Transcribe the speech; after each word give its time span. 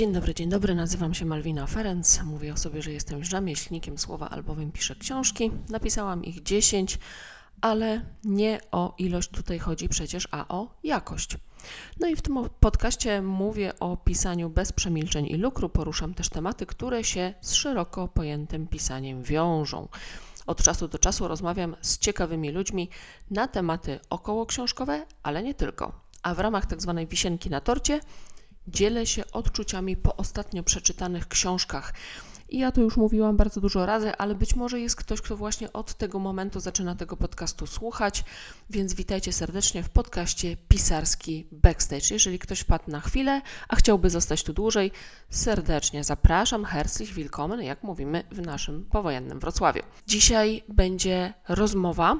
Dzień 0.00 0.12
dobry, 0.12 0.34
dzień 0.34 0.48
dobry, 0.48 0.74
nazywam 0.74 1.14
się 1.14 1.24
Malwina 1.24 1.66
Ferenc. 1.66 2.22
Mówię 2.22 2.52
o 2.52 2.56
sobie, 2.56 2.82
że 2.82 2.92
jestem 2.92 3.24
rzemieślnikiem 3.24 3.98
słowa, 3.98 4.28
albowiem 4.28 4.72
piszę 4.72 4.94
książki. 4.94 5.50
Napisałam 5.68 6.24
ich 6.24 6.42
10, 6.42 6.98
ale 7.60 8.06
nie 8.24 8.60
o 8.72 8.94
ilość 8.98 9.30
tutaj 9.30 9.58
chodzi 9.58 9.88
przecież, 9.88 10.28
a 10.30 10.48
o 10.48 10.74
jakość. 10.84 11.36
No 12.00 12.08
i 12.08 12.16
w 12.16 12.22
tym 12.22 12.38
podcaście 12.60 13.22
mówię 13.22 13.72
o 13.80 13.96
pisaniu 13.96 14.50
bez 14.50 14.72
przemilczeń 14.72 15.26
i 15.26 15.36
lukru. 15.36 15.68
Poruszam 15.68 16.14
też 16.14 16.28
tematy, 16.28 16.66
które 16.66 17.04
się 17.04 17.34
z 17.40 17.52
szeroko 17.52 18.08
pojętym 18.08 18.66
pisaniem 18.66 19.22
wiążą. 19.22 19.88
Od 20.46 20.62
czasu 20.62 20.88
do 20.88 20.98
czasu 20.98 21.28
rozmawiam 21.28 21.76
z 21.80 21.98
ciekawymi 21.98 22.50
ludźmi 22.50 22.88
na 23.30 23.48
tematy 23.48 24.00
okołoksiążkowe, 24.10 25.06
ale 25.22 25.42
nie 25.42 25.54
tylko. 25.54 25.92
A 26.22 26.34
w 26.34 26.38
ramach 26.38 26.66
tak 26.66 26.82
zwanej 26.82 27.06
wisienki 27.06 27.50
na 27.50 27.60
torcie 27.60 28.00
dzielę 28.70 29.06
się 29.06 29.22
odczuciami 29.32 29.96
po 29.96 30.16
ostatnio 30.16 30.62
przeczytanych 30.62 31.28
książkach. 31.28 31.92
I 32.50 32.58
ja 32.58 32.72
to 32.72 32.80
już 32.80 32.96
mówiłam 32.96 33.36
bardzo 33.36 33.60
dużo 33.60 33.86
razy, 33.86 34.16
ale 34.16 34.34
być 34.34 34.54
może 34.54 34.80
jest 34.80 34.96
ktoś, 34.96 35.20
kto 35.20 35.36
właśnie 35.36 35.72
od 35.72 35.94
tego 35.94 36.18
momentu 36.18 36.60
zaczyna 36.60 36.94
tego 36.94 37.16
podcastu 37.16 37.66
słuchać, 37.66 38.24
więc 38.70 38.94
witajcie 38.94 39.32
serdecznie 39.32 39.82
w 39.82 39.88
podcaście 39.88 40.56
Pisarski 40.68 41.46
Backstage. 41.52 42.06
Jeżeli 42.10 42.38
ktoś 42.38 42.60
wpadł 42.60 42.90
na 42.90 43.00
chwilę, 43.00 43.42
a 43.68 43.76
chciałby 43.76 44.10
zostać 44.10 44.44
tu 44.44 44.52
dłużej, 44.52 44.92
serdecznie 45.30 46.04
zapraszam. 46.04 46.64
Herzlich 46.64 47.14
willkommen, 47.14 47.62
jak 47.62 47.82
mówimy 47.82 48.24
w 48.30 48.40
naszym 48.40 48.84
powojennym 48.84 49.40
Wrocławiu. 49.40 49.82
Dzisiaj 50.06 50.62
będzie 50.68 51.34
rozmowa. 51.48 52.16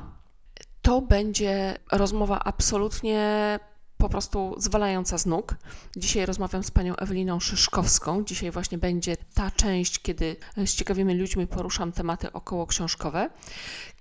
To 0.82 1.02
będzie 1.02 1.78
rozmowa 1.92 2.38
absolutnie 2.44 3.58
po 4.00 4.08
prostu 4.08 4.54
zwalająca 4.58 5.18
z 5.18 5.26
nóg. 5.26 5.54
Dzisiaj 5.96 6.26
rozmawiam 6.26 6.62
z 6.62 6.70
panią 6.70 6.96
Eweliną 6.96 7.40
Szyszkowską. 7.40 8.24
Dzisiaj 8.24 8.50
właśnie 8.50 8.78
będzie 8.78 9.16
ta 9.34 9.50
część, 9.50 9.98
kiedy 9.98 10.36
z 10.56 10.74
ciekawymi 10.74 11.14
ludźmi 11.14 11.46
poruszam 11.46 11.92
tematy 11.92 12.32
około 12.32 12.66
książkowe. 12.66 13.30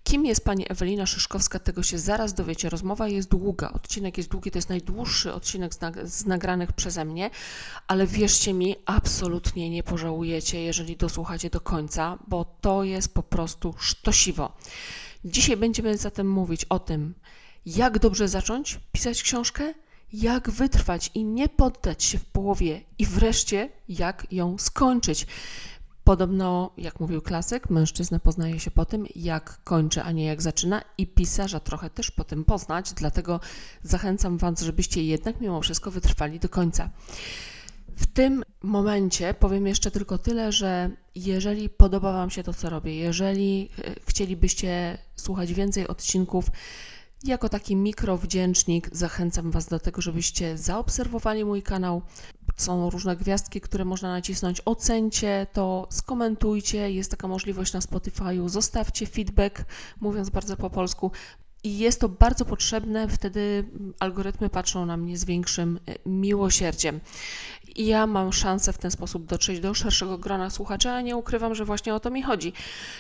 Kim 0.03 0.25
jest 0.25 0.45
pani 0.45 0.65
Ewelina 0.69 1.05
Szyszkowska, 1.05 1.59
tego 1.59 1.83
się 1.83 1.97
zaraz 1.97 2.33
dowiecie. 2.33 2.69
Rozmowa 2.69 3.07
jest 3.07 3.29
długa, 3.29 3.71
odcinek 3.71 4.17
jest 4.17 4.29
długi, 4.29 4.51
to 4.51 4.57
jest 4.57 4.69
najdłuższy 4.69 5.33
odcinek 5.33 5.73
z, 5.73 5.81
nag 5.81 6.07
z 6.07 6.25
nagranych 6.25 6.73
przeze 6.73 7.05
mnie, 7.05 7.29
ale 7.87 8.07
wierzcie 8.07 8.53
mi, 8.53 8.75
absolutnie 8.85 9.69
nie 9.69 9.83
pożałujecie, 9.83 10.61
jeżeli 10.61 10.97
dosłuchacie 10.97 11.49
do 11.49 11.61
końca, 11.61 12.17
bo 12.27 12.45
to 12.61 12.83
jest 12.83 13.13
po 13.13 13.23
prostu 13.23 13.75
sztosiwo. 13.79 14.57
Dzisiaj 15.25 15.57
będziemy 15.57 15.97
zatem 15.97 16.29
mówić 16.29 16.65
o 16.65 16.79
tym, 16.79 17.13
jak 17.65 17.99
dobrze 17.99 18.27
zacząć 18.27 18.79
pisać 18.91 19.23
książkę, 19.23 19.73
jak 20.13 20.49
wytrwać 20.49 21.11
i 21.13 21.25
nie 21.25 21.49
poddać 21.49 22.03
się 22.03 22.17
w 22.17 22.25
połowie 22.25 22.81
i 22.97 23.05
wreszcie 23.05 23.69
jak 23.89 24.27
ją 24.31 24.57
skończyć. 24.57 25.27
Podobno, 26.03 26.71
jak 26.77 26.99
mówił 26.99 27.21
klasyk, 27.21 27.69
mężczyzna 27.69 28.19
poznaje 28.19 28.59
się 28.59 28.71
po 28.71 28.85
tym, 28.85 29.05
jak 29.15 29.63
kończy, 29.63 30.01
a 30.01 30.11
nie 30.11 30.25
jak 30.25 30.41
zaczyna, 30.41 30.81
i 30.97 31.07
pisarza 31.07 31.59
trochę 31.59 31.89
też 31.89 32.11
po 32.11 32.23
tym 32.23 32.45
poznać, 32.45 32.93
dlatego 32.93 33.39
zachęcam 33.83 34.37
Was, 34.37 34.61
żebyście 34.61 35.03
jednak 35.03 35.41
mimo 35.41 35.61
wszystko 35.61 35.91
wytrwali 35.91 36.39
do 36.39 36.49
końca. 36.49 36.89
W 37.95 38.07
tym 38.07 38.43
momencie 38.63 39.33
powiem 39.33 39.67
jeszcze 39.67 39.91
tylko 39.91 40.17
tyle, 40.17 40.51
że 40.51 40.91
jeżeli 41.15 41.69
podoba 41.69 42.13
Wam 42.13 42.29
się 42.29 42.43
to, 42.43 42.53
co 42.53 42.69
robię, 42.69 42.95
jeżeli 42.95 43.69
e, 43.85 43.95
chcielibyście 44.07 44.97
słuchać 45.15 45.53
więcej 45.53 45.87
odcinków, 45.87 46.51
jako 47.23 47.49
taki 47.49 47.75
mikrowdzięcznik 47.75 48.89
zachęcam 48.91 49.51
Was 49.51 49.67
do 49.67 49.79
tego, 49.79 50.01
żebyście 50.01 50.57
zaobserwowali 50.57 51.45
mój 51.45 51.63
kanał. 51.63 52.01
Są 52.55 52.89
różne 52.89 53.17
gwiazdki, 53.17 53.61
które 53.61 53.85
można 53.85 54.09
nacisnąć. 54.09 54.61
Ocencie 54.65 55.47
to, 55.53 55.87
skomentujcie. 55.91 56.91
Jest 56.91 57.11
taka 57.11 57.27
możliwość 57.27 57.73
na 57.73 57.79
Spotify'u. 57.79 58.49
Zostawcie 58.49 59.05
feedback, 59.05 59.65
mówiąc 60.01 60.29
bardzo 60.29 60.57
po 60.57 60.69
polsku. 60.69 61.11
I 61.63 61.77
jest 61.77 62.01
to 62.01 62.09
bardzo 62.09 62.45
potrzebne, 62.45 63.07
wtedy 63.07 63.65
algorytmy 63.99 64.49
patrzą 64.49 64.85
na 64.85 64.97
mnie 64.97 65.17
z 65.17 65.25
większym 65.25 65.79
e, 65.85 66.09
miłosierdziem. 66.09 66.99
I 67.75 67.85
ja 67.85 68.07
mam 68.07 68.33
szansę 68.33 68.73
w 68.73 68.77
ten 68.77 68.91
sposób 68.91 69.25
dotrzeć 69.25 69.59
do 69.59 69.73
szerszego 69.73 70.17
grona 70.17 70.49
słuchaczy, 70.49 70.89
a 70.89 71.01
nie 71.01 71.15
ukrywam, 71.15 71.55
że 71.55 71.65
właśnie 71.65 71.93
o 71.95 71.99
to 71.99 72.11
mi 72.11 72.23
chodzi. 72.23 72.53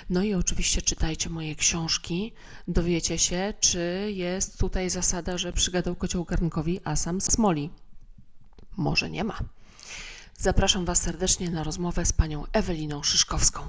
No 0.09 0.23
i 0.23 0.33
oczywiście 0.33 0.81
czytajcie 0.81 1.29
moje 1.29 1.55
książki, 1.55 2.33
dowiecie 2.67 3.17
się, 3.17 3.53
czy 3.59 4.11
jest 4.13 4.59
tutaj 4.59 4.89
zasada, 4.89 5.37
że 5.37 5.53
przygadał 5.53 5.95
kocioł 5.95 6.25
garnkowi, 6.25 6.79
a 6.83 6.95
sam 6.95 7.21
smoli. 7.21 7.69
Może 8.77 9.09
nie 9.09 9.23
ma. 9.23 9.39
Zapraszam 10.37 10.85
Was 10.85 11.01
serdecznie 11.01 11.49
na 11.49 11.63
rozmowę 11.63 12.05
z 12.05 12.13
panią 12.13 12.43
Eweliną 12.53 13.03
Szyszkowską. 13.03 13.61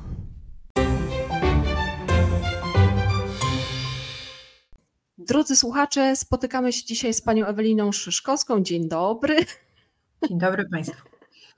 Drodzy 5.18 5.56
słuchacze, 5.56 6.16
spotykamy 6.16 6.72
się 6.72 6.84
dzisiaj 6.84 7.14
z 7.14 7.20
panią 7.20 7.46
Eweliną 7.46 7.92
Szyszkowską. 7.92 8.62
Dzień 8.62 8.88
dobry. 8.88 9.46
Dzień 10.28 10.38
dobry 10.38 10.68
Państwu. 10.68 11.08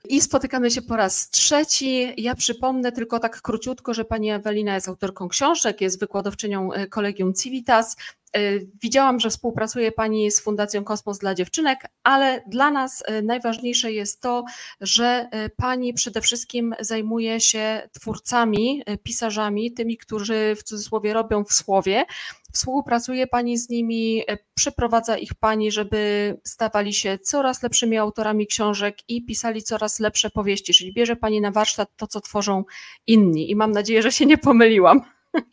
I 0.09 0.21
spotykamy 0.21 0.71
się 0.71 0.81
po 0.81 0.95
raz 0.95 1.29
trzeci. 1.29 2.13
Ja 2.17 2.35
przypomnę 2.35 2.91
tylko 2.91 3.19
tak 3.19 3.41
króciutko, 3.41 3.93
że 3.93 4.05
pani 4.05 4.31
Ewelina 4.31 4.75
jest 4.75 4.87
autorką 4.87 5.27
książek, 5.27 5.81
jest 5.81 5.99
wykładowczynią 5.99 6.73
e, 6.73 6.87
Kolegium 6.87 7.33
Civitas. 7.33 7.95
E, 8.35 8.39
widziałam, 8.81 9.19
że 9.19 9.29
współpracuje 9.29 9.91
Pani 9.91 10.31
z 10.31 10.39
Fundacją 10.39 10.83
Kosmos 10.83 11.19
dla 11.19 11.35
Dziewczynek, 11.35 11.79
ale 12.03 12.43
dla 12.47 12.71
nas 12.71 13.03
e, 13.05 13.21
najważniejsze 13.21 13.91
jest 13.91 14.21
to, 14.21 14.43
że 14.81 15.29
Pani 15.55 15.93
przede 15.93 16.21
wszystkim 16.21 16.75
zajmuje 16.79 17.39
się 17.39 17.89
twórcami, 17.91 18.83
pisarzami, 19.03 19.73
tymi, 19.73 19.97
którzy 19.97 20.55
w 20.55 20.63
cudzysłowie 20.63 21.13
robią 21.13 21.43
w 21.43 21.53
słowie. 21.53 22.05
Współpracuje 22.53 23.27
Pani 23.27 23.57
z 23.57 23.69
nimi, 23.69 24.23
e, 24.27 24.37
przeprowadza 24.53 25.17
ich 25.17 25.33
Pani, 25.35 25.71
żeby 25.71 26.33
stawali 26.43 26.93
się 26.93 27.17
coraz 27.19 27.63
lepszymi 27.63 27.97
autorami 27.97 28.47
książek 28.47 28.97
i 29.07 29.25
pisali 29.25 29.63
coraz 29.63 29.99
lepsze 29.99 30.29
powieści, 30.29 30.73
czyli 30.73 30.93
bierze 30.93 31.15
Pani 31.15 31.41
na 31.41 31.51
warsztat 31.51 31.89
to, 31.95 32.07
co 32.07 32.21
tworzą 32.21 32.63
inni 33.07 33.51
i 33.51 33.55
mam 33.55 33.71
nadzieję, 33.71 34.01
że 34.01 34.11
się 34.11 34.25
nie 34.25 34.37
pomyliłam. 34.37 35.01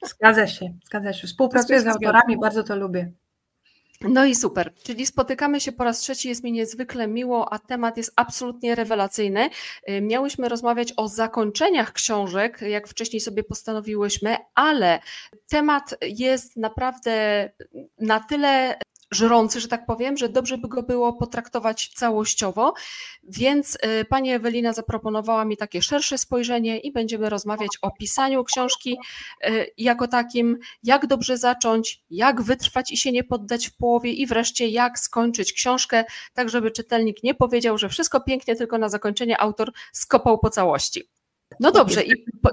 Zgadza 0.03 0.47
się, 0.47 0.75
zgadza 0.87 1.13
się. 1.13 1.27
Współpracuję 1.27 1.81
z 1.81 1.87
autorami, 1.87 2.39
bardzo 2.41 2.63
to 2.63 2.77
lubię. 2.77 3.13
No 4.05 4.25
i 4.25 4.35
super, 4.35 4.75
czyli 4.83 5.07
spotykamy 5.07 5.61
się 5.61 5.73
po 5.73 5.85
raz 5.85 5.99
trzeci, 5.99 6.29
jest 6.29 6.45
mi 6.45 6.53
niezwykle 6.53 7.09
miło, 7.09 7.53
a 7.53 7.59
temat 7.59 7.97
jest 7.97 8.13
absolutnie 8.17 8.75
rewelacyjny. 8.75 9.51
Y, 9.91 10.01
miałyśmy 10.01 10.49
rozmawiać 10.49 10.93
o 10.97 11.09
zakończeniach 11.09 11.93
książek, 11.93 12.61
jak 12.63 12.89
wcześniej 12.89 13.21
sobie 13.21 13.45
postanowiłyśmy, 13.45 14.37
ale 14.55 15.01
temat 15.49 15.95
jest 16.03 16.57
naprawdę 16.57 17.51
na 17.99 18.21
tyle 18.21 18.79
żrący, 19.11 19.61
że 19.61 19.69
tak 19.69 19.87
powiem, 19.87 20.17
że 20.17 20.29
dobrze 20.29 20.59
by 20.59 20.69
go 20.69 20.83
było 20.83 21.13
potraktować 21.13 21.91
całościowo. 21.95 22.75
Więc 23.23 23.79
y, 24.01 24.05
pani 24.05 24.33
Ewelina 24.33 24.73
zaproponowała 24.73 25.45
mi 25.45 25.57
takie 25.57 25.83
szersze 25.83 26.19
spojrzenie 26.19 26.79
i 26.79 26.93
będziemy 26.93 27.31
rozmawiać 27.31 27.71
o 27.83 27.91
pisaniu 27.91 28.45
książki 28.45 28.97
y, 29.49 29.67
jako 29.79 30.09
takim, 30.09 30.59
jak 30.83 31.07
dobrze 31.07 31.39
zacząć, 31.39 32.03
jak 32.11 32.43
wytrwać 32.43 32.93
i 32.93 32.97
się 32.97 33.13
nie 33.13 33.25
poddać 33.25 33.69
w 33.69 33.77
połowie 33.77 34.13
i 34.13 34.27
wreszcie 34.27 34.69
jak 34.69 34.99
skończyć 34.99 35.53
książkę, 35.53 36.05
tak 36.35 36.49
żeby 36.49 36.71
czytelnik 36.71 37.23
nie 37.23 37.35
powiedział, 37.35 37.79
że 37.79 37.89
wszystko 37.89 38.21
pięknie, 38.21 38.57
tylko 38.57 38.79
na 38.79 38.89
zakończenie 38.89 39.41
autor 39.41 39.73
skopał 39.93 40.39
po 40.39 40.51
całości. 40.51 41.20
No 41.61 41.73
dobrze, 41.73 42.03
i 42.03 42.25
po, 42.43 42.51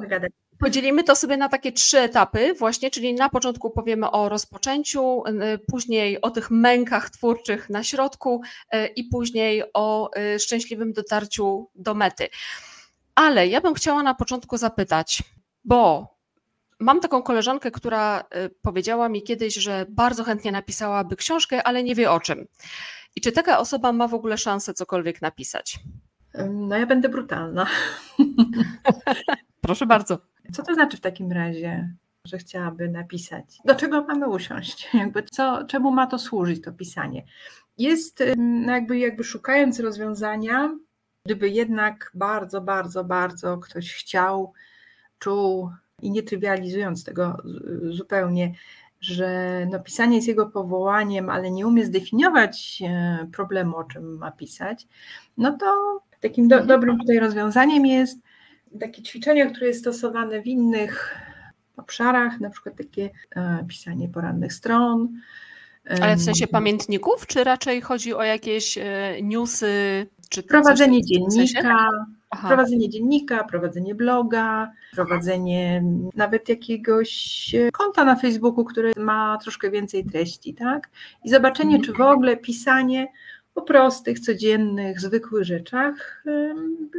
Podzielimy 0.59 1.03
to 1.03 1.15
sobie 1.15 1.37
na 1.37 1.49
takie 1.49 1.71
trzy 1.71 1.99
etapy, 1.99 2.53
właśnie, 2.53 2.91
czyli 2.91 3.13
na 3.13 3.29
początku 3.29 3.69
powiemy 3.69 4.11
o 4.11 4.29
rozpoczęciu, 4.29 5.23
później 5.67 6.21
o 6.21 6.29
tych 6.29 6.51
mękach 6.51 7.09
twórczych 7.09 7.69
na 7.69 7.83
środku 7.83 8.41
y, 8.75 8.87
i 8.87 9.03
później 9.03 9.63
o 9.73 10.09
y, 10.35 10.39
szczęśliwym 10.39 10.93
dotarciu 10.93 11.69
do 11.75 11.93
mety. 11.93 12.27
Ale 13.15 13.47
ja 13.47 13.61
bym 13.61 13.73
chciała 13.73 14.03
na 14.03 14.13
początku 14.13 14.57
zapytać, 14.57 15.23
bo 15.63 16.07
mam 16.79 16.99
taką 16.99 17.21
koleżankę, 17.21 17.71
która 17.71 18.23
powiedziała 18.61 19.09
mi 19.09 19.23
kiedyś, 19.23 19.55
że 19.55 19.85
bardzo 19.89 20.23
chętnie 20.23 20.51
napisałaby 20.51 21.15
książkę, 21.15 21.63
ale 21.63 21.83
nie 21.83 21.95
wie 21.95 22.11
o 22.11 22.19
czym. 22.19 22.47
I 23.15 23.21
czy 23.21 23.31
taka 23.31 23.59
osoba 23.59 23.91
ma 23.91 24.07
w 24.07 24.13
ogóle 24.13 24.37
szansę 24.37 24.73
cokolwiek 24.73 25.21
napisać? 25.21 25.79
No 26.49 26.77
ja 26.77 26.85
będę 26.85 27.09
brutalna. 27.09 27.65
Proszę 29.61 29.85
bardzo. 29.85 30.17
Co 30.53 30.63
to 30.63 30.73
znaczy 30.73 30.97
w 30.97 31.01
takim 31.01 31.31
razie, 31.31 31.93
że 32.25 32.37
chciałaby 32.37 32.89
napisać? 32.89 33.57
Do 33.65 33.75
czego 33.75 34.01
mamy 34.01 34.29
usiąść? 34.29 34.89
Jakby 34.93 35.23
co, 35.23 35.63
czemu 35.65 35.91
ma 35.91 36.07
to 36.07 36.19
służyć, 36.19 36.63
to 36.63 36.71
pisanie? 36.71 37.23
Jest 37.77 38.23
no 38.37 38.71
jakby, 38.71 38.99
jakby 38.99 39.23
szukając 39.23 39.79
rozwiązania, 39.79 40.77
gdyby 41.25 41.49
jednak 41.49 42.11
bardzo, 42.13 42.61
bardzo, 42.61 43.03
bardzo 43.03 43.57
ktoś 43.57 43.93
chciał, 43.93 44.53
czuł 45.19 45.71
i 46.01 46.11
nie 46.11 46.23
trywializując 46.23 47.03
tego 47.03 47.37
zupełnie, 47.89 48.53
że 49.01 49.65
no, 49.71 49.79
pisanie 49.79 50.15
jest 50.15 50.27
jego 50.27 50.45
powołaniem, 50.45 51.29
ale 51.29 51.51
nie 51.51 51.67
umie 51.67 51.85
zdefiniować 51.85 52.83
e, 52.85 53.27
problemu, 53.33 53.77
o 53.77 53.83
czym 53.83 54.17
ma 54.17 54.31
pisać, 54.31 54.87
no 55.37 55.57
to 55.57 56.01
Takim 56.21 56.47
do, 56.47 56.55
Mhm. 56.55 56.67
dobrym 56.67 56.99
tutaj 56.99 57.19
rozwiązaniem 57.19 57.85
jest 57.85 58.19
takie 58.79 59.01
ćwiczenie, 59.03 59.51
które 59.51 59.67
jest 59.67 59.79
stosowane 59.79 60.41
w 60.41 60.47
innych 60.47 61.15
obszarach, 61.77 62.39
na 62.39 62.49
przykład 62.49 62.75
takie 62.77 63.09
e, 63.35 63.65
pisanie 63.69 64.09
porannych 64.09 64.53
stron. 64.53 65.09
Ale 66.01 66.15
w 66.15 66.21
sensie 66.21 66.47
pamiętników, 66.47 67.27
czy 67.27 67.43
raczej 67.43 67.81
chodzi 67.81 68.13
o 68.13 68.23
jakieś 68.23 68.77
e, 68.77 68.83
newsy? 69.23 70.05
Czy 70.29 70.43
Prowadzenie 70.43 71.01
dziennika, 71.05 71.89
Aha. 72.29 72.47
prowadzenie 72.47 72.89
dziennika, 72.89 73.43
prowadzenie 73.43 73.95
bloga, 73.95 74.71
prowadzenie 74.93 75.83
nawet 76.15 76.49
jakiegoś 76.49 77.55
e, 77.55 77.71
konta 77.71 78.05
na 78.05 78.15
Facebooku, 78.15 78.65
które 78.65 78.91
ma 78.97 79.37
troszkę 79.41 79.71
więcej 79.71 80.05
treści, 80.05 80.53
tak? 80.53 80.89
I 81.23 81.29
zobaczenie, 81.29 81.75
Mhm. 81.75 81.83
czy 81.83 81.93
w 81.93 82.01
ogóle 82.05 82.37
pisanie 82.37 83.07
o 83.57 83.61
prostych, 83.61 84.19
codziennych, 84.19 84.99
zwykłych 84.99 85.43
rzeczach 85.43 86.23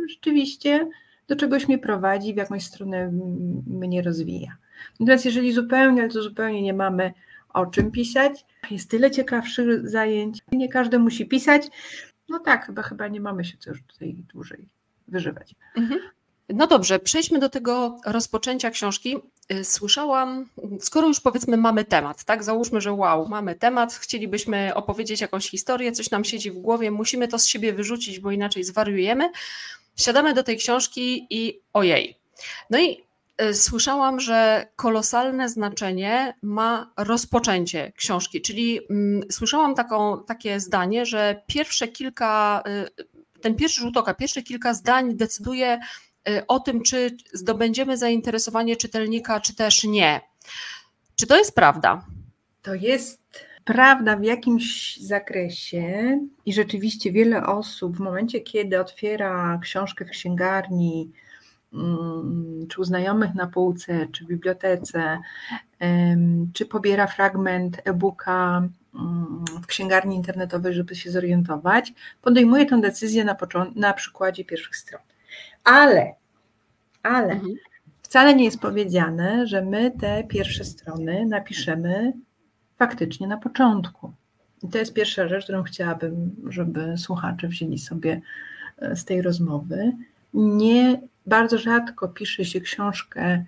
rzeczywiście 0.09 0.89
do 1.29 1.37
czegoś 1.37 1.69
mnie 1.69 1.79
prowadzi, 1.79 2.35
w 2.35 2.37
jakąś 2.37 2.65
stronę 2.65 3.13
mnie 3.67 4.03
rozwija. 4.03 4.57
Natomiast 5.01 5.25
jeżeli 5.25 5.53
zupełnie, 5.53 6.09
to 6.09 6.23
zupełnie 6.23 6.63
nie 6.63 6.75
mamy 6.75 7.13
o 7.55 7.67
czym 7.67 7.91
pisać, 7.91 8.47
jest 8.71 8.91
tyle 8.91 9.11
ciekawszych 9.11 9.89
zajęć, 9.89 10.39
nie 10.53 10.69
każdy 10.69 10.99
musi 10.99 11.27
pisać, 11.27 11.63
no 12.29 12.39
tak, 12.39 12.67
chyba, 12.67 12.83
chyba 12.83 13.09
nie 13.09 13.21
mamy 13.21 13.45
się 13.45 13.57
co 13.59 13.71
już 13.71 13.83
tutaj 13.83 14.15
dłużej 14.33 14.69
wyżywać. 15.09 15.55
Mhm. 15.77 16.01
No 16.49 16.67
dobrze, 16.67 16.99
przejdźmy 16.99 17.39
do 17.39 17.49
tego 17.49 17.97
rozpoczęcia 18.07 18.71
książki. 18.71 19.17
Y, 19.53 19.65
Słyszałam, 19.65 20.49
skoro 20.81 21.09
już 21.09 21.21
powiedzmy 21.21 21.57
mamy 21.57 21.85
temat, 21.85 22.25
tak? 22.25 22.45
Załóżmy, 22.45 22.81
że 22.81 22.93
wow, 22.93 23.29
mamy 23.29 23.55
temat, 23.55 23.95
chcielibyśmy 23.95 24.75
opowiedzieć 24.75 25.21
jakąś 25.21 25.51
historię, 25.51 25.93
coś 25.93 26.11
nam 26.11 26.25
siedzi 26.25 26.51
w 26.51 26.59
głowie, 26.59 26.91
musimy 26.91 27.29
to 27.29 27.39
z 27.39 27.47
siebie 27.47 27.73
wyrzucić, 27.73 28.21
bo 28.21 28.31
inaczej 28.31 28.65
zwariujemy. 28.65 29.31
Siadamy 29.97 30.35
do 30.35 30.43
tej 30.43 30.57
książki 30.57 31.27
i 31.31 31.61
ojej. 31.73 32.17
No 32.71 32.79
i 32.79 33.03
y, 33.43 33.55
słyszałam, 33.55 34.21
że 34.21 34.67
kolosalne 34.77 35.49
znaczenie 35.49 36.35
ma 36.43 36.93
rozpoczęcie 36.97 37.93
książki, 37.97 38.43
czyli 38.43 38.81
mm, 38.91 39.23
słyszałam 39.31 39.75
taką, 39.75 40.25
takie 40.25 40.61
zdanie, 40.61 41.07
że 41.07 41.43
pierwsze 41.47 41.89
kilka, 41.89 42.63
y, 42.99 43.41
ten 43.41 43.55
pierwszy 43.55 43.81
rzut 43.81 43.97
oka, 43.97 44.15
pierwsze 44.15 44.43
kilka 44.43 44.75
zdań 44.75 45.15
decyduje 45.15 45.81
o 46.49 46.61
tym, 46.61 46.83
czy 46.83 47.17
zdobędziemy 47.33 47.97
zainteresowanie 47.97 48.77
czytelnika, 48.77 49.41
czy 49.41 49.55
też 49.55 49.85
nie. 49.85 50.21
Czy 51.17 51.27
to 51.27 51.37
jest 51.37 51.55
prawda? 51.55 52.05
To 52.63 52.75
jest 52.75 53.23
prawda 53.65 54.17
w 54.17 54.25
jakimś 54.25 54.97
zakresie 54.97 56.19
i 56.47 56.53
rzeczywiście 56.53 57.13
wiele 57.13 57.47
osób 57.47 57.97
w 57.97 58.01
momencie, 58.01 58.41
kiedy 58.41 58.81
otwiera 58.81 59.59
książkę 59.63 60.05
w 60.05 60.11
księgarni, 60.11 61.13
mm, 61.73 62.67
czy 62.69 62.81
u 62.81 62.85
znajomych 62.85 63.35
na 63.35 63.47
półce, 63.47 64.07
czy 64.13 64.25
w 64.25 64.29
bibliotece, 64.29 65.19
czy 66.53 66.67
pobiera 66.67 67.07
fragment 67.07 67.81
e-booka 67.85 68.69
mm, 68.95 69.45
w 69.63 69.67
księgarni 69.67 70.17
internetowej, 70.17 70.75
żeby 70.75 70.95
się 70.95 71.11
zorientować, 71.11 71.93
podejmuje 72.23 72.67
tę 72.67 72.81
decyzję 72.81 73.25
na, 73.25 73.37
na 73.75 73.93
przykładzie 73.93 74.45
pierwszych 74.45 74.77
stron. 74.77 75.01
Ale, 75.65 76.15
ale 77.03 77.33
Mhm. 77.33 77.55
wcale 78.03 78.35
nie 78.35 78.45
jest 78.45 78.61
powiedziane, 78.61 79.47
że 79.47 79.63
my 79.65 79.91
te 80.01 80.25
pierwsze 80.25 80.65
strony 80.65 81.27
napiszemy 81.27 82.13
faktycznie 82.79 83.27
na 83.27 83.37
początku. 83.37 84.13
I 84.63 84.69
to 84.69 84.79
jest 84.79 84.95
pierwsza 84.95 85.29
rzecz, 85.29 85.45
którą 85.45 85.63
chciałabym, 85.63 86.37
żeby 86.49 86.95
słuchacze 86.99 87.49
wzięli 87.49 87.79
sobie 87.79 88.21
e, 88.79 88.97
z 88.97 89.05
tej 89.05 89.23
rozmowy. 89.23 89.93
Nie 90.35 91.01
bardzo 91.27 91.59
rzadko 91.59 92.09
pisze 92.09 92.45
się 92.45 92.61
książkę 92.61 93.45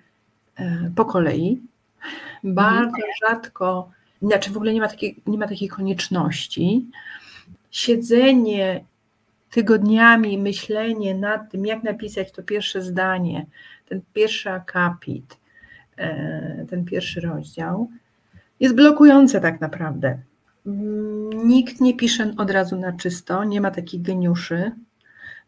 e, 0.55 0.91
po 0.95 1.05
kolei. 1.05 1.61
Bardzo 2.43 2.97
rzadko, 3.27 3.89
znaczy 4.21 4.51
w 4.51 4.55
ogóle 4.57 4.73
nie 4.73 4.81
ma 4.81 4.87
takiej, 4.87 5.21
nie 5.27 5.37
ma 5.37 5.47
takiej 5.47 5.67
konieczności. 5.67 6.85
Siedzenie 7.71 8.83
tygodniami, 9.51 10.37
myślenie 10.37 11.15
nad 11.15 11.51
tym, 11.51 11.65
jak 11.65 11.83
napisać 11.83 12.31
to 12.31 12.43
pierwsze 12.43 12.81
zdanie, 12.81 13.45
ten 13.89 14.01
pierwszy 14.13 14.49
akapit, 14.49 15.37
e, 15.97 16.65
ten 16.69 16.85
pierwszy 16.85 17.21
rozdział, 17.21 17.89
jest 18.59 18.75
blokujące 18.75 19.41
tak 19.41 19.61
naprawdę. 19.61 20.17
Nikt 21.45 21.81
nie 21.81 21.97
pisze 21.97 22.33
od 22.37 22.51
razu 22.51 22.75
na 22.75 22.93
czysto, 22.93 23.43
nie 23.43 23.61
ma 23.61 23.71
takich 23.71 24.01
geniuszy. 24.01 24.71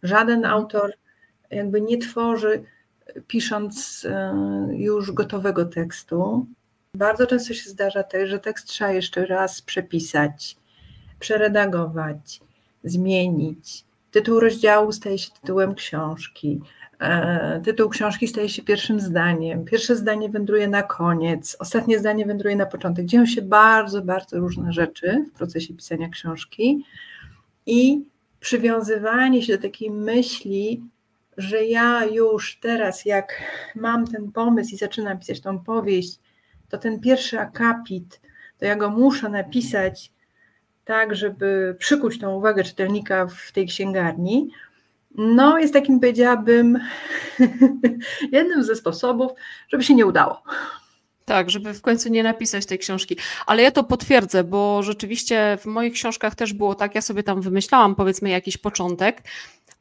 Żaden 0.03 0.45
autor 0.45 0.93
jakby 1.51 1.81
nie 1.81 1.97
tworzy, 1.97 2.63
pisząc 3.27 4.05
e, 4.09 4.35
już 4.71 5.11
gotowego 5.11 5.65
tekstu. 5.65 6.47
Bardzo 6.95 7.27
często 7.27 7.53
się 7.53 7.69
zdarza 7.69 8.03
też, 8.03 8.29
że 8.29 8.39
tekst 8.39 8.67
trzeba 8.67 8.91
jeszcze 8.91 9.25
raz 9.25 9.61
przepisać, 9.61 10.57
przeredagować, 11.19 12.41
zmienić. 12.83 13.85
Tytuł 14.13 14.39
rozdziału 14.39 14.91
staje 14.91 15.17
się 15.17 15.31
tytułem 15.31 15.75
książki. 15.75 16.61
E, 16.99 17.61
Tytuł 17.65 17.89
książki 17.89 18.27
staje 18.27 18.49
się 18.49 18.63
pierwszym 18.63 18.99
zdaniem. 18.99 19.65
Pierwsze 19.65 19.95
zdanie 19.95 20.29
wędruje 20.29 20.67
na 20.67 20.83
koniec, 20.83 21.57
ostatnie 21.59 21.99
zdanie 21.99 22.25
wędruje 22.25 22.55
na 22.55 22.65
początek. 22.65 23.05
Dzieją 23.05 23.25
się 23.25 23.41
bardzo, 23.41 24.01
bardzo 24.01 24.39
różne 24.39 24.73
rzeczy 24.73 25.25
w 25.33 25.37
procesie 25.37 25.73
pisania 25.73 26.09
książki 26.09 26.85
i 27.65 28.05
przywiązywanie 28.39 29.41
się 29.41 29.57
do 29.57 29.63
takiej 29.63 29.91
myśli, 29.91 30.83
że 31.37 31.65
ja 31.65 32.05
już 32.05 32.59
teraz, 32.59 33.05
jak 33.05 33.41
mam 33.75 34.07
ten 34.07 34.31
pomysł 34.31 34.75
i 34.75 34.77
zaczynam 34.77 35.19
pisać 35.19 35.41
tą 35.41 35.59
powieść, 35.59 36.19
to 36.69 36.77
ten 36.77 36.99
pierwszy 36.99 37.39
akapit, 37.39 38.21
to 38.57 38.65
ja 38.65 38.75
go 38.75 38.89
muszę 38.89 39.29
napisać 39.29 40.11
tak, 40.85 41.15
żeby 41.15 41.75
przykuć 41.79 42.19
tą 42.19 42.35
uwagę 42.35 42.63
czytelnika 42.63 43.27
w 43.27 43.51
tej 43.51 43.67
księgarni. 43.67 44.49
No, 45.15 45.59
jest 45.59 45.73
takim, 45.73 45.99
powiedziałabym, 45.99 46.79
jednym 48.31 48.63
ze 48.63 48.75
sposobów, 48.75 49.31
żeby 49.69 49.83
się 49.83 49.95
nie 49.95 50.05
udało. 50.05 50.43
Tak, 51.25 51.49
żeby 51.49 51.73
w 51.73 51.81
końcu 51.81 52.09
nie 52.09 52.23
napisać 52.23 52.65
tej 52.65 52.79
książki. 52.79 53.17
Ale 53.45 53.63
ja 53.63 53.71
to 53.71 53.83
potwierdzę, 53.83 54.43
bo 54.43 54.83
rzeczywiście 54.83 55.57
w 55.61 55.65
moich 55.65 55.93
książkach 55.93 56.35
też 56.35 56.53
było 56.53 56.75
tak, 56.75 56.95
ja 56.95 57.01
sobie 57.01 57.23
tam 57.23 57.41
wymyślałam 57.41 57.95
powiedzmy 57.95 58.29
jakiś 58.29 58.57
początek, 58.57 59.21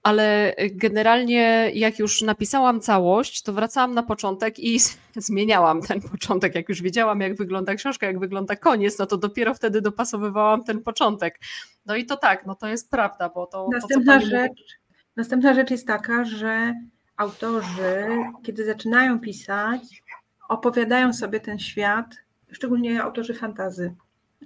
ale 0.02 0.54
generalnie 0.70 1.70
jak 1.74 1.98
już 1.98 2.22
napisałam 2.22 2.80
całość, 2.80 3.42
to 3.42 3.52
wracałam 3.52 3.94
na 3.94 4.02
początek 4.02 4.58
i 4.58 4.78
zmieniałam 5.16 5.82
ten 5.82 6.00
początek. 6.00 6.54
Jak 6.54 6.68
już 6.68 6.82
wiedziałam, 6.82 7.20
jak 7.20 7.36
wygląda 7.36 7.74
książka, 7.74 8.06
jak 8.06 8.18
wygląda 8.18 8.56
koniec, 8.56 8.98
no 8.98 9.06
to 9.06 9.16
dopiero 9.16 9.54
wtedy 9.54 9.80
dopasowywałam 9.80 10.64
ten 10.64 10.82
początek. 10.82 11.40
No 11.86 11.96
i 11.96 12.06
to 12.06 12.16
tak, 12.16 12.46
no 12.46 12.54
to 12.54 12.68
jest 12.68 12.90
prawda, 12.90 13.28
bo 13.28 13.46
to. 13.46 13.68
Następna 13.72 14.20
to, 14.20 14.26
rzecz, 14.26 14.50
mówi- 14.50 14.96
następna 15.16 15.54
rzecz 15.54 15.70
jest 15.70 15.86
taka, 15.86 16.24
że 16.24 16.74
autorzy, 17.16 18.06
kiedy 18.42 18.64
zaczynają 18.64 19.20
pisać, 19.20 20.02
opowiadają 20.48 21.12
sobie 21.12 21.40
ten 21.40 21.58
świat, 21.58 22.06
szczególnie 22.52 23.02
autorzy 23.02 23.34
fantazy 23.34 23.94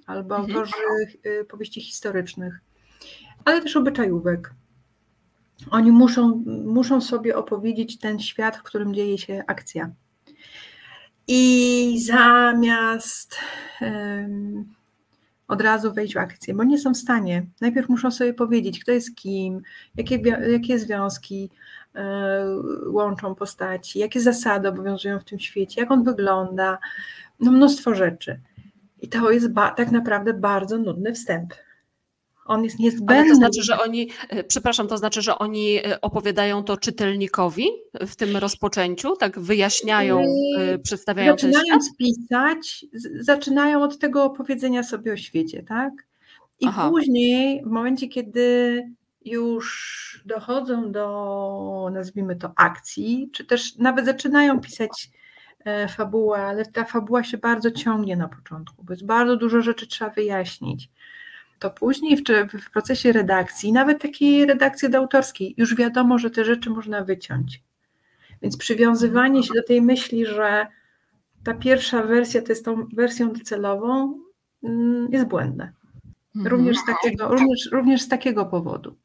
albo 0.07 0.37
Mhm. 0.37 0.57
autorzy 0.59 0.75
y, 1.27 1.45
powieści 1.45 1.81
historycznych, 1.81 2.61
ale 3.45 3.63
też 3.63 3.77
obyczajówek. 3.77 4.51
Oni 5.71 5.93
muszą, 5.93 6.45
muszą 6.65 7.01
sobie 7.01 7.37
opowiedzieć 7.37 7.99
ten 7.99 8.21
świat, 8.21 8.57
w 8.57 8.63
którym 8.63 8.95
dzieje 8.95 9.19
się 9.19 9.45
akcja. 9.47 9.91
I 11.29 12.01
zamiast 12.05 13.37
em, 13.81 14.65
od 15.49 15.61
razu 15.61 15.93
wejść 15.93 16.15
w 16.15 16.19
akcję, 16.19 16.55
bo 16.55 16.65
nie 16.65 16.79
są 16.79 16.95
w 16.95 16.97
stanie. 16.97 17.47
Najpierw 17.61 17.89
muszą 17.89 18.11
sobie 18.11 18.35
powiedzieć, 18.35 18.81
kto 18.81 18.93
jest 18.93 19.17
kim, 19.17 19.63
jakie, 19.97 20.17
jakie 20.51 20.79
związki 20.79 21.51
e, 21.95 22.47
łączą 22.87 23.35
postaci, 23.35 23.99
jakie 23.99 24.21
zasady 24.21 24.69
obowiązują 24.69 25.19
w 25.19 25.25
tym 25.25 25.39
świecie, 25.39 25.81
jak 25.81 25.91
on 25.91 26.05
wygląda, 26.05 26.79
no 27.41 27.53
mnóstwo 27.53 27.95
rzeczy. 27.95 28.41
I 29.03 29.09
to 29.09 29.31
jest 29.31 29.53
ba- 29.53 29.71
tak 29.71 29.91
naprawdę 29.91 30.35
bardzo 30.35 30.79
nudny 30.79 31.13
wstęp. 31.13 31.55
On 32.47 32.65
jest 32.65 32.79
niezbędny. 32.79 33.17
Ale 33.17 33.29
to 33.29 33.35
znaczy, 33.35 33.62
że 33.62 33.79
oni, 33.81 34.11
e, 34.29 34.45
przepraszam, 34.45 34.88
to 34.88 34.99
znaczy, 34.99 35.23
że 35.23 35.38
oni 35.38 35.76
e, 35.76 36.00
opowiadają 36.00 36.65
to 36.65 36.76
czytelnikowi 36.76 37.67
w 38.00 38.17
tym 38.17 38.37
rozpoczęciu, 38.37 39.17
tak 39.17 39.41
wyjaśniają, 39.41 40.21
e, 40.21 40.25
Yy, 40.71 40.79
przedstawiają 40.79 41.37
ten 41.37 41.50
świat? 41.50 41.55
Zaczynając 41.55 41.97
pisać, 41.97 42.87
z- 42.93 43.26
zaczynają 43.26 43.83
od 43.83 43.99
tego 43.99 44.25
opowiedzenia 44.25 44.83
sobie 44.83 45.12
o 45.12 45.17
świecie, 45.17 45.62
tak? 45.62 45.93
I 46.61 46.67
Aha. 46.67 46.88
później, 46.91 47.62
w 47.62 47.71
momencie, 47.71 48.09
kiedy 48.09 48.83
już 49.25 50.23
dochodzą 50.26 50.93
do, 50.93 51.91
nazwijmy 51.93 52.37
to, 52.37 52.53
akcji, 52.57 53.31
czy 53.33 53.45
też 53.45 53.76
nawet 53.76 54.05
zaczynają 54.07 54.61
pisać 54.61 55.11
e, 55.65 55.88
fabułę, 55.88 56.38
ale 56.38 56.67
ta 56.67 56.85
fabuła 56.85 57.25
się 57.25 57.38
bardzo 57.38 57.71
ciągnie 57.71 58.17
na 58.17 58.29
początku, 58.29 58.85
bo 58.85 58.93
jest 58.93 59.07
bardzo 59.07 59.37
dużo 59.37 59.61
rzeczy 59.62 59.87
trzeba 59.87 60.11
wyjaśnić. 60.11 60.91
To 61.59 61.71
później 61.71 62.17
w, 62.17 62.23
w 62.63 62.71
procesie 62.71 63.13
redakcji, 63.13 63.73
nawet 63.73 64.03
takiej 64.03 64.47
redakcji 64.47 64.97
autorskiej, 64.97 65.55
już 65.57 65.75
wiadomo, 65.75 66.19
że 66.19 66.31
te 66.31 66.45
rzeczy 66.45 66.71
można 66.71 67.05
wyciąć. 67.05 67.63
Więc 68.43 68.57
przywiązywanie 68.57 69.43
się 69.43 69.55
do 69.55 69.63
tej 69.63 69.83
myśli, 69.83 70.27
że 70.27 70.67
ta 71.45 71.55
pierwsza 71.55 72.03
wersja 72.03 72.43
to 72.43 72.49
jest 72.49 72.65
tą 72.65 72.87
wersją 72.93 73.33
docelową, 73.33 74.21
mm, 74.63 75.09
jest 75.13 75.27
błędne. 75.27 75.73
Również, 76.45 76.77
z 76.77 76.87
takiego, 76.87 77.29
również, 77.29 77.69
również 77.73 78.03
z 78.03 78.09
takiego 78.09 78.47
powodu. 78.47 78.97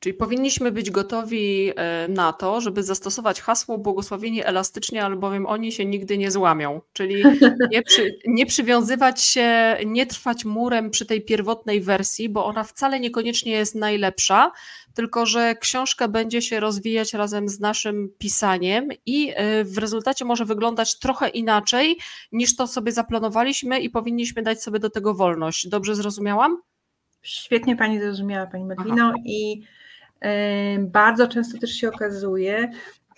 Czyli 0.00 0.14
powinniśmy 0.14 0.72
być 0.72 0.90
gotowi 0.90 1.72
e, 1.76 2.08
na 2.08 2.32
to, 2.32 2.60
żeby 2.60 2.82
zastosować 2.82 3.40
hasło 3.40 3.78
błogosławieni 3.78 4.44
elastycznie, 4.44 5.04
albowiem 5.04 5.46
oni 5.46 5.72
się 5.72 5.84
nigdy 5.84 6.18
nie 6.18 6.30
złamią. 6.30 6.80
Czyli 6.92 7.22
nie, 7.72 7.82
przy, 7.82 8.18
nie 8.26 8.46
przywiązywać 8.46 9.22
się, 9.22 9.76
nie 9.86 10.06
trwać 10.06 10.44
murem 10.44 10.90
przy 10.90 11.06
tej 11.06 11.22
pierwotnej 11.22 11.80
wersji, 11.80 12.28
bo 12.28 12.46
ona 12.46 12.64
wcale 12.64 13.00
niekoniecznie 13.00 13.52
jest 13.52 13.74
najlepsza, 13.74 14.52
tylko 14.94 15.26
że 15.26 15.54
książka 15.54 16.08
będzie 16.08 16.42
się 16.42 16.60
rozwijać 16.60 17.14
razem 17.14 17.48
z 17.48 17.60
naszym 17.60 18.08
pisaniem 18.18 18.88
i 19.06 19.32
e, 19.34 19.64
w 19.64 19.78
rezultacie 19.78 20.24
może 20.24 20.44
wyglądać 20.44 20.98
trochę 20.98 21.28
inaczej 21.28 21.98
niż 22.32 22.56
to 22.56 22.66
sobie 22.66 22.92
zaplanowaliśmy 22.92 23.80
i 23.80 23.90
powinniśmy 23.90 24.42
dać 24.42 24.62
sobie 24.62 24.78
do 24.78 24.90
tego 24.90 25.14
wolność. 25.14 25.68
Dobrze 25.68 25.94
zrozumiałam? 25.94 26.62
Świetnie 27.22 27.76
Pani 27.76 28.00
zrozumiała, 28.00 28.46
Pani 28.46 28.64
Malwino. 28.64 29.12
I 29.24 29.62
bardzo 30.78 31.28
często 31.28 31.58
też 31.58 31.70
się 31.70 31.88
okazuje, 31.88 32.70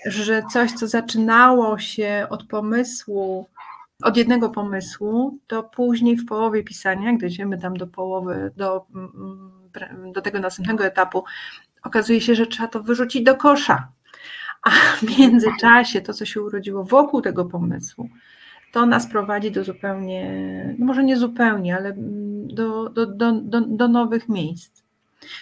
że 0.07 0.42
coś, 0.52 0.73
co 0.73 0.88
zaczynało 0.88 1.78
się 1.78 2.26
od 2.30 2.45
pomysłu, 2.45 3.49
od 4.02 4.16
jednego 4.16 4.50
pomysłu, 4.50 5.38
to 5.47 5.62
później 5.62 6.16
w 6.16 6.26
połowie 6.26 6.64
pisania, 6.64 7.12
gdy 7.12 7.26
idziemy 7.26 7.59
tam 7.59 7.76
do 7.76 7.87
połowy, 7.87 8.52
do, 8.57 8.87
mm, 8.95 10.12
do 10.12 10.21
tego 10.21 10.40
następnego 10.40 10.85
etapu, 10.85 11.25
okazuje 11.83 12.21
się, 12.21 12.35
że 12.35 12.47
trzeba 12.47 12.69
to 12.69 12.83
wyrzucić 12.83 13.23
do 13.23 13.37
kosza. 13.37 13.88
A 14.62 14.71
w 14.71 15.19
międzyczasie 15.19 16.00
to, 16.00 16.14
co 16.14 16.25
się 16.25 16.42
urodziło 16.42 16.85
wokół 16.85 17.21
tego 17.21 17.45
pomysłu, 17.45 18.09
to 18.73 18.87
nas 18.87 19.11
prowadzi 19.11 19.50
do 19.50 19.64
zupełnie, 19.64 20.75
no 20.78 20.87
może 20.87 21.04
nie 21.04 21.16
zupełnie, 21.16 21.76
ale 21.76 21.95
do, 21.97 22.88
do, 22.88 23.07
do, 23.07 23.33
do, 23.33 23.61
do 23.61 23.88
nowych 23.88 24.28
miejsc 24.28 24.83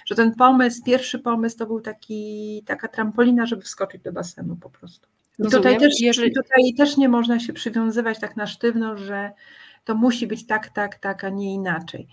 że 0.07 0.15
ten 0.15 0.35
pomysł, 0.35 0.83
pierwszy 0.85 1.19
pomysł 1.19 1.59
to 1.59 1.67
był 1.67 1.81
taki, 1.81 2.63
taka 2.67 2.89
trampolina, 2.89 3.47
żeby 3.47 3.63
wskoczyć 3.63 4.03
do 4.03 4.13
basenu 4.13 4.57
po 4.57 4.71
prostu. 4.71 5.09
I 5.39 5.51
tutaj 5.51 5.79
też, 5.79 6.01
Jeżeli... 6.01 6.33
tutaj 6.33 6.75
też 6.77 6.97
nie 6.97 7.09
można 7.09 7.41
się 7.41 7.53
przywiązywać 7.53 8.21
tak 8.21 8.37
na 8.37 8.47
sztywno, 8.47 8.97
że 8.97 9.31
to 9.85 9.95
musi 9.95 10.27
być 10.27 10.47
tak, 10.47 10.69
tak, 10.69 10.99
tak, 10.99 11.25
a 11.25 11.29
nie 11.29 11.55
inaczej. 11.55 12.09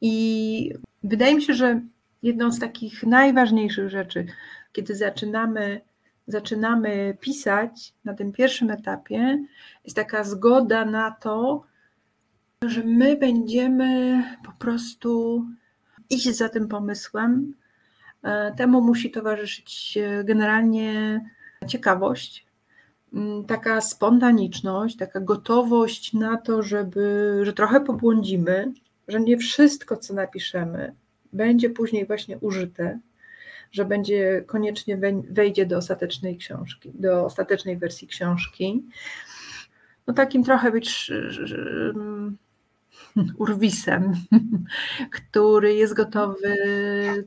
I 0.00 0.74
wydaje 1.02 1.34
mi 1.34 1.42
się, 1.42 1.54
że 1.54 1.80
jedną 2.22 2.52
z 2.52 2.58
takich 2.58 3.02
najważniejszych 3.02 3.90
rzeczy, 3.90 4.26
kiedy 4.72 4.94
zaczynamy, 4.94 5.80
zaczynamy 6.26 7.16
pisać 7.20 7.94
na 8.04 8.14
tym 8.14 8.32
pierwszym 8.32 8.70
etapie, 8.70 9.44
jest 9.84 9.96
taka 9.96 10.24
zgoda 10.24 10.84
na 10.84 11.10
to, 11.10 11.64
że 12.62 12.84
my 12.84 13.16
będziemy 13.16 14.22
po 14.44 14.52
prostu 14.52 15.44
iść 16.10 16.36
za 16.36 16.48
tym 16.48 16.68
pomysłem. 16.68 17.54
E, 18.22 18.54
temu 18.54 18.80
musi 18.80 19.10
towarzyszyć 19.10 19.98
generalnie 20.24 21.20
ciekawość, 21.66 22.46
mm, 23.14 23.44
taka 23.44 23.80
spontaniczność, 23.80 24.96
taka 24.96 25.20
gotowość 25.20 26.12
na 26.12 26.36
to, 26.36 26.62
żeby, 26.62 27.40
że 27.42 27.52
trochę 27.52 27.80
pobłądzimy, 27.80 28.72
że 29.08 29.20
nie 29.20 29.38
wszystko, 29.38 29.96
co 29.96 30.14
napiszemy, 30.14 30.94
będzie 31.32 31.70
później 31.70 32.06
właśnie 32.06 32.38
użyte, 32.38 32.98
że 33.72 33.84
będzie 33.84 34.44
koniecznie 34.46 34.98
wejdzie 35.30 35.66
do 35.66 35.76
ostatecznej 35.76 36.36
książki, 36.36 36.92
do 36.94 37.24
ostatecznej 37.24 37.76
wersji 37.76 38.08
książki. 38.08 38.84
No 40.06 40.14
takim 40.14 40.44
trochę 40.44 40.70
być 40.70 41.12
urwisem, 43.38 44.12
który 45.18 45.74
jest 45.74 45.94
gotowy 45.94 46.56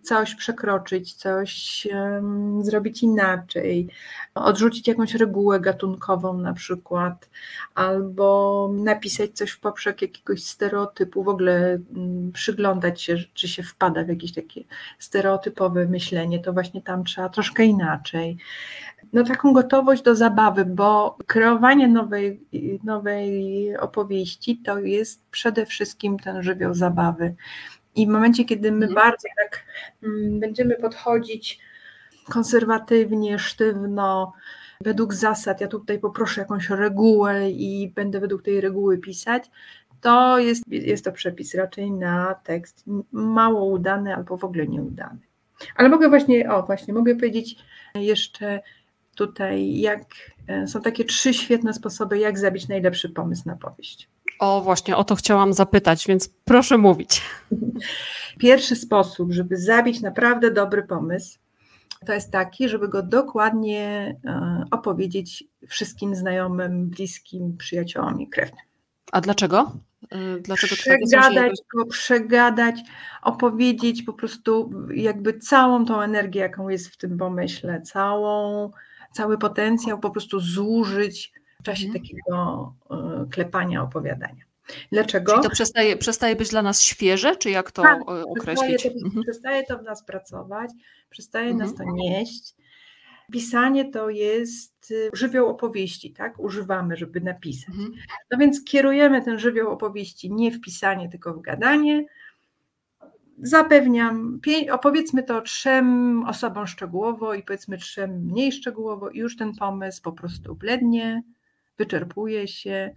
coś 0.02 0.36
przekroczyć, 0.36 1.14
coś 1.14 1.88
zrobić 2.62 3.04
inaczej, 3.04 3.88
odrzucić 4.36 4.88
jakąś 4.88 5.16
regułę 5.16 5.60
gatunkową 5.60 6.38
na 6.38 6.54
przykład, 6.54 7.30
albo 7.76 8.70
napisać 8.74 9.32
coś 9.32 9.52
w 9.52 9.60
poprzek 9.60 10.02
jakiegoś 10.02 10.44
stereotypu, 10.44 11.24
w 11.24 11.28
ogóle 11.28 11.80
um, 11.96 12.32
przyglądać 12.32 13.02
się, 13.02 13.16
czy 13.34 13.48
się 13.48 13.64
wpada 13.64 14.04
w 14.04 14.08
jakieś 14.08 14.34
takie 14.34 14.64
stereotypowe 15.00 15.86
myślenie, 15.86 16.40
to 16.40 16.54
właśnie 16.54 16.82
tam 16.82 17.04
trzeba 17.04 17.30
troszkę 17.30 17.66
inaczej. 17.66 18.38
No, 19.14 19.24
taką 19.24 19.54
gotowość 19.54 20.02
do 20.02 20.16
zabawy, 20.16 20.66
bo 20.66 21.18
kreowanie 21.26 21.88
nowej, 21.88 22.42
nowej 22.84 23.78
opowieści 23.78 24.58
to 24.58 24.80
jest 24.80 25.22
przede 25.32 25.66
wszystkim 25.74 26.20
ten 26.20 26.44
żywioł 26.44 26.74
zabawy. 26.74 27.36
I 27.96 28.08
w 28.08 28.10
momencie, 28.10 28.46
kiedy 28.46 28.72
my 28.72 28.86
mhm. 28.86 28.94
bardzo 28.94 29.28
tak 29.44 29.64
mm, 30.04 30.40
będziemy 30.40 30.76
podchodzić 30.76 31.60
konserwatywnie, 32.30 33.40
sztywno, 33.40 34.34
według 34.82 35.14
zasad, 35.14 35.62
ja 35.62 35.68
tutaj 35.68 36.00
poproszę 36.00 36.42
jakąś 36.42 36.70
regułę 36.70 37.50
i 37.50 37.92
będę 37.96 38.20
według 38.20 38.44
tej 38.44 38.62
reguły 38.62 38.98
pisać, 38.98 39.44
to 40.02 40.40
jest, 40.40 40.64
jest 40.68 41.06
to 41.06 41.12
przepis 41.12 41.56
raczej 41.56 41.92
na 41.92 42.36
tekst 42.44 42.86
mało 43.12 43.66
udany 43.66 44.16
albo 44.16 44.38
w 44.38 44.44
ogóle 44.44 44.68
nieudany. 44.68 45.20
Ale 45.76 45.90
mogę 45.90 46.10
właśnie, 46.10 46.52
o 46.52 46.64
właśnie, 46.64 46.94
mogę 46.94 47.16
powiedzieć 47.16 47.56
jeszcze 47.96 48.62
tutaj, 49.16 49.80
jak 49.80 50.02
e, 50.48 50.68
są 50.68 50.82
takie 50.82 51.06
trzy 51.06 51.34
świetne 51.34 51.74
sposoby, 51.74 52.20
jak 52.20 52.40
zabić 52.40 52.68
najlepszy 52.68 53.10
pomysł 53.10 53.44
na 53.46 53.56
powieść. 53.56 54.10
O, 54.44 54.62
właśnie 54.62 54.98
o 54.98 55.04
to 55.04 55.16
chciałam 55.16 55.54
zapytać, 55.54 56.08
więc 56.08 56.30
proszę 56.46 56.78
mówić. 56.78 57.22
Pierwszy 58.40 58.76
sposób, 58.76 59.32
żeby 59.32 59.58
zabić 59.58 60.02
naprawdę 60.02 60.52
dobry 60.52 60.84
pomysł, 60.84 61.40
to 62.06 62.14
jest 62.14 62.32
taki, 62.32 62.70
żeby 62.70 62.90
go 62.90 63.04
dokładnie 63.04 64.16
e, 64.26 64.66
opowiedzieć 64.72 65.44
wszystkim 65.68 66.16
znajomym, 66.16 66.90
bliskim, 66.90 67.58
przyjaciołom 67.58 68.22
i 68.22 68.30
krewnym. 68.30 68.66
A 69.12 69.22
dlaczego? 69.22 69.72
E, 70.12 70.40
dlaczego 70.40 70.76
przegadać 70.76 71.54
go, 71.76 71.86
przegadać, 71.86 72.76
opowiedzieć 73.22 74.04
po 74.04 74.14
prostu 74.14 74.72
jakby 74.94 75.40
całą 75.40 75.86
tą 75.86 76.02
energię, 76.02 76.42
jaką 76.42 76.70
jest 76.70 76.88
w 76.88 76.98
tym 76.98 77.18
pomyśle, 77.18 77.82
całą 77.82 78.72
cały 79.12 79.38
potencjał 79.38 80.00
po 80.00 80.10
prostu 80.10 80.40
zużyć 80.40 81.34
w 81.64 81.66
czasie 81.66 81.86
mhm. 81.86 82.04
takiego 82.04 82.74
e, 82.92 83.26
klepania, 83.32 83.84
opowiadania. 83.84 84.44
Dlaczego? 84.92 85.32
Czyli 85.32 85.44
to 85.44 85.50
przestaje, 85.50 85.98
przestaje 85.98 86.36
być 86.36 86.50
dla 86.50 86.62
nas 86.62 86.82
świeże, 86.82 87.36
czy 87.36 87.50
jak 87.50 87.72
to 87.72 87.82
tak, 87.82 88.00
określić? 88.08 88.78
Przestaje 88.78 89.00
to, 89.00 89.06
mhm. 89.06 89.24
przestaje 89.24 89.64
to 89.64 89.78
w 89.78 89.84
nas 89.84 90.06
pracować, 90.06 90.72
przestaje 91.10 91.50
mhm. 91.50 91.70
nas 91.70 91.78
to 91.78 91.84
nieść. 91.94 92.56
Pisanie 93.32 93.92
to 93.92 94.10
jest 94.10 94.92
y, 94.92 95.10
żywioł 95.14 95.50
opowieści, 95.50 96.14
tak? 96.14 96.40
Używamy, 96.40 96.98
żeby 96.98 97.22
napisać. 97.22 97.70
Mhm. 97.70 97.92
No 98.32 98.38
więc 98.38 98.64
kierujemy 98.64 99.22
ten 99.22 99.40
żywioł 99.40 99.72
opowieści 99.72 100.32
nie 100.34 100.52
w 100.52 100.62
pisanie, 100.62 101.10
tylko 101.10 101.34
w 101.34 101.42
gadanie, 101.42 102.06
zapewniam, 103.42 104.40
opowiedzmy 104.72 105.24
to 105.24 105.42
trzem 105.42 106.24
osobom 106.28 106.68
szczegółowo 106.68 107.34
i 107.34 107.44
powiedzmy 107.44 107.78
trzem 107.78 108.12
mniej 108.12 108.52
szczegółowo 108.52 109.10
i 109.10 109.18
już 109.18 109.38
ten 109.38 109.56
pomysł 109.56 110.02
po 110.02 110.12
prostu 110.12 110.56
blednie, 110.56 111.24
wyczerpuje 111.78 112.48
się 112.48 112.92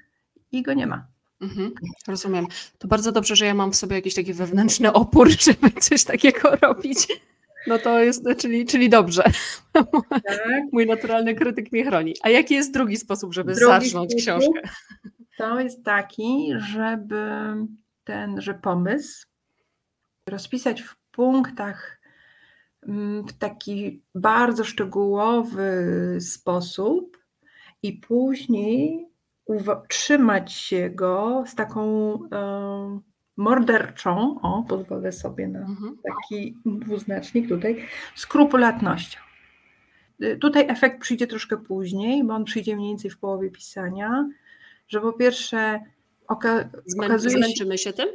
i 0.53 0.63
go 0.63 0.75
nie 0.75 0.87
ma. 0.87 1.07
Mhm, 1.41 1.73
rozumiem. 2.09 2.47
To 2.79 2.89
bardzo 2.89 3.13
dobrze, 3.13 3.37
że 3.37 3.47
ja 3.47 3.55
mam 3.55 3.73
w 3.73 3.77
sobie 3.77 3.97
jakiś 3.97 4.15
taki 4.15 4.33
wewnętrzny 4.33 4.93
opór, 4.93 5.31
żeby 5.47 5.71
coś 5.81 6.05
takiego 6.05 6.57
robić. 6.57 7.09
No 7.67 7.79
to 7.79 8.01
jest, 8.01 8.25
czyli, 8.39 8.67
czyli 8.67 8.89
dobrze. 8.89 9.23
Tak. 9.73 10.63
Mój 10.73 10.87
naturalny 10.87 11.35
krytyk 11.35 11.73
mnie 11.73 11.85
chroni. 11.85 12.15
A 12.23 12.29
jaki 12.29 12.55
jest 12.55 12.73
drugi 12.73 12.97
sposób, 12.97 13.35
żeby 13.35 13.55
drugi 13.55 13.89
zacząć 13.89 14.15
książkę? 14.15 14.61
To 15.37 15.61
jest 15.61 15.85
taki, 15.85 16.53
żeby 16.59 17.55
tenże 18.05 18.55
pomysł 18.55 19.27
rozpisać 20.29 20.83
w 20.83 20.97
punktach 21.11 22.01
mm, 22.83 23.27
w 23.27 23.33
taki 23.33 24.03
bardzo 24.15 24.65
szczegółowy 24.65 25.73
sposób 26.21 27.19
i 27.83 27.93
później 27.93 29.09
trzymać 29.89 30.53
się 30.53 30.91
go 30.91 31.45
z 31.47 31.55
taką 31.55 32.13
e, 32.33 33.01
morderczą, 33.37 34.41
o, 34.43 34.63
pozwolę 34.69 35.13
sobie 35.13 35.49
na 35.49 35.59
mhm. 35.59 35.97
taki 36.05 36.57
dwuznacznik 36.67 37.49
tutaj, 37.49 37.87
skrupulatnością. 38.15 39.21
Y, 40.23 40.37
tutaj 40.37 40.67
efekt 40.69 41.01
przyjdzie 41.01 41.27
troszkę 41.27 41.57
później, 41.57 42.25
bo 42.25 42.35
on 42.35 42.45
przyjdzie 42.45 42.77
mniej 42.77 42.89
więcej 42.89 43.11
w 43.11 43.19
połowie 43.19 43.51
pisania, 43.51 44.29
że 44.89 45.01
po 45.01 45.13
pierwsze 45.13 45.81
oka- 46.29 46.69
okazuje 47.05 47.35
się... 47.35 47.39
Zmęczymy 47.39 47.79
się 47.79 47.93
tym? 47.93 48.09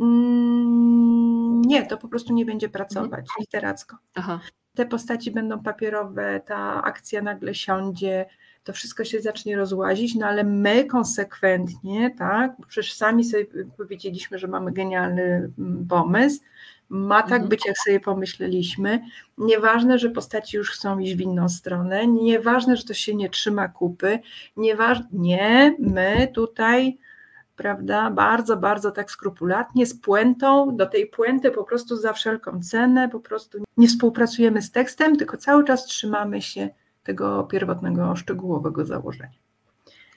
Mm, 0.00 1.62
Nie, 1.62 1.86
to 1.86 1.96
po 1.96 2.08
prostu 2.08 2.32
nie 2.32 2.46
będzie 2.46 2.68
pracować 2.68 3.26
literacko. 3.40 3.96
Aha. 4.14 4.40
Te 4.74 4.86
postaci 4.86 5.30
będą 5.30 5.62
papierowe, 5.62 6.40
ta 6.46 6.82
akcja 6.82 7.22
nagle 7.22 7.54
siądzie, 7.54 8.26
to 8.66 8.72
wszystko 8.72 9.04
się 9.04 9.20
zacznie 9.20 9.56
rozłazić, 9.56 10.14
no 10.14 10.26
ale 10.26 10.44
my 10.44 10.84
konsekwentnie, 10.84 12.10
tak, 12.18 12.52
bo 12.58 12.66
przecież 12.66 12.92
sami 12.92 13.24
sobie 13.24 13.46
powiedzieliśmy, 13.76 14.38
że 14.38 14.48
mamy 14.48 14.72
genialny 14.72 15.50
mm, 15.58 15.86
pomysł, 15.88 16.40
ma 16.88 17.22
tak 17.22 17.32
Mhm. 17.32 17.48
być, 17.48 17.66
jak 17.66 17.78
sobie 17.78 18.00
pomyśleliśmy. 18.00 19.00
Nieważne, 19.38 19.98
że 19.98 20.10
postaci 20.10 20.56
już 20.56 20.70
chcą 20.70 20.98
iść 20.98 21.14
w 21.14 21.20
inną 21.20 21.48
stronę, 21.48 22.06
nieważne, 22.06 22.76
że 22.76 22.84
to 22.84 22.94
się 22.94 23.14
nie 23.14 23.30
trzyma 23.30 23.68
kupy, 23.68 24.18
nieważne, 24.56 25.06
nie, 25.12 25.76
my 25.78 26.28
tutaj, 26.34 26.98
prawda, 27.56 28.10
bardzo, 28.10 28.56
bardzo 28.56 28.90
tak 28.90 29.10
skrupulatnie, 29.10 29.86
z 29.86 30.00
puentą, 30.00 30.76
do 30.76 30.86
tej 30.86 31.06
puenty 31.06 31.50
po 31.50 31.64
prostu 31.64 31.96
za 31.96 32.12
wszelką 32.12 32.62
cenę, 32.62 33.08
po 33.08 33.20
prostu 33.20 33.58
nie 33.76 33.88
współpracujemy 33.88 34.62
z 34.62 34.70
tekstem, 34.70 35.16
tylko 35.16 35.36
cały 35.36 35.64
czas 35.64 35.84
trzymamy 35.84 36.42
się 36.42 36.68
tego 37.06 37.44
pierwotnego, 37.44 38.16
szczegółowego 38.16 38.84
założenia. 38.84 39.38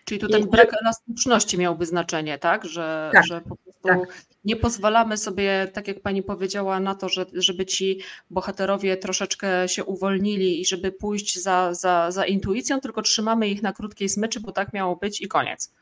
Czyli 0.05 0.21
tu 0.21 0.27
ten 0.27 0.49
brak 0.49 0.69
elastyczności 0.81 1.57
miałby 1.57 1.85
znaczenie, 1.85 2.37
tak? 2.37 2.65
Że, 2.65 3.09
Tak, 3.13 3.25
że 3.25 3.41
po 3.41 3.55
prostu 3.55 3.81
tak. 3.87 4.25
nie 4.45 4.55
pozwalamy 4.55 5.17
sobie, 5.17 5.67
tak 5.73 5.87
jak 5.87 6.01
pani 6.01 6.23
powiedziała, 6.23 6.79
na 6.79 6.95
to, 6.95 7.09
że, 7.09 7.25
żeby 7.33 7.65
ci 7.65 7.99
bohaterowie 8.29 8.97
troszeczkę 8.97 9.67
się 9.67 9.83
uwolnili 9.83 10.61
i 10.61 10.65
żeby 10.65 10.91
pójść 10.91 11.39
za, 11.41 11.73
za, 11.73 12.11
za 12.11 12.25
intuicją, 12.25 12.79
tylko 12.79 13.01
trzymamy 13.01 13.47
ich 13.47 13.63
na 13.63 13.73
krótkiej 13.73 14.09
smyczy, 14.09 14.39
bo 14.39 14.51
tak 14.51 14.73
miało 14.73 14.95
być 14.95 15.21
i 15.21 15.27
koniec. 15.27 15.73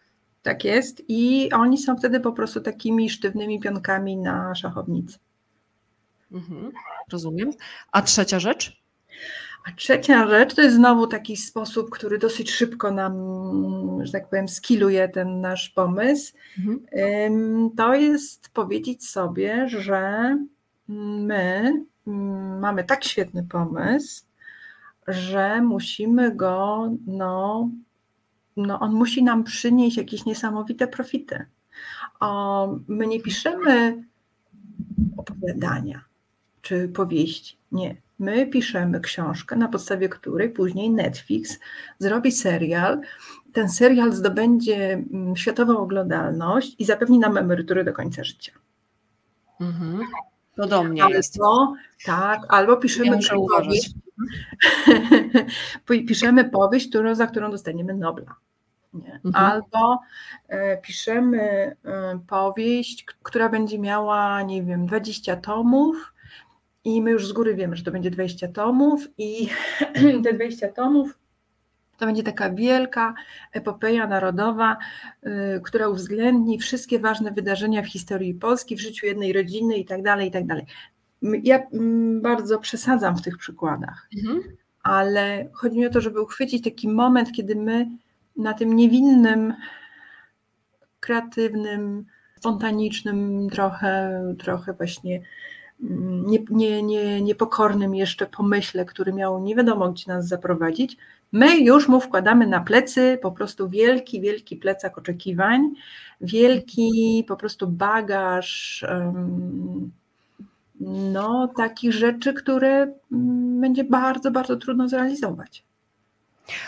Tak 0.41 0.63
jest. 0.63 1.03
I 1.07 1.49
oni 1.51 1.77
są 1.77 1.97
wtedy 1.97 2.19
po 2.19 2.31
prostu 2.31 2.61
takimi 2.61 3.09
sztywnymi 3.09 3.59
pionkami 3.59 4.17
na 4.17 4.55
szachownicy. 4.55 5.17
Mhm, 6.31 6.71
rozumiem. 7.11 7.51
A 7.91 8.01
trzecia 8.01 8.39
rzecz? 8.39 8.81
A 9.67 9.71
trzecia 9.71 10.27
rzecz 10.27 10.53
to 10.55 10.61
jest 10.61 10.75
znowu 10.75 11.07
taki 11.07 11.37
sposób, 11.37 11.89
który 11.89 12.17
dosyć 12.17 12.51
szybko 12.51 12.91
nam, 12.91 13.13
że 14.05 14.11
tak 14.11 14.29
powiem, 14.29 14.47
skiluje 14.47 15.09
ten 15.09 15.41
nasz 15.41 15.69
pomysł. 15.69 16.33
Mhm. 16.59 17.71
To 17.77 17.95
jest 17.95 18.49
powiedzieć 18.49 19.09
sobie, 19.09 19.69
że 19.69 20.37
my 21.27 21.73
mamy 22.59 22.83
tak 22.83 23.03
świetny 23.03 23.43
pomysł, 23.43 24.25
że 25.07 25.61
musimy 25.61 26.35
go, 26.35 26.89
no, 27.07 27.69
no 28.57 28.79
on 28.79 28.93
musi 28.93 29.23
nam 29.23 29.43
przynieść 29.43 29.97
jakieś 29.97 30.25
niesamowite 30.25 30.87
profity. 30.87 31.45
O, 32.19 32.75
my 32.87 33.07
nie 33.07 33.21
piszemy 33.21 34.03
opowiadania 35.17 36.03
czy 36.61 36.87
powieści. 36.87 37.57
Nie. 37.71 38.06
My 38.19 38.47
piszemy 38.47 38.99
książkę, 38.99 39.55
na 39.55 39.67
podstawie 39.67 40.09
której 40.09 40.49
później 40.49 40.89
Netflix 40.89 41.59
zrobi 41.99 42.31
serial. 42.31 43.01
Ten 43.53 43.69
serial 43.69 44.13
zdobędzie 44.13 44.93
mm, 44.93 45.35
światową 45.35 45.77
oglądalność 45.77 46.75
i 46.79 46.85
zapewni 46.85 47.19
nam 47.19 47.37
emeryturę 47.37 47.83
do 47.83 47.93
końca 47.93 48.23
życia. 48.23 48.51
Mhm. 49.61 49.99
To 50.55 50.67
do 50.67 50.83
mnie 50.83 51.03
jest. 51.09 51.37
Albo, 51.41 51.73
tak, 52.05 52.41
albo 52.49 52.77
piszemy 52.77 53.19
Ja 53.21 53.35
powieść, 53.57 53.91
piszemy 56.07 56.49
powieść, 56.49 56.89
którą, 56.89 57.15
za 57.15 57.27
którą 57.27 57.51
dostaniemy 57.51 57.93
Nobla. 57.93 58.35
Mhm. 59.25 59.35
Albo 59.35 59.99
e, 60.47 60.77
piszemy 60.77 61.75
e, 61.85 62.19
powieść, 62.27 63.05
która 63.23 63.49
będzie 63.49 63.79
miała, 63.79 64.41
nie 64.41 64.63
wiem, 64.63 64.85
20 64.85 65.35
tomów 65.35 66.13
i 66.87 67.01
my 67.01 67.11
już 67.11 67.27
z 67.27 67.31
góry 67.31 67.55
wiemy, 67.55 67.75
że 67.75 67.83
to 67.83 67.91
będzie 67.91 68.11
20 68.11 68.47
tomów 68.47 69.07
i 69.17 69.49
te 70.23 70.33
20 70.33 70.67
tomów 70.67 71.17
to 71.97 72.05
będzie 72.05 72.23
taka 72.23 72.49
wielka 72.49 73.13
epopeja 73.53 74.07
narodowa, 74.07 74.77
y, 75.27 75.61
która 75.63 75.87
uwzględni 75.87 76.59
wszystkie 76.59 76.99
ważne 76.99 77.31
wydarzenia 77.31 77.81
w 77.81 77.87
historii 77.87 78.33
Polski, 78.33 78.75
w 78.75 78.81
życiu 78.81 79.05
jednej 79.05 79.33
rodziny 79.33 79.77
i 79.77 79.85
tak 79.85 80.03
dalej, 80.03 80.27
i 80.27 80.31
tak 80.31 80.45
dalej. 80.45 80.65
Ja 81.43 81.67
bardzo 82.21 82.59
przesadzam 82.59 83.17
w 83.17 83.21
tych 83.21 83.37
przykładach 83.37 84.09
Mhm. 84.17 84.43
ale 84.83 85.49
chodzi 85.53 85.79
mi 85.79 85.87
o 85.87 85.89
to, 85.89 86.01
żeby 86.01 86.21
uchwycić 86.21 86.63
taki 86.63 86.87
moment, 86.89 87.31
kiedy 87.31 87.55
my 87.55 87.89
na 88.35 88.53
tym 88.53 88.75
niewinnym, 88.75 89.53
kreatywnym, 90.99 92.05
spontanicznym, 92.37 93.49
trochę, 93.49 94.21
trochę 94.39 94.73
właśnie 94.73 95.21
nie, 95.79 96.39
nie, 96.49 96.83
nie, 96.83 97.21
niepokornym 97.21 97.95
jeszcze 97.95 98.25
pomyśle, 98.25 98.85
który 98.85 99.13
miał 99.13 99.43
nie 99.43 99.55
wiadomo 99.55 99.91
gdzie 99.91 100.11
nas 100.11 100.27
zaprowadzić, 100.27 100.97
my 101.31 101.57
już 101.57 101.87
mu 101.87 101.99
wkładamy 101.99 102.47
na 102.47 102.59
plecy 102.59 103.19
po 103.21 103.31
prostu 103.31 103.69
wielki, 103.69 104.21
wielki 104.21 104.55
plecak 104.55 104.97
oczekiwań, 104.97 105.73
wielki 106.21 107.23
po 107.27 107.37
prostu 107.37 107.67
bagaż 107.67 108.85
no, 110.79 111.47
takich 111.57 111.93
rzeczy, 111.93 112.33
które 112.33 112.93
mm, 113.11 113.61
będzie 113.61 113.83
bardzo, 113.83 114.31
bardzo 114.31 114.55
trudno 114.55 114.87
zrealizować. 114.89 115.63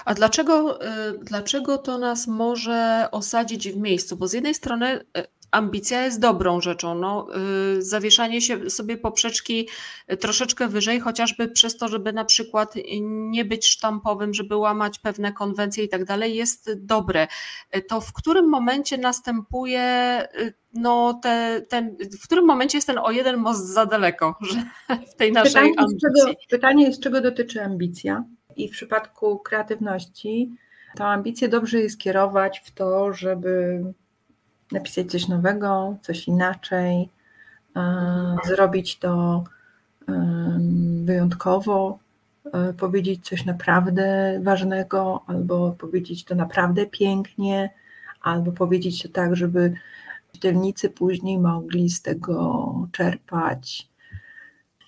A 0.05 0.13
dlaczego, 0.13 0.85
y, 0.85 0.87
dlaczego 1.21 1.77
to 1.77 1.97
nas 1.97 2.27
może 2.27 3.07
osadzić 3.11 3.69
w 3.69 3.77
miejscu? 3.77 4.17
Bo 4.17 4.27
z 4.27 4.33
jednej 4.33 4.53
strony 4.53 5.05
y, 5.17 5.27
ambicja 5.51 6.05
jest 6.05 6.19
dobrą 6.19 6.61
rzeczą. 6.61 6.95
No, 6.95 7.27
y, 7.77 7.81
zawieszanie 7.81 8.41
się 8.41 8.69
sobie 8.69 8.97
poprzeczki 8.97 9.69
y, 10.11 10.17
troszeczkę 10.17 10.67
wyżej, 10.67 10.99
chociażby 10.99 11.47
przez 11.47 11.77
to, 11.77 11.87
żeby 11.87 12.13
na 12.13 12.25
przykład 12.25 12.73
nie 13.01 13.45
być 13.45 13.67
sztampowym, 13.67 14.33
żeby 14.33 14.55
łamać 14.55 14.99
pewne 14.99 15.33
konwencje 15.33 15.83
i 15.83 15.89
tak 15.89 16.05
dalej, 16.05 16.35
jest 16.35 16.73
dobre. 16.85 17.27
Y, 17.75 17.81
To 17.81 18.01
w 18.01 18.13
którym 18.13 18.49
momencie 18.49 18.97
następuje 18.97 19.79
no, 20.73 21.19
te, 21.23 21.61
ten, 21.69 21.97
w 22.21 22.23
którym 22.23 22.45
momencie 22.45 22.77
jest 22.77 22.87
ten 22.87 22.97
o 22.97 23.11
jeden 23.11 23.37
most 23.37 23.65
za 23.65 23.85
daleko, 23.85 24.35
że 24.49 24.63
w 25.11 25.15
tej 25.15 25.31
naszej 25.31 25.51
Pytanie 25.53 25.73
ambicji? 25.77 25.99
czego, 26.01 26.33
pytanie 26.49 26.85
jest, 26.85 27.01
czego 27.03 27.21
dotyczy 27.21 27.63
ambicja. 27.63 28.23
I 28.55 28.67
w 28.67 28.71
przypadku 28.71 29.39
kreatywności, 29.39 30.51
tą 30.97 31.05
ambicję 31.05 31.47
dobrze 31.49 31.79
jest 31.79 31.99
kierować 31.99 32.61
w 32.65 32.71
to, 32.71 33.13
żeby 33.13 33.81
napisać 34.71 35.11
coś 35.11 35.27
nowego, 35.27 35.97
coś 36.01 36.27
inaczej, 36.27 37.09
e, 37.75 38.35
zrobić 38.45 38.99
to 38.99 39.43
wyjątkowo, 41.03 41.99
e, 42.53 42.73
powiedzieć 42.73 43.25
coś 43.25 43.45
naprawdę 43.45 44.39
ważnego, 44.43 45.23
albo 45.27 45.71
powiedzieć 45.71 46.23
to 46.23 46.35
naprawdę 46.35 46.85
pięknie, 46.85 47.69
albo 48.21 48.51
powiedzieć 48.51 49.03
to 49.03 49.09
tak, 49.09 49.35
żeby 49.35 49.73
czytelnicy 50.33 50.89
później 50.89 51.39
mogli 51.39 51.89
z 51.89 52.01
tego 52.01 52.87
czerpać. 52.91 53.89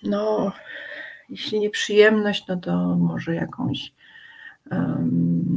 No, 0.02 0.52
jeśli 1.28 1.60
nie 1.60 1.70
przyjemność, 1.70 2.46
no 2.46 2.56
to 2.56 2.76
może 2.96 3.34
jakąś 3.34 3.92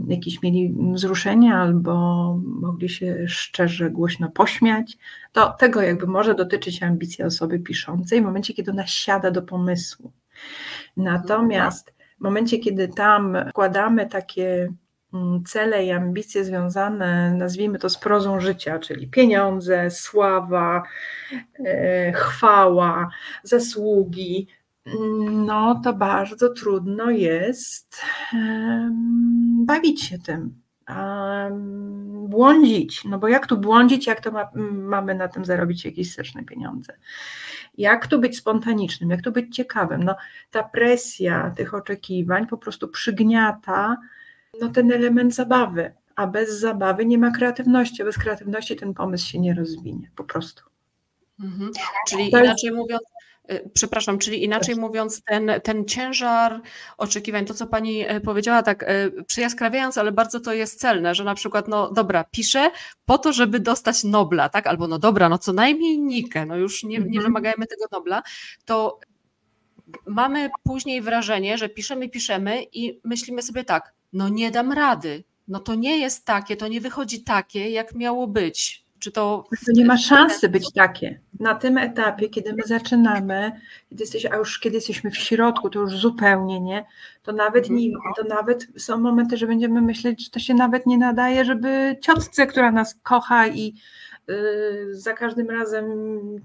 jakieś 0.07 0.41
mieli 0.41 0.75
wzruszenia 0.93 1.57
albo 1.57 1.93
mogli 2.45 2.89
się 2.89 3.25
szczerze, 3.27 3.89
głośno 3.89 4.29
pośmiać. 4.31 4.97
To 5.31 5.55
tego 5.59 5.81
jakby 5.81 6.07
może 6.07 6.35
dotyczyć 6.35 6.83
ambicja 6.83 7.25
osoby 7.25 7.59
piszącej 7.59 8.21
w 8.21 8.25
momencie, 8.25 8.53
kiedy 8.53 8.71
ona 8.71 8.87
siada 8.87 9.31
do 9.31 9.41
pomysłu. 9.41 10.11
Natomiast 10.97 11.93
w 12.19 12.23
momencie, 12.23 12.59
kiedy 12.59 12.87
tam 12.87 13.37
wkładamy 13.49 14.05
takie 14.09 14.73
mm, 15.13 15.43
cele 15.43 15.85
i 15.85 15.91
ambicje 15.91 16.45
związane, 16.45 17.33
nazwijmy 17.33 17.79
to 17.79 17.89
z 17.89 17.97
prozą 17.97 18.39
życia, 18.39 18.79
czyli 18.79 19.07
pieniądze, 19.07 19.91
sława, 19.91 20.83
e, 21.65 22.11
chwała, 22.13 23.09
zasługi, 23.43 24.47
no 25.31 25.81
to 25.83 25.93
bardzo 25.93 26.49
trudno 26.49 27.09
jest 27.11 28.01
bawić 29.65 30.03
się 30.03 30.19
tym, 30.19 30.61
błądzić. 32.27 33.05
No 33.05 33.19
bo 33.19 33.27
jak 33.27 33.47
tu 33.47 33.57
błądzić, 33.57 34.07
jak 34.07 34.21
to 34.21 34.31
ma, 34.31 34.49
mamy 34.71 35.15
na 35.15 35.27
tym 35.27 35.45
zarobić 35.45 35.85
jakieś 35.85 36.13
serdeczne 36.13 36.43
pieniądze? 36.43 36.93
Jak 37.77 38.07
tu 38.07 38.19
być 38.19 38.37
spontanicznym, 38.37 39.09
jak 39.09 39.21
tu 39.21 39.31
być 39.31 39.55
ciekawym? 39.55 40.03
No 40.03 40.15
ta 40.51 40.63
presja 40.63 41.53
tych 41.55 41.73
oczekiwań 41.73 42.47
po 42.47 42.57
prostu 42.57 42.87
przygniata 42.87 43.97
no, 44.61 44.69
ten 44.69 44.91
element 44.91 45.35
zabawy, 45.35 45.93
a 46.15 46.27
bez 46.27 46.59
zabawy 46.59 47.05
nie 47.05 47.17
ma 47.17 47.31
kreatywności, 47.31 48.01
a 48.01 48.05
bez 48.05 48.17
kreatywności 48.17 48.75
ten 48.75 48.93
pomysł 48.93 49.27
się 49.27 49.39
nie 49.39 49.53
rozwinie, 49.53 50.11
po 50.15 50.23
prostu. 50.23 50.63
Mhm. 51.43 51.71
Czyli 52.07 52.31
To 52.31 52.37
jest- 52.37 52.45
inaczej 52.47 52.71
mówiąc, 52.71 53.01
Y, 53.01 53.14
przepraszam, 53.73 54.17
czyli 54.19 54.43
inaczej 54.43 54.75
mówiąc, 54.75 55.21
ten, 55.23 55.51
ten 55.63 55.85
ciężar 55.85 56.61
oczekiwań, 56.97 57.45
to 57.45 57.53
co 57.53 57.67
pani 57.67 58.11
y, 58.11 58.21
powiedziała, 58.21 58.63
tak 58.63 58.83
y, 58.83 59.23
przyjaskrawiając, 59.27 59.97
ale 59.97 60.11
bardzo 60.11 60.39
to 60.39 60.53
jest 60.53 60.79
celne, 60.79 61.15
że 61.15 61.23
na 61.23 61.35
przykład, 61.35 61.67
no 61.67 61.91
dobra, 61.91 62.23
piszę 62.23 62.71
po 63.05 63.17
to, 63.17 63.33
żeby 63.33 63.59
dostać 63.59 64.03
Nobla, 64.03 64.49
tak? 64.49 64.67
Albo 64.67 64.87
no 64.87 64.99
dobra, 64.99 65.29
no 65.29 65.37
co 65.37 65.53
najmniej 65.53 65.99
Nikę, 65.99 66.45
no 66.45 66.55
już 66.57 66.83
nie, 66.83 66.89
nie 66.97 67.05
Mhm. 67.05 67.23
wymagajmy 67.23 67.67
tego 67.67 67.85
Nobla, 67.91 68.23
to 68.65 68.99
mamy 70.07 70.49
później 70.63 71.01
wrażenie, 71.01 71.57
że 71.57 71.69
piszemy, 71.69 72.09
piszemy 72.09 72.63
i 72.63 72.99
myślimy 73.03 73.41
sobie 73.41 73.63
tak, 73.63 73.93
no 74.13 74.29
nie 74.29 74.51
dam 74.51 74.71
rady, 74.71 75.23
no 75.47 75.59
to 75.59 75.75
nie 75.75 75.97
jest 75.97 76.25
takie, 76.25 76.57
to 76.57 76.67
nie 76.67 76.81
wychodzi 76.81 77.23
takie, 77.23 77.69
jak 77.69 77.95
miało 77.95 78.27
być. 78.27 78.84
Czy 78.99 79.11
to 79.11 79.43
To 79.65 79.71
nie 79.73 79.85
ma 79.85 79.97
szansy 79.97 80.49
być 80.49 80.73
takie. 80.73 81.19
Na 81.39 81.55
tym 81.55 81.77
etapie, 81.77 82.29
kiedy 82.29 82.53
my 82.53 82.63
zaczynamy, 82.65 83.51
kiedy 83.89 84.03
jesteś, 84.03 84.25
a 84.25 84.35
już 84.35 84.59
kiedy 84.59 84.75
jesteśmy 84.75 85.11
w 85.11 85.17
środku, 85.17 85.69
to 85.69 85.79
już 85.79 85.97
zupełnie 85.97 86.59
nie, 86.61 86.85
to 87.23 87.31
nawet, 87.31 87.69
nie, 87.69 87.91
to 88.17 88.23
nawet 88.23 88.67
są 88.77 88.97
momenty, 88.97 89.37
że 89.37 89.47
będziemy 89.47 89.81
myśleć, 89.81 90.23
że 90.23 90.29
to 90.29 90.39
się 90.39 90.53
nawet 90.53 90.85
nie 90.85 90.97
nadaje, 90.97 91.45
żeby 91.45 91.97
ciotce, 92.01 92.47
która 92.47 92.71
nas 92.71 92.95
kocha 93.03 93.47
i 93.47 93.73
yy, 94.27 94.35
za 94.91 95.13
każdym 95.13 95.49
razem 95.49 95.85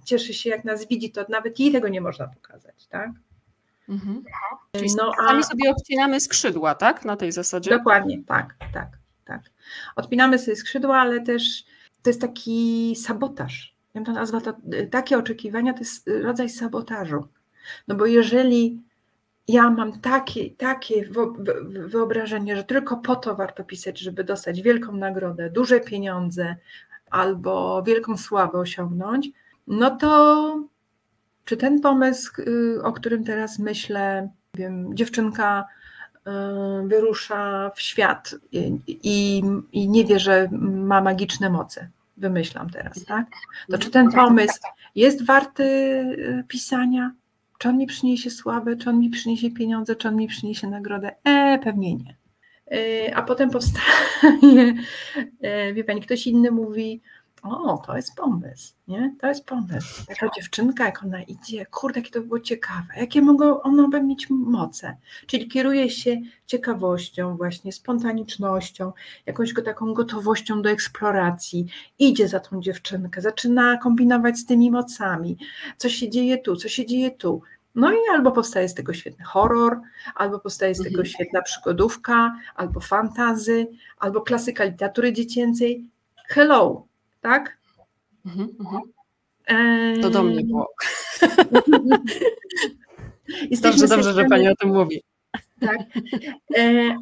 cieszy 0.04 0.34
się, 0.34 0.50
jak 0.50 0.64
nas 0.64 0.88
widzi, 0.88 1.10
to 1.12 1.26
nawet 1.28 1.60
jej 1.60 1.72
tego 1.72 1.88
nie 1.88 2.00
można 2.00 2.28
pokazać, 2.28 2.86
tak? 2.86 3.10
Mhm. 3.88 4.22
Czyli 4.76 4.88
No, 4.98 5.12
sami 5.26 5.40
a- 5.40 5.42
sobie 5.42 5.70
obcinamy 5.70 6.20
skrzydła, 6.20 6.74
tak? 6.74 7.04
Na 7.04 7.16
tej 7.16 7.32
zasadzie. 7.32 7.70
Dokładnie, 7.70 8.22
tak, 8.26 8.54
tak, 8.74 8.88
tak. 9.24 9.40
Odpinamy 9.96 10.38
sobie 10.38 10.56
skrzydła, 10.56 10.98
ale 10.98 11.20
też 11.20 11.64
to 12.02 12.10
jest 12.10 12.20
taki 12.20 12.96
sabotaż. 12.96 13.76
Ja 13.94 13.98
bym 13.98 14.04
to 14.04 14.12
nazwała, 14.12 14.44
to, 14.44 14.54
takie 14.90 15.18
oczekiwania 15.18 15.72
to 15.72 15.78
jest 15.78 16.10
rodzaj 16.22 16.48
sabotażu. 16.48 17.28
No 17.88 17.94
bo 17.94 18.06
jeżeli 18.06 18.80
ja 19.48 19.70
mam 19.70 20.00
takie, 20.00 20.50
takie 20.50 21.08
wyobrażenie, 21.86 22.56
że 22.56 22.64
tylko 22.64 22.96
po 22.96 23.16
to 23.16 23.36
warto 23.36 23.64
pisać, 23.64 23.98
żeby 23.98 24.24
dostać 24.24 24.62
wielką 24.62 24.92
nagrodę, 24.92 25.50
duże 25.50 25.80
pieniądze 25.80 26.56
albo 27.10 27.82
wielką 27.82 28.16
sławę 28.16 28.58
osiągnąć, 28.58 29.28
no 29.66 29.96
to 29.96 30.64
czy 31.44 31.56
ten 31.56 31.80
pomysł, 31.80 32.42
y, 32.42 32.82
o 32.82 32.92
którym 32.92 33.24
teraz 33.24 33.58
myślę, 33.58 34.30
wiem, 34.54 34.96
dziewczynka 34.96 35.60
y, 35.60 35.79
wyrusza 36.85 37.70
w 37.74 37.80
świat 37.80 38.35
i, 38.52 39.42
i, 39.72 39.88
nie 39.88 40.04
wie, 40.04 40.18
że 40.18 40.48
ma 40.61 41.00
magiczne 41.00 41.50
moce. 41.50 41.88
Wymyślam 42.16 42.70
teraz, 42.70 43.04
tak? 43.04 43.26
To 43.70 43.78
czy 43.78 43.90
ten 43.90 44.11
pomysł 44.12 44.61
jest 44.94 45.26
warty 45.26 45.64
y, 45.64 46.44
pisania? 46.48 47.12
Czy 47.59 47.68
on 47.68 47.78
mi 47.78 47.87
przyniesie 47.87 48.30
sławę, 48.30 48.76
czy 48.76 48.90
on 48.90 48.98
mi 48.98 49.11
przyniesie 49.11 49.50
pieniądze, 49.50 49.96
czy 49.96 50.09
on 50.09 50.16
mi 50.16 50.28
przyniesie 50.28 50.66
nagrodę? 50.66 51.14
E, 51.24 51.59
pewnie 51.59 51.94
nie. 51.94 52.16
Y, 52.72 53.14
A 53.14 53.22
potem 53.22 53.50
powstaje, 53.50 53.85
y, 55.68 55.74
wie 55.74 55.85
pani, 55.85 56.00
ktoś 56.00 56.26
inny 56.26 56.50
mówi, 56.50 57.00
o, 57.42 57.79
to 57.87 57.96
jest 57.96 58.14
pomysł, 58.16 58.74
nie? 58.88 59.14
To 59.20 59.29
jest 59.29 59.46
pomysł. 59.46 60.05
Taka 60.07 60.29
dziewczynka, 60.37 60.85
jak 60.85 61.03
ona 61.03 61.22
idzie, 61.22 61.66
kurde, 61.66 62.00
jakie 62.00 62.11
to 62.12 62.20
było 62.20 62.40
ciekawe, 62.40 62.88
jakie 62.96 63.22
mogą 63.22 63.61
one 63.61 63.88
by 63.88 64.03
mieć 64.03 64.31
moce. 64.31 64.96
Czyli 65.26 65.48
kieruje 65.48 65.90
się 65.90 66.16
ciekawością, 66.46 67.37
właśnie 67.37 67.72
spontanicznością, 67.72 68.92
jakąś 69.26 69.55
taką 69.64 69.94
gotowością 69.94 70.62
do 70.62 70.70
eksploracji. 70.70 71.66
Idzie 71.98 72.29
za 72.29 72.40
tą 72.40 72.61
dziewczynkę, 72.61 73.20
zaczyna 73.20 73.76
kombinować 73.76 74.38
z 74.38 74.46
tymi 74.46 74.70
mocami. 74.70 75.37
Co 75.76 75.88
się 75.88 76.11
dzieje 76.11 76.38
tu, 76.38 76.57
co 76.57 76.68
się 76.68 76.87
dzieje 76.87 77.11
tu. 77.11 77.42
No 77.74 77.92
i 77.92 77.96
albo 78.14 78.33
powstaje 78.33 78.68
z 78.68 78.74
tego 78.74 78.92
świetny 78.92 79.24
horror, 79.24 79.81
albo 80.14 80.38
powstaje 80.38 80.74
z 80.74 80.79
tego 80.79 80.88
Mhm. 80.88 81.07
świetna 81.07 81.42
przygodówka, 81.42 82.37
albo 82.55 82.81
fantazy, 82.81 83.66
albo 83.98 84.20
klasyka 84.20 84.64
literatury 84.64 85.12
dziecięcej. 85.12 85.87
Hello, 86.29 86.87
tak? 87.20 87.59
Mhm, 88.26 88.48
mhm. 88.61 88.83
To 90.02 90.11
do 90.11 90.22
mnie 90.22 90.44
było. 90.44 90.68
Dobrze, 93.62 93.88
dobrze, 93.88 94.12
że 94.12 94.24
pani 94.24 94.48
o 94.48 94.54
tym 94.54 94.68
mówi. 94.68 95.02
Tak. 95.61 95.78
E, 96.56 96.96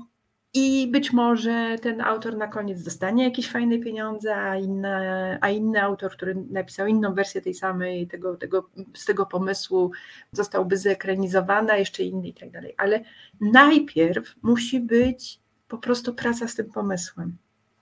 I 0.55 0.89
być 0.91 1.13
może 1.13 1.77
ten 1.83 2.01
autor 2.01 2.37
na 2.37 2.49
koniec 2.49 2.83
dostanie 2.83 3.25
jakieś 3.25 3.49
fajne 3.49 3.79
pieniądze, 3.79 4.37
a, 4.37 4.57
inne, 4.57 5.39
a 5.41 5.51
inny 5.51 5.83
autor, 5.83 6.13
który 6.13 6.35
napisał 6.51 6.87
inną 6.87 7.15
wersję 7.15 7.41
tej 7.41 7.55
samej, 7.55 8.07
tego, 8.07 8.37
tego, 8.37 8.71
z 8.95 9.05
tego 9.05 9.27
pomysłu, 9.27 9.91
zostałby 10.33 10.77
zekranizowany, 10.77 11.73
a 11.73 11.77
jeszcze 11.77 12.03
inny 12.03 12.29
i 12.29 12.35
tak 12.35 12.51
dalej. 12.51 12.75
Ale 12.77 13.05
najpierw 13.41 14.35
musi 14.43 14.81
być 14.81 15.41
po 15.69 15.79
prostu 15.79 16.15
praca 16.15 16.49
z 16.49 16.55
tym 16.55 16.71
pomysłem. 16.71 17.37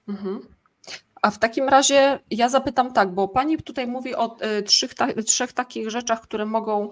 Mhm. 0.09 0.56
A 1.23 1.31
w 1.31 1.39
takim 1.39 1.69
razie 1.69 2.19
ja 2.31 2.49
zapytam 2.49 2.93
tak, 2.93 3.15
bo 3.15 3.29
pani 3.29 3.57
tutaj 3.57 3.87
mówi 3.87 4.15
o 4.15 4.37
y, 4.59 4.63
trzech, 4.63 4.95
ta, 4.95 5.23
trzech 5.23 5.53
takich 5.53 5.91
rzeczach, 5.91 6.21
które 6.21 6.47
mogą 6.47 6.91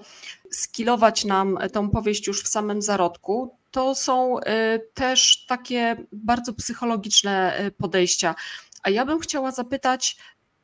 skilować 0.50 1.24
nam 1.24 1.58
tą 1.72 1.90
powieść 1.90 2.26
już 2.26 2.42
w 2.42 2.48
samym 2.48 2.82
zarodku. 2.82 3.56
To 3.70 3.94
są 3.94 4.38
y, 4.38 4.42
też 4.94 5.46
takie 5.46 5.96
bardzo 6.12 6.52
psychologiczne 6.54 7.60
y, 7.60 7.70
podejścia. 7.70 8.34
A 8.82 8.90
ja 8.90 9.04
bym 9.04 9.18
chciała 9.18 9.50
zapytać 9.50 10.16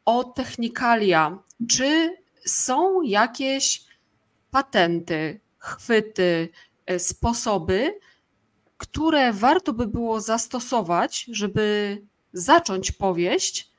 o 0.05 0.25
technikalia. 0.25 1.39
Czy 1.69 2.17
są 2.47 3.03
jakieś 3.03 3.85
patenty, 4.51 5.41
chwyty, 5.59 6.49
sposoby, 6.99 7.99
które 8.77 9.33
warto 9.33 9.73
by 9.73 9.87
było 9.87 10.21
zastosować, 10.21 11.27
żeby 11.33 11.99
zacząć 12.33 12.93
powieść, 12.93 13.71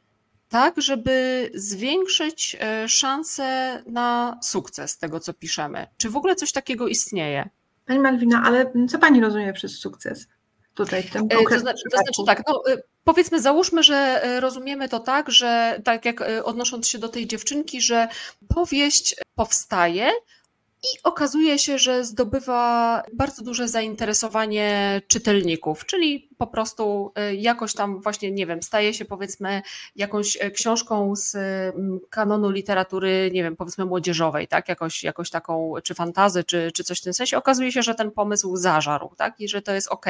tak, 0.49 0.81
żeby 0.81 1.49
zwiększyć 1.53 2.57
e, 2.59 2.89
szanse 2.89 3.79
na 3.85 4.39
sukces 4.43 4.97
tego, 4.97 5.19
co 5.19 5.33
piszemy. 5.33 5.87
Czy 5.97 6.09
w 6.09 6.17
ogóle 6.17 6.35
coś 6.35 6.51
takiego 6.51 6.87
istnieje? 6.87 7.49
Pani 7.85 7.99
Malwina, 7.99 8.41
ale 8.45 8.73
co 8.89 8.99
Pani 8.99 9.21
rozumie 9.21 9.53
przez 9.53 9.79
sukces 9.79 10.27
tutaj 10.73 11.03
w 11.03 11.11
tym 11.11 11.21
E, 11.29 11.43
To 11.49 11.59
znaczy, 11.59 11.83
to 11.91 11.97
znaczy 11.97 12.23
tak, 12.25 12.43
no, 12.47 12.63
e, 12.73 12.77
powiedzmy, 13.03 13.41
załóżmy, 13.41 13.83
że 13.83 14.21
rozumiemy 14.39 14.89
to 14.89 14.99
tak, 14.99 15.31
że 15.31 15.81
tak 15.83 16.05
jak 16.05 16.23
odnosząc 16.43 16.87
się 16.87 16.99
do 16.99 17.09
tej 17.09 17.27
dziewczynki, 17.27 17.81
że 17.81 18.07
powieść 18.47 19.15
powstaje 19.35 20.11
i 20.83 21.03
okazuje 21.03 21.59
się, 21.59 21.77
że 21.77 22.05
zdobywa 22.05 23.03
bardzo 23.13 23.43
duże 23.43 23.67
zainteresowanie 23.67 25.01
czytelników, 25.07 25.85
czyli 25.85 26.29
po 26.41 26.47
prostu 26.47 27.11
e, 27.15 27.35
jakoś 27.35 27.73
tam 27.73 28.01
właśnie, 28.01 28.31
nie 28.31 28.45
wiem, 28.45 28.63
staje 28.63 28.93
się 28.93 29.05
powiedzmy 29.05 29.61
jakąś 29.95 30.37
e, 30.39 30.51
książką 30.51 31.15
z 31.15 31.35
mm, 31.35 31.99
kanonu 32.09 32.49
literatury, 32.49 33.29
nie 33.33 33.43
wiem, 33.43 33.55
powiedzmy 33.55 33.85
młodzieżowej, 33.85 34.47
tak, 34.47 34.69
jakoś, 34.69 35.03
jakoś 35.03 35.29
taką, 35.29 35.73
czy 35.83 35.93
fantazy, 35.93 36.43
czy, 36.43 36.71
czy 36.71 36.83
coś 36.83 36.99
w 36.99 37.03
tym 37.03 37.13
sensie. 37.13 37.37
Okazuje 37.37 37.71
się, 37.71 37.83
że 37.83 37.95
ten 37.95 38.11
pomysł 38.11 38.55
zażarł, 38.55 39.11
tak, 39.17 39.39
i 39.39 39.47
że 39.47 39.61
to 39.61 39.71
jest 39.71 39.87
ok. 39.87 40.05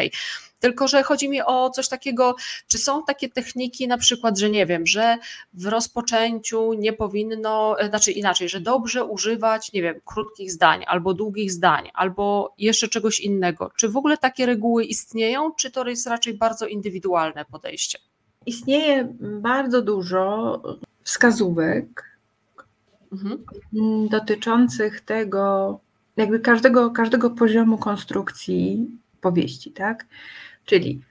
Tylko, 0.60 0.88
że 0.88 1.04
chodzi 1.04 1.30
mi 1.30 1.42
o 1.42 1.70
coś 1.70 1.90
takiego, 1.90 2.36
czy 2.68 2.78
są 2.78 3.04
takie 3.04 3.30
techniki 3.30 3.88
na 3.88 3.98
przykład, 3.98 4.40
że 4.40 4.50
nie 4.50 4.66
wiem, 4.66 4.88
że 4.88 5.18
w 5.54 5.66
rozpoczęciu 5.66 6.74
nie 6.74 6.94
powinno, 6.94 7.80
e, 7.80 7.90
znaczy 7.90 8.12
inaczej, 8.12 8.50
że 8.50 8.60
dobrze 8.60 9.06
używać, 9.06 9.74
nie 9.74 9.82
wiem, 9.82 10.02
krótkich 10.06 10.52
zdań, 10.52 10.84
albo 10.88 11.14
długich 11.14 11.52
zdań, 11.52 11.90
albo 11.94 12.54
jeszcze 12.58 12.88
czegoś 12.88 13.20
innego. 13.20 13.72
Czy 13.78 13.90
w 13.90 13.98
ogóle 13.98 14.18
takie 14.18 14.46
reguły 14.46 14.84
istnieją, 14.86 15.52
czy 15.52 15.72
to 15.72 15.88
jest 15.88 16.08
raczej 16.08 16.21
bardzo 16.34 16.68
indywidualne 16.68 17.46
podejście? 17.46 18.00
Istnieje 18.46 19.14
bardzo 19.42 19.82
dużo 19.82 20.62
wskazówek 21.02 22.12
Mhm. 23.12 23.44
dotyczących 24.10 25.02
tego, 25.02 25.80
jakby 26.18 26.40
każdego, 26.40 26.92
każdego 26.92 27.30
poziomu 27.30 27.78
konstrukcji 27.78 28.88
powieści, 29.22 29.72
tak? 29.72 30.06
Czyli 30.66 31.02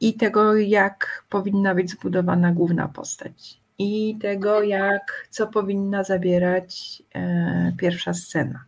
i 0.00 0.14
tego, 0.14 0.56
jak 0.56 1.24
powinna 1.28 1.74
być 1.74 1.90
zbudowana 1.90 2.52
główna 2.52 2.88
postać, 2.88 3.60
i 3.78 4.16
tego, 4.20 4.62
jak, 4.62 5.26
co 5.30 5.46
powinna 5.46 6.04
zawierać 6.04 7.02
e, 7.14 7.72
pierwsza 7.78 8.14
scena, 8.14 8.64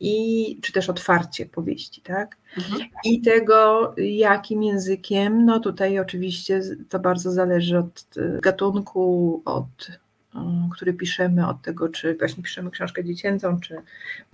i 0.00 0.58
czy 0.62 0.72
też 0.72 0.90
otwarcie 0.90 1.46
powieści, 1.46 2.00
tak? 2.00 2.36
Mhm. 2.58 2.88
I 3.04 3.20
tego, 3.20 3.94
jakim 3.98 4.62
językiem, 4.62 5.44
no 5.44 5.60
tutaj 5.60 5.98
oczywiście 5.98 6.60
to 6.88 6.98
bardzo 6.98 7.32
zależy 7.32 7.78
od 7.78 8.04
e, 8.16 8.40
gatunku, 8.40 9.42
od 9.44 9.90
e, 10.34 10.68
który 10.72 10.94
piszemy, 10.94 11.48
od 11.48 11.62
tego, 11.62 11.88
czy 11.88 12.14
właśnie 12.14 12.42
piszemy 12.42 12.70
książkę 12.70 13.04
dziecięcą, 13.04 13.60
czy, 13.60 13.76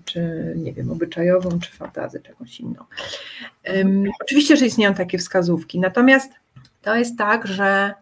czy 0.04 0.52
nie 0.56 0.72
wiem, 0.72 0.90
obyczajową, 0.90 1.60
czy 1.60 1.72
fantazy, 1.72 2.20
czy 2.20 2.30
jakąś 2.30 2.60
inną. 2.60 2.84
Um, 3.74 4.04
oczywiście, 4.22 4.56
że 4.56 4.66
istnieją 4.66 4.94
takie 4.94 5.18
wskazówki, 5.18 5.80
natomiast 5.80 6.32
to 6.82 6.96
jest 6.96 7.18
tak, 7.18 7.46
że 7.46 7.94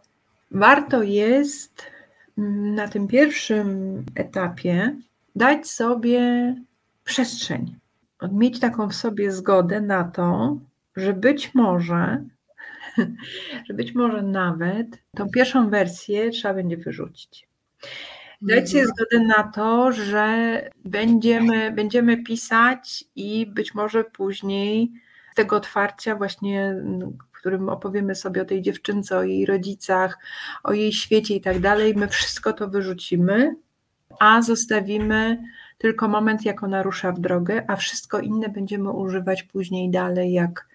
warto 0.51 1.03
jest 1.03 1.83
mm, 2.39 2.75
na 2.75 2.89
tym 2.89 3.09
pierwszym 3.09 4.03
etapie 4.15 4.97
dać 5.37 5.69
sobie 5.69 6.55
przestrzeń. 7.05 7.80
Mieć 8.33 8.61
taką 8.61 8.89
w 8.89 8.95
sobie 8.95 9.33
zgodę 9.33 9.81
na 9.81 10.05
to, 10.05 10.57
że 10.97 11.13
być 11.13 11.55
może, 11.55 12.25
że 13.67 13.75
być 13.75 13.95
może 13.95 14.23
nawet 14.23 14.87
tą 15.17 15.29
pierwszą 15.31 15.71
wersję 15.71 16.31
trzeba 16.31 16.55
będzie 16.55 16.77
wyrzucić. 16.77 17.49
Dać 18.43 18.71
sobie 18.71 18.87
zgodę 18.87 19.27
na 19.27 19.43
to, 19.43 19.93
że 19.93 20.61
będziemy, 20.85 21.73
będziemy 21.73 22.23
pisać 22.23 23.05
i 23.17 23.47
być 23.47 23.75
może 23.75 24.05
później 24.05 24.93
z 25.33 25.35
tego 25.35 25.57
otwarcia 25.57 26.17
właśnie, 26.17 26.75
w 27.33 27.39
którym 27.39 27.69
opowiemy 27.69 28.15
sobie 28.15 28.43
o 28.43 28.45
tej 28.45 28.63
dziewczynce, 28.63 29.19
o 29.19 29.23
jej 29.23 29.47
rodzicach, 29.47 30.19
o 30.63 30.73
jej 30.73 30.93
świecie 30.93 31.35
i 31.37 31.41
tak 31.41 31.59
dalej, 31.59 31.95
my 31.95 32.09
wszystko 32.09 32.53
to 32.53 32.69
wyrzucimy, 32.69 33.57
a 34.21 34.43
zostawimy 34.43 35.43
tylko 35.81 36.09
moment, 36.09 36.45
jak 36.45 36.63
ona 36.63 36.83
rusza 36.83 37.13
w 37.13 37.21
drogę, 37.21 37.65
a 37.67 37.77
wszystko 37.77 38.21
inne 38.21 38.49
będziemy 38.49 38.91
używać 38.91 39.43
później 39.43 39.91
dalej, 39.91 40.33
jak 40.33 40.69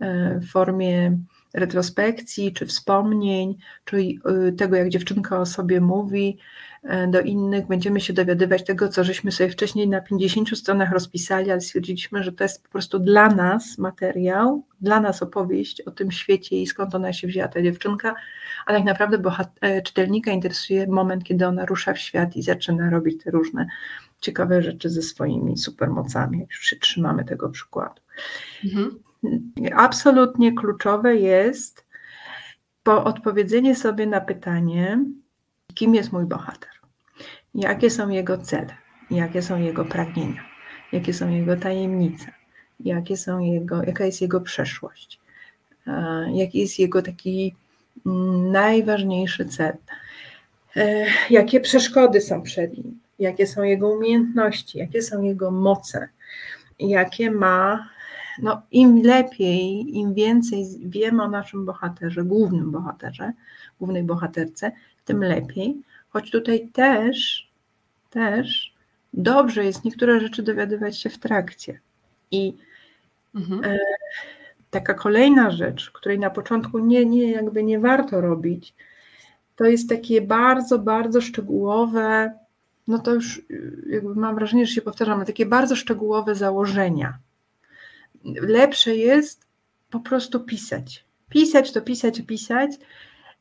e, 0.00 0.38
w 0.38 0.50
formie 0.50 1.18
retrospekcji, 1.54 2.52
czy 2.52 2.66
wspomnień, 2.66 3.56
czy 3.84 3.96
y, 3.96 4.52
tego, 4.52 4.76
jak 4.76 4.88
dziewczynka 4.88 5.40
o 5.40 5.46
sobie 5.46 5.80
mówi 5.80 6.38
e, 6.82 7.08
do 7.08 7.20
innych. 7.20 7.66
Będziemy 7.66 8.00
się 8.00 8.12
dowiadywać 8.12 8.64
tego, 8.64 8.88
co 8.88 9.04
żeśmy 9.04 9.32
sobie 9.32 9.50
wcześniej 9.50 9.88
na 9.88 10.00
50 10.00 10.58
stronach 10.58 10.92
rozpisali, 10.92 11.50
ale 11.50 11.60
stwierdziliśmy, 11.60 12.22
że 12.22 12.32
to 12.32 12.44
jest 12.44 12.62
po 12.62 12.68
prostu 12.68 12.98
dla 12.98 13.28
nas 13.28 13.78
materiał, 13.78 14.64
dla 14.80 15.00
nas 15.00 15.22
opowieść 15.22 15.80
o 15.80 15.90
tym 15.90 16.10
świecie 16.10 16.56
i 16.56 16.66
skąd 16.66 16.94
ona 16.94 17.12
się 17.12 17.26
wzięła, 17.26 17.48
ta 17.48 17.62
dziewczynka, 17.62 18.14
ale 18.66 18.78
tak 18.78 18.86
naprawdę 18.86 19.32
e, 19.60 19.82
czytelnika 19.82 20.30
interesuje 20.30 20.86
moment, 20.86 21.24
kiedy 21.24 21.46
ona 21.46 21.66
rusza 21.66 21.92
w 21.92 21.98
świat 21.98 22.36
i 22.36 22.42
zaczyna 22.42 22.90
robić 22.90 23.24
te 23.24 23.30
różne 23.30 23.66
ciekawe 24.20 24.62
rzeczy 24.62 24.90
ze 24.90 25.02
swoimi 25.02 25.58
supermocami, 25.58 26.38
jak 26.40 26.50
już 26.50 26.60
się 26.60 26.76
trzymamy 26.76 27.24
tego 27.24 27.48
przykładu. 27.48 28.02
Mhm. 28.64 29.02
Absolutnie 29.76 30.52
kluczowe 30.52 31.16
jest 31.16 31.84
po 32.82 33.04
odpowiedzenie 33.04 33.76
sobie 33.76 34.06
na 34.06 34.20
pytanie, 34.20 35.04
kim 35.74 35.94
jest 35.94 36.12
mój 36.12 36.24
bohater, 36.24 36.70
jakie 37.54 37.90
są 37.90 38.08
jego 38.08 38.38
cele, 38.38 38.76
jakie 39.10 39.42
są 39.42 39.58
jego 39.58 39.84
pragnienia, 39.84 40.42
jakie 40.92 41.14
są 41.14 41.30
jego 41.30 41.56
tajemnice, 41.56 42.32
jakie 42.80 43.16
są 43.16 43.38
jego, 43.38 43.82
jaka 43.82 44.04
jest 44.04 44.20
jego 44.20 44.40
przeszłość, 44.40 45.20
jaki 46.32 46.58
jest 46.58 46.78
jego 46.78 47.02
taki 47.02 47.54
mm, 48.06 48.52
najważniejszy 48.52 49.44
cel, 49.44 49.76
e, 50.76 51.06
jakie 51.30 51.60
przeszkody 51.60 52.20
są 52.20 52.42
przed 52.42 52.76
nim, 52.76 53.00
jakie 53.18 53.46
są 53.46 53.62
jego 53.62 53.90
umiejętności, 53.90 54.78
jakie 54.78 55.02
są 55.02 55.22
jego 55.22 55.50
moce, 55.50 56.08
jakie 56.78 57.30
ma. 57.30 57.88
No, 58.42 58.62
im 58.70 59.02
lepiej, 59.02 59.96
im 59.96 60.14
więcej 60.14 60.66
wiemy 60.82 61.22
o 61.22 61.28
naszym 61.28 61.66
bohaterze, 61.66 62.24
głównym 62.24 62.70
bohaterze, 62.70 63.32
głównej 63.78 64.02
bohaterce, 64.02 64.72
tym 65.04 65.24
lepiej. 65.24 65.82
Choć 66.08 66.30
tutaj 66.30 66.68
też, 66.68 67.48
też 68.10 68.74
dobrze 69.12 69.64
jest 69.64 69.84
niektóre 69.84 70.20
rzeczy 70.20 70.42
dowiadywać 70.42 70.98
się 70.98 71.10
w 71.10 71.18
trakcie. 71.18 71.80
I 72.30 72.56
mhm. 73.34 73.64
e, 73.64 73.78
taka 74.70 74.94
kolejna 74.94 75.50
rzecz, 75.50 75.90
której 75.90 76.18
na 76.18 76.30
początku 76.30 76.78
nie, 76.78 77.06
nie, 77.06 77.30
jakby 77.30 77.62
nie 77.62 77.80
warto 77.80 78.20
robić, 78.20 78.74
to 79.56 79.64
jest 79.64 79.88
takie 79.88 80.22
bardzo, 80.22 80.78
bardzo 80.78 81.20
szczegółowe 81.20 82.32
no 82.88 82.98
to 82.98 83.14
już 83.14 83.38
y, 83.38 83.82
jakby 83.88 84.14
mam 84.14 84.34
wrażenie, 84.34 84.66
że 84.66 84.72
się 84.72 84.82
powtarzamy, 84.82 85.24
takie 85.24 85.46
bardzo 85.46 85.76
szczegółowe 85.76 86.34
założenia. 86.34 87.18
Lepsze 88.24 88.96
jest 88.96 89.46
po 89.90 90.00
prostu 90.00 90.40
pisać. 90.40 91.04
Pisać 91.28 91.72
to 91.72 91.82
pisać, 91.82 92.22
pisać, 92.26 92.70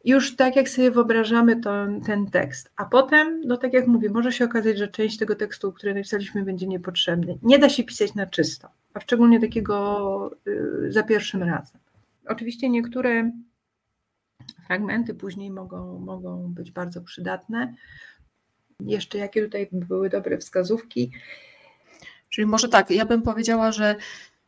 już 0.05 0.35
tak 0.35 0.55
jak 0.55 0.69
sobie 0.69 0.91
wyobrażamy 0.91 1.61
to, 1.61 1.87
ten 2.05 2.25
tekst. 2.25 2.71
A 2.75 2.85
potem, 2.85 3.41
no 3.45 3.57
tak 3.57 3.73
jak 3.73 3.87
mówię, 3.87 4.09
może 4.09 4.31
się 4.31 4.45
okazać, 4.45 4.77
że 4.77 4.87
część 4.87 5.17
tego 5.17 5.35
tekstu, 5.35 5.73
który 5.73 5.93
napisaliśmy, 5.93 6.43
będzie 6.43 6.67
niepotrzebny. 6.67 7.37
Nie 7.41 7.59
da 7.59 7.69
się 7.69 7.83
pisać 7.83 8.15
na 8.15 8.27
czysto, 8.27 8.69
a 8.93 8.99
szczególnie 8.99 9.39
takiego 9.39 10.31
y, 10.47 10.91
za 10.91 11.03
pierwszym 11.03 11.43
razem. 11.43 11.79
Oczywiście 12.27 12.69
niektóre 12.69 13.31
fragmenty 14.65 15.13
później 15.13 15.51
mogą, 15.51 15.99
mogą 15.99 16.53
być 16.53 16.71
bardzo 16.71 17.01
przydatne. 17.01 17.73
Jeszcze 18.79 19.17
jakie 19.17 19.43
tutaj 19.43 19.67
były 19.71 20.09
dobre 20.09 20.37
wskazówki? 20.37 21.11
Czyli 22.29 22.47
może 22.47 22.69
tak, 22.69 22.91
ja 22.91 23.05
bym 23.05 23.21
powiedziała, 23.21 23.71
że 23.71 23.95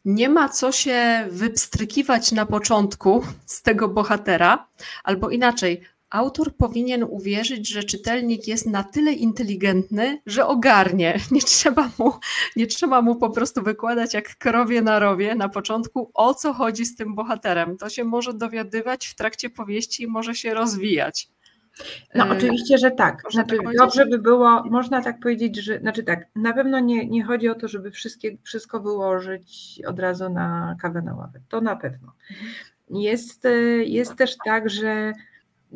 nie 0.06 0.30
ma 0.30 0.50
co 0.50 0.72
się 0.72 1.28
wypstrykiwać 1.30 2.32
na 2.32 2.46
początku 2.46 3.24
z 3.46 3.62
tego 3.62 3.88
bohatera, 3.88 4.68
albo 5.04 5.30
inaczej, 5.30 5.82
autor 6.10 6.56
powinien 6.56 7.04
uwierzyć, 7.04 7.70
że 7.70 7.84
czytelnik 7.84 8.48
jest 8.48 8.66
na 8.66 8.84
tyle 8.84 9.14
inteligentny, 9.14 10.22
że 10.26 10.48
ogarnie. 10.48 11.20
Nie 11.32 11.42
trzeba 11.42 11.92
mu, 11.98 12.14
nie 12.56 12.68
trzeba 12.68 13.02
mu 13.02 13.16
po 13.16 13.30
prostu 13.30 13.64
wykładać 13.64 14.14
jak 14.14 14.38
krowie 14.38 14.82
na 14.82 15.00
rowie 15.00 15.36
na 15.36 15.50
początku, 15.50 16.12
o 16.14 16.34
co 16.34 16.54
chodzi 16.54 16.86
z 16.86 16.96
tym 16.96 17.16
bohaterem. 17.16 17.78
To 17.78 17.90
się 17.90 18.04
może 18.04 18.34
dowiadywać 18.34 19.08
w 19.08 19.16
trakcie 19.16 19.50
powieści 19.50 20.04
i 20.04 20.08
może 20.08 20.36
się 20.36 20.54
rozwijać. 20.54 21.30
No 22.16 22.30
oczywiście, 22.30 22.78
że 22.78 22.92
tak. 22.92 23.22
Znaczy, 23.32 23.58
tak 23.58 23.78
dobrze 23.78 24.06
by 24.06 24.20
było, 24.20 24.64
można 24.64 25.02
tak 25.02 25.20
powiedzieć, 25.20 25.58
że 25.58 25.80
znaczy 25.80 26.04
tak, 26.04 26.26
na 26.36 26.54
pewno 26.54 26.80
nie, 26.80 27.08
nie 27.08 27.24
chodzi 27.24 27.50
o 27.50 27.56
to, 27.56 27.68
żeby 27.68 27.92
wszystkie, 27.92 28.38
wszystko 28.44 28.80
wyłożyć 28.80 29.82
od 29.88 30.00
razu 30.00 30.30
na 30.30 30.76
kawę 30.82 31.02
na 31.02 31.16
ławę. 31.16 31.40
To 31.50 31.62
na 31.62 31.76
pewno. 31.76 32.14
Mhm. 32.32 32.52
Jest, 32.90 33.46
e, 33.46 33.52
jest 33.84 34.16
też 34.16 34.36
tak, 34.46 34.70
że 34.70 35.14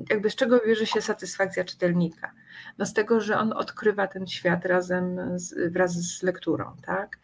jakby 0.09 0.29
z 0.29 0.35
czego 0.35 0.59
bierze 0.65 0.85
się 0.85 1.01
satysfakcja 1.01 1.63
czytelnika? 1.63 2.31
No 2.77 2.85
z 2.85 2.93
tego, 2.93 3.21
że 3.21 3.37
on 3.37 3.53
odkrywa 3.53 4.07
ten 4.07 4.27
świat 4.27 4.65
razem 4.65 5.19
z, 5.39 5.73
wraz 5.73 5.91
z 5.93 6.23
lekturą, 6.23 6.75
tak? 6.85 7.19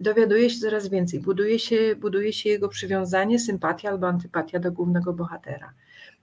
Dowiaduje 0.00 0.50
się 0.50 0.60
coraz 0.60 0.88
więcej, 0.88 1.20
buduje 1.20 1.58
się, 1.58 1.96
buduje 1.96 2.32
się 2.32 2.48
jego 2.48 2.68
przywiązanie, 2.68 3.38
sympatia 3.38 3.88
albo 3.88 4.08
antypatia 4.08 4.58
do 4.58 4.72
głównego 4.72 5.12
bohatera. 5.12 5.72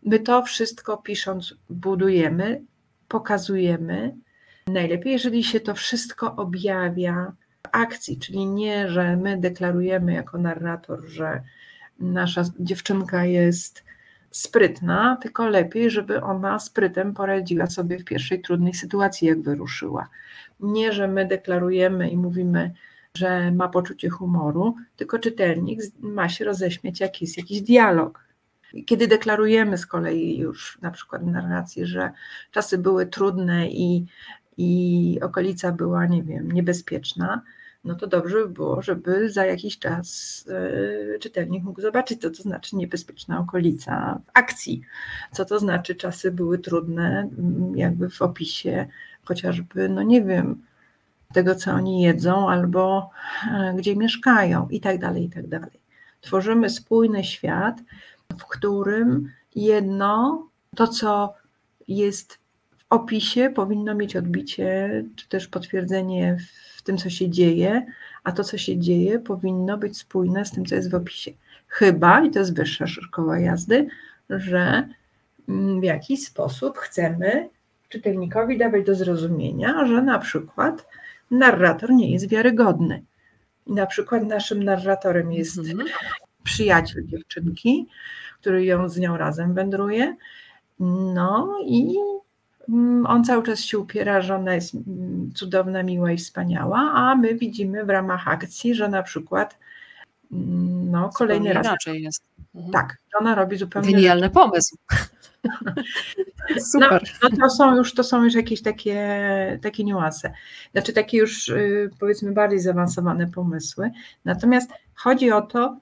My 0.05 0.19
to 0.19 0.43
wszystko 0.43 0.97
pisząc 0.97 1.55
budujemy, 1.69 2.61
pokazujemy. 3.07 4.15
Najlepiej, 4.67 5.13
jeżeli 5.13 5.43
się 5.43 5.59
to 5.59 5.75
wszystko 5.75 6.35
objawia 6.35 7.33
w 7.63 7.69
akcji, 7.71 8.19
czyli 8.19 8.45
nie, 8.45 8.89
że 8.89 9.17
my 9.17 9.37
deklarujemy 9.37 10.13
jako 10.13 10.37
narrator, 10.37 11.05
że 11.05 11.41
nasza 11.99 12.43
dziewczynka 12.59 13.25
jest 13.25 13.83
sprytna, 14.31 15.17
tylko 15.21 15.47
lepiej, 15.47 15.89
żeby 15.89 16.21
ona 16.21 16.59
sprytem 16.59 17.13
poradziła 17.13 17.67
sobie 17.67 17.99
w 17.99 18.05
pierwszej 18.05 18.41
trudnej 18.41 18.73
sytuacji, 18.73 19.27
jak 19.27 19.41
wyruszyła. 19.41 20.09
Nie, 20.59 20.93
że 20.93 21.07
my 21.07 21.25
deklarujemy 21.25 22.09
i 22.09 22.17
mówimy, 22.17 22.71
że 23.17 23.51
ma 23.51 23.69
poczucie 23.69 24.09
humoru, 24.09 24.75
tylko 24.95 25.19
czytelnik 25.19 25.79
ma 25.99 26.29
się 26.29 26.45
roześmiać, 26.45 26.99
jak 26.99 27.21
jest 27.21 27.37
jakiś 27.37 27.61
dialog. 27.61 28.23
Kiedy 28.85 29.07
deklarujemy 29.07 29.77
z 29.77 29.85
kolei 29.85 30.37
już 30.37 30.77
na 30.81 30.91
przykład 30.91 31.23
w 31.23 31.27
narracji, 31.27 31.85
że 31.85 32.11
czasy 32.51 32.77
były 32.77 33.05
trudne 33.05 33.67
i, 33.67 34.05
i 34.57 35.19
okolica 35.21 35.71
była, 35.71 36.05
nie 36.05 36.23
wiem, 36.23 36.51
niebezpieczna, 36.51 37.41
no 37.83 37.95
to 37.95 38.07
dobrze 38.07 38.37
by 38.37 38.49
było, 38.49 38.81
żeby 38.81 39.29
za 39.29 39.45
jakiś 39.45 39.79
czas 39.79 40.45
e, 41.15 41.19
czytelnik 41.19 41.63
mógł 41.63 41.81
zobaczyć, 41.81 42.21
co 42.21 42.29
to 42.29 42.43
znaczy 42.43 42.75
niebezpieczna 42.75 43.39
okolica 43.39 44.19
w 44.25 44.29
akcji, 44.33 44.81
co 45.31 45.45
to 45.45 45.59
znaczy 45.59 45.95
czasy 45.95 46.31
były 46.31 46.59
trudne, 46.59 47.29
jakby 47.75 48.09
w 48.09 48.21
opisie 48.21 48.87
chociażby, 49.25 49.89
no 49.89 50.03
nie 50.03 50.21
wiem, 50.21 50.63
tego, 51.33 51.55
co 51.55 51.71
oni 51.71 52.01
jedzą 52.01 52.49
albo 52.49 53.09
e, 53.51 53.73
gdzie 53.77 53.95
mieszkają 53.95 54.67
i 54.69 54.79
tak 54.79 54.99
dalej, 54.99 55.23
i 55.25 55.29
tak 55.29 55.47
dalej. 55.47 55.83
Tworzymy 56.21 56.69
spójny 56.69 57.23
świat, 57.23 57.81
w 58.37 58.45
którym 58.45 59.29
jedno, 59.55 60.47
to 60.75 60.87
co 60.87 61.33
jest 61.87 62.39
w 62.77 62.85
opisie, 62.89 63.49
powinno 63.55 63.95
mieć 63.95 64.15
odbicie, 64.15 65.03
czy 65.15 65.29
też 65.29 65.47
potwierdzenie 65.47 66.37
w 66.77 66.81
tym, 66.81 66.97
co 66.97 67.09
się 67.09 67.29
dzieje, 67.29 67.85
a 68.23 68.31
to, 68.31 68.43
co 68.43 68.57
się 68.57 68.77
dzieje, 68.77 69.19
powinno 69.19 69.77
być 69.77 69.97
spójne 69.97 70.45
z 70.45 70.51
tym, 70.51 70.65
co 70.65 70.75
jest 70.75 70.91
w 70.91 70.95
opisie. 70.95 71.31
Chyba, 71.67 72.21
i 72.21 72.31
to 72.31 72.39
jest 72.39 72.55
wyższa 72.55 72.87
szkoła 72.87 73.39
jazdy, 73.39 73.87
że 74.29 74.89
mm, 75.49 75.81
w 75.81 75.83
jakiś 75.83 76.25
sposób 76.25 76.77
chcemy 76.77 77.49
czytelnikowi 77.89 78.57
dawać 78.57 78.85
do 78.85 78.95
zrozumienia, 78.95 79.85
że 79.85 80.01
na 80.01 80.19
przykład 80.19 80.87
narrator 81.31 81.93
nie 81.93 82.11
jest 82.11 82.29
wiarygodny. 82.29 83.03
Na 83.67 83.85
przykład 83.85 84.23
naszym 84.23 84.63
narratorem 84.63 85.31
jest 85.31 85.57
mhm. 85.57 85.87
Przyjaciel 86.43 87.05
dziewczynki, 87.07 87.87
który 88.41 88.65
ją 88.65 88.89
z 88.89 88.97
nią 88.97 89.17
razem 89.17 89.53
wędruje. 89.53 90.15
No 90.79 91.57
i 91.65 91.95
mm, 92.69 93.05
on 93.05 93.23
cały 93.23 93.43
czas 93.43 93.59
się 93.59 93.79
upiera, 93.79 94.21
że 94.21 94.35
ona 94.35 94.55
jest 94.55 94.75
mm, 94.75 95.31
cudowna, 95.35 95.83
miła 95.83 96.11
i 96.11 96.17
wspaniała, 96.17 96.91
a 96.93 97.15
my 97.15 97.35
widzimy 97.35 97.85
w 97.85 97.89
ramach 97.89 98.27
akcji, 98.27 98.75
że 98.75 98.89
na 98.89 99.03
przykład 99.03 99.57
mm, 100.31 100.91
no, 100.91 101.09
kolejny 101.09 101.49
Zupełnie 101.49 101.53
raz. 101.53 101.65
inaczej 101.65 102.03
jest. 102.03 102.23
Mhm. 102.55 102.73
Tak, 102.73 102.97
ona 103.19 103.35
robi 103.35 103.57
zupełnie 103.57 103.91
Genialny 103.91 104.29
pomysł. 104.29 104.77
Super. 106.71 107.03
No 107.23 107.29
to 107.39 107.49
są 107.49 107.75
już, 107.75 107.93
to 107.93 108.03
są 108.03 108.23
już 108.23 108.33
jakieś 108.33 108.61
takie, 108.61 109.59
takie 109.61 109.83
niuanse. 109.83 110.33
Znaczy 110.71 110.93
takie 110.93 111.17
już 111.17 111.49
y, 111.49 111.89
powiedzmy 111.99 112.31
bardziej 112.31 112.59
zaawansowane 112.59 113.27
pomysły. 113.27 113.91
Natomiast 114.25 114.71
chodzi 114.95 115.31
o 115.31 115.41
to, 115.41 115.77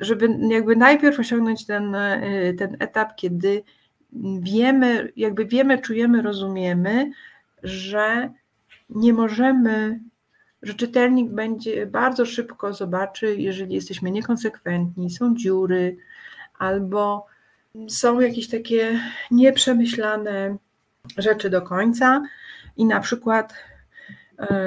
żeby 0.00 0.28
jakby 0.48 0.76
najpierw 0.76 1.18
osiągnąć 1.18 1.66
ten, 1.66 1.94
y, 1.94 2.54
ten 2.58 2.76
etap, 2.80 3.16
kiedy 3.16 3.62
wiemy, 4.40 5.12
jakby 5.16 5.46
wiemy, 5.46 5.78
czujemy, 5.78 6.22
rozumiemy, 6.22 7.10
że 7.62 8.30
nie 8.90 9.12
możemy, 9.12 10.00
że 10.62 10.74
czytelnik 10.74 11.30
będzie 11.30 11.86
bardzo 11.86 12.26
szybko 12.26 12.72
zobaczy, 12.72 13.36
jeżeli 13.36 13.74
jesteśmy 13.74 14.10
niekonsekwentni, 14.10 15.10
są 15.10 15.36
dziury 15.36 15.96
albo 16.58 17.26
są 17.88 18.20
jakieś 18.20 18.48
takie 18.48 19.00
nieprzemyślane 19.30 20.56
rzeczy 21.18 21.50
do 21.50 21.62
końca. 21.62 22.22
I 22.76 22.84
na 22.84 23.00
przykład 23.00 23.52
e, 23.52 23.71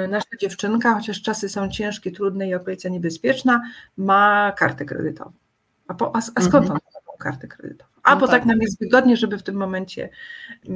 nasza 0.08 0.36
dziewczynka, 0.40 0.94
chociaż 0.94 1.22
czasy 1.22 1.48
są 1.48 1.68
ciężkie, 1.70 2.12
trudne 2.12 2.48
i 2.48 2.54
okolica 2.54 2.88
niebezpieczna, 2.88 3.62
ma 3.96 4.52
kartę 4.58 4.84
kredytową. 4.84 5.32
A, 5.88 5.94
po, 5.94 6.16
a, 6.16 6.18
a 6.18 6.40
skąd 6.40 6.54
Mhm. 6.54 6.70
ona 6.70 7.00
ma 7.06 7.18
kartę 7.18 7.48
kredytową? 7.48 7.90
A 8.02 8.14
No 8.14 8.20
bo 8.20 8.26
tak. 8.26 8.40
tak 8.40 8.46
nam 8.46 8.60
jest 8.60 8.80
wygodnie, 8.80 9.16
żeby 9.16 9.38
w 9.38 9.42
tym 9.42 9.54
momencie, 9.54 10.08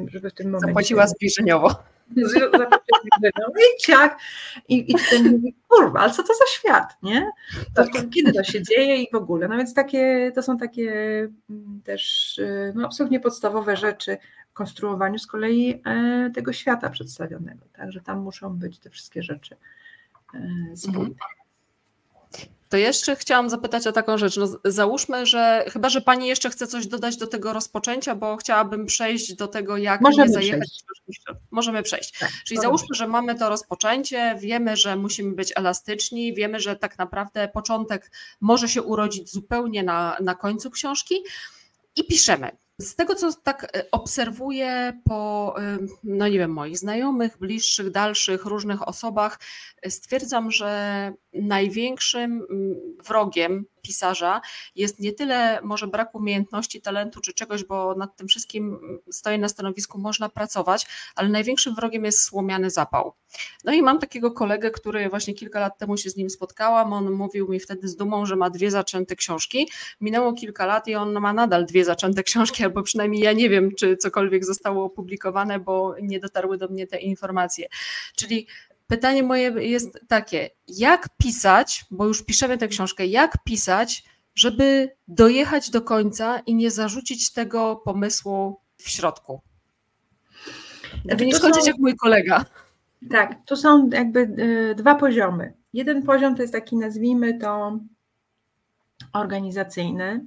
żeby 0.07 0.29
w 0.29 0.33
tym 0.33 0.47
momencie 0.49 0.67
Zapłaciła 0.67 1.07
zbliżeniowo. 1.07 1.75
No 2.15 3.61
i 3.75 3.81
ciach. 3.81 4.17
I, 4.69 4.91
I 4.91 4.95
ten 5.09 5.31
mówi, 5.31 5.55
kurwa, 5.67 5.99
ale 5.99 6.11
co 6.13 6.23
to 6.23 6.33
za 6.33 6.45
świat, 6.49 6.97
nie? 7.03 7.31
To, 7.75 7.83
to, 7.83 7.89
kiedy 8.13 8.33
to 8.33 8.43
się 8.43 8.63
dzieje 8.63 8.95
i 8.95 9.07
w 9.11 9.15
ogóle. 9.15 9.47
No 9.47 9.57
więc 9.57 9.73
takie, 9.73 10.31
to 10.35 10.43
są 10.43 10.57
takie 10.57 10.91
mm, 11.49 11.81
też 11.83 12.37
y, 12.37 12.73
no, 12.75 12.85
absolutnie 12.85 13.19
podstawowe 13.19 13.77
rzeczy 13.77 14.17
konstruowaniu 14.53 15.19
z 15.19 15.27
kolei 15.27 15.81
e, 15.85 16.31
tego 16.35 16.53
świata 16.53 16.89
przedstawionego. 16.89 17.65
Także 17.73 18.01
tam 18.01 18.19
muszą 18.19 18.57
być 18.57 18.79
te 18.79 18.89
wszystkie 18.89 19.23
rzeczy 19.23 19.55
e, 20.33 20.77
spójne. 20.77 21.15
To 22.71 22.77
jeszcze 22.77 23.15
chciałam 23.15 23.49
zapytać 23.49 23.87
o 23.87 23.91
taką 23.91 24.17
rzecz. 24.17 24.37
No, 24.37 24.47
załóżmy, 24.65 25.25
że 25.25 25.65
chyba, 25.67 25.89
że 25.89 26.01
Pani 26.01 26.27
jeszcze 26.27 26.49
chce 26.49 26.67
coś 26.67 26.87
dodać 26.87 27.17
do 27.17 27.27
tego 27.27 27.53
rozpoczęcia, 27.53 28.15
bo 28.15 28.37
chciałabym 28.37 28.85
przejść 28.85 29.33
do 29.33 29.47
tego, 29.47 29.77
jak 29.77 30.01
Możemy 30.01 30.27
nie 30.27 30.33
zajechać. 30.33 30.83
przejść. 31.05 31.23
Możemy 31.51 31.83
przejść. 31.83 32.19
Tak, 32.19 32.29
Czyli 32.45 32.57
to 32.57 32.61
załóżmy, 32.61 32.95
że 32.95 33.07
mamy 33.07 33.35
to 33.35 33.49
rozpoczęcie, 33.49 34.35
wiemy, 34.39 34.77
że 34.77 34.95
musimy 34.95 35.35
być 35.35 35.53
elastyczni, 35.55 36.33
wiemy, 36.33 36.59
że 36.59 36.75
tak 36.75 36.97
naprawdę 36.97 37.47
początek 37.47 38.11
może 38.41 38.69
się 38.69 38.81
urodzić 38.81 39.31
zupełnie 39.31 39.83
na, 39.83 40.17
na 40.21 40.35
końcu 40.35 40.71
książki 40.71 41.15
i 41.95 42.07
piszemy. 42.07 42.51
Z 42.81 42.95
tego, 42.95 43.15
co 43.15 43.33
tak 43.33 43.63
e, 43.63 43.91
obserwuję 43.91 45.01
po, 45.05 45.53
e, 45.57 45.77
no 46.03 46.27
nie 46.27 46.39
wiem, 46.39 46.51
moich 46.53 46.77
znajomych, 46.77 47.37
bliższych, 47.37 47.91
dalszych, 47.91 48.45
różnych 48.45 48.87
osobach, 48.87 49.39
e, 49.81 49.91
stwierdzam, 49.91 50.51
że 50.51 51.13
największym 51.33 52.45
mm, 52.49 52.75
wrogiem 53.07 53.65
pisarza 53.81 54.41
jest 54.75 54.99
nie 54.99 55.13
tyle 55.13 55.59
może 55.63 55.87
brak 55.87 56.15
umiejętności, 56.15 56.81
talentu 56.81 57.21
czy 57.21 57.33
czegoś, 57.33 57.63
bo 57.63 57.95
nad 57.95 58.15
tym 58.15 58.27
wszystkim 58.27 58.79
mm, 58.83 58.99
stoi 59.11 59.39
na 59.39 59.49
stanowisku, 59.49 59.99
można 59.99 60.29
pracować, 60.29 60.87
ale 61.15 61.29
największym 61.29 61.75
wrogiem 61.75 62.05
jest 62.05 62.21
słomiany 62.21 62.69
zapał. 62.69 63.13
No 63.63 63.73
i 63.73 63.81
mam 63.81 63.99
takiego 63.99 64.31
kolegę, 64.31 64.71
który 64.71 65.09
właśnie 65.09 65.33
kilka 65.33 65.59
lat 65.59 65.77
temu 65.77 65.97
się 65.97 66.09
z 66.09 66.15
nim 66.15 66.29
spotkałam. 66.29 66.93
On 66.93 67.11
mówił 67.11 67.47
mi 67.47 67.59
wtedy 67.59 67.87
z 67.87 67.95
dumą, 67.95 68.25
że 68.25 68.35
ma 68.35 68.49
dwie 68.49 68.71
zaczęte 68.71 69.15
książki. 69.15 69.69
Minęło 70.01 70.33
kilka 70.33 70.65
lat 70.65 70.87
i 70.87 70.95
on 70.95 71.13
ma 71.13 71.33
nadal 71.33 71.65
dwie 71.65 71.85
zaczęte 71.85 72.23
książki, 72.23 72.63
albo 72.71 72.83
przynajmniej 72.83 73.21
ja 73.21 73.33
nie 73.33 73.49
wiem, 73.49 73.75
czy 73.75 73.97
cokolwiek 73.97 74.45
zostało 74.45 74.85
opublikowane, 74.85 75.59
bo 75.59 75.95
nie 76.01 76.19
dotarły 76.19 76.57
do 76.57 76.67
mnie 76.67 76.87
te 76.87 76.97
informacje. 76.97 77.67
Czyli 78.15 78.47
pytanie 78.87 79.23
moje 79.23 79.49
jest 79.49 79.99
takie: 80.07 80.49
jak 80.67 81.09
pisać, 81.17 81.85
bo 81.91 82.07
już 82.07 82.25
piszemy 82.25 82.57
tę 82.57 82.67
książkę, 82.67 83.05
jak 83.05 83.43
pisać, 83.43 84.03
żeby 84.35 84.89
dojechać 85.07 85.69
do 85.69 85.81
końca 85.81 86.39
i 86.39 86.55
nie 86.55 86.71
zarzucić 86.71 87.33
tego 87.33 87.75
pomysłu 87.75 88.59
w 88.77 88.89
środku? 88.89 89.41
Żeby 91.09 91.25
nie 91.25 91.35
skończyć 91.35 91.63
są- 91.63 91.67
jak 91.67 91.77
mój 91.77 91.95
kolega. 91.95 92.45
Tak, 93.11 93.35
tu 93.45 93.55
są 93.55 93.89
jakby 93.89 94.19
y, 94.19 94.75
dwa 94.75 94.95
poziomy. 94.95 95.53
Jeden 95.73 96.03
poziom 96.03 96.35
to 96.35 96.41
jest 96.41 96.53
taki, 96.53 96.77
nazwijmy 96.77 97.39
to, 97.39 97.79
organizacyjny. 99.13 100.25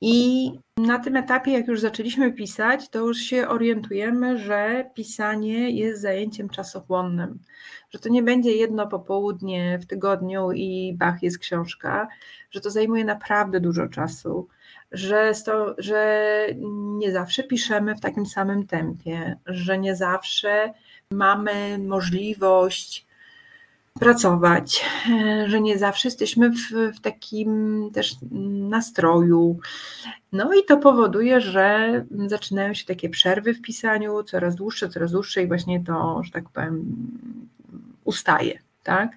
I 0.00 0.50
na 0.76 0.98
tym 0.98 1.16
etapie, 1.16 1.52
jak 1.52 1.68
już 1.68 1.80
zaczęliśmy 1.80 2.32
pisać, 2.32 2.88
to 2.88 2.98
już 2.98 3.18
się 3.18 3.48
orientujemy, 3.48 4.38
że 4.38 4.90
pisanie 4.94 5.70
jest 5.70 6.02
zajęciem 6.02 6.48
czasochłonnym, 6.48 7.38
że 7.90 7.98
to 7.98 8.08
nie 8.08 8.22
będzie 8.22 8.52
jedno 8.52 8.86
popołudnie 8.86 9.78
w 9.78 9.86
tygodniu 9.86 10.52
i 10.52 10.94
bach 10.98 11.22
jest 11.22 11.38
książka, 11.38 12.08
że 12.50 12.60
to 12.60 12.70
zajmuje 12.70 13.04
naprawdę 13.04 13.60
dużo 13.60 13.88
czasu, 13.88 14.48
że, 14.92 15.34
sto, 15.34 15.74
że 15.78 16.46
nie 16.98 17.12
zawsze 17.12 17.42
piszemy 17.42 17.94
w 17.94 18.00
takim 18.00 18.26
samym 18.26 18.66
tempie, 18.66 19.36
że 19.46 19.78
nie 19.78 19.96
zawsze 19.96 20.72
mamy 21.10 21.78
możliwość 21.78 23.09
pracować, 24.00 24.84
e, 25.10 25.48
że 25.48 25.60
nie 25.60 25.78
zawsze 25.78 26.08
jesteśmy 26.08 26.50
w, 26.50 26.96
w 26.96 27.00
takim 27.00 27.90
też 27.94 28.16
nastroju. 28.70 29.58
No 30.32 30.54
i 30.54 30.64
to 30.64 30.76
powoduje, 30.76 31.40
że 31.40 31.90
zaczynają 32.26 32.74
się 32.74 32.86
takie 32.86 33.08
przerwy 33.08 33.54
w 33.54 33.62
pisaniu, 33.62 34.22
coraz 34.22 34.54
dłuższe, 34.54 34.88
coraz 34.88 35.12
dłuższe 35.12 35.42
i 35.42 35.46
właśnie 35.46 35.84
to, 35.84 36.22
że 36.24 36.30
tak 36.30 36.48
powiem, 36.48 36.84
ustaje. 38.04 38.58
Tak? 38.82 39.16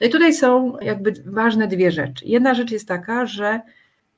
No 0.00 0.06
i 0.06 0.10
tutaj 0.10 0.34
są 0.34 0.78
jakby 0.80 1.12
ważne 1.26 1.68
dwie 1.68 1.92
rzeczy. 1.92 2.24
Jedna 2.24 2.54
rzecz 2.54 2.70
jest 2.70 2.88
taka, 2.88 3.26
że 3.26 3.60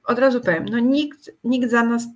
od 0.04 0.18
razu 0.18 0.40
powiem, 0.40 0.64
no 0.64 0.78
nikt, 0.78 1.30
nikt 1.44 1.70
za, 1.70 1.82
nas, 1.82 2.06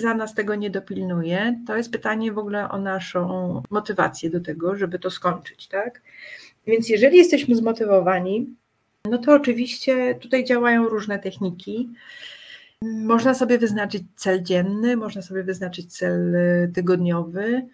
za 0.00 0.14
nas 0.14 0.34
tego 0.34 0.54
nie 0.54 0.70
dopilnuje. 0.70 1.58
To 1.66 1.76
jest 1.76 1.92
pytanie 1.92 2.32
w 2.32 2.38
ogóle 2.38 2.68
o 2.70 2.78
naszą 2.78 3.62
motywację 3.70 4.30
do 4.30 4.40
tego, 4.40 4.76
żeby 4.76 4.98
to 4.98 5.10
skończyć, 5.10 5.68
tak? 5.68 6.02
Więc 6.68 6.88
jeżeli 6.88 7.18
jesteśmy 7.18 7.56
zmotywowani, 7.56 8.54
no 9.10 9.18
to 9.18 9.34
oczywiście 9.34 10.14
tutaj 10.14 10.44
działają 10.44 10.88
różne 10.88 11.18
techniki. 11.18 11.90
Można 12.82 13.34
sobie 13.34 13.58
wyznaczyć 13.58 14.02
cel 14.16 14.42
dzienny, 14.42 14.96
można 14.96 15.22
sobie 15.22 15.42
wyznaczyć 15.42 15.92
cel 15.92 16.34
y, 16.34 16.70
tygodniowy. 16.74 17.66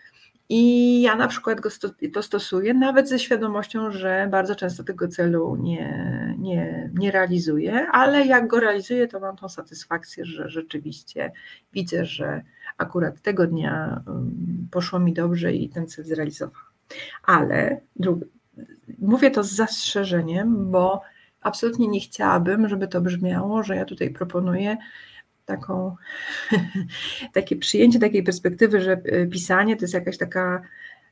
I 0.49 1.03
ja 1.03 1.17
na 1.17 1.29
przykład 1.29 1.61
go 1.61 1.71
sto, 1.71 1.89
to 2.13 2.23
stosuję, 2.23 2.75
nawet 2.75 3.09
ze 3.09 3.19
świadomością, 3.19 3.91
że 3.91 4.29
bardzo 4.31 4.55
często 4.55 4.85
tego 4.85 5.09
celu 5.09 5.57
nie, 5.57 6.35
nie, 6.39 6.91
nie 6.95 7.11
realizuję, 7.11 7.87
ale 7.93 8.27
jak 8.27 8.47
go 8.47 8.61
realizuję, 8.61 9.09
to 9.09 9.21
mam 9.21 9.37
tą 9.37 9.49
satysfakcję, 9.49 10.25
że 10.25 10.49
rzeczywiście 10.49 11.33
widzę, 11.73 12.05
że 12.05 12.43
akurat 12.79 13.23
tego 13.23 13.47
dnia 13.47 14.03
poszło 14.71 14.99
mi 14.99 15.13
dobrze 15.13 15.53
i 15.53 15.69
ten 15.69 15.87
cel 15.87 16.05
zrealizowałam. 16.05 16.65
Ale 17.23 17.81
drugi, 17.97 18.25
mówię 18.99 19.31
to 19.31 19.45
z 19.45 19.53
zastrzeżeniem, 19.53 20.71
bo 20.71 21.03
absolutnie 21.41 21.89
nie 21.89 22.01
chciałabym, 22.01 22.69
żeby 22.69 22.89
to 22.89 23.01
brzmiało, 23.01 23.63
że 23.63 23.77
ja 23.77 23.85
tutaj 23.85 24.11
proponuję 24.11 24.77
taką, 25.47 25.97
takie 27.35 27.57
przyjęcie 27.57 27.99
takiej 27.99 28.23
perspektywy, 28.23 28.81
że 28.81 29.03
pisanie 29.31 29.77
to 29.77 29.85
jest 29.85 29.95
jakaś 29.95 30.19
taka 30.19 30.63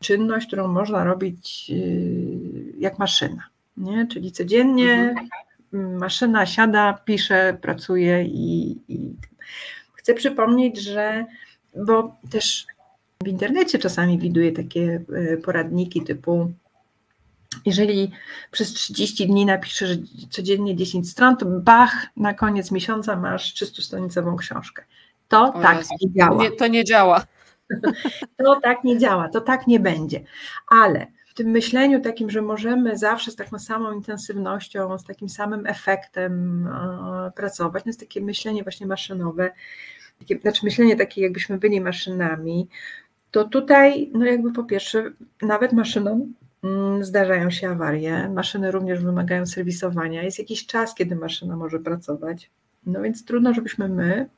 czynność, 0.01 0.47
którą 0.47 0.69
można 0.69 1.05
robić 1.05 1.71
y, 1.71 2.73
jak 2.79 2.99
maszyna. 2.99 3.49
Nie? 3.77 4.07
Czyli 4.07 4.33
codziennie 4.33 5.15
mhm. 5.73 5.99
maszyna 5.99 6.47
siada, 6.47 6.93
pisze, 7.05 7.59
pracuje 7.63 8.25
i, 8.25 8.79
i 8.89 9.17
chcę 9.95 10.15
przypomnieć, 10.15 10.81
że 10.81 11.27
bo 11.87 12.17
też 12.31 12.67
w 13.25 13.29
internecie 13.29 13.79
czasami 13.79 14.19
widuję 14.19 14.53
takie 14.53 15.05
poradniki 15.45 16.03
typu 16.03 16.53
jeżeli 17.67 18.11
przez 18.51 18.73
30 18.73 19.27
dni 19.27 19.47
napiszesz 19.47 19.99
codziennie 20.31 20.77
10 20.77 21.11
stron, 21.11 21.37
to 21.37 21.47
bach, 21.47 22.07
na 22.17 22.35
koniec 22.35 22.71
miesiąca 22.71 23.17
masz 23.17 23.55
300-stronicową 23.55 24.37
książkę. 24.37 24.85
To 25.29 25.55
o 25.55 25.63
tak 25.63 25.79
Jezu. 25.79 25.95
nie 26.01 26.13
działa. 26.13 26.43
Nie, 26.43 26.51
to 26.51 26.67
nie 26.67 26.85
działa. 26.85 27.25
To 28.45 28.61
tak 28.61 28.85
nie 28.85 28.99
działa, 28.99 29.29
to 29.29 29.41
tak 29.41 29.67
nie 29.67 29.81
będzie. 29.81 30.21
Ale 30.69 31.07
w 31.27 31.35
tym 31.35 31.49
myśleniu 31.49 32.01
takim, 32.01 32.31
że 32.31 32.43
możemy 32.43 32.99
zawsze 32.99 33.31
z 33.31 33.37
taką 33.37 33.59
samą 33.59 33.93
intensywnością, 33.93 34.99
z 34.99 35.05
takim 35.05 35.29
samym 35.29 35.67
efektem 35.67 36.69
pracować, 37.37 37.83
to 37.83 37.89
jest 37.89 38.01
takie 38.01 38.21
myślenie 38.21 38.63
właśnie 38.63 38.87
maszynowe, 38.87 39.53
takie, 40.19 40.39
znaczy 40.39 40.61
myślenie 40.65 40.97
takie, 40.97 41.23
jakbyśmy 41.23 41.59
byli 41.59 41.81
maszynami, 41.81 42.69
to 43.31 43.45
tutaj, 43.45 44.11
no 44.15 44.25
jakby 44.25 44.53
po 44.53 44.65
pierwsze, 44.65 45.13
nawet 45.43 45.73
maszynom 45.73 46.35
zdarzają 47.01 47.51
się 47.51 47.71
awarie. 47.71 48.29
Maszyny 48.29 48.71
również 48.71 49.01
wymagają 49.01 49.47
serwisowania. 49.47 50.23
Jest 50.23 50.39
jakiś 50.39 50.67
czas, 50.67 50.95
kiedy 50.95 51.17
maszyna 51.17 51.57
może 51.57 51.79
pracować. 51.79 52.51
No 52.87 53.03
więc 53.03 53.25
trudno, 53.25 53.55
żebyśmy 53.55 53.89
my, 53.89 54.29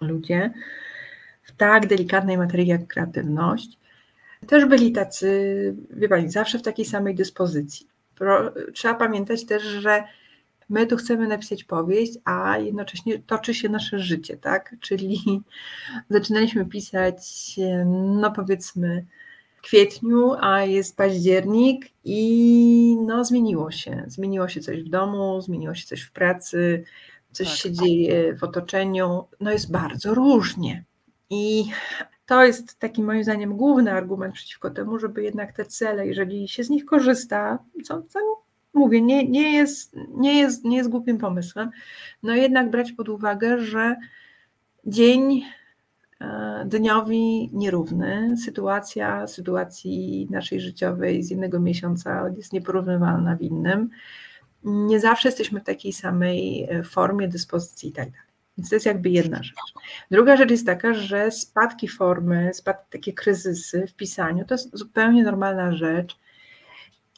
ludzie, 0.00 0.52
w 1.42 1.52
tak 1.52 1.86
delikatnej 1.86 2.38
materii 2.38 2.66
jak 2.66 2.86
kreatywność, 2.86 3.78
też 4.46 4.64
byli 4.64 4.92
tacy, 4.92 5.74
wie 5.90 6.08
pani, 6.08 6.30
zawsze 6.30 6.58
w 6.58 6.62
takiej 6.62 6.84
samej 6.84 7.14
dyspozycji. 7.14 7.86
Pro, 8.14 8.52
trzeba 8.72 8.94
pamiętać 8.94 9.46
też, 9.46 9.62
że 9.62 10.04
my 10.68 10.86
tu 10.86 10.96
chcemy 10.96 11.28
napisać 11.28 11.64
powieść, 11.64 12.12
a 12.24 12.58
jednocześnie 12.58 13.18
toczy 13.18 13.54
się 13.54 13.68
nasze 13.68 13.98
życie, 13.98 14.36
tak? 14.36 14.76
Czyli 14.80 15.20
zaczynaliśmy 16.10 16.66
pisać, 16.66 17.56
no 18.20 18.32
powiedzmy, 18.32 19.04
kwietniu, 19.66 20.32
a 20.40 20.60
jest 20.60 20.96
październik 20.96 21.86
i 22.04 22.96
no 23.06 23.24
zmieniło 23.24 23.70
się. 23.70 24.04
Zmieniło 24.06 24.48
się 24.48 24.60
coś 24.60 24.82
w 24.82 24.88
domu, 24.88 25.40
zmieniło 25.40 25.74
się 25.74 25.86
coś 25.86 26.02
w 26.02 26.12
pracy, 26.12 26.84
coś 27.32 27.48
tak. 27.48 27.56
się 27.56 27.72
dzieje 27.72 28.36
w 28.36 28.44
otoczeniu. 28.44 29.24
No 29.40 29.52
jest 29.52 29.70
bardzo 29.72 30.14
różnie. 30.14 30.84
I 31.30 31.64
to 32.26 32.44
jest 32.44 32.78
taki 32.78 33.02
moim 33.02 33.24
zdaniem 33.24 33.56
główny 33.56 33.92
argument 33.92 34.34
przeciwko 34.34 34.70
temu, 34.70 34.98
żeby 34.98 35.22
jednak 35.22 35.56
te 35.56 35.64
cele, 35.64 36.06
jeżeli 36.06 36.48
się 36.48 36.64
z 36.64 36.70
nich 36.70 36.84
korzysta, 36.84 37.58
co, 37.84 38.02
co 38.02 38.18
mówię, 38.74 39.00
nie, 39.00 39.28
nie, 39.28 39.52
jest, 39.52 39.96
nie, 40.08 40.38
jest, 40.40 40.64
nie 40.64 40.76
jest 40.76 40.90
głupim 40.90 41.18
pomysłem, 41.18 41.70
no 42.22 42.34
jednak 42.34 42.70
brać 42.70 42.92
pod 42.92 43.08
uwagę, 43.08 43.60
że 43.60 43.96
dzień 44.84 45.42
dniowi 46.66 47.50
nierówny, 47.52 48.36
sytuacja 48.44 49.26
sytuacji 49.26 50.26
naszej 50.30 50.60
życiowej 50.60 51.22
z 51.22 51.30
jednego 51.30 51.60
miesiąca 51.60 52.28
jest 52.36 52.52
nieporównywalna 52.52 53.36
w 53.36 53.42
innym. 53.42 53.88
Nie 54.64 55.00
zawsze 55.00 55.28
jesteśmy 55.28 55.60
w 55.60 55.64
takiej 55.64 55.92
samej 55.92 56.66
e, 56.70 56.82
formie, 56.82 57.28
dyspozycji 57.28 57.88
i 57.88 57.92
tak 57.92 58.10
dalej. 58.10 58.26
Więc 58.58 58.70
to 58.70 58.76
jest 58.76 58.86
jakby 58.86 59.10
jedna 59.10 59.42
rzecz. 59.42 59.56
Druga 60.10 60.36
rzecz 60.36 60.50
jest 60.50 60.66
taka, 60.66 60.94
że 60.94 61.30
spadki 61.30 61.88
formy, 61.88 62.50
spad, 62.54 62.90
takie 62.90 63.12
kryzysy 63.12 63.86
w 63.86 63.94
pisaniu 63.94 64.44
to 64.44 64.54
jest 64.54 64.78
zupełnie 64.78 65.24
normalna 65.24 65.76
rzecz 65.76 66.18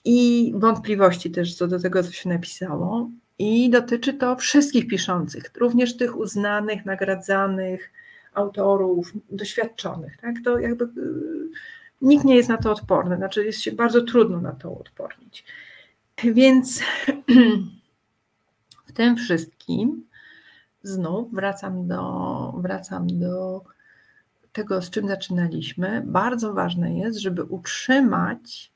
i 0.05 0.53
wątpliwości 0.57 1.31
też 1.31 1.55
co 1.55 1.67
do 1.67 1.81
tego, 1.81 2.03
co 2.03 2.13
się 2.13 2.29
napisało. 2.29 3.11
I 3.39 3.71
dotyczy 3.71 4.15
to 4.15 4.37
wszystkich 4.37 4.89
piszących, 4.89 5.51
również 5.57 5.97
tych 5.97 6.17
uznanych, 6.17 6.85
nagradzanych 6.85 7.93
autorów, 8.39 9.13
doświadczonych. 9.31 10.17
Tak? 10.17 10.35
To 10.45 10.59
jakby 10.59 10.85
y, 10.85 10.89
nikt 12.03 12.25
nie 12.25 12.37
jest 12.37 12.49
na 12.49 12.57
to 12.57 12.73
odporny, 12.73 13.17
znaczy 13.17 13.45
jest 13.45 13.61
się 13.61 13.73
bardzo 13.73 14.03
trudno 14.03 14.41
na 14.41 14.53
to 14.53 14.79
odpornić. 14.79 15.45
Więc 16.25 16.81
w 18.89 18.93
tym 18.93 19.17
wszystkim 19.17 20.09
znów 20.83 21.35
wracam 21.35 21.89
do, 21.89 22.55
wracam 22.59 23.07
do 23.07 23.65
tego, 24.53 24.83
z 24.83 24.91
czym 24.91 25.09
zaczynaliśmy. 25.09 26.03
Bardzo 26.07 26.55
ważne 26.55 26.95
jest, 26.95 27.19
żeby 27.19 27.45
utrzymać, 27.45 28.73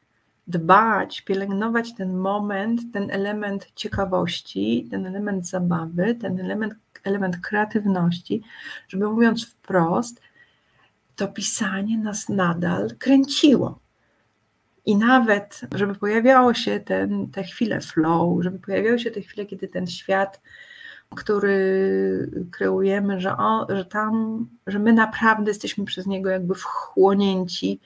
dbać, 0.47 1.21
pielęgnować 1.21 1.95
ten 1.95 2.17
moment, 2.17 2.81
ten 2.93 3.11
element 3.11 3.73
ciekawości, 3.75 4.89
ten 4.91 5.07
element 5.07 5.49
zabawy, 5.49 6.15
ten 6.15 6.41
element, 6.41 6.75
element 7.05 7.37
kreatywności, 7.41 8.43
żeby 8.89 9.09
mówiąc 9.09 9.47
wprost, 9.47 10.21
to 11.17 11.29
pisanie 11.29 11.99
nas 11.99 12.29
nadal 12.29 12.91
kręciło. 12.99 13.79
I 14.87 14.97
nawet, 14.97 15.61
żeby 15.75 15.95
pojawiało 15.95 16.55
się 16.55 16.81
ten, 16.81 17.31
te 17.31 17.43
chwile 17.43 17.81
flow, 17.81 18.43
żeby 18.43 18.59
pojawiały 18.59 18.99
się 18.99 19.11
te 19.11 19.21
chwile, 19.21 19.47
kiedy 19.47 19.69
ten 19.69 19.87
świat 19.87 20.41
który 21.15 22.31
kreujemy, 22.51 23.21
że, 23.21 23.37
o, 23.37 23.67
że 23.69 23.85
tam, 23.85 24.47
że 24.67 24.79
my 24.79 24.93
naprawdę 24.93 25.51
jesteśmy 25.51 25.85
przez 25.85 26.07
niego 26.07 26.31
jakby 26.31 26.55
wchłonięci 26.55 27.81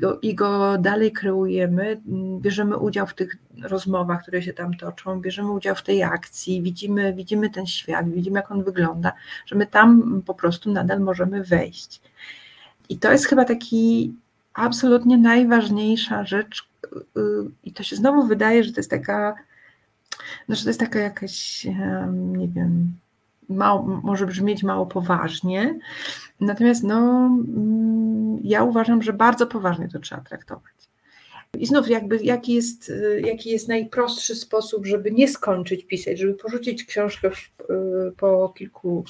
go, 0.00 0.18
i 0.20 0.34
go 0.34 0.78
dalej 0.78 1.12
kreujemy, 1.12 2.00
bierzemy 2.40 2.76
udział 2.76 3.06
w 3.06 3.14
tych 3.14 3.36
rozmowach, 3.62 4.22
które 4.22 4.42
się 4.42 4.52
tam 4.52 4.74
toczą, 4.74 5.20
bierzemy 5.20 5.52
udział 5.52 5.74
w 5.74 5.82
tej 5.82 6.02
akcji, 6.02 6.62
widzimy, 6.62 7.14
widzimy 7.14 7.50
ten 7.50 7.66
świat, 7.66 8.10
widzimy 8.10 8.36
jak 8.36 8.50
on 8.50 8.64
wygląda, 8.64 9.12
że 9.46 9.56
my 9.56 9.66
tam 9.66 10.22
po 10.26 10.34
prostu 10.34 10.72
nadal 10.72 11.00
możemy 11.00 11.44
wejść. 11.44 12.00
I 12.88 12.98
to 12.98 13.12
jest 13.12 13.26
chyba 13.26 13.44
taki 13.44 14.14
absolutnie 14.54 15.18
najważniejsza 15.18 16.24
rzecz, 16.24 16.68
y, 16.86 17.20
i 17.64 17.72
to 17.72 17.82
się 17.82 17.96
znowu 17.96 18.26
wydaje, 18.26 18.64
że 18.64 18.72
to 18.72 18.80
jest 18.80 18.90
taka 18.90 19.34
znaczy 20.46 20.62
to 20.62 20.70
jest 20.70 20.80
taka 20.80 20.98
jakaś, 20.98 21.66
nie 22.12 22.48
wiem, 22.48 22.92
mało, 23.48 24.00
może 24.04 24.26
brzmieć 24.26 24.62
mało 24.62 24.86
poważnie, 24.86 25.78
natomiast 26.40 26.82
no, 26.82 27.26
mm, 27.26 28.38
ja 28.44 28.62
uważam, 28.62 29.02
że 29.02 29.12
bardzo 29.12 29.46
poważnie 29.46 29.88
to 29.88 29.98
trzeba 29.98 30.22
traktować. 30.22 30.78
I 31.58 31.66
znów 31.66 31.88
jakby 31.88 32.16
jaki 32.16 32.54
jest, 32.54 32.92
jaki 33.24 33.50
jest 33.50 33.68
najprostszy 33.68 34.34
sposób, 34.34 34.86
żeby 34.86 35.10
nie 35.10 35.28
skończyć 35.28 35.84
pisać, 35.86 36.18
żeby 36.18 36.34
porzucić 36.34 36.84
książkę 36.84 37.30
w, 37.30 37.50
po 38.16 38.48
kilku 38.48 39.04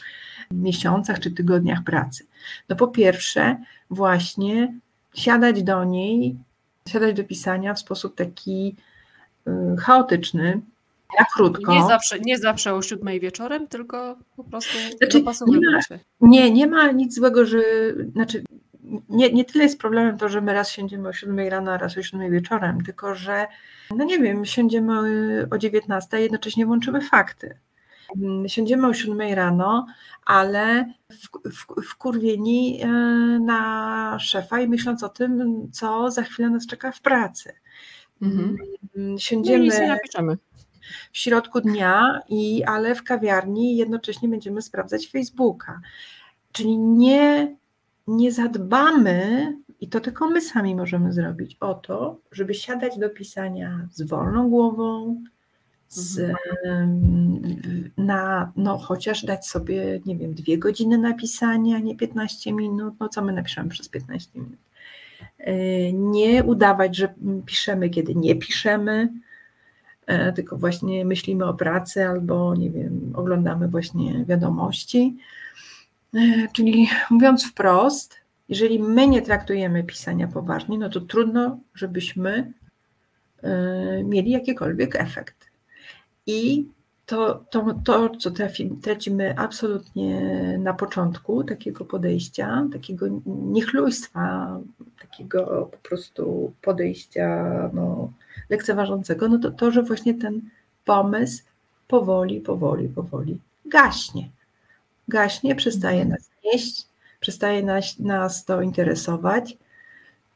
miesiącach 0.51 1.20
czy 1.20 1.30
tygodniach 1.30 1.84
pracy. 1.84 2.26
No 2.68 2.76
po 2.76 2.89
pierwsze 2.89 3.57
właśnie 3.91 4.74
siadać 5.14 5.62
do 5.62 5.84
niej, 5.84 6.36
siadać 6.89 7.16
do 7.16 7.24
pisania 7.24 7.74
w 7.74 7.78
sposób 7.78 8.14
taki 8.14 8.76
y, 9.49 9.51
chaotyczny, 9.80 10.61
na 11.18 11.24
krótko. 11.34 11.74
Nie 11.74 11.82
zawsze, 11.82 12.18
nie 12.20 12.38
zawsze 12.38 12.74
o 12.74 12.82
siódmej 12.82 13.20
wieczorem, 13.20 13.66
tylko 13.66 14.18
po 14.36 14.44
prostu 14.44 14.78
znaczy, 14.98 15.24
nie, 15.46 15.61
ma, 15.61 15.80
nie, 16.20 16.50
nie 16.50 16.66
ma 16.66 16.92
nic 16.92 17.14
złego, 17.14 17.46
że 17.46 17.59
znaczy 18.12 18.42
nie, 19.09 19.32
nie 19.32 19.44
tyle 19.44 19.64
jest 19.64 19.78
problemem 19.78 20.18
to, 20.18 20.28
że 20.28 20.40
my 20.40 20.52
raz 20.52 20.70
siędziemy 20.70 21.09
o 21.09 21.12
siódmej 21.12 21.50
rano, 21.50 21.72
a 21.72 21.78
raz 21.78 21.98
o 21.98 22.02
siódmej 22.02 22.30
wieczorem, 22.30 22.84
tylko 22.84 23.14
że, 23.14 23.46
no 23.96 24.04
nie 24.04 24.18
wiem, 24.18 24.44
siędziemy 24.44 24.92
o 25.50 25.59
19, 25.59 26.16
a 26.16 26.20
jednocześnie 26.20 26.66
włączymy 26.66 27.00
fakty. 27.00 27.59
Siędziemy 28.46 28.86
o 28.86 28.94
siódmej 28.94 29.34
rano, 29.34 29.86
ale 30.24 30.92
w, 31.11 31.50
w, 31.50 31.90
wkurwieni 31.90 32.80
e, 32.82 32.88
na 33.40 34.18
szefa 34.20 34.61
i 34.61 34.68
myśląc 34.68 35.02
o 35.02 35.09
tym, 35.09 35.62
co 35.72 36.11
za 36.11 36.22
chwilę 36.22 36.50
nas 36.50 36.66
czeka 36.66 36.92
w 36.92 37.00
pracy. 37.00 37.52
Mhm. 38.22 38.56
Siędziemy. 39.18 39.66
No 39.66 39.80
nie 39.80 39.88
napiszemy 39.88 40.36
w 41.12 41.18
środku 41.18 41.61
dnia, 41.61 42.20
i, 42.28 42.64
ale 42.64 42.95
w 42.95 43.03
kawiarni 43.03 43.76
jednocześnie 43.76 44.28
będziemy 44.28 44.62
sprawdzać 44.62 45.09
Facebooka. 45.09 45.80
Czyli 46.53 46.78
nie, 46.78 47.57
nie 48.07 48.32
zadbamy, 48.32 49.53
i 49.80 49.89
to 49.89 50.01
tylko 50.01 50.30
my 50.30 50.41
sami 50.41 50.74
możemy 50.74 51.12
zrobić, 51.12 51.57
o 51.61 51.74
to, 51.74 52.20
żeby 52.32 52.55
siadać 52.55 52.99
do 52.99 53.11
pisania 53.11 53.89
z 53.93 54.03
wolną 54.03 54.51
głową, 54.51 55.22
z, 55.89 56.18
mhm. 56.18 57.91
na, 57.97 58.53
no 58.57 58.78
chociaż 58.78 59.24
dać 59.24 59.47
sobie, 59.47 60.01
nie 60.07 60.16
wiem, 60.16 60.34
dwie 60.34 60.59
godziny 60.59 60.99
napisania, 60.99 61.78
nie 61.78 61.97
15 61.97 62.53
minut, 62.53 62.95
no 63.01 63.09
co 63.09 63.22
my 63.22 63.32
napiszemy 63.32 63.68
przez 63.68 63.89
15 63.89 64.30
minut. 64.34 64.59
E, 65.39 65.93
nie 65.93 66.45
udawać, 66.45 66.97
że 66.97 67.14
piszemy, 67.47 67.91
kiedy 67.91 68.14
nie 68.14 68.36
piszemy, 68.36 69.12
tylko 70.34 70.56
właśnie 70.56 71.04
myślimy 71.04 71.44
o 71.44 71.54
pracy 71.54 72.09
albo, 72.09 72.54
nie 72.54 72.70
wiem, 72.70 73.12
oglądamy 73.14 73.68
właśnie 73.68 74.24
wiadomości. 74.24 75.16
E, 76.14 76.48
czyli 76.52 76.88
mówiąc 77.11 77.46
wprost, 77.46 78.14
jeżeli 78.48 78.78
my 78.78 79.09
nie 79.09 79.22
traktujemy 79.22 79.84
pisania 79.84 80.28
poważnie, 80.28 80.78
no 80.78 80.88
to 80.88 81.00
trudno, 81.00 81.59
żebyśmy 81.74 82.52
e, 83.42 84.04
mieli 84.04 84.30
jakikolwiek 84.30 84.96
efekt. 84.96 85.50
I 86.26 86.66
to, 87.06 87.44
to, 87.50 87.74
to 87.84 88.11
co 88.18 88.30
tracimy 88.82 89.38
absolutnie 89.38 90.20
na 90.59 90.74
początku 90.74 91.44
takiego 91.44 91.84
podejścia, 91.84 92.68
takiego 92.72 93.06
niechlujstwa, 93.26 94.56
takiego 95.00 95.68
po 95.72 95.88
prostu 95.88 96.52
podejścia 96.62 97.70
no, 97.72 98.12
lekceważącego, 98.51 99.28
no 99.28 99.38
to 99.38 99.51
to, 99.51 99.70
że 99.70 99.82
właśnie 99.82 100.14
ten 100.14 100.40
pomysł 100.84 101.42
powoli, 101.88 102.40
powoli, 102.40 102.88
powoli 102.88 103.38
gaśnie. 103.66 104.28
Gaśnie, 105.09 105.55
przestaje 105.55 106.03
mhm. 106.03 106.11
nas 106.11 106.30
nieść, 106.44 106.86
przestaje 107.20 107.62
nas, 107.62 107.99
nas 107.99 108.44
to 108.44 108.62
interesować 108.62 109.57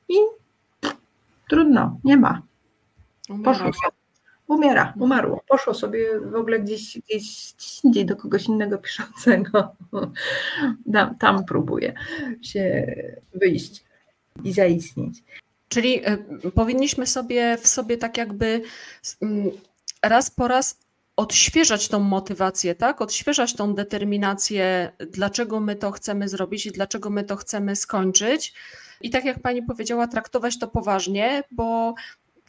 i 0.09 0.15
trudno, 1.49 1.99
nie 2.05 2.17
ma. 2.17 2.43
Poszło. 3.45 3.71
umiera, 4.47 4.93
umarło, 4.99 5.43
poszło 5.49 5.75
sobie 5.75 6.21
w 6.21 6.35
ogóle 6.35 6.61
gdzieś, 6.61 6.99
gdzieś, 6.99 7.55
gdzieś 7.59 7.85
indziej 7.85 8.07
do 8.07 8.17
kogoś 8.17 8.47
innego 8.47 8.79
piszącego. 8.79 9.73
Tam, 10.93 11.19
tam 11.19 11.45
próbuje 11.45 11.95
się 12.43 12.87
wyjść 13.35 13.85
i 14.45 14.53
zaistnieć. 14.53 15.23
Czyli 15.73 16.09
y, 16.45 16.51
powinniśmy 16.51 17.07
sobie 17.07 17.59
w 17.61 17.69
sobie 17.69 17.97
tak 17.97 18.17
jakby 18.17 18.63
y, 19.23 19.27
raz 20.03 20.31
po 20.31 20.49
raz 20.49 20.79
odświeżać 21.17 21.89
tą 21.89 22.01
motywację, 22.01 22.75
tak? 22.75 23.01
Odświeżać 23.01 23.55
tą 23.55 23.75
determinację, 23.75 24.93
dlaczego 25.11 25.61
my 25.61 25.77
to 25.77 25.91
chcemy 25.91 26.29
zrobić 26.29 26.67
i 26.67 26.71
dlaczego 26.71 27.11
my 27.11 27.25
to 27.25 27.37
chcemy 27.37 27.77
skończyć. 27.77 28.55
I 29.01 29.11
tak 29.11 29.25
jak 29.25 29.41
pani 29.41 29.63
powiedziała, 29.63 30.07
traktować 30.07 30.59
to 30.59 30.69
poważnie, 30.69 31.43
bo 31.51 31.95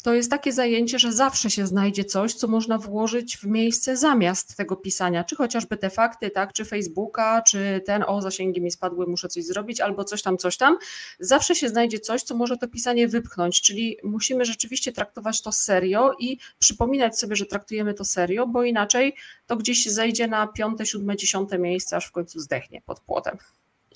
to 0.03 0.13
jest 0.13 0.29
takie 0.29 0.53
zajęcie, 0.53 0.99
że 0.99 1.13
zawsze 1.13 1.49
się 1.49 1.67
znajdzie 1.67 2.05
coś, 2.05 2.33
co 2.33 2.47
można 2.47 2.77
włożyć 2.77 3.37
w 3.37 3.43
miejsce 3.43 3.97
zamiast 3.97 4.57
tego 4.57 4.75
pisania, 4.75 5.23
czy 5.23 5.35
chociażby 5.35 5.77
te 5.77 5.89
fakty, 5.89 6.29
tak, 6.29 6.53
czy 6.53 6.65
Facebooka, 6.65 7.41
czy 7.41 7.81
ten, 7.85 8.03
o, 8.07 8.21
zasięgi 8.21 8.61
mi 8.61 8.71
spadły, 8.71 9.07
muszę 9.07 9.27
coś 9.27 9.43
zrobić, 9.43 9.81
albo 9.81 10.03
coś 10.03 10.21
tam, 10.21 10.37
coś 10.37 10.57
tam. 10.57 10.77
Zawsze 11.19 11.55
się 11.55 11.69
znajdzie 11.69 11.99
coś, 11.99 12.23
co 12.23 12.35
może 12.35 12.57
to 12.57 12.67
pisanie 12.67 13.07
wypchnąć, 13.07 13.61
czyli 13.61 13.97
musimy 14.03 14.45
rzeczywiście 14.45 14.91
traktować 14.91 15.41
to 15.41 15.51
serio 15.51 16.13
i 16.19 16.37
przypominać 16.59 17.19
sobie, 17.19 17.35
że 17.35 17.45
traktujemy 17.45 17.93
to 17.93 18.05
serio, 18.05 18.47
bo 18.47 18.63
inaczej 18.63 19.15
to 19.47 19.57
gdzieś 19.57 19.85
zejdzie 19.85 20.27
na 20.27 20.47
piąte, 20.47 20.85
siódme, 20.85 21.15
dziesiąte 21.15 21.59
miejsce, 21.59 21.97
aż 21.97 22.05
w 22.05 22.11
końcu 22.11 22.39
zdechnie 22.39 22.81
pod 22.85 22.99
płotem. 22.99 23.37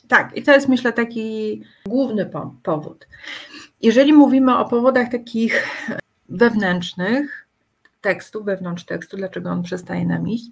Tak, 0.08 0.38
i 0.38 0.44
to 0.44 0.52
jest 0.52 0.68
myślę 0.68 0.94
taki 0.94 1.62
główny 1.86 2.32
powód. 2.64 3.08
Jeżeli 3.82 4.14
mówimy 4.14 4.58
o 4.58 4.70
powodach 4.70 5.12
takich 5.12 5.68
wewnętrznych 6.30 7.48
tekstu, 8.02 8.44
wewnątrz 8.44 8.86
tekstu, 8.86 9.18
dlaczego 9.18 9.50
on 9.50 9.64
przestaje 9.64 10.06
nam 10.06 10.28
iść, 10.28 10.46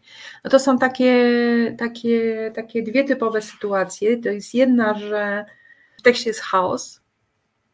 no 0.44 0.50
to 0.50 0.60
są 0.60 0.78
takie, 0.78 1.76
takie, 1.78 2.52
takie 2.56 2.84
dwie 2.84 3.04
typowe 3.04 3.42
sytuacje. 3.42 4.18
To 4.18 4.30
jest 4.30 4.54
jedna, 4.54 4.94
że 4.94 5.46
w 5.98 6.02
tekście 6.02 6.30
jest 6.30 6.42
chaos, 6.42 7.02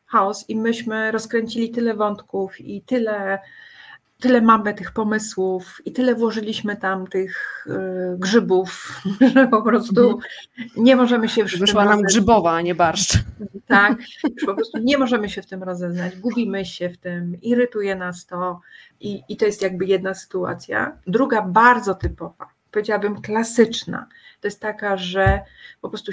chaos 0.06 0.50
i 0.50 0.56
myśmy 0.56 1.12
rozkręcili 1.12 1.72
tyle 1.72 1.94
wątków 1.94 2.62
i 2.62 2.82
tyle 2.82 3.40
tyle 4.22 4.42
mamy 4.42 4.74
tych 4.74 4.92
pomysłów 4.92 5.82
i 5.86 5.92
tyle 5.92 6.16
włożyliśmy 6.16 6.76
tam 6.76 7.08
tych 7.08 7.66
y, 7.68 7.72
grzybów, 8.18 9.02
że 9.36 9.48
po 9.48 9.62
prostu 9.62 10.02
mhm. 10.02 10.22
nie 10.78 10.96
możemy 10.96 11.30
się 11.30 11.46
w 11.46 11.60
Wyszła 11.60 11.86
nam 11.86 12.02
grzybowa, 12.02 12.52
a 12.52 12.62
nie 12.62 12.76
barszcz. 12.76 13.18
Tak, 13.68 13.98
po 14.46 14.56
prostu 14.56 14.78
nie 14.78 14.98
możemy 14.98 15.30
się 15.30 15.42
w 15.42 15.46
tym 15.46 15.64
rozeznać, 15.64 16.16
gubimy 16.18 16.66
się 16.66 16.90
w 16.90 16.98
tym, 16.98 17.42
irytuje 17.42 17.96
nas 17.96 18.26
to 18.26 18.60
i, 19.00 19.24
i 19.30 19.38
to 19.38 19.46
jest 19.46 19.62
jakby 19.62 19.86
jedna 19.86 20.14
sytuacja. 20.14 20.98
Druga 21.08 21.42
bardzo 21.42 21.96
typowa, 21.96 22.48
powiedziałabym 22.72 23.22
klasyczna, 23.22 24.08
to 24.42 24.48
jest 24.48 24.60
taka, 24.60 24.98
że 24.98 25.40
po 25.82 25.90
prostu 25.90 26.12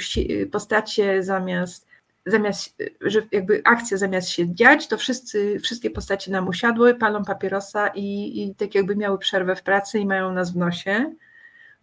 postacie 0.50 1.22
zamiast 1.22 1.87
zamiast, 2.30 2.76
że 3.00 3.22
jakby 3.32 3.62
akcja 3.64 3.96
zamiast 3.96 4.28
się 4.28 4.54
dziać, 4.54 4.88
to 4.88 4.96
wszyscy, 4.96 5.60
wszystkie 5.60 5.90
postacie 5.90 6.30
nam 6.30 6.48
usiadły, 6.48 6.94
palą 6.94 7.24
papierosa 7.24 7.88
i, 7.88 8.42
i 8.42 8.54
tak 8.54 8.74
jakby 8.74 8.96
miały 8.96 9.18
przerwę 9.18 9.56
w 9.56 9.62
pracy 9.62 9.98
i 9.98 10.06
mają 10.06 10.32
nas 10.32 10.52
w 10.52 10.56
nosie, 10.56 11.14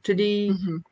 czyli 0.01 0.47
mhm. 0.49 0.83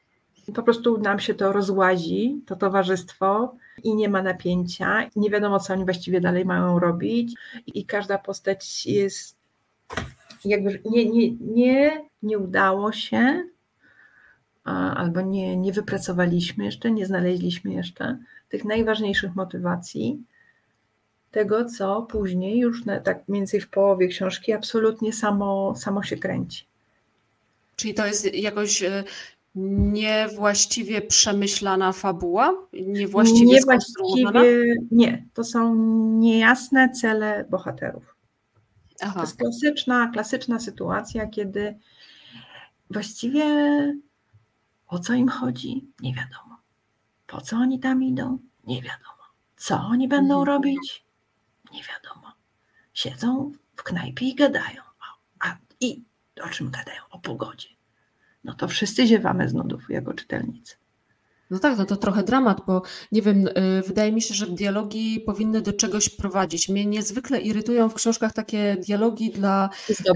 po 0.55 0.63
prostu 0.63 0.97
nam 0.97 1.19
się 1.19 1.33
to 1.33 1.53
rozłazi, 1.53 2.41
to 2.45 2.55
towarzystwo 2.55 3.55
i 3.83 3.95
nie 3.95 4.09
ma 4.09 4.21
napięcia, 4.21 5.09
nie 5.15 5.29
wiadomo 5.29 5.59
co 5.59 5.73
oni 5.73 5.85
właściwie 5.85 6.21
dalej 6.21 6.45
mają 6.45 6.79
robić. 6.79 7.33
I 7.65 7.85
każda 7.85 8.17
postać 8.17 8.85
jest 8.85 9.37
jakby 10.45 10.81
nie, 10.85 11.05
nie, 11.05 11.31
nie, 11.31 12.05
nie 12.23 12.37
udało 12.37 12.91
się 12.91 13.43
albo 14.95 15.21
nie, 15.21 15.57
nie 15.57 15.71
wypracowaliśmy 15.71 16.65
jeszcze, 16.65 16.91
nie 16.91 17.05
znaleźliśmy 17.05 17.73
jeszcze 17.73 18.17
tych 18.53 18.65
najważniejszych 18.65 19.35
motywacji, 19.35 20.23
tego, 21.31 21.65
co 21.65 22.01
później, 22.01 22.59
już 22.59 22.85
na, 22.85 22.99
tak 22.99 23.27
mniej 23.27 23.41
więcej 23.41 23.61
w 23.61 23.69
połowie 23.69 24.07
książki, 24.07 24.53
absolutnie 24.53 25.13
samo, 25.13 25.75
samo 25.75 26.03
się 26.03 26.17
kręci. 26.17 26.65
Czyli 27.75 27.93
to 27.93 28.05
jest 28.05 28.33
jakoś 28.33 28.83
e, 28.83 29.03
niewłaściwie 29.55 31.01
przemyślana 31.01 31.91
fabuła? 31.91 32.53
Niewłaściwie, 32.73 33.45
niewłaściwie 33.45 34.75
Nie, 34.91 35.25
to 35.33 35.43
są 35.43 35.75
niejasne 36.19 36.89
cele 36.89 37.45
bohaterów. 37.49 38.15
Aha. 39.01 39.13
To 39.13 39.21
jest 39.21 39.37
klasyczna, 39.37 40.09
klasyczna 40.13 40.59
sytuacja, 40.59 41.27
kiedy 41.27 41.75
właściwie 42.89 43.45
o 44.87 44.99
co 44.99 45.13
im 45.13 45.29
chodzi? 45.29 45.87
Nie 46.01 46.13
wiadomo. 46.13 46.42
Po 47.33 47.41
co 47.41 47.57
oni 47.57 47.79
tam 47.79 48.03
idą? 48.03 48.39
Nie 48.63 48.81
wiadomo. 48.81 49.23
Co 49.55 49.79
oni 49.79 50.07
będą 50.07 50.45
robić? 50.45 51.05
Nie 51.71 51.81
wiadomo. 51.83 52.33
Siedzą 52.93 53.51
w 53.75 53.83
knajpie 53.83 54.25
i 54.25 54.35
gadają. 54.35 54.81
A, 54.99 55.49
a 55.49 55.57
i 55.79 56.03
o 56.43 56.49
czym 56.49 56.71
gadają? 56.71 57.01
O 57.09 57.19
pogodzie. 57.19 57.69
No 58.43 58.53
to 58.53 58.67
wszyscy 58.67 59.07
ziewamy 59.07 59.49
z 59.49 59.53
nudów 59.53 59.89
jako 59.89 60.13
czytelnicy. 60.13 60.75
No 61.53 61.59
tak, 61.59 61.77
no 61.77 61.85
to 61.85 61.95
trochę 61.95 62.23
dramat, 62.23 62.61
bo 62.67 62.81
nie 63.11 63.21
wiem, 63.21 63.47
y, 63.47 63.83
wydaje 63.87 64.11
mi 64.11 64.21
się, 64.21 64.33
że 64.33 64.47
dialogi 64.47 65.19
powinny 65.25 65.61
do 65.61 65.73
czegoś 65.73 66.09
prowadzić. 66.09 66.69
Mnie 66.69 66.85
niezwykle 66.85 67.41
irytują 67.41 67.89
w 67.89 67.93
książkach 67.93 68.33
takie 68.33 68.77
dialogi 68.87 69.31
dla. 69.31 69.69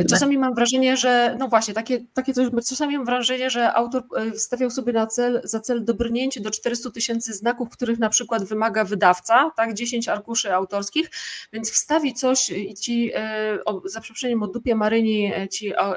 Czasami 0.09 0.37
mam 0.37 0.55
wrażenie, 0.55 0.97
że 0.97 1.35
no 1.39 1.47
właśnie, 1.47 1.73
takie, 1.73 2.05
takie 2.13 2.33
coś, 2.33 2.47
czasami 2.69 2.97
mam 2.97 3.05
wrażenie, 3.05 3.49
że 3.49 3.73
autor 3.73 4.03
y, 4.35 4.39
stawiał 4.39 4.69
sobie 4.69 4.93
na 4.93 5.07
cel, 5.07 5.41
za 5.43 5.59
cel 5.59 5.85
dobrnięcie 5.85 6.41
do 6.41 6.51
400 6.51 6.91
tysięcy 6.91 7.33
znaków, 7.33 7.69
których 7.69 7.99
na 7.99 8.09
przykład 8.09 8.43
wymaga 8.43 8.83
wydawca, 8.83 9.51
tak, 9.55 9.73
10 9.73 10.07
arkuszy 10.07 10.53
autorskich, 10.53 11.09
więc 11.53 11.71
wstawi 11.71 12.13
coś 12.13 12.49
i 12.49 12.73
ci, 12.73 13.11
y, 13.55 13.63
o, 13.65 13.81
za 13.85 14.01
przeproszeniem 14.01 14.43
o 14.43 14.47
dupie 14.47 14.75
Maryni, 14.75 15.31
ci 15.51 15.75
o, 15.75 15.95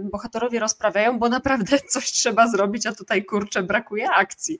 bohaterowie 0.00 0.60
rozprawiają, 0.60 1.18
bo 1.18 1.28
naprawdę 1.28 1.78
coś 1.88 2.12
trzeba 2.12 2.48
zrobić, 2.48 2.86
a 2.86 2.92
tutaj 2.92 3.24
kurczę, 3.24 3.62
brakuje 3.62 4.10
akcji. 4.10 4.58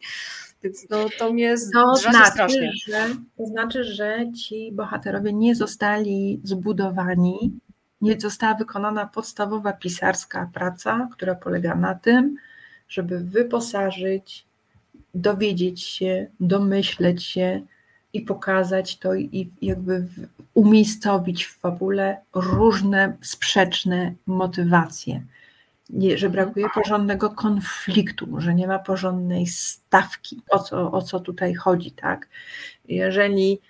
Więc 0.63 0.87
no, 0.91 1.07
to 1.19 1.33
mnie 1.33 1.55
to 1.73 1.97
znaczy, 1.97 2.31
strasznie. 2.33 2.73
Że, 2.87 3.09
to 3.37 3.47
znaczy, 3.47 3.85
że 3.85 4.33
ci 4.33 4.73
bohaterowie 4.73 5.33
nie 5.33 5.55
zostali 5.55 6.41
zbudowani, 6.45 7.53
nie 8.01 8.21
została 8.21 8.55
wykonana 8.55 9.07
podstawowa 9.07 9.73
pisarska 9.73 10.51
praca, 10.55 11.09
która 11.13 11.35
polega 11.35 11.75
na 11.75 11.95
tym, 11.95 12.37
żeby 12.89 13.21
wyposażyć, 13.21 14.47
dowiedzieć 15.15 15.83
się, 15.83 16.27
domyśleć 16.41 17.25
się 17.25 17.61
i 18.13 18.21
pokazać 18.21 18.99
to 18.99 19.15
i 19.15 19.51
jakby 19.63 20.07
umiejscowić 20.55 21.45
w 21.45 21.59
fabule 21.59 22.17
różne 22.35 23.17
sprzeczne 23.21 24.15
motywacje 24.27 25.23
nie, 25.93 26.19
że 26.19 26.31
brakuje 26.31 26.67
porządnego 26.75 27.31
konfliktu, 27.31 28.41
że 28.41 28.55
nie 28.55 28.67
ma 28.67 28.79
porządnej 28.79 29.47
stawki, 29.47 30.43
o 30.51 30.59
co, 30.59 30.93
o 30.93 31.03
co 31.03 31.21
tutaj 31.21 31.55
chodzi, 31.55 31.93
tak? 31.93 32.29
Jeżeli 32.85 33.61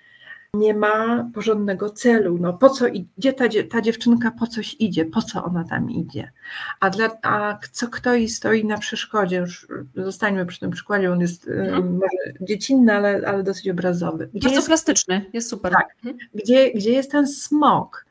nie 0.55 0.75
ma 0.75 1.31
porządnego 1.35 1.91
celu, 1.91 2.39
no 2.41 2.53
po 2.53 2.70
co 2.70 2.87
idzie 2.89 3.33
ta, 3.33 3.45
ta 3.70 3.81
dziewczynka, 3.81 4.31
po 4.31 4.47
coś 4.47 4.77
idzie, 4.79 5.05
po 5.05 5.23
co 5.23 5.45
ona 5.45 5.64
tam 5.64 5.91
idzie, 5.91 6.33
a, 6.81 6.91
dla, 6.91 7.11
a 7.23 7.59
co 7.73 7.89
kto 7.89 8.14
jej 8.14 8.29
stoi 8.29 8.64
na 8.64 8.79
przeszkodzie, 8.79 9.37
już 9.37 9.68
zostańmy 9.97 10.47
przy 10.47 10.61
tym 10.61 10.70
przykładzie, 10.70 11.12
on 11.12 11.20
jest 11.20 11.49
mhm. 11.49 11.93
może 11.93 12.39
dziecinny, 12.41 12.93
ale, 12.93 13.23
ale 13.27 13.43
dosyć 13.43 13.68
obrazowy. 13.68 14.29
Gdzie 14.35 14.41
Bardzo 14.41 14.57
jest, 14.57 14.68
plastyczny, 14.68 15.25
jest 15.33 15.51
super. 15.51 15.73
Tak, 15.73 15.97
mhm. 15.97 16.16
gdzie, 16.35 16.73
gdzie 16.73 16.93
jest 16.93 17.11
ten 17.11 17.29
smok, 17.29 18.07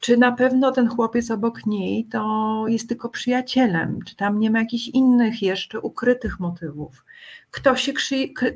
czy 0.00 0.16
na 0.16 0.32
pewno 0.32 0.72
ten 0.72 0.88
chłopiec 0.88 1.30
obok 1.30 1.66
niej 1.66 2.04
to 2.04 2.64
jest 2.68 2.88
tylko 2.88 3.08
przyjacielem, 3.08 3.98
czy 4.06 4.16
tam 4.16 4.40
nie 4.40 4.50
ma 4.50 4.58
jakichś 4.58 4.88
innych 4.88 5.42
jeszcze 5.42 5.80
ukrytych 5.80 6.40
motywów. 6.40 7.04
Kto 7.50 7.76
się 7.76 7.92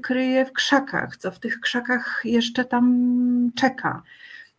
kryje 0.03 0.47
w 0.47 0.53
krzakach, 0.53 1.17
co 1.17 1.31
w 1.31 1.39
tych 1.39 1.61
krzakach 1.61 2.23
jeszcze 2.25 2.65
tam 2.65 3.51
czeka. 3.55 4.03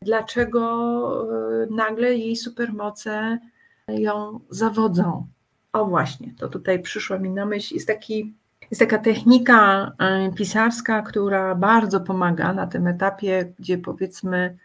Dlaczego 0.01 1.27
e, 1.63 1.67
nagle 1.69 2.15
jej 2.15 2.35
supermoce 2.35 3.39
ją 3.87 4.39
zawodzą? 4.49 5.27
O 5.73 5.85
właśnie, 5.85 6.33
to 6.37 6.47
tutaj 6.47 6.81
przyszło 6.81 7.19
mi 7.19 7.29
na 7.29 7.45
myśl. 7.45 7.73
Jest, 7.73 7.87
taki, 7.87 8.33
jest 8.71 8.79
taka 8.79 8.97
technika 8.97 9.91
e, 9.99 10.31
pisarska, 10.31 11.01
która 11.01 11.55
bardzo 11.55 11.99
pomaga 11.99 12.53
na 12.53 12.67
tym 12.67 12.87
etapie, 12.87 13.53
gdzie 13.59 13.77
powiedzmy 13.77 14.57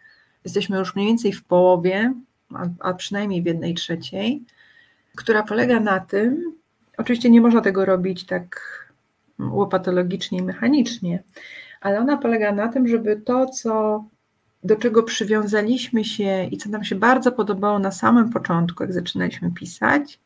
jesteśmy 0.46 0.78
już 0.78 0.94
mniej 0.94 1.08
więcej 1.08 1.32
w 1.32 1.44
połowie, 1.44 2.14
a, 2.54 2.66
a 2.80 2.94
przynajmniej 2.94 3.42
w 3.42 3.46
jednej 3.46 3.74
trzeciej, 3.74 4.42
która 5.16 5.42
polega 5.42 5.80
na 5.80 6.00
tym, 6.00 6.52
oczywiście 6.98 7.30
nie 7.30 7.40
można 7.40 7.60
tego 7.60 7.84
robić 7.84 8.26
tak 8.26 8.60
łopatologicznie 9.38 10.38
i 10.38 10.42
mechanicznie, 10.42 11.22
ale 11.80 12.00
ona 12.00 12.16
polega 12.16 12.52
na 12.52 12.68
tym, 12.68 12.88
żeby 12.88 13.16
to, 13.16 13.46
co 13.46 14.04
do 14.64 14.76
czego 14.76 15.02
przywiązaliśmy 15.02 16.04
się 16.04 16.44
i 16.44 16.56
co 16.56 16.70
nam 16.70 16.84
się 16.84 16.94
bardzo 16.94 17.32
podobało 17.32 17.78
na 17.78 17.90
samym 17.90 18.30
początku, 18.30 18.82
jak 18.82 18.92
zaczynaliśmy 18.92 19.50
pisać, 19.50 20.20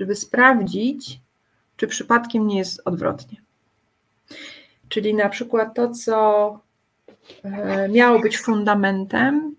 żeby 0.00 0.14
sprawdzić, 0.14 1.20
czy 1.76 1.86
przypadkiem 1.86 2.46
nie 2.46 2.58
jest 2.58 2.82
odwrotnie. 2.84 3.42
Czyli 4.88 5.14
na 5.14 5.28
przykład 5.28 5.74
to, 5.74 5.90
co 5.90 6.60
miało 7.90 8.20
być 8.20 8.38
fundamentem, 8.38 9.56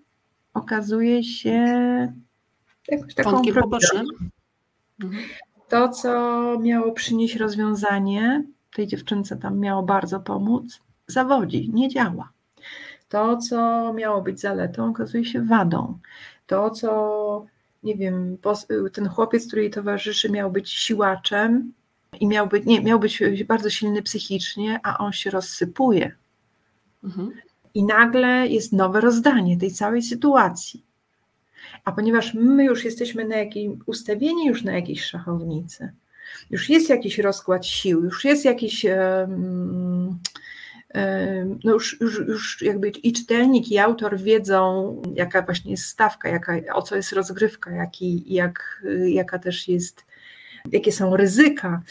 okazuje 0.53 1.23
się 1.23 1.57
jakąś 2.87 3.13
taką 3.13 3.41
pobocznym. 3.61 4.05
Mhm. 5.03 5.23
To, 5.69 5.89
co 5.89 6.59
miało 6.59 6.91
przynieść 6.91 7.35
rozwiązanie, 7.35 8.43
tej 8.75 8.87
dziewczynce 8.87 9.37
tam 9.37 9.59
miało 9.59 9.83
bardzo 9.83 10.19
pomóc, 10.19 10.79
zawodzi, 11.07 11.69
nie 11.73 11.89
działa. 11.89 12.31
To, 13.09 13.37
co 13.37 13.93
miało 13.93 14.21
być 14.21 14.39
zaletą, 14.39 14.89
okazuje 14.89 15.25
się 15.25 15.41
wadą. 15.41 15.99
To, 16.47 16.69
co, 16.69 17.45
nie 17.83 17.95
wiem, 17.95 18.37
ten 18.93 19.07
chłopiec, 19.09 19.47
który 19.47 19.61
jej 19.61 19.71
towarzyszy, 19.71 20.31
miał 20.31 20.51
być 20.51 20.69
siłaczem 20.69 21.73
i 22.19 22.27
miał 22.27 22.47
być, 22.47 22.65
nie, 22.65 22.81
miał 22.81 22.99
być 22.99 23.43
bardzo 23.43 23.69
silny 23.69 24.01
psychicznie, 24.01 24.79
a 24.83 24.97
on 24.97 25.13
się 25.13 25.29
rozsypuje. 25.29 26.15
Mhm. 27.03 27.31
I 27.73 27.83
nagle 27.83 28.47
jest 28.47 28.73
nowe 28.73 29.01
rozdanie 29.01 29.57
tej 29.57 29.71
całej 29.71 30.01
sytuacji. 30.01 30.83
A 31.85 31.91
ponieważ 31.91 32.33
my 32.33 32.65
już 32.65 32.85
jesteśmy 32.85 33.25
na 33.27 33.35
jakiej, 33.35 33.79
ustawieni 33.85 34.45
już 34.45 34.63
na 34.63 34.71
jakiejś 34.71 35.03
szachownicy, 35.03 35.93
już 36.49 36.69
jest 36.69 36.89
jakiś 36.89 37.17
rozkład 37.17 37.65
sił, 37.65 38.03
już 38.03 38.25
jest 38.25 38.45
jakiś. 38.45 38.85
em, 38.85 40.19
no 41.63 41.71
już, 41.71 42.01
już, 42.01 42.19
już 42.19 42.61
jakby 42.61 42.89
i 42.89 43.13
czytelnik, 43.13 43.71
i 43.71 43.77
autor 43.77 44.17
wiedzą, 44.17 45.01
jaka 45.15 45.41
właśnie 45.41 45.71
jest 45.71 45.85
stawka, 45.85 46.29
jaka, 46.29 46.57
o 46.73 46.81
co 46.81 46.95
jest 46.95 47.13
rozgrywka, 47.13 47.71
jaki, 47.71 48.33
jak, 48.33 48.83
jaka 49.05 49.39
też 49.39 49.67
jest, 49.67 50.05
jakie 50.71 50.91
są 50.91 51.17
ryzyka. 51.17 51.81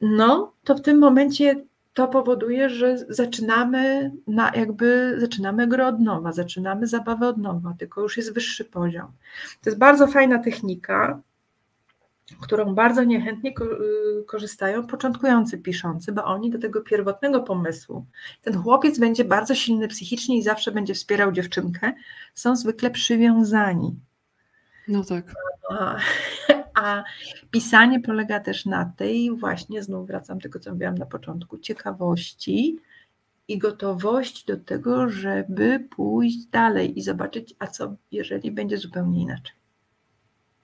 No, 0.00 0.52
to 0.64 0.74
w 0.74 0.80
tym 0.80 0.98
momencie 0.98 1.64
to 1.94 2.08
powoduje, 2.08 2.70
że 2.70 2.98
zaczynamy 3.08 4.12
na 4.26 4.50
jakby 4.54 5.16
zaczynamy 5.18 5.66
grę 5.66 5.86
od 5.86 6.00
nowa, 6.00 6.32
zaczynamy 6.32 6.86
zabawę 6.86 7.28
od 7.28 7.38
nowa, 7.38 7.74
tylko 7.78 8.00
już 8.00 8.16
jest 8.16 8.34
wyższy 8.34 8.64
poziom. 8.64 9.06
To 9.62 9.70
jest 9.70 9.78
bardzo 9.78 10.06
fajna 10.06 10.38
technika, 10.38 11.20
którą 12.40 12.74
bardzo 12.74 13.04
niechętnie 13.04 13.50
y, 13.50 14.24
korzystają 14.24 14.86
początkujący 14.86 15.58
piszący, 15.58 16.12
bo 16.12 16.24
oni 16.24 16.50
do 16.50 16.58
tego 16.58 16.80
pierwotnego 16.80 17.40
pomysłu, 17.40 18.06
ten 18.42 18.54
chłopiec 18.54 18.98
będzie 18.98 19.24
bardzo 19.24 19.54
silny 19.54 19.88
psychicznie 19.88 20.38
i 20.38 20.42
zawsze 20.42 20.72
będzie 20.72 20.94
wspierał 20.94 21.32
dziewczynkę, 21.32 21.92
są 22.34 22.56
zwykle 22.56 22.90
przywiązani. 22.90 23.96
No 24.88 25.04
tak. 25.04 25.34
A, 25.70 25.96
a 26.82 27.04
pisanie 27.50 28.00
polega 28.00 28.40
też 28.40 28.66
na 28.66 28.92
tej, 28.96 29.36
właśnie 29.36 29.82
znów 29.82 30.06
wracam 30.06 30.38
do 30.38 30.42
tego, 30.42 30.58
co 30.58 30.72
mówiłam 30.72 30.94
na 30.94 31.06
początku, 31.06 31.58
ciekawości 31.58 32.78
i 33.48 33.58
gotowości 33.58 34.44
do 34.46 34.56
tego, 34.56 35.08
żeby 35.08 35.88
pójść 35.96 36.46
dalej 36.46 36.98
i 36.98 37.02
zobaczyć, 37.02 37.54
a 37.58 37.66
co 37.66 37.96
jeżeli 38.10 38.50
będzie 38.50 38.78
zupełnie 38.78 39.22
inaczej. 39.22 39.61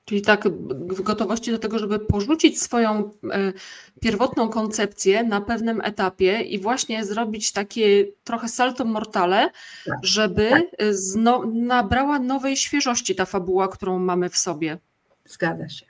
Czyli 0.09 0.23
tak 0.23 0.49
w 0.73 1.03
gotowości 1.03 1.51
do 1.51 1.59
tego, 1.59 1.79
żeby 1.79 1.99
porzucić 1.99 2.63
swoją 2.63 3.11
e, 3.33 3.53
pierwotną 4.01 4.49
koncepcję 4.49 5.25
na 5.25 5.41
pewnym 5.41 5.81
etapie 5.81 6.41
i 6.41 6.59
właśnie 6.59 7.05
zrobić 7.05 7.53
takie 7.53 8.07
trochę 8.25 8.49
salto 8.49 8.85
mortale, 8.85 9.51
Tak, 9.87 9.97
żeby 10.03 10.51
tak. 10.51 10.63
e, 10.79 10.95
zno, 10.95 11.43
nabrała 11.53 12.19
nowej 12.19 12.57
świeżości 12.57 13.15
ta 13.15 13.25
fabuła, 13.25 13.69
którą 13.69 13.99
mamy 13.99 14.29
w 14.29 14.37
sobie. 14.37 14.79
Zgadza 15.25 15.69
się. 15.69 15.87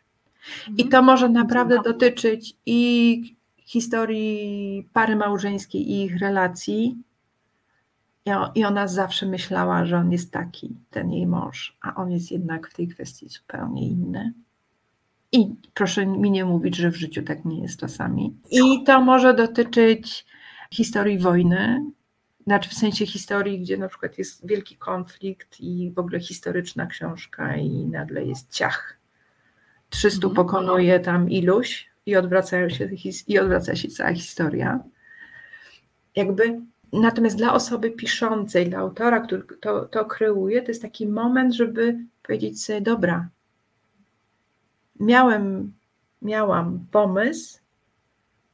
I 0.66 0.70
Mhm. 0.70 0.88
to 0.88 1.02
może 1.02 1.28
naprawdę 1.28 1.78
dotyczyć 1.84 2.54
i 2.66 3.36
historii 3.58 4.88
pary 4.92 5.16
małżeńskiej 5.16 5.90
i 5.90 6.04
ich 6.04 6.20
relacji. 6.20 6.96
I 8.54 8.64
ona 8.64 8.88
zawsze 8.88 9.26
myślała, 9.26 9.84
że 9.84 9.96
on 9.96 10.12
jest 10.12 10.32
taki, 10.32 10.76
ten 10.90 11.10
jej 11.12 11.26
mąż, 11.26 11.76
a 11.80 11.94
on 11.94 12.10
jest 12.10 12.30
jednak 12.30 12.70
w 12.70 12.74
tej 12.74 12.88
kwestii 12.88 13.28
zupełnie 13.28 13.88
inny. 13.88 14.32
I 15.32 15.54
proszę 15.74 16.06
mi 16.06 16.30
nie 16.30 16.44
mówić, 16.44 16.76
że 16.76 16.90
w 16.90 16.96
życiu 16.96 17.22
tak 17.22 17.44
nie 17.44 17.62
jest 17.62 17.80
czasami. 17.80 18.36
I 18.50 18.84
to 18.84 19.00
może 19.00 19.34
dotyczyć 19.34 20.26
historii 20.70 21.18
wojny, 21.18 21.84
znaczy 22.46 22.70
w 22.70 22.74
sensie 22.74 23.06
historii, 23.06 23.60
gdzie 23.60 23.78
na 23.78 23.88
przykład 23.88 24.18
jest 24.18 24.46
wielki 24.46 24.76
konflikt 24.76 25.60
i 25.60 25.92
w 25.96 25.98
ogóle 25.98 26.20
historyczna 26.20 26.86
książka 26.86 27.56
i 27.56 27.86
nagle 27.86 28.24
jest 28.24 28.52
ciach. 28.52 28.98
300 29.90 30.16
Mhm. 30.16 30.34
pokonuje 30.34 31.00
tam 31.00 31.30
iluś 31.30 31.90
i, 32.06 32.16
odwracają 32.16 32.68
się, 32.68 32.88
i 33.26 33.38
odwraca 33.38 33.76
się 33.76 33.88
cała 33.88 34.14
historia. 34.14 34.80
Jakby, 36.16 36.60
natomiast 36.92 37.36
dla 37.36 37.54
osoby 37.54 37.90
piszącej, 37.90 38.68
dla 38.68 38.78
autora, 38.78 39.20
który 39.20 39.42
to, 39.60 39.84
to 39.84 40.04
kreuje, 40.04 40.62
to 40.62 40.68
jest 40.68 40.82
taki 40.82 41.08
moment, 41.08 41.54
żeby 41.54 41.98
powiedzieć 42.22 42.64
sobie, 42.64 42.80
dobra, 42.80 43.28
miałem, 45.00 45.72
miałam 46.22 46.86
pomysł 46.90 47.58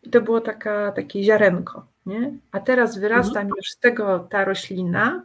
i 0.03 0.11
to 0.11 0.21
było 0.21 0.41
taka, 0.41 0.93
takie 0.93 1.23
ziarenko, 1.23 1.87
nie? 2.07 2.33
a 2.53 2.61
teraz 2.61 2.99
wyrasta 2.99 3.45
mi 3.45 3.51
już 3.57 3.71
z 3.71 3.79
tego 3.79 4.19
ta 4.31 4.45
roślina 4.45 5.23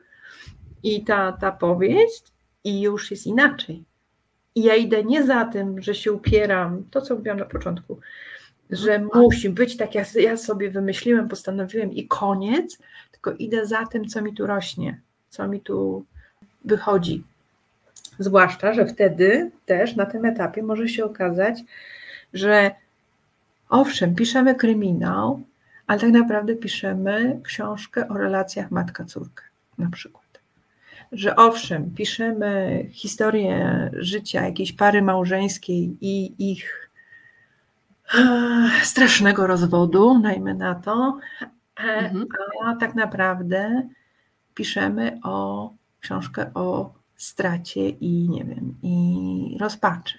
i 0.84 1.04
ta, 1.04 1.32
ta 1.32 1.52
powieść 1.52 2.24
i 2.64 2.82
już 2.82 3.12
jest 3.12 3.28
inaczej. 3.28 3.84
I 4.56 4.64
ja 4.64 4.76
idę 4.76 5.04
nie 5.04 5.24
za 5.24 5.46
tym, 5.46 5.82
że 5.82 5.96
się 5.96 6.12
upieram, 6.12 6.84
to 6.92 7.02
co 7.02 7.16
mówiłam 7.16 7.40
na 7.40 7.46
początku, 7.46 8.00
że 8.70 9.00
musi 9.14 9.50
być 9.50 9.78
tak, 9.78 9.96
jak 9.96 10.16
ja 10.16 10.38
sobie 10.38 10.72
wymyśliłem, 10.72 11.28
postanowiłem 11.28 11.92
i 11.92 12.08
koniec, 12.08 12.78
tylko 13.12 13.32
idę 13.32 13.66
za 13.66 13.86
tym, 13.86 14.08
co 14.08 14.22
mi 14.22 14.34
tu 14.34 14.48
rośnie, 14.48 15.02
co 15.30 15.48
mi 15.48 15.62
tu 15.62 16.06
wychodzi. 16.66 17.24
Zwłaszcza, 18.20 18.74
że 18.74 18.86
wtedy 18.86 19.52
też 19.66 19.96
na 19.96 20.06
tym 20.06 20.26
etapie 20.26 20.64
może 20.64 20.88
się 20.90 21.06
okazać, 21.06 21.60
że 22.34 22.72
owszem, 23.70 24.16
piszemy 24.16 24.56
kryminał, 24.56 25.42
ale 25.88 26.00
tak 26.00 26.12
naprawdę 26.12 26.56
piszemy 26.56 27.40
książkę 27.44 28.08
o 28.08 28.14
relacjach 28.14 28.72
matka-córka 28.72 29.44
na 29.78 29.90
przykład. 29.90 30.26
Że 31.12 31.36
owszem, 31.36 31.92
piszemy 31.96 32.86
historię 32.92 33.90
życia 33.94 34.46
jakiejś 34.46 34.74
pary 34.74 35.02
małżeńskiej 35.02 35.98
i 36.02 36.34
ich 36.52 36.89
strasznego 38.84 39.48
rozwodu, 39.48 40.20
najmy 40.20 40.54
na 40.54 40.76
to, 40.76 41.20
e, 41.80 41.84
Mhm. 41.84 42.28
a 42.66 42.76
tak 42.76 42.96
naprawdę 42.96 43.90
piszemy 44.56 45.20
o 45.24 45.70
książkę 46.00 46.52
o 46.54 46.94
stracie 47.18 47.90
i 47.90 48.30
nie 48.30 48.44
wiem, 48.46 48.76
i 48.84 49.58
rozpaczy. 49.60 50.18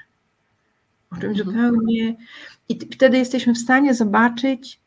O 1.13 1.17
czymś 1.17 1.39
Mhm. 1.41 1.57
zupełnie. 1.71 2.17
I 2.69 2.79
wtedy 2.79 3.19
jesteśmy 3.19 3.55
w 3.55 3.59
stanie 3.59 3.95
zobaczyć, 3.95 4.81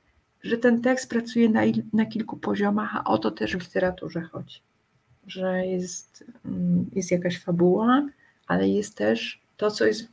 że 0.43 0.57
ten 0.57 0.81
tekst 0.81 1.09
pracuje 1.09 1.49
na, 1.49 1.61
na 1.93 2.05
kilku 2.05 2.37
poziomach, 2.37 2.95
a 2.95 3.03
o 3.03 3.17
to 3.17 3.31
też 3.31 3.57
w 3.57 3.61
literaturze 3.61 4.21
chodzi. 4.21 4.59
Że 5.27 5.65
jest, 5.65 6.23
mm, 6.45 6.85
jest 6.93 7.11
jakaś 7.11 7.39
fabuła, 7.39 8.07
ale 8.47 8.69
jest 8.69 8.97
też 8.97 9.41
to, 9.57 9.71
co 9.71 9.85
jest 9.85 10.07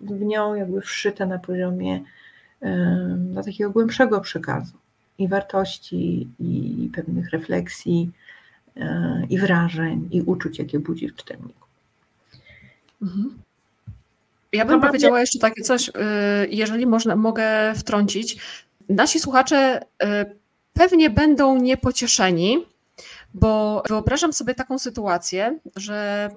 w 0.00 0.20
nią 0.20 0.54
jakby 0.54 0.80
wszyte 0.80 1.26
na 1.26 1.38
poziomie 1.38 2.00
no, 3.18 3.42
takiego 3.42 3.70
głębszego 3.70 4.20
przekazu 4.20 4.76
i 5.18 5.28
wartości, 5.28 6.28
i 6.40 6.90
pewnych 6.94 7.30
refleksji, 7.30 8.10
e, 8.76 9.22
i 9.30 9.38
wrażeń, 9.38 10.08
i 10.10 10.22
uczuć, 10.22 10.58
jakie 10.58 10.78
budzi 10.78 11.08
w 11.08 11.16
czytelniku. 11.16 11.66
Mhm. 13.02 13.42
Ja 14.52 14.64
bym 14.64 14.80
powiedziała 14.80 15.20
jeszcze 15.20 15.38
takie 15.38 15.62
coś, 15.62 15.88
y, 15.88 15.92
jeżeli 16.50 16.86
można, 16.86 17.16
mogę 17.16 17.74
wtrącić. 17.76 18.40
Nasi 18.88 19.20
słuchacze 19.20 19.80
y, 20.02 20.06
pewnie 20.72 21.10
będą 21.10 21.58
niepocieszeni, 21.58 22.66
bo 23.34 23.82
wyobrażam 23.88 24.32
sobie 24.32 24.54
taką 24.54 24.78
sytuację, 24.78 25.58
że 25.76 26.28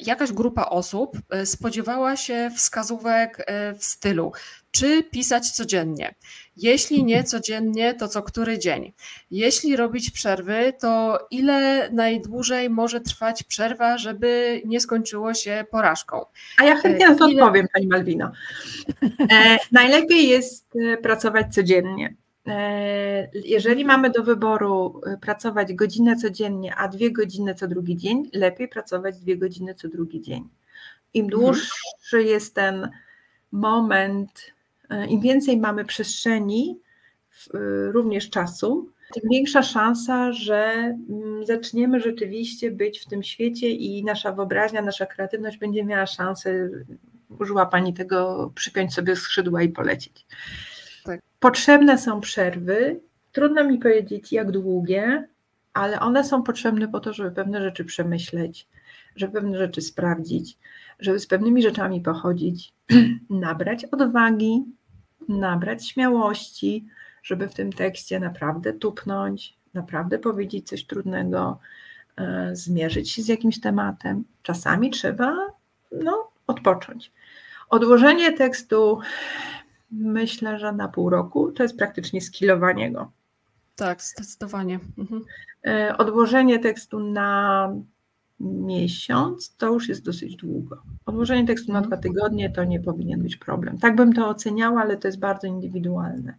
jakaś 0.00 0.32
grupa 0.32 0.64
osób 0.64 1.16
y, 1.42 1.46
spodziewała 1.46 2.16
się 2.16 2.50
wskazówek 2.56 3.38
y, 3.40 3.78
w 3.78 3.84
stylu, 3.84 4.32
czy 4.70 5.02
pisać 5.02 5.50
codziennie. 5.50 6.14
Jeśli 6.56 7.04
nie 7.04 7.24
codziennie, 7.24 7.94
to 7.94 8.08
co 8.08 8.22
który 8.22 8.58
dzień. 8.58 8.92
Jeśli 9.30 9.76
robić 9.76 10.10
przerwy, 10.10 10.72
to 10.80 11.18
ile 11.30 11.88
najdłużej 11.92 12.70
może 12.70 13.00
trwać 13.00 13.42
przerwa, 13.42 13.98
żeby 13.98 14.62
nie 14.64 14.80
skończyło 14.80 15.34
się 15.34 15.64
porażką. 15.70 16.24
A 16.58 16.64
ja 16.64 16.76
chętnie 16.76 17.08
na 17.08 17.14
to 17.14 17.28
Ile- 17.28 17.42
odpowiem, 17.42 17.66
Pani 17.74 17.86
Malwino. 17.86 18.32
E, 19.32 19.58
najlepiej 19.72 20.28
jest 20.28 20.66
e, 20.92 20.96
pracować 20.96 21.54
codziennie. 21.54 22.14
E, 22.46 23.30
jeżeli 23.34 23.84
mamy 23.84 24.10
do 24.10 24.22
wyboru 24.22 25.00
e, 25.06 25.16
pracować 25.16 25.74
godzinę 25.74 26.16
codziennie, 26.16 26.74
a 26.74 26.88
dwie 26.88 27.12
godziny 27.12 27.54
co 27.54 27.68
drugi 27.68 27.96
dzień, 27.96 28.30
lepiej 28.32 28.68
pracować 28.68 29.18
dwie 29.18 29.36
godziny 29.36 29.74
co 29.74 29.88
drugi 29.88 30.20
dzień. 30.20 30.48
Im 31.14 31.24
Mhm. 31.24 31.40
dłuższy 31.42 32.22
jest 32.22 32.54
ten 32.54 32.90
moment, 33.52 34.30
e, 34.90 35.06
im 35.06 35.20
więcej 35.20 35.56
mamy 35.56 35.84
przestrzeni, 35.84 36.78
również 37.92 38.30
czasu, 38.30 38.92
tym 39.12 39.30
większa 39.30 39.62
szansa, 39.62 40.32
że 40.32 40.64
mm, 41.10 41.46
zaczniemy 41.46 42.00
rzeczywiście 42.00 42.70
być 42.70 43.00
w 43.00 43.06
tym 43.06 43.22
świecie 43.22 43.70
i 43.70 44.04
nasza 44.04 44.32
wyobraźnia, 44.32 44.82
nasza 44.82 45.06
kreatywność 45.06 45.58
będzie 45.58 45.84
miała 45.84 46.06
szansę, 46.06 46.68
użyła 47.40 47.66
Pani 47.66 47.94
tego, 47.94 48.52
przypiąć 48.54 48.94
sobie 48.94 49.16
skrzydła 49.16 49.62
i 49.62 49.68
polecieć. 49.68 50.26
Tak. 51.04 51.20
Potrzebne 51.40 51.98
są 51.98 52.20
przerwy. 52.20 53.00
Trudno 53.32 53.64
mi 53.64 53.78
powiedzieć, 53.78 54.32
jak 54.32 54.50
długie, 54.50 55.28
ale 55.72 56.00
one 56.00 56.24
są 56.24 56.42
potrzebne 56.42 56.88
po 56.88 57.00
to, 57.00 57.12
żeby 57.12 57.30
pewne 57.30 57.62
rzeczy 57.62 57.84
przemyśleć, 57.84 58.68
żeby 59.16 59.32
pewne 59.32 59.58
rzeczy 59.58 59.80
sprawdzić, 59.80 60.58
żeby 60.98 61.18
z 61.18 61.26
pewnymi 61.26 61.62
rzeczami 61.62 62.00
pochodzić, 62.00 62.72
nabrać 63.30 63.84
odwagi, 63.84 64.64
nabrać 65.28 65.88
śmiałości, 65.88 66.86
żeby 67.22 67.48
w 67.48 67.54
tym 67.54 67.72
tekście 67.72 68.20
naprawdę 68.20 68.72
tupnąć, 68.72 69.56
naprawdę 69.74 70.18
powiedzieć 70.18 70.68
coś 70.68 70.84
trudnego, 70.84 71.58
e, 72.16 72.50
zmierzyć 72.56 73.10
się 73.10 73.22
z 73.22 73.28
jakimś 73.28 73.60
tematem. 73.60 74.24
Czasami 74.42 74.90
trzeba 74.90 75.36
no, 75.92 76.30
odpocząć. 76.46 77.12
Odłożenie 77.70 78.32
tekstu, 78.32 78.98
myślę, 79.92 80.58
że 80.58 80.72
na 80.72 80.88
pół 80.88 81.10
roku 81.10 81.52
to 81.52 81.62
jest 81.62 81.76
praktycznie 81.76 82.20
skilowanie 82.20 82.92
go. 82.92 83.10
Tak, 83.76 84.02
zdecydowanie. 84.02 84.80
Mhm. 84.98 85.24
E, 85.66 85.96
Odłożenie 85.98 86.58
tekstu 86.58 87.00
na 87.00 87.68
miesiąc 88.42 89.56
to 89.56 89.66
już 89.66 89.88
jest 89.88 90.04
dosyć 90.04 90.36
długo. 90.36 90.82
Odłożenie 91.06 91.46
tekstu 91.46 91.72
na 91.72 91.78
Mhm. 91.78 91.90
dwa 91.90 92.02
tygodnie 92.02 92.50
to 92.50 92.64
nie 92.64 92.80
powinien 92.80 93.22
być 93.22 93.36
problem. 93.36 93.78
Tak 93.78 93.96
bym 93.96 94.12
to 94.12 94.28
oceniała, 94.28 94.80
ale 94.80 94.96
to 94.96 95.08
jest 95.08 95.18
bardzo 95.18 95.46
indywidualne. 95.46 96.34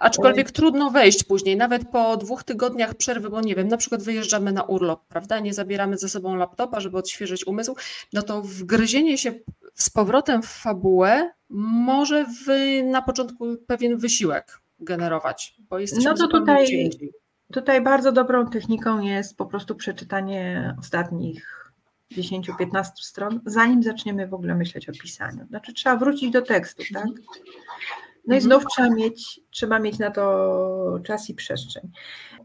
Aczkolwiek 0.00 0.50
trudno 0.50 0.90
wejść 0.90 1.24
później, 1.24 1.56
nawet 1.56 1.88
po 1.88 2.16
dwóch 2.16 2.44
tygodniach 2.44 2.94
przerwy, 2.94 3.30
bo 3.30 3.40
nie 3.40 3.54
wiem, 3.54 3.68
na 3.68 3.76
przykład 3.76 4.02
wyjeżdżamy 4.02 4.52
na 4.52 4.62
urlop, 4.62 5.06
prawda? 5.08 5.40
Nie 5.40 5.54
zabieramy 5.54 5.98
ze 5.98 6.08
sobą 6.08 6.36
laptopa, 6.36 6.80
żeby 6.80 6.96
odświeżyć 6.98 7.46
umysł, 7.46 7.74
no 8.12 8.22
to 8.22 8.42
wgryzienie 8.42 9.18
się 9.18 9.32
z 9.74 9.90
powrotem 9.90 10.42
w 10.42 10.46
fabułę 10.46 11.30
może 11.48 12.24
w, 12.24 12.46
na 12.84 13.02
początku 13.02 13.56
pewien 13.66 13.96
wysiłek 13.96 14.60
generować, 14.80 15.54
bo 15.70 15.78
jesteśmy 15.78 16.10
No 16.10 16.16
to 16.16 16.28
tutaj-. 16.28 16.90
Tutaj 17.52 17.82
bardzo 17.82 18.12
dobrą 18.12 18.46
techniką 18.46 19.00
jest 19.00 19.36
po 19.36 19.46
prostu 19.46 19.74
przeczytanie 19.74 20.74
ostatnich 20.78 21.72
10-15 22.12 22.84
stron, 22.96 23.40
zanim 23.46 23.82
zaczniemy 23.82 24.26
w 24.26 24.34
ogóle 24.34 24.54
myśleć 24.54 24.88
o 24.88 24.92
pisaniu. 24.92 25.46
Znaczy 25.46 25.72
trzeba 25.72 25.96
wrócić 25.96 26.30
do 26.30 26.42
tekstu, 26.42 26.82
tak? 26.94 27.06
No 28.26 28.34
i 28.34 28.38
Mhm. 28.38 28.40
znów 28.40 28.64
trzeba 28.66 28.90
mieć, 28.90 29.40
trzeba 29.50 29.78
mieć 29.78 29.98
na 29.98 30.10
to 30.10 31.00
czas 31.04 31.30
i 31.30 31.34
przestrzeń. 31.34 31.90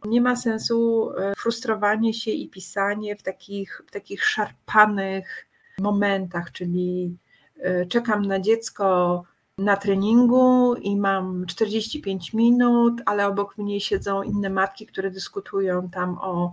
Nie 0.05 0.21
ma 0.21 0.35
sensu 0.35 1.09
e, 1.17 1.33
frustrowanie 1.37 2.13
się 2.13 2.31
i 2.31 2.49
pisanie 2.49 3.15
w 3.15 3.23
takich, 3.23 3.81
w 3.87 3.91
takich 3.91 4.23
szarpanych 4.25 5.47
momentach, 5.79 6.51
czyli 6.51 7.17
e, 7.59 7.85
czekam 7.85 8.25
na 8.25 8.39
dziecko 8.39 9.23
na 9.57 9.77
treningu 9.77 10.75
i 10.81 10.97
mam 10.97 11.45
45 11.45 12.33
minut, 12.33 13.01
ale 13.05 13.27
obok 13.27 13.57
mnie 13.57 13.81
siedzą 13.81 14.23
inne 14.23 14.49
matki, 14.49 14.87
które 14.87 15.11
dyskutują 15.11 15.89
tam 15.89 16.17
o 16.21 16.51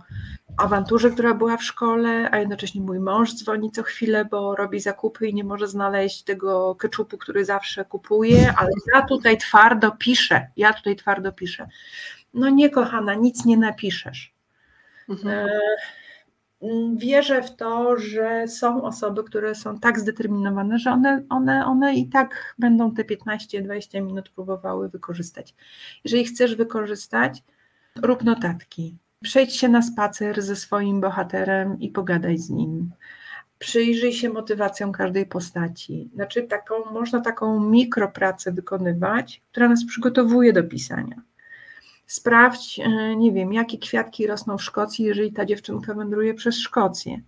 awanturze, 0.57 1.11
która 1.11 1.33
była 1.33 1.57
w 1.57 1.63
szkole, 1.63 2.29
a 2.31 2.37
jednocześnie 2.37 2.81
mój 2.81 2.99
mąż 2.99 3.33
dzwoni 3.33 3.71
co 3.71 3.83
chwilę, 3.83 4.25
bo 4.25 4.55
robi 4.55 4.79
zakupy 4.79 5.27
i 5.27 5.33
nie 5.33 5.43
może 5.43 5.67
znaleźć 5.67 6.23
tego 6.23 6.75
keczupu, 6.75 7.17
który 7.17 7.45
zawsze 7.45 7.85
kupuje, 7.85 8.53
ale 8.57 8.69
ja 8.93 9.01
tutaj 9.01 9.37
twardo 9.37 9.91
piszę, 9.91 10.47
ja 10.57 10.73
tutaj 10.73 10.95
twardo 10.95 11.31
piszę. 11.31 11.67
No 12.33 12.49
nie, 12.49 12.69
kochana, 12.69 13.13
nic 13.13 13.45
nie 13.45 13.57
napiszesz. 13.57 14.33
Mhm. 15.09 15.47
E, 15.47 15.59
Wierzę 16.95 17.43
w 17.43 17.55
to, 17.55 17.97
że 17.97 18.47
są 18.47 18.83
osoby, 18.83 19.23
które 19.23 19.55
są 19.55 19.79
tak 19.79 19.99
zdeterminowane, 19.99 20.79
że 20.79 20.91
one, 20.91 21.23
one, 21.29 21.65
one 21.65 21.95
i 21.95 22.09
tak 22.09 22.55
będą 22.59 22.93
te 22.93 23.03
15-20 23.03 24.01
minut 24.01 24.29
próbowały 24.29 24.89
wykorzystać. 24.89 25.55
Jeżeli 26.03 26.25
chcesz 26.25 26.55
wykorzystać, 26.55 27.43
rób 28.01 28.23
notatki. 28.23 28.97
Przejdź 29.23 29.55
się 29.55 29.69
na 29.69 29.81
spacer 29.81 30.41
ze 30.41 30.55
swoim 30.55 31.01
bohaterem 31.01 31.79
i 31.79 31.89
pogadaj 31.89 32.37
z 32.37 32.49
nim. 32.49 32.91
Przyjrzyj 33.59 34.13
się 34.13 34.29
motywacjom 34.29 34.91
każdej 34.91 35.25
postaci. 35.25 36.09
Znaczy, 36.15 36.43
taką, 36.43 36.75
można 36.91 37.21
taką 37.21 37.59
mikropracę 37.59 38.51
wykonywać, 38.51 39.43
która 39.51 39.69
nas 39.69 39.85
przygotowuje 39.85 40.53
do 40.53 40.63
pisania. 40.63 41.21
Sprawdź, 42.05 42.79
e, 42.79 43.15
nie 43.15 43.31
wiem, 43.31 43.53
jakie 43.53 43.77
kwiatki 43.77 44.27
rosną 44.27 44.57
w 44.57 44.63
Szkocji, 44.63 45.05
jeżeli 45.05 45.33
ta 45.33 45.45
dziewczynka 45.45 45.93
wędruje 45.93 46.33
przez 46.33 46.59
Szkocję. 46.59 47.21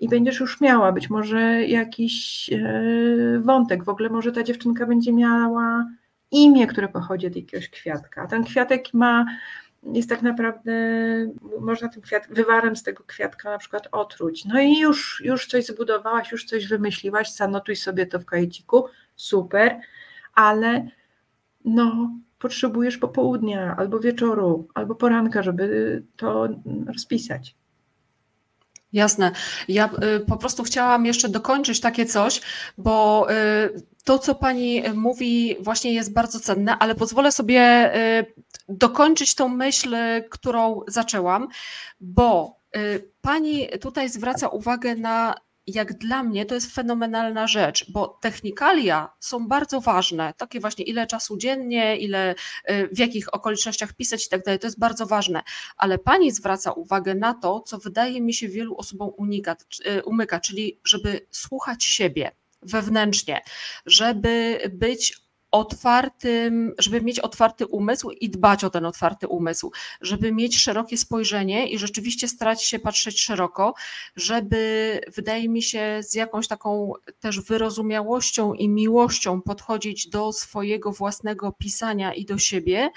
I 0.00 0.08
będziesz 0.08 0.40
już 0.40 0.60
miała 0.60 0.92
być 0.92 1.10
może 1.10 1.66
jakiś 1.66 2.50
e, 2.52 3.40
wątek. 3.40 3.84
W 3.84 3.88
ogóle 3.88 4.08
może 4.08 4.32
ta 4.32 4.42
dziewczynka 4.42 4.86
będzie 4.86 5.12
miała 5.12 5.86
imię, 6.30 6.66
które 6.66 6.88
pochodzi 6.88 7.26
od 7.26 7.36
jakiegoś 7.36 7.68
kwiatka. 7.68 8.22
A 8.22 8.26
ten 8.26 8.44
kwiatek 8.44 8.94
ma, 8.94 9.26
jest 9.82 10.08
tak 10.08 10.22
naprawdę, 10.22 10.72
można 11.60 11.88
tym 11.88 12.02
kwiat, 12.02 12.26
wywarem 12.30 12.76
z 12.76 12.82
tego 12.82 13.04
kwiatka 13.04 13.50
na 13.50 13.58
przykład 13.58 13.88
otruć. 13.92 14.44
No 14.44 14.60
i 14.60 14.78
już, 14.78 15.22
już 15.24 15.46
coś 15.46 15.66
zbudowałaś, 15.66 16.32
już 16.32 16.44
coś 16.44 16.66
wymyśliłaś, 16.66 17.32
zanotuj 17.32 17.76
sobie 17.76 18.06
to 18.06 18.18
w 18.18 18.24
kajeciku, 18.24 18.84
super, 19.16 19.80
ale 20.34 20.88
no, 21.64 22.10
potrzebujesz 22.40 22.98
popołudnia, 22.98 23.76
albo 23.78 24.00
wieczoru, 24.00 24.68
albo 24.74 24.94
poranka, 24.94 25.42
żeby 25.42 26.02
to 26.16 26.48
rozpisać. 26.86 27.54
Jasne. 28.92 29.32
Ja 29.68 29.90
y, 30.16 30.20
po 30.20 30.36
prostu 30.36 30.62
chciałam 30.62 31.06
jeszcze 31.06 31.28
dokończyć 31.28 31.80
takie 31.80 32.06
coś, 32.06 32.40
bo 32.78 33.26
y, 33.30 33.82
to, 34.04 34.18
co 34.18 34.34
Pani 34.34 34.82
mówi, 34.94 35.56
właśnie 35.60 35.94
jest 35.94 36.12
bardzo 36.12 36.40
cenne, 36.40 36.76
ale 36.78 36.94
pozwolę 36.94 37.32
sobie 37.32 37.92
y, 38.20 38.26
dokończyć 38.68 39.34
tą 39.34 39.48
myśl, 39.48 39.96
którą 40.30 40.80
zaczęłam, 40.88 41.48
bo 42.00 42.60
Pani 43.20 43.68
tutaj 43.80 44.08
zwraca 44.08 44.48
uwagę 44.48 44.94
na 44.94 45.34
jak 45.74 45.98
dla 45.98 46.22
mnie 46.22 46.46
to 46.46 46.54
jest 46.54 46.74
fenomenalna 46.74 47.46
rzecz, 47.46 47.90
bo 47.90 48.08
technikalia 48.08 49.12
są 49.20 49.48
bardzo 49.48 49.80
ważne. 49.80 50.34
Takie 50.36 50.60
właśnie 50.60 50.84
ile 50.84 51.06
czasu 51.06 51.36
dziennie, 51.36 51.96
ile 51.96 52.34
y, 52.70 52.88
w 52.92 52.98
jakich 52.98 53.34
okolicznościach 53.34 53.92
pisać 53.92 54.26
i 54.26 54.28
tak 54.28 54.44
dalej, 54.44 54.58
to 54.58 54.66
jest 54.66 54.78
bardzo 54.78 55.06
ważne. 55.06 55.42
Ale 55.76 55.98
pani 55.98 56.32
zwraca 56.32 56.72
uwagę 56.72 57.14
na 57.14 57.34
to, 57.34 57.60
co 57.60 57.78
wydaje 57.78 58.20
mi 58.20 58.34
się 58.34 58.48
wielu 58.48 58.76
osobom 58.76 59.10
unika, 59.16 59.56
y, 59.86 60.04
umyka, 60.04 60.40
czyli 60.40 60.80
żeby 60.84 61.26
słuchać 61.30 61.84
siebie 61.84 62.30
wewnętrznie, 62.62 63.40
żeby 63.86 64.60
być 64.72 65.29
otwartym, 65.50 66.74
żeby 66.78 67.00
mieć 67.00 67.20
otwarty 67.20 67.66
umysł 67.66 68.10
i 68.10 68.30
dbać 68.30 68.64
o 68.64 68.70
ten 68.70 68.86
otwarty 68.86 69.28
umysł, 69.28 69.72
żeby 70.00 70.32
mieć 70.32 70.58
szerokie 70.58 70.98
spojrzenie 70.98 71.68
i 71.68 71.78
rzeczywiście 71.78 72.28
starać 72.28 72.64
się 72.64 72.78
patrzeć 72.78 73.20
szeroko, 73.20 73.74
żeby 74.16 75.00
wydaje 75.14 75.48
mi 75.48 75.62
się 75.62 76.00
z 76.02 76.14
jakąś 76.14 76.48
taką 76.48 76.92
też 77.20 77.40
wyrozumiałością 77.40 78.54
i 78.54 78.68
miłością 78.68 79.42
podchodzić 79.42 80.08
do 80.08 80.32
swojego 80.32 80.92
własnego 80.92 81.52
pisania 81.52 82.14
i 82.14 82.24
do 82.24 82.38
siebie 82.38 82.90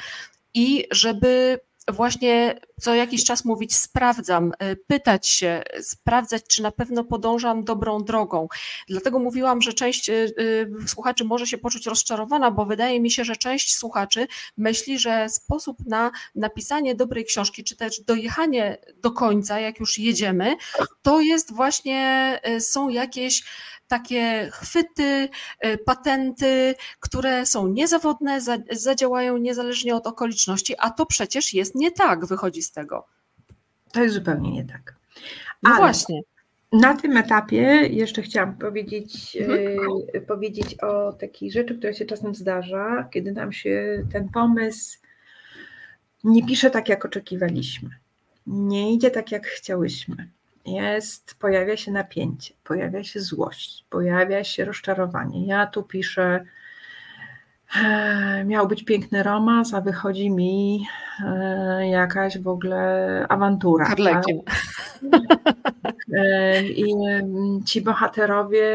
i 0.53 0.85
żeby 0.91 1.59
właśnie 1.91 2.59
co 2.81 2.95
jakiś 2.95 3.23
czas 3.23 3.45
mówić 3.45 3.75
sprawdzam, 3.75 4.51
y, 4.63 4.75
pytać 4.87 5.27
się, 5.27 5.63
sprawdzać, 5.81 6.43
czy 6.47 6.63
na 6.63 6.71
pewno 6.71 7.03
podążam 7.03 7.63
dobrą 7.63 8.03
drogą. 8.03 8.47
Dlatego 8.87 9.19
mówiłam, 9.19 9.61
że 9.61 9.73
część 9.73 10.09
y, 10.09 10.13
y, 10.13 10.69
słuchaczy 10.87 11.23
może 11.23 11.47
się 11.47 11.57
poczuć 11.57 11.85
rozczarowana, 11.85 12.51
bo 12.51 12.65
wydaje 12.65 13.01
mi 13.01 13.11
się, 13.11 13.25
że 13.25 13.35
część 13.35 13.75
słuchaczy 13.75 14.27
myśli, 14.57 14.99
że 14.99 15.29
sposób 15.29 15.77
na 15.85 16.11
napisanie 16.35 16.95
dobrej 16.95 17.25
książki, 17.25 17.63
czy 17.63 17.75
też 17.75 18.01
dojechanie 18.01 18.77
do 18.95 19.11
końca, 19.11 19.59
jak 19.59 19.79
już 19.79 19.99
jedziemy, 19.99 20.55
to 21.01 21.21
jest 21.21 21.53
właśnie, 21.53 22.39
są 22.59 22.89
jakieś 22.89 23.43
takie 23.93 24.49
chwyty, 24.51 25.29
patenty, 25.85 26.75
które 26.99 27.45
są 27.45 27.67
niezawodne, 27.67 28.39
zadziałają 28.71 29.37
niezależnie 29.37 29.95
od 29.95 30.07
okoliczności, 30.07 30.75
a 30.79 30.89
to 30.89 31.05
przecież 31.05 31.53
jest 31.53 31.75
nie 31.75 31.91
tak, 31.91 32.25
wychodzi 32.25 32.61
z 32.61 32.71
tego. 32.71 33.05
To 33.91 34.03
jest 34.03 34.15
zupełnie 34.15 34.51
nie 34.51 34.65
tak. 34.65 34.95
No 35.63 35.69
Ale 35.69 35.77
właśnie. 35.77 36.21
Na 36.71 36.97
tym 36.97 37.17
etapie 37.17 37.61
jeszcze 37.89 38.21
chciałam 38.21 38.57
powiedzieć, 38.57 39.37
mhm. 39.37 40.25
powiedzieć 40.27 40.75
o 40.83 41.13
takiej 41.13 41.51
rzeczy, 41.51 41.77
która 41.77 41.93
się 41.93 42.05
czasem 42.05 42.35
zdarza, 42.35 43.09
kiedy 43.11 43.31
nam 43.31 43.51
się 43.51 44.03
ten 44.13 44.29
pomysł 44.29 44.97
nie 46.23 46.45
pisze 46.45 46.69
tak, 46.69 46.89
jak 46.89 47.05
oczekiwaliśmy. 47.05 47.89
Nie 48.47 48.93
idzie 48.93 49.11
tak, 49.11 49.31
jak 49.31 49.47
chciałyśmy. 49.47 50.29
Jest, 50.65 51.35
pojawia 51.39 51.77
się 51.77 51.91
napięcie, 51.91 52.53
pojawia 52.63 53.03
się 53.03 53.19
złość, 53.19 53.85
pojawia 53.89 54.43
się 54.43 54.65
rozczarowanie. 54.65 55.45
Ja 55.45 55.67
tu 55.67 55.83
piszę, 55.83 56.45
miał 58.45 58.67
być 58.67 58.83
piękny 58.83 59.23
romans, 59.23 59.73
a 59.73 59.81
wychodzi 59.81 60.31
mi 60.31 60.87
e, 61.25 61.87
jakaś 61.87 62.37
w 62.37 62.47
ogóle 62.47 63.25
awantura. 63.29 63.85
Harlekin. 63.85 64.41
E, 66.13 66.63
I 66.63 66.93
mm, 66.93 67.63
ci 67.65 67.81
bohaterowie, 67.81 68.65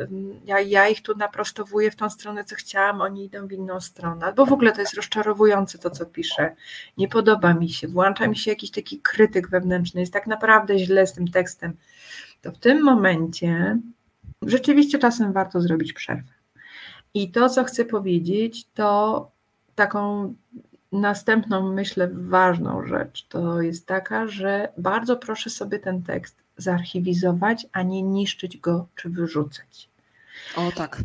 mm, 0.00 0.40
ja, 0.46 0.60
ja 0.60 0.88
ich 0.88 1.02
tu 1.02 1.16
naprostowuję 1.16 1.90
w 1.90 1.96
tą 1.96 2.10
stronę, 2.10 2.44
co 2.44 2.56
chciałam, 2.56 3.00
oni 3.00 3.24
idą 3.24 3.46
w 3.46 3.52
inną 3.52 3.80
stronę. 3.80 4.26
Albo 4.26 4.46
w 4.46 4.52
ogóle 4.52 4.72
to 4.72 4.80
jest 4.80 4.94
rozczarowujące 4.94 5.78
to, 5.78 5.90
co 5.90 6.06
piszę. 6.06 6.54
Nie 6.98 7.08
podoba 7.08 7.54
mi 7.54 7.68
się, 7.68 7.88
włącza 7.88 8.26
mi 8.26 8.36
się 8.36 8.50
jakiś 8.50 8.70
taki 8.70 9.00
krytyk 9.00 9.48
wewnętrzny, 9.48 10.00
jest 10.00 10.12
tak 10.12 10.26
naprawdę 10.26 10.78
źle 10.78 11.06
z 11.06 11.12
tym 11.12 11.28
tekstem. 11.28 11.76
To 12.42 12.52
w 12.52 12.58
tym 12.58 12.82
momencie 12.82 13.78
rzeczywiście 14.42 14.98
czasem 14.98 15.32
warto 15.32 15.60
zrobić 15.60 15.92
przerwę. 15.92 16.31
I 17.14 17.30
to, 17.30 17.48
co 17.48 17.64
chcę 17.64 17.84
powiedzieć, 17.84 18.66
to 18.74 19.30
taką 19.74 20.34
następną, 20.92 21.72
myślę, 21.72 22.08
ważną 22.12 22.86
rzecz 22.86 23.26
to 23.28 23.62
jest 23.62 23.86
taka, 23.86 24.26
że 24.26 24.68
bardzo 24.78 25.16
proszę 25.16 25.50
sobie 25.50 25.78
ten 25.78 26.02
tekst 26.02 26.36
zarchiwizować, 26.56 27.66
a 27.72 27.82
nie 27.82 28.02
niszczyć 28.02 28.58
go 28.58 28.86
czy 28.96 29.08
wyrzucać. 29.08 29.88
O 30.56 30.72
tak. 30.76 31.02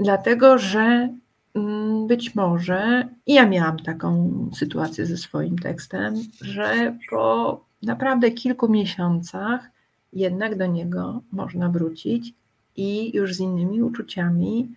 Dlatego, 0.00 0.58
że 0.58 1.08
mm, 1.54 2.06
być 2.06 2.34
może, 2.34 3.08
i 3.26 3.34
ja 3.34 3.46
miałam 3.46 3.78
taką 3.78 4.30
sytuację 4.54 5.06
ze 5.06 5.16
swoim 5.16 5.58
tekstem, 5.58 6.14
że 6.40 6.96
po 7.10 7.64
naprawdę 7.82 8.30
kilku 8.30 8.68
miesiącach 8.68 9.70
jednak 10.12 10.58
do 10.58 10.66
niego 10.66 11.22
można 11.32 11.68
wrócić 11.68 12.34
i 12.76 13.16
już 13.16 13.34
z 13.34 13.40
innymi 13.40 13.82
uczuciami, 13.82 14.74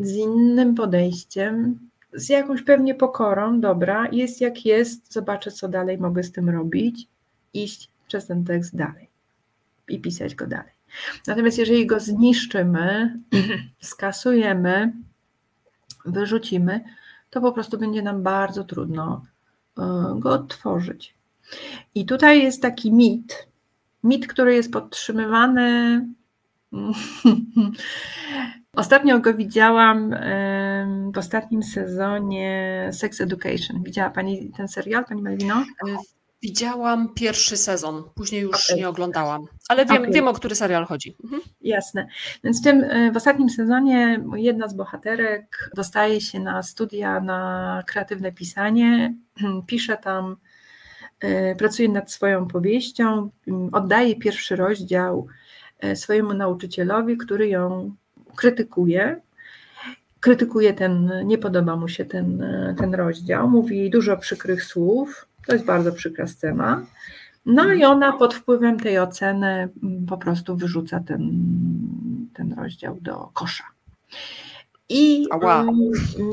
z 0.00 0.16
innym 0.16 0.74
podejściem, 0.74 1.78
z 2.12 2.28
jakąś 2.28 2.62
pewnie 2.62 2.94
pokorą, 2.94 3.60
dobra, 3.60 4.08
jest 4.12 4.40
jak 4.40 4.66
jest, 4.66 5.12
zobaczę, 5.12 5.50
co 5.50 5.68
dalej 5.68 5.98
mogę 5.98 6.22
z 6.22 6.32
tym 6.32 6.50
robić, 6.50 7.08
iść 7.54 7.90
przez 8.08 8.26
ten 8.26 8.44
tekst 8.44 8.76
dalej 8.76 9.08
i 9.88 10.00
pisać 10.00 10.34
go 10.34 10.46
dalej. 10.46 10.72
Natomiast 11.26 11.58
jeżeli 11.58 11.86
go 11.86 12.00
zniszczymy, 12.00 13.18
skasujemy, 13.80 14.92
wyrzucimy, 16.04 16.84
to 17.30 17.40
po 17.40 17.52
prostu 17.52 17.78
będzie 17.78 18.02
nam 18.02 18.22
bardzo 18.22 18.64
trudno 18.64 19.24
e, 19.78 20.14
go 20.18 20.30
odtworzyć. 20.30 21.14
I 21.94 22.06
tutaj 22.06 22.42
jest 22.42 22.62
taki 22.62 22.92
mit, 22.92 23.48
mit, 24.04 24.26
który 24.26 24.54
jest 24.54 24.72
podtrzymywany. 24.72 26.06
Ostatnio 28.76 29.18
go 29.18 29.34
widziałam 29.34 30.14
w 31.14 31.18
ostatnim 31.18 31.62
sezonie 31.62 32.88
Sex 32.92 33.20
Education. 33.20 33.82
Widziała 33.82 34.10
Pani 34.10 34.52
ten 34.56 34.68
serial, 34.68 35.04
Pani 35.04 35.22
Malwino? 35.22 35.54
E, 35.88 35.96
widziałam 36.42 37.14
pierwszy 37.14 37.56
sezon, 37.56 38.02
później 38.14 38.42
już 38.42 38.70
okay. 38.70 38.80
nie 38.80 38.88
oglądałam, 38.88 39.44
ale 39.68 39.86
wiem, 39.86 40.02
okay. 40.02 40.12
wiem 40.12 40.28
o 40.28 40.32
który 40.32 40.54
serial 40.54 40.84
chodzi. 40.84 41.16
Mhm. 41.24 41.42
Jasne. 41.60 42.06
Więc 42.44 42.60
w, 42.60 42.64
tym, 42.64 42.84
e, 42.84 43.12
w 43.12 43.16
ostatnim 43.16 43.50
sezonie 43.50 44.24
jedna 44.36 44.68
z 44.68 44.74
bohaterek 44.74 45.70
dostaje 45.76 46.20
się 46.20 46.40
na 46.40 46.62
studia 46.62 47.20
na 47.20 47.82
kreatywne 47.86 48.32
pisanie, 48.32 49.14
pisze 49.66 49.96
tam, 49.96 50.36
e, 51.20 51.54
pracuje 51.54 51.88
nad 51.88 52.12
swoją 52.12 52.46
powieścią, 52.46 53.30
oddaje 53.72 54.16
pierwszy 54.16 54.56
rozdział 54.56 55.26
swojemu 55.94 56.34
nauczycielowi, 56.34 57.16
który 57.16 57.48
ją 57.48 57.94
krytykuje. 58.36 59.20
Krytykuje 60.20 60.72
ten, 60.74 61.12
nie 61.24 61.38
podoba 61.38 61.76
mu 61.76 61.88
się 61.88 62.04
ten, 62.04 62.44
ten 62.78 62.94
rozdział, 62.94 63.48
mówi 63.48 63.90
dużo 63.90 64.16
przykrych 64.16 64.64
słów. 64.64 65.26
To 65.46 65.52
jest 65.52 65.64
bardzo 65.64 65.92
przykra 65.92 66.26
scena. 66.26 66.86
No 67.46 67.72
i 67.72 67.84
ona 67.84 68.12
pod 68.12 68.34
wpływem 68.34 68.80
tej 68.80 68.98
oceny 68.98 69.68
po 70.08 70.18
prostu 70.18 70.56
wyrzuca 70.56 71.00
ten, 71.00 71.30
ten 72.34 72.52
rozdział 72.52 72.98
do 73.00 73.30
kosza. 73.34 73.64
I 74.88 75.26
wow. 75.42 75.66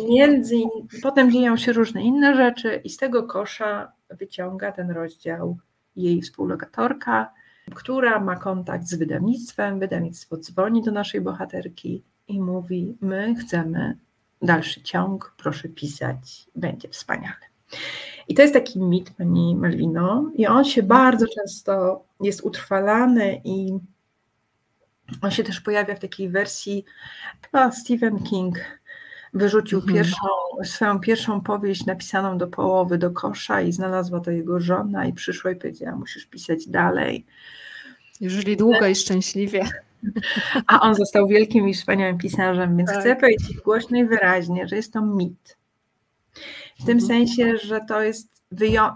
między, 0.09 0.55
potem 1.01 1.31
dzieją 1.31 1.57
się 1.57 1.73
różne 1.73 2.01
inne 2.01 2.35
rzeczy, 2.35 2.81
i 2.83 2.89
z 2.89 2.97
tego 2.97 3.23
kosza 3.23 3.91
wyciąga 4.09 4.71
ten 4.71 4.91
rozdział 4.91 5.57
jej 5.95 6.21
współlokatorka, 6.21 7.29
która 7.75 8.19
ma 8.19 8.35
kontakt 8.35 8.87
z 8.87 8.95
wydawnictwem. 8.95 9.79
Wydawnictwo 9.79 10.37
dzwoni 10.37 10.83
do 10.83 10.91
naszej 10.91 11.21
bohaterki 11.21 12.03
i 12.27 12.41
mówi: 12.41 12.97
My 13.01 13.35
chcemy 13.35 13.97
dalszy 14.41 14.81
ciąg, 14.81 15.35
proszę 15.37 15.69
pisać, 15.69 16.47
będzie 16.55 16.89
wspaniale. 16.89 17.47
I 18.27 18.33
to 18.33 18.41
jest 18.41 18.53
taki 18.53 18.79
mit 18.79 19.09
pani 19.09 19.55
Malwino, 19.55 20.31
i 20.35 20.47
on 20.47 20.65
się 20.65 20.83
bardzo 20.83 21.25
często 21.27 22.03
jest 22.21 22.41
utrwalany 22.41 23.41
i 23.43 23.79
on 25.21 25.31
się 25.31 25.43
też 25.43 25.61
pojawia 25.61 25.95
w 25.95 25.99
takiej 25.99 26.29
wersji, 26.29 26.85
chyba 27.41 27.71
Stephen 27.71 28.23
King 28.23 28.59
wyrzucił 29.37 29.79
mhm. 29.79 29.95
pierwszą, 29.95 30.27
swoją 30.63 30.99
pierwszą 30.99 31.41
powieść 31.41 31.85
napisaną 31.85 32.37
do 32.37 32.47
połowy 32.47 32.97
do 32.97 33.11
kosza 33.11 33.61
i 33.61 33.71
znalazła 33.71 34.19
to 34.19 34.31
jego 34.31 34.59
żona 34.59 35.05
i 35.05 35.13
przyszła 35.13 35.51
i 35.51 35.55
powiedziała, 35.55 35.95
musisz 35.95 36.25
pisać 36.25 36.67
dalej. 36.67 37.25
Jeżeli 38.21 38.57
długo 38.57 38.87
i 38.87 38.95
szczęśliwie. 38.95 39.65
A 40.67 40.81
on 40.81 40.95
został 40.95 41.27
wielkim 41.27 41.69
i 41.69 41.73
wspaniałym 41.73 42.17
pisarzem, 42.17 42.77
więc 42.77 42.89
tak. 42.89 42.99
chcę 42.99 43.15
powiedzieć 43.15 43.57
głośno 43.57 43.97
i 43.97 44.05
wyraźnie, 44.05 44.67
że 44.67 44.75
jest 44.75 44.93
to 44.93 45.01
mit. 45.01 45.57
W 46.79 46.85
tym 46.85 46.97
mhm. 46.97 47.07
sensie, 47.07 47.57
że 47.57 47.81
to 47.87 48.01
jest 48.01 48.37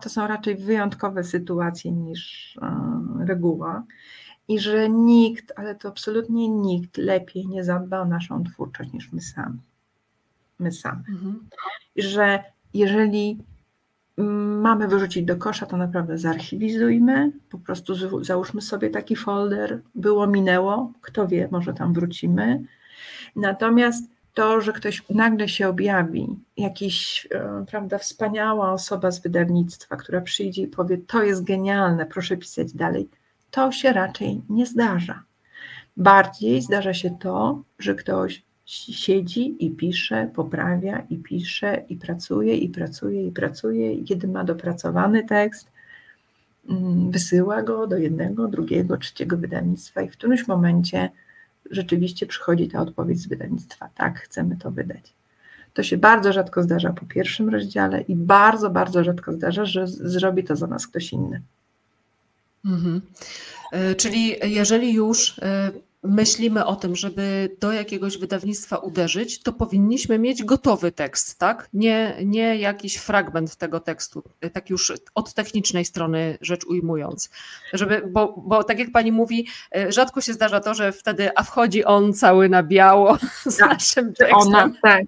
to 0.01 0.09
są 0.09 0.27
raczej 0.27 0.55
wyjątkowe 0.55 1.23
sytuacje 1.23 1.91
niż 1.91 2.53
uh, 2.61 3.27
reguła 3.27 3.83
i 4.47 4.59
że 4.59 4.89
nikt, 4.89 5.53
ale 5.55 5.75
to 5.75 5.89
absolutnie 5.89 6.49
nikt 6.49 6.97
lepiej 6.97 7.47
nie 7.47 7.63
zadba 7.63 7.99
o 7.99 8.05
naszą 8.05 8.43
twórczość 8.43 8.93
niż 8.93 9.11
my 9.11 9.21
sami. 9.21 9.59
My 10.62 10.72
same. 10.72 11.03
Mhm. 11.09 11.49
Że 11.95 12.43
jeżeli 12.74 13.43
mamy 14.62 14.88
wyrzucić 14.88 15.26
do 15.26 15.36
kosza, 15.36 15.66
to 15.66 15.78
naprawdę 15.78 16.18
zarchiwizujmy, 16.18 17.32
po 17.49 17.59
prostu 17.59 18.24
załóżmy 18.24 18.62
sobie 18.62 18.89
taki 18.89 19.16
folder, 19.16 19.82
było, 19.95 20.28
minęło, 20.28 20.91
kto 21.01 21.28
wie, 21.28 21.47
może 21.51 21.74
tam 21.74 21.93
wrócimy. 21.93 22.64
Natomiast 23.36 24.12
to, 24.34 24.62
że 24.62 24.74
ktoś 24.74 25.09
nagle 25.09 25.49
się 25.49 25.68
objawi, 25.68 26.28
jakiś, 26.57 27.28
e, 27.32 27.66
prawda, 27.68 27.97
wspaniała 27.97 28.72
osoba 28.72 29.12
z 29.12 29.22
wydawnictwa, 29.22 29.95
która 29.95 30.22
przyjdzie 30.22 30.62
i 30.62 30.68
powie, 30.68 30.97
to 30.97 31.24
jest 31.24 31.43
genialne, 31.43 32.05
proszę 32.05 32.38
pisać 32.38 32.74
dalej, 32.74 33.09
to 33.51 33.72
się 33.72 33.93
raczej 33.93 34.41
nie 34.49 34.66
zdarza. 34.66 35.24
Bardziej 35.97 36.62
zdarza 36.62 36.93
się 36.93 37.18
to, 37.20 37.64
że 37.80 37.95
ktoś 37.95 38.43
siedzi 38.72 39.65
i 39.65 39.72
pisze, 39.72 40.32
poprawia 40.36 41.03
i 41.09 41.17
pisze 41.17 41.84
i 41.89 41.95
pracuje 41.95 42.57
i 42.57 42.69
pracuje 42.69 43.28
i 43.28 43.32
pracuje 43.32 44.03
kiedy 44.03 44.28
ma 44.28 44.43
dopracowany 44.43 45.24
tekst, 45.24 45.72
mm, 46.69 47.11
wysyła 47.11 47.63
go 47.63 47.88
do 47.88 47.97
jednego, 47.97 48.47
drugiego, 48.47 48.97
trzeciego 48.97 49.38
wydawnictwa 49.38 50.01
i 50.01 50.09
w 50.09 50.11
którymś 50.11 50.47
momencie 50.47 51.09
rzeczywiście 51.72 52.26
przychodzi 52.26 52.67
ta 52.67 52.82
odpowiedź 52.82 53.19
z 53.19 53.28
wydawnictwa. 53.28 53.89
Tak, 53.95 54.19
chcemy 54.19 54.57
to 54.57 54.72
wydać. 54.72 55.13
To 55.74 55.84
się 55.84 55.97
bardzo 55.97 56.34
rzadko 56.34 56.63
zdarza 56.63 56.93
po 56.93 57.05
pierwszym 57.05 57.49
rozdziale 57.49 58.01
i 58.01 58.15
bardzo, 58.15 58.69
bardzo 58.69 59.03
rzadko 59.03 59.34
zdarza, 59.34 59.65
że 59.65 59.88
zrobi 59.88 60.43
to 60.43 60.55
za 60.55 60.67
nas 60.67 60.88
ktoś 60.88 61.13
inny. 61.13 61.41
Mhm. 62.65 63.01
E, 63.72 63.95
czyli 63.95 64.36
jeżeli 64.43 64.93
już 64.93 65.39
e, 65.39 65.72
myślimy 66.03 66.65
o 66.65 66.75
tym, 66.75 66.95
żeby 66.95 67.55
do 67.59 67.71
jakiegoś 67.71 68.17
wydawnictwa 68.17 68.77
uderzyć, 68.77 69.43
to 69.43 69.53
powinniśmy 69.53 70.19
mieć 70.19 70.43
gotowy 70.43 70.91
tekst, 70.91 71.39
tak? 71.39 71.69
Nie, 71.73 72.17
nie 72.25 72.55
jakiś 72.55 72.95
fragment 72.95 73.55
tego 73.55 73.79
tekstu, 73.79 74.23
tak 74.53 74.69
już 74.69 74.93
od 75.15 75.33
technicznej 75.33 75.85
strony 75.85 76.37
rzecz 76.41 76.65
ujmując. 76.65 77.29
Żeby, 77.73 78.03
bo, 78.11 78.43
bo 78.47 78.63
tak 78.63 78.79
jak 78.79 78.91
pani 78.91 79.11
mówi, 79.11 79.47
rzadko 79.89 80.21
się 80.21 80.33
zdarza 80.33 80.59
to, 80.59 80.73
że 80.73 80.91
wtedy, 80.91 81.29
a 81.35 81.43
wchodzi 81.43 81.85
on 81.85 82.13
cały 82.13 82.49
na 82.49 82.63
biało 82.63 83.17
z 83.45 83.57
tak, 83.57 83.69
naszym 83.69 84.13
tekstem. 84.13 84.37
Ona, 84.37 84.71
tak. 84.81 85.05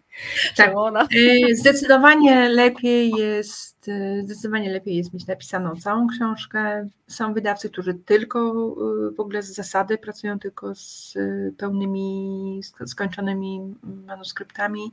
Tak. 0.55 0.71
Ona. 0.75 1.03
Y, 1.03 1.55
zdecydowanie 1.55 2.49
lepiej 2.49 3.11
jest 3.11 3.87
y, 3.87 4.21
zdecydowanie 4.23 4.69
lepiej 4.71 4.95
jest 4.95 5.13
mieć 5.13 5.27
napisaną 5.27 5.75
całą 5.75 6.07
książkę. 6.07 6.89
Są 7.07 7.33
wydawcy, 7.33 7.69
którzy 7.69 7.93
tylko 7.93 8.39
y, 8.39 9.15
w 9.15 9.19
ogóle 9.19 9.43
z 9.43 9.53
zasady 9.53 9.97
pracują 9.97 10.39
tylko 10.39 10.75
z 10.75 11.13
pełnymi, 11.57 12.61
sk- 12.63 12.87
skończonymi 12.87 13.75
manuskryptami. 14.05 14.91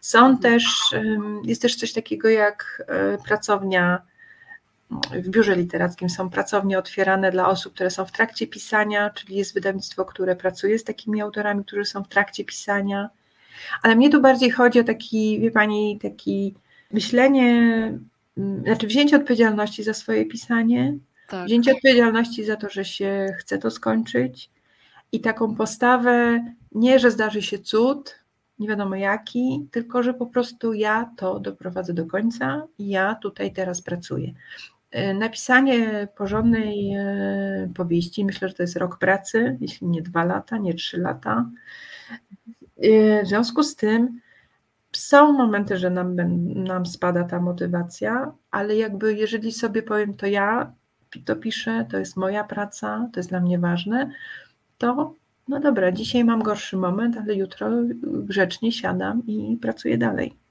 Są 0.00 0.38
też, 0.38 0.92
ym, 0.92 1.42
jest 1.44 1.62
też 1.62 1.76
coś 1.76 1.92
takiego 1.92 2.28
jak 2.28 2.82
pracownia 3.26 4.02
w 5.12 5.28
biurze 5.28 5.56
literackim 5.56 6.10
są 6.10 6.30
pracownie 6.30 6.78
otwierane 6.78 7.30
dla 7.30 7.48
osób, 7.48 7.74
które 7.74 7.90
są 7.90 8.04
w 8.04 8.12
trakcie 8.12 8.46
pisania, 8.46 9.10
czyli 9.10 9.36
jest 9.36 9.54
wydawnictwo, 9.54 10.04
które 10.04 10.36
pracuje 10.36 10.78
z 10.78 10.84
takimi 10.84 11.20
autorami, 11.20 11.64
którzy 11.64 11.84
są 11.84 12.04
w 12.04 12.08
trakcie 12.08 12.44
pisania. 12.44 13.10
Ale 13.82 13.96
mnie 13.96 14.10
tu 14.10 14.20
bardziej 14.20 14.50
chodzi 14.50 14.80
o 14.80 14.84
taki, 14.84 15.40
wie 15.40 15.50
pani, 15.50 15.98
taki 16.02 16.54
myślenie, 16.92 17.48
mm, 18.38 18.62
znaczy 18.62 18.86
wzięcie 18.86 19.16
odpowiedzialności 19.16 19.82
za 19.82 19.94
swoje 19.94 20.26
pisanie, 20.26 20.94
Tak. 21.28 21.46
wzięcie 21.46 21.72
odpowiedzialności 21.72 22.44
za 22.44 22.56
to, 22.56 22.68
że 22.70 22.84
się 22.84 23.26
chce 23.38 23.58
to 23.58 23.70
skończyć 23.70 24.50
i 25.12 25.20
taką 25.20 25.54
postawę, 25.54 26.44
nie, 26.72 26.98
że 26.98 27.10
zdarzy 27.10 27.42
się 27.42 27.58
cud, 27.58 28.24
nie 28.58 28.68
wiadomo 28.68 28.96
jaki, 28.96 29.68
tylko 29.70 30.02
że 30.02 30.14
po 30.14 30.26
prostu 30.26 30.72
ja 30.72 31.10
to 31.16 31.40
doprowadzę 31.40 31.94
do 31.94 32.06
końca 32.06 32.66
i 32.78 32.88
ja 32.88 33.14
tutaj 33.14 33.52
teraz 33.52 33.82
pracuję. 33.82 34.32
E, 34.90 35.14
Napisanie 35.14 36.08
porządnej 36.16 36.94
e, 36.94 37.70
powieści, 37.74 38.24
myślę, 38.24 38.48
że 38.48 38.54
to 38.54 38.62
jest 38.62 38.76
rok 38.76 38.98
pracy, 38.98 39.58
jeśli 39.60 39.86
nie 39.86 40.02
dwa 40.02 40.24
lata, 40.24 40.58
nie 40.58 40.74
trzy 40.74 40.98
lata. 40.98 41.50
E, 42.76 43.22
W 43.24 43.26
związku 43.26 43.62
z 43.62 43.76
tym 43.76 44.20
są 44.92 45.32
momenty, 45.32 45.76
że 45.76 45.90
nam, 45.90 46.16
nam 46.64 46.86
spada 46.86 47.24
ta 47.24 47.40
motywacja, 47.40 48.32
ale 48.50 48.76
jakby 48.76 49.14
jeżeli 49.14 49.52
sobie 49.52 49.82
powiem, 49.82 50.14
to 50.14 50.26
ja 50.26 50.72
to 51.24 51.36
piszę, 51.36 51.86
to 51.90 51.98
jest 51.98 52.16
moja 52.16 52.44
praca, 52.44 53.08
to 53.12 53.20
jest 53.20 53.30
dla 53.30 53.40
mnie 53.40 53.58
ważne, 53.58 54.10
to 54.78 55.14
no 55.48 55.60
dobra, 55.60 55.92
dzisiaj 55.92 56.24
mam 56.24 56.42
gorszy 56.42 56.76
moment, 56.76 57.16
ale 57.16 57.34
jutro 57.34 57.70
grzecznie 58.02 58.72
siadam 58.72 59.22
i 59.26 59.58
pracuję 59.62 59.98
dalej. 59.98 60.43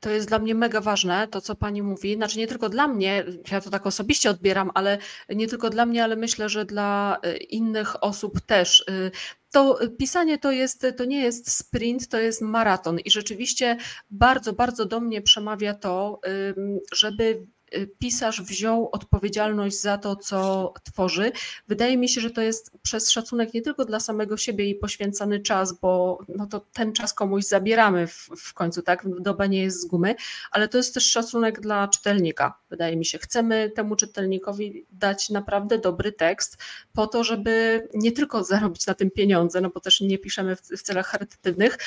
To 0.00 0.10
jest 0.10 0.28
dla 0.28 0.38
mnie 0.38 0.54
mega 0.54 0.80
ważne, 0.80 1.28
to 1.28 1.40
co 1.40 1.54
pani 1.54 1.82
mówi. 1.82 2.14
Znaczy 2.14 2.38
nie 2.38 2.46
tylko 2.46 2.68
dla 2.68 2.88
mnie, 2.88 3.24
ja 3.50 3.60
to 3.60 3.70
tak 3.70 3.86
osobiście 3.86 4.30
odbieram, 4.30 4.70
ale 4.74 4.98
nie 5.28 5.48
tylko 5.48 5.70
dla 5.70 5.86
mnie, 5.86 6.04
ale 6.04 6.16
myślę, 6.16 6.48
że 6.48 6.64
dla 6.64 7.18
y, 7.26 7.36
innych 7.36 8.02
osób 8.04 8.40
też. 8.40 8.84
Y, 8.90 9.10
To 9.50 9.82
y, 9.82 9.90
pisanie 9.90 10.38
to 10.38 10.52
jest, 10.52 10.86
to 10.96 11.04
nie 11.04 11.20
jest 11.22 11.50
sprint, 11.52 12.08
to 12.08 12.18
jest 12.18 12.42
maraton 12.42 12.98
i 13.00 13.10
rzeczywiście 13.10 13.76
bardzo, 14.10 14.52
bardzo 14.52 14.84
do 14.86 15.00
mnie 15.00 15.22
przemawia 15.22 15.74
to, 15.74 16.20
żeby 16.92 17.46
pisarz 17.98 18.42
wziął 18.42 18.88
odpowiedzialność 18.92 19.80
za 19.80 19.98
to, 19.98 20.16
co 20.16 20.72
tworzy. 20.84 21.32
Wydaje 21.68 21.96
mi 21.96 22.08
się, 22.08 22.20
że 22.20 22.30
to 22.30 22.42
jest 22.42 22.70
przez 22.82 23.10
szacunek 23.10 23.54
nie 23.54 23.62
tylko 23.62 23.84
dla 23.84 24.00
samego 24.00 24.36
siebie 24.36 24.70
i 24.70 24.74
poświęcany 24.74 25.40
czas, 25.40 25.80
bo 25.80 26.18
no 26.28 26.46
to 26.46 26.60
ten 26.72 26.92
czas 26.92 27.14
komuś 27.14 27.44
zabieramy 27.44 28.06
w, 28.06 28.28
w 28.38 28.54
końcu, 28.54 28.82
tak? 28.82 29.06
Doba 29.20 29.46
nie 29.46 29.62
jest 29.62 29.80
z 29.80 29.86
gumy, 29.86 30.14
ale 30.50 30.68
to 30.68 30.76
jest 30.76 30.94
też 30.94 31.10
szacunek 31.10 31.60
dla 31.60 31.88
czytelnika, 31.88 32.58
wydaje 32.70 32.96
mi 32.96 33.04
się. 33.04 33.18
Chcemy 33.18 33.70
temu 33.76 33.96
czytelnikowi 33.96 34.86
dać 34.90 35.30
naprawdę 35.30 35.78
dobry 35.78 36.12
tekst 36.12 36.58
po 36.92 37.06
to, 37.06 37.24
żeby 37.24 37.88
nie 37.94 38.12
tylko 38.12 38.44
zarobić 38.44 38.86
na 38.86 38.94
tym 38.94 39.10
pieniądze, 39.10 39.60
no 39.60 39.70
bo 39.70 39.80
też 39.80 40.00
nie 40.00 40.18
piszemy 40.18 40.56
w, 40.56 40.60
w 40.60 40.82
celach 40.82 41.06
charytatywnych, 41.06 41.78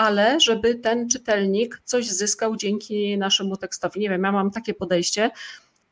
ale 0.00 0.40
żeby 0.40 0.74
ten 0.74 1.08
czytelnik 1.08 1.80
coś 1.84 2.08
zyskał 2.08 2.56
dzięki 2.56 3.18
naszemu 3.18 3.56
tekstowi. 3.56 4.00
Nie 4.00 4.10
wiem, 4.10 4.22
ja 4.22 4.32
mam 4.32 4.50
takie 4.50 4.74
podejście 4.74 5.30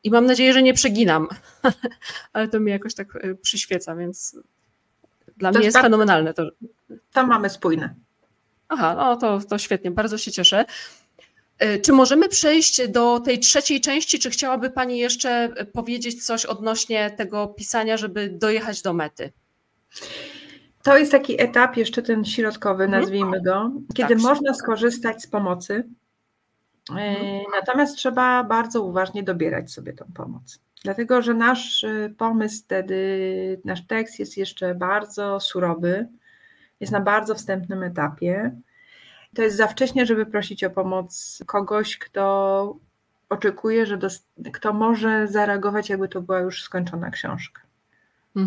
i 0.03 0.11
mam 0.11 0.25
nadzieję, 0.25 0.53
że 0.53 0.61
nie 0.61 0.73
przeginam, 0.73 1.27
ale 2.33 2.47
to 2.47 2.59
mi 2.59 2.71
jakoś 2.71 2.95
tak 2.95 3.15
y, 3.15 3.35
przyświeca, 3.41 3.95
więc 3.95 4.37
dla 5.37 5.51
To 5.51 5.57
mnie 5.57 5.65
jest 5.65 5.77
fenomenalne 5.77 6.33
to. 6.33 6.49
To 7.13 7.27
mamy 7.27 7.49
spójne. 7.49 7.95
Aha, 8.67 8.95
no 8.95 9.15
to, 9.15 9.39
to 9.49 9.57
świetnie, 9.57 9.91
bardzo 9.91 10.17
się 10.17 10.31
cieszę. 10.31 10.65
Y, 11.63 11.81
Czy 11.81 11.93
możemy 11.93 12.29
przejść 12.29 12.87
do 12.87 13.19
tej 13.19 13.39
trzeciej 13.39 13.81
części? 13.81 14.19
Czy 14.19 14.29
chciałaby 14.29 14.69
Pani 14.69 14.97
jeszcze 14.97 15.49
powiedzieć 15.73 16.25
coś 16.25 16.45
odnośnie 16.45 17.11
tego 17.17 17.47
pisania, 17.47 17.97
żeby 17.97 18.29
dojechać 18.29 18.81
do 18.81 18.93
mety? 18.93 19.31
To 20.83 20.97
jest 20.97 21.11
taki 21.11 21.41
etap, 21.41 21.77
jeszcze 21.77 22.01
ten 22.03 22.25
środkowy, 22.25 22.83
Mhm. 22.83 23.01
nazwijmy 23.01 23.41
go, 23.41 23.71
kiedy 23.93 24.13
Tak. 24.15 24.23
można 24.23 24.53
skorzystać 24.53 25.21
z 25.23 25.27
pomocy. 25.27 25.83
E, 26.89 26.93
Mhm. 26.93 27.43
Natomiast 27.59 27.95
trzeba 27.97 28.43
bardzo 28.43 28.81
uważnie 28.83 29.23
dobierać 29.23 29.71
sobie 29.71 29.93
tą 29.93 30.05
pomoc. 30.13 30.59
Dlatego, 30.83 31.21
że 31.21 31.33
nasz 31.33 31.83
e, 31.83 32.09
pomysł 32.17 32.63
wtedy, 32.63 33.61
nasz 33.65 33.87
tekst 33.87 34.19
jest 34.19 34.37
jeszcze 34.37 34.75
bardzo 34.75 35.39
surowy, 35.39 36.07
jest 36.79 36.91
na 36.93 36.99
bardzo 37.01 37.35
wstępnym 37.35 37.83
etapie. 37.83 38.55
To 39.35 39.41
jest 39.41 39.57
za 39.57 39.67
wcześnie, 39.67 40.05
żeby 40.05 40.25
prosić 40.25 40.63
o 40.63 40.69
pomoc 40.69 41.43
kogoś, 41.45 41.97
kto 41.97 42.75
oczekuje, 43.29 43.85
że 43.85 43.97
kto 44.53 44.73
może 44.73 45.27
zareagować, 45.27 45.89
jakby 45.89 46.07
to 46.07 46.21
była 46.21 46.39
już 46.39 46.63
skończona 46.63 47.09
książka. 47.11 47.61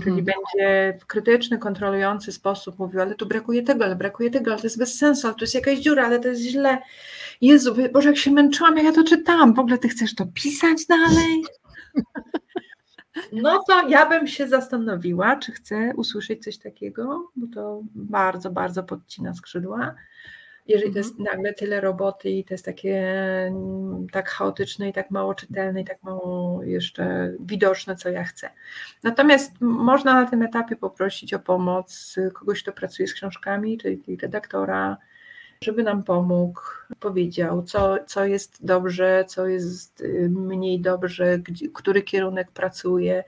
Czyli 0.01 0.21
Mhm. 0.21 0.25
będzie 0.25 0.99
w 1.01 1.07
krytyczny, 1.07 1.59
kontrolujący 1.59 2.33
sposób 2.33 2.79
mówił, 2.79 3.01
ale 3.01 3.15
tu 3.15 3.27
brakuje 3.27 3.63
tego, 3.63 3.85
ale 3.85 3.97
brakuje 3.97 4.31
tego, 4.31 4.51
ale 4.51 4.61
to 4.61 4.67
jest 4.67 4.79
bez 4.79 4.99
sensu, 4.99 5.27
ale 5.27 5.37
tu 5.37 5.45
jest 5.45 5.55
jakaś 5.55 5.79
dziura, 5.79 6.07
ale 6.07 6.21
to 6.21 6.29
jest 6.29 6.41
źle. 6.41 6.79
Jezu, 7.41 7.75
Boże, 7.93 8.09
jak 8.09 8.19
się 8.19 8.31
męczyłam, 8.31 8.77
jak 8.77 8.85
ja 8.87 8.93
to 8.93 9.05
czytałam. 9.05 9.55
W 9.55 9.59
ogóle 9.59 9.79
ty 9.79 9.89
chcesz 9.89 10.15
to 10.15 10.27
pisać 10.35 10.87
dalej? 10.87 11.45
No 13.33 13.65
to 13.69 13.89
ja 13.89 14.09
bym 14.09 14.27
się 14.27 14.49
zastanowiła, 14.49 15.37
czy 15.37 15.53
chcę 15.53 15.93
usłyszeć 15.97 16.45
coś 16.45 16.59
takiego, 16.59 17.31
bo 17.37 17.47
to 17.55 17.83
bardzo, 17.95 18.51
bardzo 18.51 18.83
podcina 18.83 19.35
skrzydła. 19.35 19.95
Jeżeli 20.67 20.93
to 20.93 20.99
jest 20.99 21.19
nagle 21.19 21.55
tyle 21.55 21.81
roboty 21.81 22.31
i 22.31 22.45
to 22.45 22.55
jest 22.55 22.65
takie 22.65 23.03
tak 24.13 24.29
chaotyczne 24.29 24.89
i 24.89 24.93
tak 24.93 25.11
mało 25.11 25.35
czytelne 25.35 25.81
i 25.81 25.85
tak 25.85 26.03
mało 26.03 26.63
jeszcze 26.63 27.33
widoczne, 27.41 27.97
co 27.97 28.09
ja 28.09 28.25
chcę. 28.25 28.51
Natomiast 29.03 29.61
można 29.61 30.15
na 30.15 30.31
tym 30.31 30.43
etapie 30.43 30.77
poprosić 30.77 31.35
o 31.35 31.39
pomoc 31.39 32.17
kogoś, 32.33 32.63
kto 32.63 32.73
pracuje 32.73 33.09
z 33.09 33.15
książkami, 33.15 33.79
czyli 33.79 34.17
redaktora, 34.23 34.97
żeby 35.65 35.83
nam 35.83 36.03
pomógł, 36.03 36.61
powiedział, 37.01 37.63
co, 37.63 37.97
co 38.07 38.25
jest 38.25 38.67
dobrze, 38.67 39.25
co 39.29 39.47
jest 39.47 40.01
y, 40.01 40.29
mniej 40.31 40.81
dobrze, 40.81 41.39
gdzie, 41.39 41.69
który 41.69 42.03
kierunek 42.03 42.51
pracuje. 42.51 43.25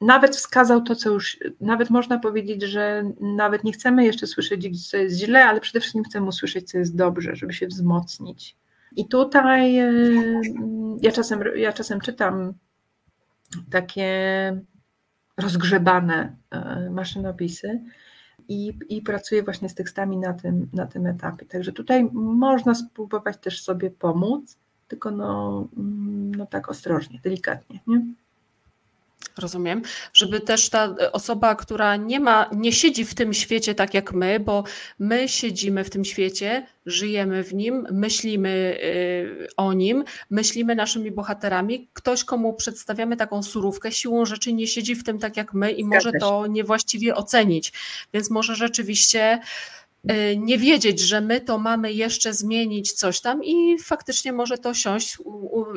Nawet 0.00 0.36
wskazał 0.36 0.80
to, 0.80 0.96
co 0.96 1.10
już, 1.10 1.38
nawet 1.60 1.90
można 1.90 2.18
powiedzieć, 2.18 2.62
że 2.62 3.04
nawet 3.20 3.64
nie 3.64 3.72
chcemy 3.72 4.04
jeszcze 4.04 4.26
słyszeć, 4.26 4.90
co 4.90 4.96
jest 4.96 5.16
źle, 5.16 5.44
ale 5.44 5.60
przede 5.60 5.80
wszystkim 5.80 6.04
chcemy 6.04 6.26
usłyszeć, 6.26 6.70
co 6.70 6.78
jest 6.78 6.96
dobrze, 6.96 7.36
żeby 7.36 7.52
się 7.52 7.66
wzmocnić. 7.66 8.56
I 8.96 9.08
tutaj 9.08 9.80
y, 9.80 10.42
ja 11.02 11.12
czasem, 11.12 11.40
ja 11.56 11.72
czasem 11.72 12.00
czytam 12.00 12.54
takie 13.70 14.12
rozgrzebane 15.36 16.36
e, 16.50 16.90
maszynopisy 16.90 17.80
i, 18.48 18.72
i 18.88 19.02
pracuję 19.02 19.42
właśnie 19.42 19.68
z 19.68 19.74
tekstami 19.74 20.16
na 20.16 20.32
tym, 20.32 20.68
na 20.72 20.86
tym 20.86 21.06
etapie. 21.06 21.46
Także 21.46 21.72
tutaj 21.72 22.04
można 22.12 22.74
spróbować 22.74 23.36
też 23.36 23.62
sobie 23.62 23.90
pomóc, 23.90 24.58
tylko 24.88 25.10
no, 25.10 25.68
mm, 25.76 26.34
no 26.34 26.46
tak 26.46 26.68
ostrożnie, 26.68 27.20
delikatnie. 27.22 27.80
Nie? 27.86 28.02
Rozumiem, 29.38 29.82
żeby 30.12 30.40
też 30.40 30.70
ta 30.70 30.94
osoba, 31.12 31.54
która 31.54 31.96
nie 31.96 32.20
ma, 32.20 32.50
nie 32.52 32.72
siedzi 32.72 33.04
w 33.04 33.14
tym 33.14 33.34
świecie 33.34 33.74
tak 33.74 33.94
jak 33.94 34.12
my, 34.12 34.40
bo 34.40 34.64
my 34.98 35.28
siedzimy 35.28 35.84
w 35.84 35.90
tym 35.90 36.04
świecie, 36.04 36.66
żyjemy 36.86 37.44
w 37.44 37.54
nim, 37.54 37.86
myślimy 37.90 38.78
y, 38.84 39.48
o 39.56 39.72
nim, 39.72 40.04
myślimy 40.30 40.74
naszymi 40.74 41.10
bohaterami. 41.10 41.88
Ktoś, 41.92 42.24
komu 42.24 42.54
przedstawiamy 42.54 43.16
taką 43.16 43.42
surówkę, 43.42 43.92
siłą 43.92 44.26
rzeczy 44.26 44.52
nie 44.52 44.66
siedzi 44.66 44.94
w 44.94 45.04
tym 45.04 45.18
tak 45.18 45.36
jak 45.36 45.54
my 45.54 45.72
i 45.72 45.84
Zgadza 45.84 45.94
może 45.96 46.10
się. 46.10 46.18
to 46.18 46.46
niewłaściwie 46.46 47.14
ocenić. 47.14 47.72
Więc 48.14 48.30
może 48.30 48.54
rzeczywiście 48.56 49.40
nie 50.36 50.58
wiedzieć, 50.58 51.00
że 51.00 51.20
my 51.20 51.40
to 51.40 51.58
mamy 51.58 51.92
jeszcze 51.92 52.34
zmienić 52.34 52.92
coś 52.92 53.20
tam 53.20 53.44
i 53.44 53.78
faktycznie 53.78 54.32
może 54.32 54.58
to 54.58 54.74
siąść. 54.74 55.18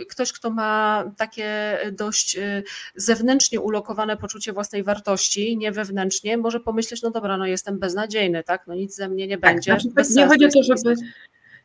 Ktoś, 0.10 0.34
kto 0.34 0.50
ma 0.50 1.04
takie 1.18 1.78
dość 1.92 2.38
y, 2.38 2.64
zewnętrznie 2.96 3.62
ulokowane 3.62 4.18
poczucie 4.18 4.54
własnej 4.54 4.84
wartości, 4.84 5.58
nie 5.58 5.72
wewnętrznie, 5.72 6.38
może 6.38 6.60
pomyśleć, 6.60 7.02
no 7.02 7.12
dobra, 7.12 7.38
no 7.38 7.46
jestem 7.46 7.80
beznadziejny, 7.80 8.44
tak, 8.44 8.68
no 8.68 8.76
nic 8.76 8.96
ze 8.96 9.10
mnie 9.10 9.28
nie 9.28 9.38
będzie. 9.38 9.72
znaczy, 9.72 9.90
bez 9.96 10.16
nie 10.16 10.28
chodzi 10.28 10.46
o 10.46 10.50
to, 10.50 10.64
żeby 10.64 10.96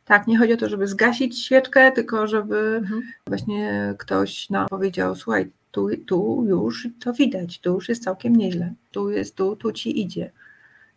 tak, 0.05 0.27
nie 0.27 0.37
chodzi 0.37 0.53
o 0.53 0.57
to, 0.57 0.69
żeby 0.69 0.87
zgasić 0.87 1.45
świeczkę, 1.45 1.91
tylko 1.91 2.27
żeby 2.27 2.57
Mhm. 2.57 3.01
właśnie 3.27 3.93
ktoś 3.99 4.49
nam 4.49 4.67
powiedział, 4.67 5.15
słuchaj, 5.15 5.51
tu, 5.71 5.89
tu 6.07 6.45
już 6.47 6.87
to 7.03 7.13
widać, 7.13 7.59
tu 7.59 7.73
już 7.73 7.89
jest 7.89 8.03
całkiem 8.03 8.35
nieźle, 8.35 8.73
tu 8.91 9.09
jest, 9.09 9.35
tu, 9.35 9.55
tu 9.55 9.71
ci 9.71 10.01
idzie. 10.01 10.31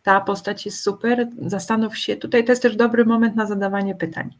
Ta 0.03 0.21
postać 0.21 0.65
jest 0.65 0.83
super, 0.83 1.27
zastanów 1.41 1.97
się, 1.97 2.15
tutaj 2.15 2.45
to 2.45 2.51
jest 2.51 2.61
też 2.61 2.75
dobry 2.75 3.05
moment 3.05 3.35
na 3.35 3.45
zadawanie 3.45 3.95
pytań. 3.95 4.35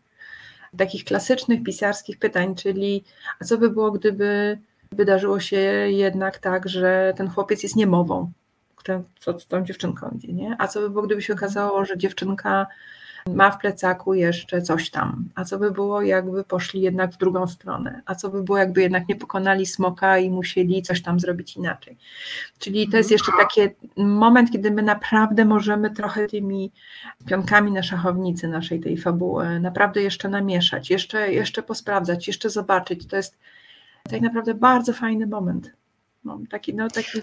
takich 0.78 1.06
klasycznych 1.06 1.64
pisarskich 1.64 2.20
pytań, 2.20 2.56
czyli 2.56 3.04
a 3.40 3.46
co 3.46 3.58
by 3.58 3.70
było, 3.70 3.92
gdyby 3.92 4.60
wydarzyło 4.92 5.40
się 5.40 5.58
jednak 5.88 6.38
tak, 6.38 6.70
że 6.70 7.14
ten 7.18 7.30
chłopiec 7.30 7.64
jest 7.64 7.76
niemową, 7.76 8.32
co 9.20 9.40
z 9.40 9.48
tą 9.48 9.66
dziewczynką 9.66 10.10
idzie, 10.16 10.34
nie? 10.34 10.56
A 10.60 10.68
co 10.68 10.80
by 10.80 10.90
było, 10.90 11.04
gdyby 11.04 11.22
się 11.22 11.34
okazało, 11.34 11.86
że 11.86 11.98
dziewczynka 11.98 12.68
ma 13.30 13.52
w 13.52 13.58
plecaku 13.58 14.14
jeszcze 14.14 14.62
coś 14.62 14.90
tam. 14.90 15.30
A 15.36 15.44
co 15.44 15.60
by 15.60 15.72
było, 15.72 16.02
jakby 16.02 16.44
poszli 16.44 16.82
jednak 16.82 17.12
w 17.12 17.18
drugą 17.18 17.48
stronę? 17.48 18.02
A 18.06 18.16
co 18.16 18.30
by 18.30 18.44
było, 18.44 18.58
jakby 18.58 18.82
jednak 18.82 19.08
nie 19.08 19.16
pokonali 19.16 19.66
smoka 19.66 20.18
i 20.18 20.30
musieli 20.30 20.82
coś 20.82 21.02
tam 21.02 21.20
zrobić 21.20 21.56
inaczej? 21.56 21.98
Czyli 22.60 22.90
to 22.90 22.98
jest 22.98 23.12
jeszcze 23.12 23.32
taki 23.40 23.62
moment, 23.98 24.52
kiedy 24.52 24.72
my 24.72 24.82
naprawdę 24.82 25.46
możemy 25.46 25.92
trochę 25.92 26.28
tymi 26.28 26.72
pionkami 27.26 27.72
na 27.72 27.84
szachownicy 27.84 28.48
naszej 28.48 28.80
tej 28.80 28.98
fabuły 28.98 29.60
naprawdę 29.60 30.02
jeszcze 30.02 30.30
namieszać, 30.30 30.90
jeszcze, 30.90 31.34
jeszcze 31.34 31.64
posprawdzać, 31.64 32.28
jeszcze 32.28 32.50
zobaczyć. 32.50 33.08
To 33.08 33.16
jest 33.16 33.38
tak 34.10 34.22
naprawdę 34.22 34.54
bardzo 34.54 34.94
fajny 34.94 35.28
moment. 35.28 35.72
No, 36.24 36.40
taki, 36.50 36.74
no, 36.74 36.88
taki 36.88 37.22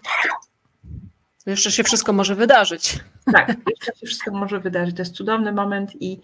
jeszcze 1.46 1.72
się 1.72 1.84
wszystko 1.84 2.12
może 2.12 2.34
wydarzyć. 2.34 2.98
Tak, 3.32 3.48
jeszcze 3.48 4.00
się 4.00 4.06
wszystko 4.06 4.30
może 4.30 4.60
wydarzyć. 4.60 4.96
To 4.96 5.02
jest 5.02 5.14
cudowny 5.14 5.52
moment 5.52 6.02
i 6.02 6.20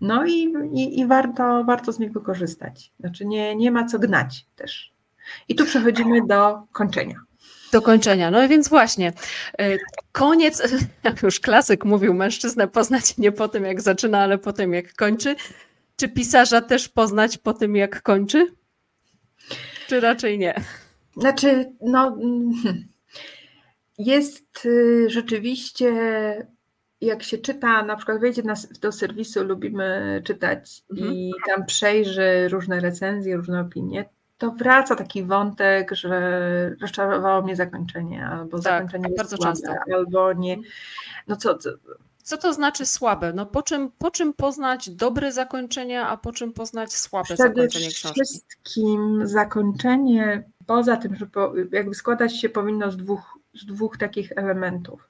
no 0.00 0.26
i, 0.26 0.54
i, 0.72 1.00
i 1.00 1.06
warto, 1.06 1.64
warto 1.64 1.92
z 1.92 1.98
niego 1.98 2.20
korzystać. 2.20 2.92
Znaczy 3.00 3.26
nie, 3.26 3.56
nie 3.56 3.70
ma 3.70 3.84
co 3.84 3.98
gnać 3.98 4.46
też. 4.56 4.92
I 5.48 5.54
tu 5.54 5.64
przechodzimy 5.64 6.26
do 6.26 6.62
kończenia. 6.72 7.16
Do 7.72 7.82
kończenia. 7.82 8.30
No 8.30 8.48
więc 8.48 8.68
właśnie, 8.68 9.12
y, 9.60 9.78
koniec, 10.12 10.62
jak 11.04 11.22
już 11.22 11.40
klasyk 11.40 11.84
mówił, 11.84 12.14
mężczyznę 12.14 12.68
poznać 12.68 13.18
nie 13.18 13.32
po 13.32 13.48
tym, 13.48 13.64
jak 13.64 13.80
zaczyna, 13.80 14.18
ale 14.18 14.38
po 14.38 14.52
tym, 14.52 14.74
jak 14.74 14.94
kończy. 14.94 15.36
Czy 15.96 16.08
pisarza 16.08 16.60
też 16.60 16.88
poznać 16.88 17.38
po 17.38 17.52
tym, 17.52 17.76
jak 17.76 18.02
kończy? 18.02 18.46
Czy 19.88 20.00
raczej 20.00 20.38
nie? 20.38 20.54
Znaczy, 21.16 21.72
no, 21.80 22.16
hmm. 22.62 22.88
Jest 24.00 24.64
y, 24.66 25.10
rzeczywiście, 25.10 25.92
jak 27.00 27.22
się 27.22 27.38
czyta, 27.38 27.82
na 27.82 27.96
przykład 27.96 28.20
wejdzie 28.20 28.42
do 28.80 28.92
serwisu, 28.92 29.44
lubimy 29.44 30.22
czytać 30.24 30.82
mhm. 30.90 31.12
i 31.12 31.32
tam 31.46 31.66
przejrzy 31.66 32.48
różne 32.48 32.80
recenzje, 32.80 33.36
różne 33.36 33.60
opinie, 33.60 34.08
to 34.38 34.50
wraca 34.50 34.96
taki 34.96 35.24
wątek, 35.24 35.94
że 35.94 36.76
rozczarowało 36.80 37.42
mnie 37.42 37.56
zakończenie, 37.56 38.26
albo 38.26 38.58
tak, 38.58 38.62
zakończenie 38.62 39.04
jest 39.04 39.16
bardzo 39.16 39.36
słabe, 39.36 39.52
często. 39.52 39.74
albo 39.94 40.32
nie. 40.32 40.54
Mhm. 40.54 40.72
No 41.28 41.36
co, 41.36 41.58
co, 41.58 41.70
co 42.22 42.36
to 42.36 42.52
znaczy 42.52 42.86
słabe? 42.86 43.32
No 43.32 43.46
po 43.46 43.62
czym, 43.62 43.90
po 43.98 44.10
czym 44.10 44.32
poznać 44.32 44.90
dobre 44.90 45.32
zakończenie, 45.32 46.02
a 46.02 46.16
po 46.16 46.32
czym 46.32 46.52
poznać 46.52 46.92
słabe 46.92 47.24
Przede 47.24 47.42
zakończenie 47.42 47.88
książki? 47.88 48.20
Przede 48.20 48.24
wszystkim 48.24 49.20
zakończenie, 49.26 50.44
poza 50.66 50.96
tym, 50.96 51.16
że 51.16 51.26
po, 51.26 51.52
jakby 51.72 51.94
składać 51.94 52.40
się 52.40 52.48
powinno 52.48 52.90
z 52.90 52.96
dwóch 52.96 53.39
z 53.54 53.66
dwóch 53.66 53.96
takich 53.96 54.32
elementów. 54.36 55.08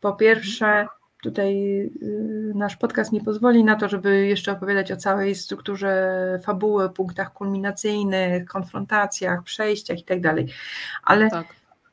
Po 0.00 0.12
pierwsze, 0.12 0.86
tutaj 1.22 1.80
y, 2.02 2.52
nasz 2.54 2.76
podcast 2.76 3.12
nie 3.12 3.20
pozwoli 3.20 3.64
na 3.64 3.76
to, 3.76 3.88
żeby 3.88 4.26
jeszcze 4.26 4.52
opowiadać 4.52 4.92
o 4.92 4.96
całej 4.96 5.34
strukturze 5.34 6.40
fabuły, 6.44 6.90
punktach 6.90 7.32
kulminacyjnych, 7.32 8.46
konfrontacjach, 8.46 9.42
przejściach 9.42 9.98
itd. 9.98 10.34
Tak 10.34 10.46
Ale 11.04 11.30
tak. 11.30 11.46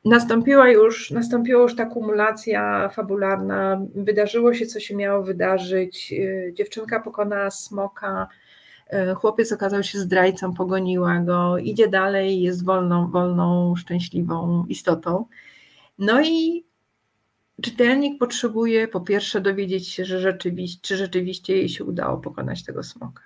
nastąpiła 0.05 0.69
już, 0.69 1.11
nastąpiła 1.11 1.61
już 1.61 1.75
ta 1.75 1.86
kumulacja 1.86 2.89
fabularna, 2.89 3.81
wydarzyło 3.95 4.53
się, 4.53 4.65
co 4.65 4.79
się 4.79 4.95
miało 4.95 5.23
wydarzyć, 5.23 6.13
y, 6.13 6.53
dziewczynka 6.53 6.99
pokonała 6.99 7.51
smoka, 7.51 8.27
y, 9.11 9.15
chłopiec 9.15 9.51
okazał 9.51 9.84
się 9.84 9.99
zdrajcą, 9.99 10.53
pogoniła 10.53 11.19
go, 11.19 11.57
idzie 11.57 11.88
dalej, 11.88 12.41
jest 12.41 12.65
wolną, 12.65 13.11
wolną, 13.11 13.75
szczęśliwą 13.75 14.65
istotą. 14.69 15.25
No 15.98 16.22
i 16.22 16.66
czytelnik 17.62 18.20
potrzebuje 18.20 18.88
po 18.88 19.02
pierwsze 19.02 19.41
dowiedzieć 19.41 19.88
się, 19.88 20.06
że 20.06 20.20
rzeczywiście, 20.20 20.80
czy 20.82 20.98
rzeczywiście 20.98 21.58
jej 21.58 21.70
się 21.70 21.84
udało 21.84 22.18
pokonać 22.18 22.64
tego 22.64 22.84
smoka. 22.84 23.24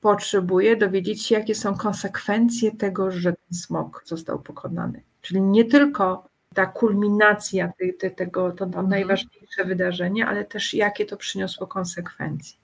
Potrzebuje 0.00 0.76
dowiedzieć 0.76 1.26
się, 1.26 1.34
jakie 1.34 1.54
są 1.54 1.76
konsekwencje 1.76 2.76
tego, 2.76 3.10
że 3.10 3.32
ten 3.32 3.58
smok 3.58 4.02
został 4.04 4.42
pokonany. 4.42 5.02
Czyli 5.20 5.40
nie 5.40 5.64
tylko 5.64 6.28
ta 6.54 6.66
kulminacja 6.66 7.72
tego, 8.16 8.50
to, 8.50 8.56
to 8.56 8.64
mhm. 8.64 8.88
najważniejsze 8.88 9.64
wydarzenie, 9.64 10.26
ale 10.26 10.44
też 10.44 10.74
jakie 10.74 11.06
to 11.06 11.16
przyniosło 11.16 11.66
konsekwencje. 11.66 12.58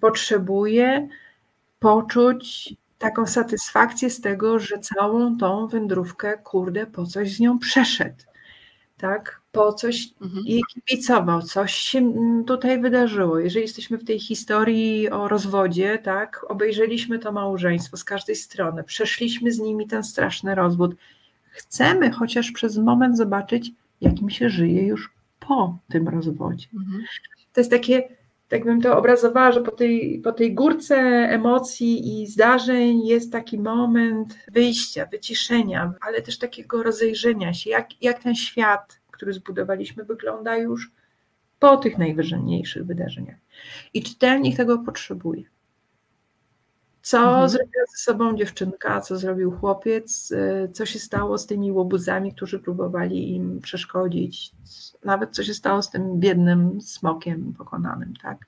Potrzebuje 0.00 1.08
poczuć 1.78 2.74
taką 2.98 3.26
satysfakcję 3.26 4.10
z 4.10 4.20
tego, 4.20 4.58
że 4.58 4.78
całą 4.78 5.36
tą 5.36 5.66
wędrówkę, 5.66 6.38
kurde, 6.38 6.86
po 6.86 7.06
coś 7.06 7.34
z 7.34 7.40
nią 7.40 7.58
przeszedł. 7.58 8.24
Tak, 8.96 9.40
po 9.52 9.72
coś 9.72 10.08
mhm. 10.22 10.46
jej 10.46 10.62
kibicował, 10.74 11.42
coś 11.42 11.74
się 11.74 12.14
tutaj 12.46 12.80
wydarzyło. 12.80 13.38
Jeżeli 13.38 13.62
jesteśmy 13.62 13.98
w 13.98 14.04
tej 14.04 14.20
historii 14.20 15.10
o 15.10 15.28
rozwodzie, 15.28 15.98
tak, 15.98 16.46
obejrzeliśmy 16.48 17.18
to 17.18 17.32
małżeństwo 17.32 17.96
z 17.96 18.04
każdej 18.04 18.36
strony, 18.36 18.84
przeszliśmy 18.84 19.52
z 19.52 19.58
nimi 19.58 19.86
ten 19.86 20.04
straszny 20.04 20.54
rozwód. 20.54 20.96
Chcemy 21.50 22.10
chociaż 22.10 22.50
przez 22.52 22.76
moment 22.76 23.16
zobaczyć, 23.16 23.70
jak 24.00 24.20
im 24.20 24.30
się 24.30 24.50
żyje 24.50 24.86
już 24.86 25.12
po 25.40 25.78
tym 25.88 26.08
rozwodzie. 26.08 26.66
Mhm. 26.74 27.04
To 27.52 27.60
jest 27.60 27.70
takie 27.70 28.08
tak 28.48 28.64
bym 28.64 28.80
to 28.80 28.98
obrazowała, 28.98 29.52
że 29.52 29.62
po 29.62 29.70
tej, 29.70 30.20
po 30.24 30.32
tej 30.32 30.54
górce 30.54 30.96
emocji 31.30 32.22
i 32.22 32.26
zdarzeń 32.26 33.06
jest 33.06 33.32
taki 33.32 33.58
moment 33.58 34.38
wyjścia, 34.52 35.06
wyciszenia, 35.06 35.92
ale 36.00 36.22
też 36.22 36.38
takiego 36.38 36.82
rozejrzenia 36.82 37.54
się, 37.54 37.70
jak, 37.70 38.02
jak 38.02 38.22
ten 38.22 38.34
świat, 38.34 39.00
który 39.10 39.32
zbudowaliśmy, 39.32 40.04
wygląda 40.04 40.56
już 40.56 40.90
po 41.58 41.76
tych 41.76 41.98
najważniejszych 41.98 42.86
wydarzeniach. 42.86 43.36
I 43.94 44.02
czytelnik 44.02 44.56
tego 44.56 44.78
potrzebuje. 44.78 45.42
Co 47.06 47.18
mhm. 47.18 47.48
zrobiła 47.48 47.84
ze 47.96 47.96
sobą 47.96 48.36
dziewczynka, 48.36 49.00
co 49.00 49.16
zrobił 49.16 49.52
chłopiec, 49.52 50.30
y, 50.30 50.70
co 50.72 50.86
się 50.86 50.98
stało 50.98 51.38
z 51.38 51.46
tymi 51.46 51.72
łobuzami, 51.72 52.34
którzy 52.34 52.58
próbowali 52.58 53.34
im 53.34 53.60
przeszkodzić, 53.60 54.52
nawet 55.04 55.30
co 55.30 55.44
się 55.44 55.54
stało 55.54 55.82
z 55.82 55.90
tym 55.90 56.20
biednym 56.20 56.80
smokiem 56.80 57.54
pokonanym, 57.58 58.14
tak. 58.22 58.46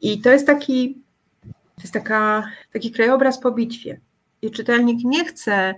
I 0.00 0.20
to 0.20 0.30
jest 0.30 0.46
taki, 0.46 1.02
to 1.44 1.82
jest 1.82 1.92
taka, 1.92 2.48
taki 2.72 2.90
krajobraz 2.90 3.40
po 3.40 3.50
bitwie. 3.50 4.00
I 4.42 4.50
czytelnik 4.50 4.98
nie 5.04 5.24
chce, 5.24 5.74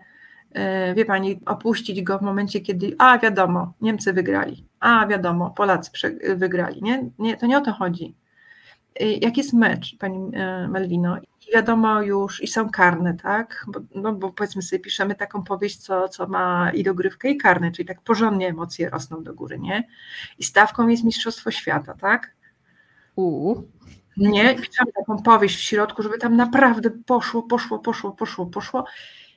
y, 0.91 0.95
wie 0.95 1.05
pani, 1.05 1.41
opuścić 1.47 2.03
go 2.03 2.19
w 2.19 2.23
momencie, 2.23 2.61
kiedy, 2.61 2.95
a 2.99 3.19
wiadomo, 3.19 3.73
Niemcy 3.81 4.13
wygrali, 4.13 4.65
a 4.81 5.07
wiadomo, 5.07 5.51
Polacy 5.51 5.91
wygrali. 6.37 6.83
Nie, 6.83 7.11
nie, 7.19 7.37
to 7.37 7.47
nie 7.47 7.59
o 7.59 7.61
to 7.61 7.73
chodzi. 7.73 8.15
Y, 9.01 9.19
jak 9.23 9.37
jest 9.37 9.53
mecz, 9.53 9.97
pani 9.99 10.31
Melwino, 10.69 11.17
wiadomo 11.55 12.03
już, 12.03 12.43
i 12.43 12.47
są 12.47 12.71
karne, 12.71 13.15
tak? 13.15 13.65
Bo, 13.69 13.81
no 13.95 14.13
bo 14.13 14.33
powiedzmy 14.33 14.63
sobie, 14.63 14.81
piszemy 14.81 15.15
taką 15.15 15.43
powieść, 15.43 15.77
co, 15.77 16.09
co 16.09 16.27
ma 16.27 16.71
i 16.75 16.83
dogrywkę, 16.83 17.31
i 17.31 17.37
karne, 17.37 17.73
czyli 17.73 17.89
tak 17.89 18.03
porządnie 18.03 18.49
emocje 18.49 18.91
rosną 18.91 19.23
do 19.23 19.35
góry, 19.35 19.59
nie? 19.59 19.89
I 20.39 20.45
stawką 20.45 20.89
jest 20.89 21.05
Mistrzostwo 21.05 21.51
Świata, 21.51 21.95
tak? 21.95 22.35
Uuu. 23.17 23.69
Nie, 24.17 24.55
piszemy 24.55 24.93
taką 24.93 25.23
powieść 25.23 25.57
w 25.57 25.61
środku, 25.61 26.03
żeby 26.03 26.19
tam 26.19 26.37
naprawdę 26.37 26.91
poszło, 26.91 27.43
poszło, 27.43 27.79
poszło, 27.79 28.13
poszło, 28.13 28.47
poszło. 28.47 28.85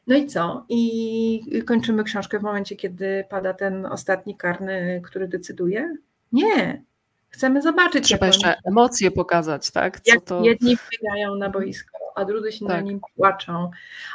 No 0.08 0.16
i 0.16 0.28
co? 0.28 0.66
I 0.70 1.64
kończymy 1.66 2.04
książkę 2.04 2.40
w 2.40 2.44
momencie, 2.44 2.76
kiedy 2.76 3.26
pada 3.30 3.54
ten 3.54 3.86
ostatni 3.86 4.38
karny, 4.38 5.02
który 5.06 5.28
decyduje? 5.28 5.96
Nie, 6.32 6.84
Chcemy 7.32 7.62
zobaczyć. 7.62 8.06
Trzeba 8.06 8.28
jeszcze 8.28 8.48
oni, 8.48 8.58
emocje 8.66 9.12
pokazać, 9.12 9.72
tak? 9.72 10.00
Co 10.00 10.14
jak 10.14 10.24
to... 10.24 10.44
jedni 10.44 10.78
wbiegają 10.78 11.36
na 11.36 11.50
boisko, 11.50 11.98
a 12.16 12.26
drudzy 12.26 12.52
się 12.52 12.66
tak. 12.66 12.76
na 12.76 12.82
nim 12.82 13.00
płaczą, 13.16 13.70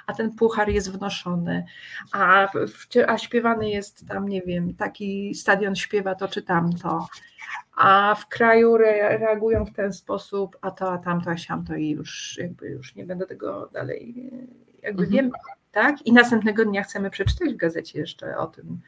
a 0.07 0.13
ten 0.13 0.33
puchar 0.33 0.69
jest 0.69 0.93
wnoszony, 0.93 1.65
a, 2.13 2.49
a 3.07 3.19
śpiewany 3.19 3.71
jest 3.71 4.09
tam, 4.09 4.29
nie 4.29 4.43
wiem, 4.43 4.75
taki 4.75 5.35
stadion 5.35 5.77
śpiewa 5.77 6.15
to 6.15 6.29
czy 6.29 6.43
tamto, 6.43 7.07
a 7.77 8.15
w 8.15 8.29
kraju 8.29 8.75
re, 8.75 9.19
reagują 9.19 9.65
w 9.65 9.73
ten 9.73 9.93
sposób, 9.93 10.57
a 10.61 10.71
to, 10.71 10.93
a 10.93 10.99
tamto, 10.99 11.31
a 11.31 11.37
siamto 11.37 11.75
i 11.75 11.91
już 11.91 12.39
jakby 12.39 12.69
już 12.69 12.95
nie 12.95 13.05
będę 13.05 13.27
tego 13.27 13.71
dalej, 13.73 14.31
jakby 14.83 15.03
mhm. 15.03 15.11
wiem, 15.11 15.33
tak? 15.73 16.07
I 16.07 16.13
następnego 16.13 16.65
dnia 16.65 16.83
chcemy 16.83 17.11
przeczytać 17.11 17.55
w 17.55 17.57
gazecie 17.57 18.01
jeszcze 18.01 18.39
o 18.39 18.47
tym, 18.47 18.81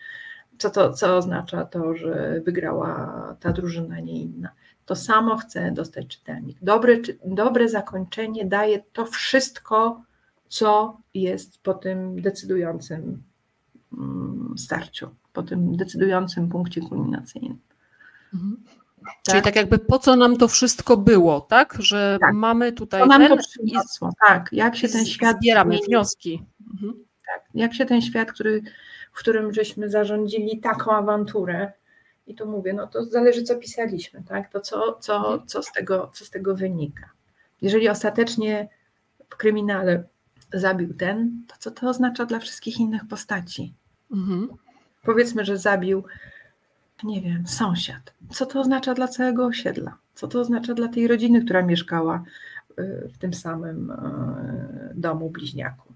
co, 0.58 0.70
to, 0.70 0.92
co 0.92 1.16
oznacza 1.16 1.64
to, 1.64 1.96
że 1.96 2.40
wygrała 2.44 3.36
ta 3.40 3.52
drużyna, 3.52 4.00
nie 4.00 4.20
inna. 4.20 4.48
To 4.86 4.96
samo 4.96 5.36
chce 5.36 5.72
dostać 5.72 6.06
czytelnik. 6.06 6.58
Dobre, 6.62 6.96
dobre 7.24 7.68
zakończenie 7.68 8.46
daje 8.46 8.82
to 8.92 9.06
wszystko, 9.06 10.02
co 10.48 10.98
jest 11.14 11.62
po 11.62 11.74
tym 11.74 12.22
decydującym 12.22 13.22
mm, 13.98 14.54
starciu, 14.58 15.10
po 15.32 15.42
tym 15.42 15.76
decydującym 15.76 16.48
punkcie 16.48 16.80
kulminacyjnym. 16.80 17.58
Mhm. 18.34 18.56
Czyli 19.22 19.42
tak 19.42 19.56
jakby 19.56 19.78
po 19.78 19.98
co 19.98 20.16
nam 20.16 20.36
to 20.36 20.48
wszystko 20.48 20.96
było, 20.96 21.40
tak? 21.40 21.76
Że 21.78 22.18
Tak. 22.20 22.34
mamy 22.34 22.72
tutaj 22.72 23.00
Co 23.00 23.06
nam 23.06 23.28
to 23.28 23.34
i 23.34 23.38
przyniosło? 23.38 24.12
Tak, 24.26 24.48
jak 24.52 24.76
się 24.76 24.88
ten 24.88 25.06
świat 25.06 25.36
zbieramy 25.36 25.78
wnioski. 25.86 26.42
Mhm. 26.72 27.04
tak, 27.26 27.44
jak 27.54 27.74
się 27.74 27.86
ten 27.86 28.02
świat, 28.02 28.32
który, 28.32 28.62
którym 29.18 29.52
żeśmy 29.52 29.90
zarządzili 29.90 30.60
taką 30.60 30.92
awanturę, 30.92 31.72
i 32.28 32.34
tu 32.34 32.46
mówię, 32.46 32.72
no 32.72 32.86
to 32.86 33.04
zależy, 33.04 33.42
co 33.42 33.56
pisaliśmy, 33.56 34.22
tak? 34.28 34.52
To 34.52 34.60
co, 34.60 34.98
co, 35.00 35.42
co, 35.46 35.62
z, 35.62 35.72
tego, 35.72 36.10
co 36.14 36.24
z 36.24 36.30
tego 36.30 36.54
wynika. 36.54 37.10
Jeżeli 37.62 37.88
ostatecznie 37.88 38.68
w 39.30 39.36
kryminale 39.36 40.04
zabił 40.52 40.94
ten, 40.94 41.42
to 41.48 41.54
co 41.58 41.70
to 41.70 41.88
oznacza 41.88 42.26
dla 42.26 42.38
wszystkich 42.38 42.80
innych 42.80 43.02
postaci? 43.08 43.74
Mhm. 44.12 44.48
Powiedzmy, 45.02 45.44
że 45.44 45.58
zabił, 45.58 46.04
nie 47.02 47.20
wiem, 47.20 47.46
sąsiad. 47.46 48.14
Co 48.30 48.46
to 48.46 48.60
oznacza 48.60 48.94
dla 48.94 49.08
całego 49.08 49.46
osiedla? 49.46 49.96
Co 50.14 50.28
to 50.28 50.40
oznacza 50.40 50.74
dla 50.74 50.88
tej 50.88 51.08
rodziny, 51.08 51.44
która 51.44 51.62
mieszkała 51.62 52.22
y, 52.78 53.08
w 53.14 53.18
tym 53.18 53.34
samym 53.34 53.90
y, 53.90 53.94
domu 54.94 55.30
bliźniaku? 55.30 55.87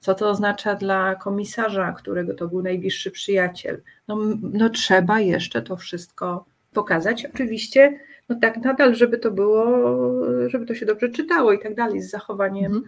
Co 0.00 0.14
to 0.14 0.30
oznacza 0.30 0.74
dla 0.74 1.14
komisarza, 1.14 1.92
którego 1.92 2.34
to 2.34 2.48
był 2.48 2.62
najbliższy 2.62 3.10
przyjaciel? 3.10 3.82
No, 4.08 4.18
no 4.42 4.70
trzeba 4.70 5.20
jeszcze 5.20 5.62
to 5.62 5.76
wszystko 5.76 6.44
pokazać. 6.72 7.26
Oczywiście, 7.34 8.00
no 8.28 8.36
tak 8.42 8.56
nadal, 8.56 8.94
żeby 8.94 9.18
to 9.18 9.30
było, 9.30 9.66
żeby 10.46 10.66
to 10.66 10.74
się 10.74 10.86
dobrze 10.86 11.08
czytało 11.08 11.52
i 11.52 11.58
tak 11.58 11.74
dalej, 11.74 12.02
z 12.02 12.10
zachowaniem 12.10 12.82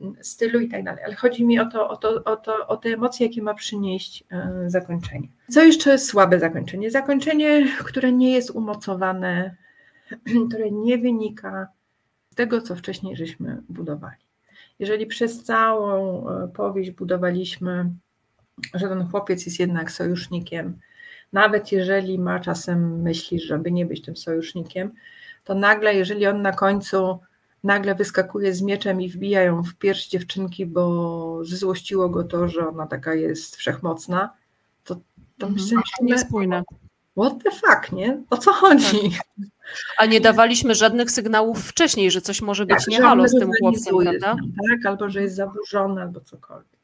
Mhm. 0.00 0.24
stylu 0.24 0.60
i 0.60 0.68
tak 0.68 0.84
dalej. 0.84 1.04
Ale 1.04 1.14
chodzi 1.14 1.46
mi 1.46 1.58
o 1.58 1.66
to, 1.66 1.88
o, 1.88 1.96
to, 1.96 2.24
o, 2.24 2.36
to, 2.36 2.66
o 2.66 2.76
te 2.76 2.88
emocje, 2.88 3.26
jakie 3.26 3.42
ma 3.42 3.54
przynieść 3.54 4.24
e, 4.32 4.64
zakończenie. 4.66 5.28
Co 5.50 5.62
jeszcze 5.62 5.90
jest 5.90 6.06
słabe 6.06 6.38
zakończenie? 6.38 6.90
Zakończenie, 6.90 7.66
które 7.84 8.12
nie 8.12 8.32
jest 8.32 8.50
umocowane, 8.50 9.56
które 10.48 10.70
nie 10.70 10.98
wynika 10.98 11.68
z 12.30 12.34
tego, 12.34 12.60
co 12.60 12.76
wcześniej 12.76 13.16
żeśmy 13.16 13.62
budowali. 13.68 14.27
Jeżeli 14.78 15.06
przez 15.06 15.42
całą 15.42 16.28
e, 16.30 16.48
powieść 16.48 16.90
budowaliśmy, 16.90 17.90
że 18.74 18.88
ten 18.88 19.08
chłopiec 19.10 19.46
jest 19.46 19.60
jednak 19.60 19.90
sojusznikiem, 19.90 20.78
nawet 21.32 21.72
jeżeli 21.72 22.18
ma 22.18 22.40
czasem 22.40 23.02
myśli, 23.02 23.40
żeby 23.40 23.72
nie 23.72 23.86
być 23.86 24.02
tym 24.02 24.16
sojusznikiem, 24.16 24.92
to 25.44 25.54
nagle, 25.54 25.94
jeżeli 25.94 26.26
on 26.26 26.42
na 26.42 26.52
końcu 26.52 27.18
nagle 27.64 27.94
wyskakuje 27.94 28.54
z 28.54 28.62
mieczem 28.62 29.00
i 29.00 29.08
wbija 29.08 29.42
ją 29.42 29.62
w 29.62 29.74
pierś 29.74 30.08
dziewczynki, 30.08 30.66
bo 30.66 31.44
zezłościło 31.44 32.08
go 32.08 32.24
to, 32.24 32.48
że 32.48 32.68
ona 32.68 32.86
taka 32.86 33.14
jest 33.14 33.56
wszechmocna, 33.56 34.32
to, 34.84 34.94
to 35.38 35.46
Mhm. 35.46 35.52
myślimy, 35.54 35.82
Niespójne. 36.02 36.62
What 37.18 37.42
the 37.44 37.50
fuck, 37.50 37.92
nie? 37.92 38.22
O 38.30 38.36
co 38.36 38.52
chodzi? 38.52 39.10
A 39.98 40.06
nie 40.06 40.20
dawaliśmy 40.20 40.74
żadnych 40.74 41.10
sygnałów 41.10 41.64
wcześniej, 41.64 42.10
że 42.10 42.20
coś 42.20 42.42
może 42.42 42.66
być 42.66 42.78
Tak, 42.78 42.86
nie 42.88 43.02
halo 43.02 43.28
z 43.28 43.32
tym 43.38 43.50
chłopcem, 43.60 43.94
prawda? 44.02 44.36
tak? 44.70 44.86
Albo 44.86 45.10
że 45.10 45.22
jest 45.22 45.36
zaburzony, 45.36 46.02
albo 46.02 46.20
cokolwiek. 46.20 46.78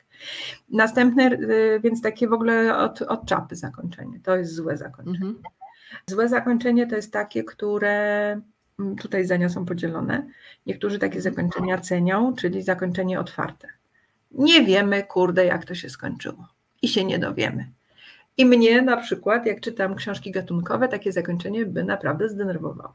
Następne, 0.71 1.33
y, 1.33 1.81
więc 1.83 2.03
takie 2.03 2.29
w 2.29 2.33
ogóle 2.33 2.79
od, 2.79 3.03
od 3.03 3.27
czapy 3.27 3.57
zakończenie. 3.57 4.21
To 4.23 4.37
jest 4.37 4.55
złe 4.55 4.77
zakończenie. 4.77 5.17
Mhm. 5.17 5.43
Złe 6.07 6.29
zakończenie 6.29 6.87
to 6.87 6.97
jest 6.97 7.13
takie, 7.13 7.45
które 7.45 7.93
mm, 8.79 8.97
tutaj 8.97 9.25
zdania 9.25 9.49
są 9.49 9.65
podzielone. 9.65 10.27
Niektórzy 10.67 10.99
takie 10.99 11.21
zakończenia 11.21 11.79
cenią, 11.79 12.35
czyli 12.35 12.63
zakończenie 12.63 13.21
otwarte. 13.21 13.69
Nie 14.31 14.65
wiemy, 14.65 15.03
kurde, 15.03 15.45
jak 15.45 15.65
to 15.65 15.75
się 15.75 15.89
skończyło 15.89 16.49
i 16.83 16.89
się 16.89 17.05
nie 17.05 17.19
dowiemy. 17.19 17.67
I 18.37 18.47
mnie 18.47 18.83
na 18.83 18.97
przykład, 18.97 19.47
jak 19.47 19.61
czytam 19.61 19.95
książki 19.95 20.31
gatunkowe, 20.31 20.89
takie 20.89 21.13
zakończenie 21.13 21.67
by 21.67 21.85
naprawdę 21.85 22.29
zdenerwowało. 22.29 22.95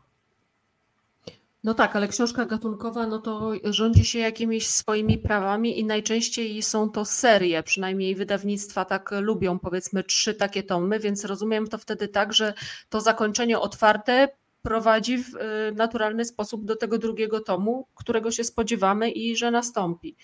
No 1.64 1.74
tak, 1.74 1.96
ale 1.96 2.08
książka 2.08 2.46
gatunkowa, 2.46 3.08
no 3.08 3.20
to 3.20 3.52
rządzi 3.64 4.06
się 4.06 4.20
jakimiś 4.20 4.68
swoimi 4.68 5.18
prawami 5.18 5.80
i 5.80 5.86
najczęściej 5.86 6.62
są 6.62 6.90
to 6.90 7.06
serie, 7.06 7.64
przynajmniej 7.64 8.16
wydawnictwa 8.16 8.86
tak 8.86 9.12
lubią, 9.22 9.60
powiedzmy 9.60 10.04
trzy 10.04 10.34
takie 10.34 10.64
tomy, 10.64 11.00
więc 11.00 11.26
rozumiem 11.26 11.68
to 11.68 11.78
wtedy 11.78 12.08
tak, 12.08 12.34
że 12.34 12.54
to 12.90 13.02
zakończenie 13.02 13.60
otwarte 13.60 14.30
prowadzi 14.62 15.18
w 15.18 15.36
y, 15.36 15.76
naturalny 15.76 16.26
sposób 16.26 16.66
do 16.66 16.76
tego 16.76 16.98
drugiego 16.98 17.40
tomu, 17.40 17.88
którego 17.96 18.32
się 18.32 18.44
spodziewamy 18.44 19.12
i 19.12 19.36
że 19.36 19.52
nastąpi. 19.52 20.16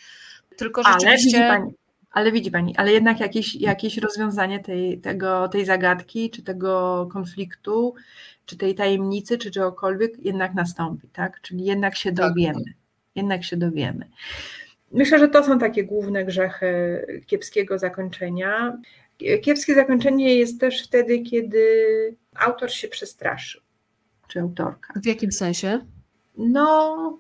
Tylko 0.58 0.82
Ale 0.86 1.00
rzeczywiście... 1.00 1.48
pani, 1.48 1.72
ale 2.16 2.32
widzi 2.32 2.52
pani, 2.52 2.76
ale 2.78 2.92
jednak 2.92 3.20
jakieś, 3.20 3.56
jakieś 3.56 3.98
rozwiązanie 3.98 4.60
tej, 4.60 5.00
tego, 5.00 5.48
tej 5.48 5.66
zagadki, 5.66 6.30
czy 6.30 6.44
tego 6.44 7.08
konfliktu, 7.14 7.96
czy 8.46 8.58
tej 8.58 8.76
tajemnicy, 8.76 9.38
czy 9.38 9.52
czegokolwiek 9.52 10.26
jednak 10.26 10.54
nastąpi, 10.54 11.08
tak? 11.08 11.42
Czyli 11.42 11.66
jednak 11.66 11.96
się 11.96 12.12
Tak. 12.12 12.30
dowiemy. 12.30 12.64
Jednak 13.16 13.44
się 13.44 13.58
dowiemy. 13.58 14.10
Myślę, 14.92 15.20
że 15.20 15.28
to 15.28 15.44
są 15.44 15.60
takie 15.60 15.84
główne 15.84 16.26
grzechy 16.26 17.02
kiepskiego 17.26 17.80
zakończenia. 17.80 18.78
Kiepskie 19.42 19.76
zakończenie 19.76 20.36
jest 20.36 20.60
też 20.60 20.84
wtedy, 20.84 21.20
kiedy 21.20 21.68
autor 22.36 22.72
się 22.72 22.88
przestraszył, 22.88 23.62
czy 24.28 24.40
autorka. 24.40 24.94
W 25.04 25.06
jakim 25.06 25.32
sensie? 25.32 25.86
No, 26.38 27.20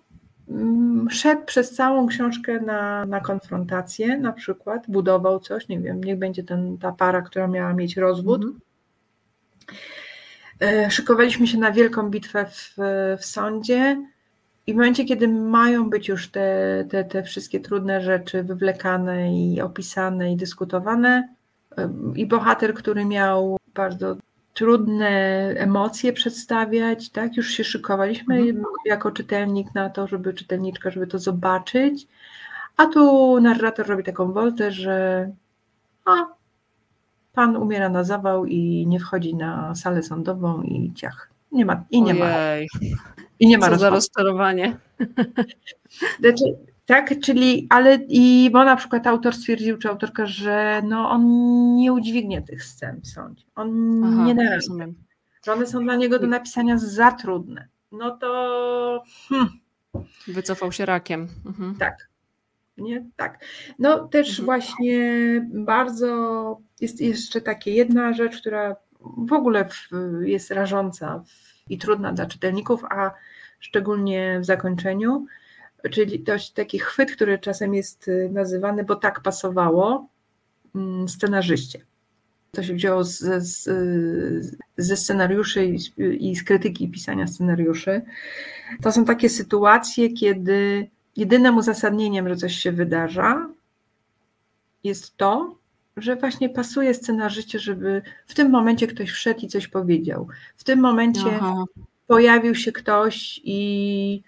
szedł 1.09 1.45
przez 1.45 1.71
całą 1.71 2.07
książkę 2.07 2.59
na, 2.59 3.05
na 3.05 3.19
konfrontację, 3.19 4.17
na 4.17 4.33
przykład, 4.33 4.83
budował 4.87 5.39
coś, 5.39 5.67
nie 5.67 5.79
wiem, 5.79 6.03
niech 6.03 6.19
będzie 6.19 6.43
ten, 6.43 6.77
ta 6.77 6.91
para, 6.91 7.21
która 7.21 7.47
miała 7.47 7.73
mieć 7.73 7.97
rozwód. 7.97 8.41
Mhm. 8.43 8.59
E, 10.59 10.91
Szykowaliśmy 10.91 11.47
się 11.47 11.57
na 11.57 11.71
wielką 11.71 12.09
bitwę 12.09 12.45
w, 12.45 12.75
w 13.19 13.25
sądzie 13.25 14.05
i 14.67 14.73
w 14.73 14.75
momencie, 14.75 15.05
kiedy 15.05 15.27
mają 15.27 15.89
być 15.89 16.07
już 16.07 16.29
te, 16.29 16.85
te, 16.89 17.03
te 17.03 17.23
wszystkie 17.23 17.59
trudne 17.59 18.01
rzeczy 18.01 18.43
wywlekane 18.43 19.35
i 19.35 19.61
opisane 19.61 20.31
i 20.31 20.35
dyskutowane, 20.35 21.29
e, 21.77 21.89
i 22.15 22.25
bohater, 22.25 22.73
który 22.73 23.05
miał 23.05 23.57
bardzo 23.73 24.17
trudne 24.55 25.09
emocje 25.57 26.13
przedstawiać, 26.13 27.09
tak, 27.09 27.37
już 27.37 27.49
się 27.49 27.63
szykowaliśmy 27.63 28.35
Mhm. 28.35 28.65
jako 28.85 29.11
czytelnik 29.11 29.75
na 29.75 29.89
to, 29.89 30.07
żeby 30.07 30.33
czytelniczka, 30.33 30.91
żeby 30.91 31.07
to 31.07 31.19
zobaczyć, 31.19 32.07
a 32.77 32.85
tu 32.85 33.39
narrator 33.41 33.87
robi 33.87 34.03
taką 34.03 34.31
woltę, 34.31 34.71
że 34.71 35.29
a, 36.05 36.11
pan 37.33 37.55
umiera 37.57 37.89
na 37.89 38.03
zawał 38.03 38.45
i 38.45 38.87
nie 38.87 38.99
wchodzi 38.99 39.35
na 39.35 39.75
salę 39.75 40.03
sądową 40.03 40.61
i 40.61 40.93
ciach. 40.93 41.29
Nie 41.51 41.65
ma, 41.65 41.83
I 41.91 42.01
nie 42.01 42.13
ma, 42.13 42.25
Ojej, 42.25 42.67
i 43.39 43.47
nie 43.47 43.57
ma 43.57 43.69
co 43.69 43.77
za 43.77 43.89
rozczarowanie. 43.89 44.77
Znaczy, 46.19 46.43
tak, 46.85 47.19
czyli, 47.19 47.67
ale 47.69 47.99
i 48.09 48.49
bo 48.53 48.63
na 48.63 48.75
przykład 48.75 49.07
autor 49.07 49.33
stwierdził, 49.35 49.77
czy 49.77 49.89
autorka, 49.89 50.25
że 50.25 50.81
no 50.85 51.09
on 51.09 51.25
nie 51.75 51.93
udźwignie 51.93 52.41
tych 52.41 52.63
scen 52.63 53.01
w 53.01 53.07
sądzie. 53.07 53.43
On 53.55 54.01
Aha, 54.03 54.33
nie 54.33 54.55
rozumiem. 54.55 54.95
że 55.45 55.53
one 55.53 55.67
są 55.67 55.83
dla 55.83 55.95
niego 55.95 56.19
do 56.19 56.27
napisania 56.27 56.77
za 56.77 57.11
trudne. 57.11 57.67
No 57.91 58.17
to 58.17 59.03
hmm, 59.29 59.49
Wycofał 60.27 60.71
się 60.71 60.85
rakiem. 60.85 61.27
Mhm. 61.45 61.75
tak, 61.75 62.09
nie? 62.77 63.05
Tak. 63.15 63.39
No 63.79 64.07
też 64.07 64.29
Mhm. 64.29 64.45
właśnie 64.45 65.01
bardzo 65.53 66.57
jest 66.81 67.01
jeszcze 67.01 67.41
takie 67.41 67.71
jedna 67.71 68.13
rzecz, 68.13 68.37
która 68.41 68.75
w 69.17 69.33
ogóle 69.33 69.65
w, 69.69 69.89
jest 70.21 70.51
rażąca 70.51 71.23
w, 71.27 71.69
i 71.71 71.77
trudna 71.77 72.13
dla 72.13 72.25
czytelników, 72.25 72.83
a 72.89 73.11
szczególnie 73.59 74.39
w 74.41 74.45
zakończeniu, 74.45 75.25
czyli 75.91 76.19
dość 76.19 76.51
taki 76.51 76.79
chwyt, 76.79 77.11
który 77.11 77.39
czasem 77.39 77.73
jest 77.73 78.07
y, 78.07 78.29
nazywany, 78.33 78.83
bo 78.83 78.95
tak 78.95 79.21
pasowało, 79.21 80.07
mm, 80.75 81.09
scenarzyście. 81.09 81.85
To 82.51 82.63
się 82.63 82.73
wzięło 82.73 83.03
z, 83.03 83.43
z, 83.43 83.69
ze 84.77 84.97
scenariuszy 84.97 85.65
i, 85.65 85.79
z- 85.79 85.91
i 85.97 86.35
z 86.35 86.43
krytyki 86.43 86.89
pisania 86.89 87.27
scenariuszy. 87.27 88.01
To 88.83 88.91
są 88.91 89.05
takie 89.05 89.29
sytuacje, 89.29 90.09
kiedy 90.09 90.87
jedynym 91.15 91.57
uzasadnieniem, 91.57 92.29
że 92.29 92.35
coś 92.35 92.55
się 92.55 92.71
wydarza, 92.71 93.49
jest 94.83 95.17
to, 95.17 95.57
że 95.97 96.15
właśnie 96.15 96.49
pasuje 96.49 96.93
scenarzyście, 96.93 97.59
żeby 97.59 98.01
w 98.27 98.33
tym 98.33 98.51
momencie 98.51 98.87
ktoś 98.87 99.11
wszedł 99.11 99.39
i 99.41 99.47
coś 99.47 99.67
powiedział. 99.67 100.27
W 100.57 100.63
tym 100.63 100.79
momencie 100.79 101.35
Aha. 101.35 101.63
pojawił 102.07 102.55
się 102.55 102.71
ktoś 102.71 103.41
i 103.43 104.23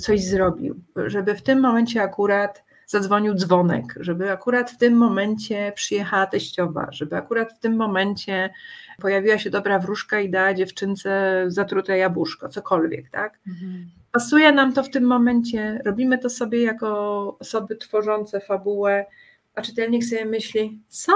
coś 0.00 0.24
zrobił. 0.24 0.80
Żeby 1.06 1.34
w 1.34 1.42
tym 1.42 1.60
momencie 1.60 2.02
akurat 2.02 2.64
zadzwonił 2.86 3.34
dzwonek, 3.34 3.84
żeby 4.00 4.30
akurat 4.30 4.70
w 4.70 4.76
tym 4.76 4.94
momencie 4.94 5.72
przyjechała 5.74 6.26
teściowa, 6.26 6.88
żeby 6.90 7.16
akurat 7.16 7.52
w 7.52 7.58
tym 7.58 7.76
momencie 7.76 8.50
pojawiła 9.00 9.38
się 9.38 9.50
dobra 9.50 9.78
wróżka 9.78 10.20
i 10.20 10.30
dała 10.30 10.54
dziewczynce 10.54 11.44
zatrute 11.46 11.98
jabłuszko, 11.98 12.48
cokolwiek, 12.48 13.10
tak? 13.10 13.38
Mhm. 13.48 13.90
Pasuje 14.12 14.52
nam 14.52 14.72
to 14.72 14.82
w 14.82 14.90
tym 14.90 15.04
momencie, 15.04 15.80
robimy 15.84 16.18
to 16.18 16.30
sobie 16.30 16.62
jako 16.62 17.36
osoby 17.38 17.76
tworzące 17.76 18.40
fabułę, 18.40 19.06
a 19.54 19.62
czytelnik 19.62 20.04
sobie 20.04 20.24
myśli, 20.24 20.82
co? 20.88 21.12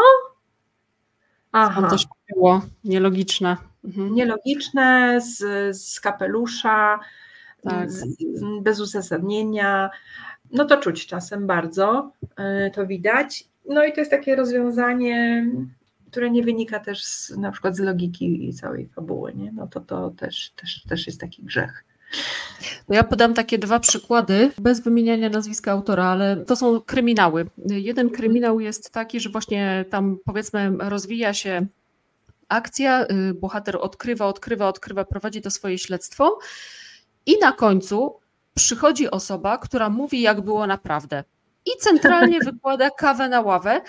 Aha, 1.53 1.89
coś 1.91 2.07
było 2.35 2.63
nielogiczne. 2.85 3.57
Mhm. 3.85 4.15
Nielogiczne, 4.15 5.21
z, 5.21 5.37
z 5.77 6.01
kapelusza, 6.01 6.99
Tak. 7.63 7.89
bez 8.63 8.81
uzasadnienia. 8.81 9.91
No 10.53 10.65
to 10.65 10.77
czuć 10.77 11.07
czasem 11.07 11.47
bardzo, 11.47 12.13
y, 12.67 12.71
to 12.71 12.87
widać. 12.87 13.45
No 13.69 13.85
i 13.85 13.93
to 13.93 14.01
jest 14.01 14.11
takie 14.11 14.37
rozwiązanie, 14.37 15.47
które 16.11 16.31
nie 16.31 16.43
wynika 16.43 16.81
też 16.81 17.05
z, 17.05 17.37
na 17.37 17.53
przykład 17.53 17.77
z 17.77 17.81
logiki 17.81 18.49
i 18.49 18.55
całej 18.55 18.89
fabuły, 18.89 19.35
nie? 19.35 19.53
No 19.53 19.67
to 19.67 19.81
to 19.81 20.11
też, 20.11 20.51
też, 20.57 20.83
też 20.89 21.07
jest 21.07 21.21
taki 21.21 21.43
grzech. 21.43 21.85
No 22.89 22.95
ja 22.95 23.05
podam 23.05 23.35
takie 23.35 23.59
dwa 23.59 23.81
przykłady, 23.81 24.51
bez 24.59 24.81
wymieniania 24.81 25.29
nazwiska 25.29 25.73
autora, 25.73 26.05
ale 26.05 26.37
to 26.37 26.57
są 26.57 26.81
kryminały. 26.81 27.47
Jeden 27.67 28.11
kryminał 28.11 28.61
jest 28.61 28.91
taki, 28.91 29.21
że 29.21 29.31
właśnie 29.31 29.85
tam 29.91 30.19
powiedzmy 30.25 30.77
rozwija 30.79 31.35
się 31.35 31.67
akcja, 32.49 33.07
y, 33.31 33.35
bohater 33.35 33.77
odkrywa, 33.81 34.27
odkrywa, 34.27 34.69
odkrywa, 34.69 35.05
prowadzi 35.05 35.43
to 35.43 35.51
swoje 35.51 35.79
śledztwo 35.79 36.39
i 37.27 37.39
na 37.39 37.53
końcu 37.53 38.19
przychodzi 38.55 39.11
osoba, 39.11 39.59
która 39.59 39.91
mówi 39.91 40.21
jak 40.21 40.41
było 40.41 40.67
naprawdę. 40.67 41.25
I 41.67 41.71
centralnie 41.81 42.41
wykłada 42.53 42.91
kawę 42.91 43.29
na 43.29 43.41
ławę. 43.41 43.81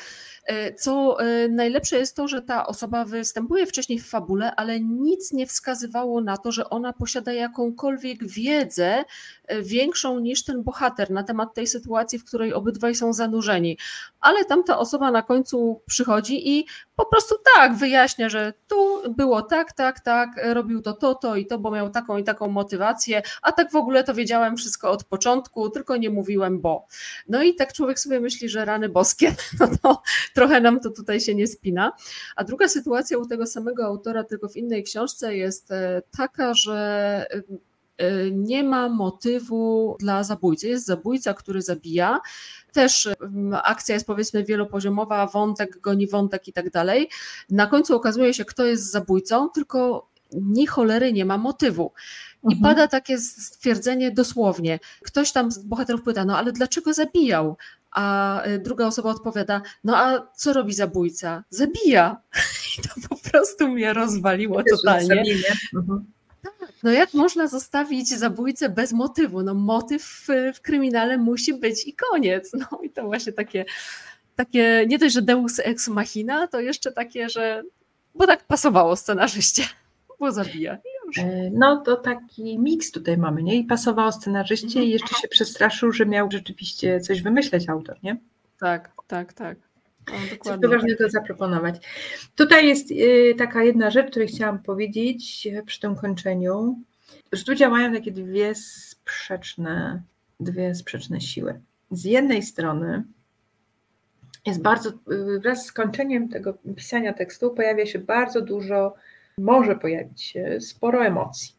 Y, 0.51 0.75
Co 0.75 1.17
y, 1.25 1.49
najlepsze 1.49 1.97
jest 1.97 2.15
to, 2.15 2.27
że 2.27 2.41
ta 2.41 2.67
osoba 2.67 3.05
występuje 3.05 3.65
wcześniej 3.65 3.99
w 3.99 4.09
fabule, 4.09 4.55
ale 4.55 4.79
nic 4.79 5.31
nie 5.31 5.47
wskazywało 5.47 6.21
na 6.21 6.37
to, 6.37 6.51
że 6.51 6.69
ona 6.69 6.93
posiada 6.93 7.33
jakąkolwiek 7.33 8.27
wiedzę 8.27 9.03
y, 9.51 9.63
większą 9.63 10.19
niż 10.19 10.43
ten 10.43 10.63
bohater 10.63 11.11
na 11.11 11.23
temat 11.23 11.53
tej 11.53 11.67
sytuacji, 11.67 12.19
w 12.19 12.25
której 12.25 12.53
obydwaj 12.53 12.95
są 12.95 13.13
zanurzeni. 13.13 13.77
Ale 14.19 14.45
tamta 14.45 14.79
osoba 14.79 15.11
na 15.11 15.21
końcu 15.21 15.81
przychodzi 15.85 16.57
i 16.57 16.65
po 16.95 17.05
prostu 17.05 17.35
tak 17.55 17.75
wyjaśnia, 17.75 18.29
że 18.29 18.53
tu 18.67 19.13
było 19.13 19.41
tak, 19.41 19.71
tak, 19.71 19.99
tak, 19.99 20.29
robił 20.43 20.81
to, 20.81 20.93
to, 20.93 21.15
to 21.15 21.35
i 21.35 21.45
to, 21.45 21.59
bo 21.59 21.71
miał 21.71 21.89
taką 21.89 22.17
i 22.17 22.23
taką 22.23 22.47
motywację, 22.47 23.21
a 23.41 23.51
tak 23.51 23.71
w 23.71 23.75
ogóle 23.75 24.03
to 24.03 24.13
wiedziałem 24.13 24.57
wszystko 24.57 24.91
od 24.91 25.03
początku, 25.03 25.69
tylko 25.69 25.97
nie 25.97 26.09
mówiłem, 26.09 26.61
bo. 26.61 26.87
No 27.27 27.43
i 27.43 27.55
tak 27.55 27.73
człowiek 27.73 27.99
sobie 27.99 28.19
myśli, 28.19 28.49
że 28.49 28.65
rany 28.65 28.89
boskie, 28.89 29.35
no 29.59 29.67
to 29.81 30.01
trochę 30.35 30.61
nam 30.61 30.79
to 30.79 30.89
tutaj 30.89 31.21
się 31.21 31.35
nie 31.35 31.47
spina. 31.47 31.91
A 32.35 32.43
druga 32.43 32.67
sytuacja 32.67 33.17
u 33.17 33.25
tego 33.25 33.47
samego 33.47 33.85
autora, 33.85 34.23
tylko 34.23 34.49
w 34.49 34.57
innej 34.57 34.83
książce 34.83 35.35
jest 35.35 35.71
e, 35.71 36.01
taka, 36.17 36.53
że 36.53 37.25
e, 37.97 38.31
nie 38.31 38.63
ma 38.63 38.89
motywu 38.89 39.95
dla 39.99 40.23
zabójcy. 40.23 40.67
Jest 40.67 40.85
zabójca, 40.85 41.33
który 41.33 41.61
zabija. 41.61 42.19
Też 42.71 43.09
akcja 43.63 43.95
jest 43.95 44.07
powiedzmy 44.07 44.43
wielopoziomowa, 44.43 45.27
wątek 45.27 45.79
goni 45.79 46.07
wątek 46.07 46.47
i 46.47 46.53
tak 46.53 46.69
dalej. 46.69 47.09
Na 47.49 47.67
końcu 47.67 47.95
okazuje 47.95 48.33
się, 48.33 48.45
kto 48.45 48.65
jest 48.65 48.91
zabójcą, 48.91 49.49
tylko 49.49 50.07
ni 50.33 50.67
cholery 50.67 51.13
nie 51.13 51.25
ma 51.25 51.37
motywu. 51.37 51.91
I 52.43 52.53
Mhm. 52.55 52.61
pada 52.61 52.87
takie 52.87 53.17
stwierdzenie 53.17 54.11
dosłownie. 54.11 54.79
Ktoś 55.01 55.31
tam 55.31 55.51
z 55.51 55.57
bohaterów 55.59 56.03
pyta, 56.03 56.25
no 56.25 56.37
ale 56.37 56.51
dlaczego 56.51 56.93
zabijał? 56.93 57.57
A 57.93 58.45
y, 58.47 58.59
druga 58.59 58.87
osoba 58.87 59.09
odpowiada, 59.09 59.61
no 59.83 59.97
a 59.97 60.27
co 60.35 60.53
robi 60.53 60.73
zabójca? 60.73 61.43
Zabija. 61.49 62.17
I 62.79 62.81
to 62.81 63.07
po 63.09 63.29
prostu 63.29 63.67
mnie 63.67 63.93
rozwaliło 63.93 64.63
totalnie. 64.69 65.23
Mhm. 65.73 66.05
No 66.83 66.91
jak 66.91 67.13
można 67.13 67.47
zostawić 67.47 68.09
zabójcę 68.09 68.69
bez 68.69 68.93
motywu? 68.93 69.43
No 69.43 69.53
motyw 69.53 70.03
w, 70.03 70.27
w 70.55 70.61
kryminale 70.61 71.17
musi 71.17 71.53
być 71.53 71.87
i 71.87 71.93
koniec. 71.93 72.51
No 72.53 72.79
i 72.83 72.89
to 72.89 73.03
właśnie 73.03 73.33
takie, 73.33 73.65
takie 74.35 74.85
nie 74.87 74.97
dość, 74.97 75.13
że 75.13 75.21
deus 75.21 75.59
ex 75.59 75.87
machina, 75.87 76.47
to 76.47 76.59
jeszcze 76.59 76.91
takie, 76.91 77.29
że 77.29 77.63
bo 78.15 78.27
tak 78.27 78.43
pasowało 78.43 78.95
scenarzyście, 78.95 79.63
bo 80.19 80.31
zabija. 80.31 80.77
E, 81.17 81.49
No 81.53 81.81
to 81.81 81.95
taki 81.95 82.59
miks 82.59 82.91
tutaj 82.91 83.17
mamy, 83.17 83.43
nie? 83.43 83.55
I 83.55 83.63
pasowało 83.63 84.11
scenarzyście 84.11 84.65
Mhm. 84.67 84.85
i 84.85 84.89
jeszcze 84.89 85.15
się 85.21 85.27
przestraszył, 85.27 85.91
że 85.91 86.05
miał 86.05 86.31
rzeczywiście 86.31 86.99
coś 86.99 87.21
wymyśleć 87.21 87.69
autor, 87.69 87.97
nie? 88.03 88.17
Tak, 88.59 88.91
tak, 89.07 89.33
tak. 89.33 89.57
Coś 90.43 90.59
poważnego 90.61 91.09
zaproponować. 91.09 91.75
Tutaj 92.35 92.67
jest 92.67 92.91
y, 92.91 93.35
taka 93.37 93.63
jedna 93.63 93.91
rzecz, 93.91 94.09
której 94.11 94.27
chciałam 94.27 94.59
powiedzieć 94.59 95.47
y, 95.47 95.63
przy 95.65 95.79
tym 95.79 95.95
kończeniu, 95.95 96.79
że 97.31 97.43
tu 97.43 97.55
działają 97.55 97.93
takie 97.93 98.11
dwie 98.11 98.55
sprzeczne, 98.55 100.01
dwie 100.39 100.75
sprzeczne 100.75 101.21
siły. 101.21 101.61
Z 101.91 102.03
jednej 102.05 102.43
strony 102.43 103.03
jest 104.45 104.61
bardzo, 104.61 104.89
y, 104.89 105.39
wraz 105.39 105.63
z 105.63 105.65
skończeniem 105.65 106.29
tego 106.29 106.57
pisania 106.75 107.13
tekstu 107.13 107.51
pojawia 107.51 107.85
się 107.85 107.99
bardzo 107.99 108.41
dużo, 108.41 108.93
może 109.37 109.75
pojawić 109.75 110.21
się 110.21 110.61
sporo 110.61 111.05
emocji. 111.05 111.55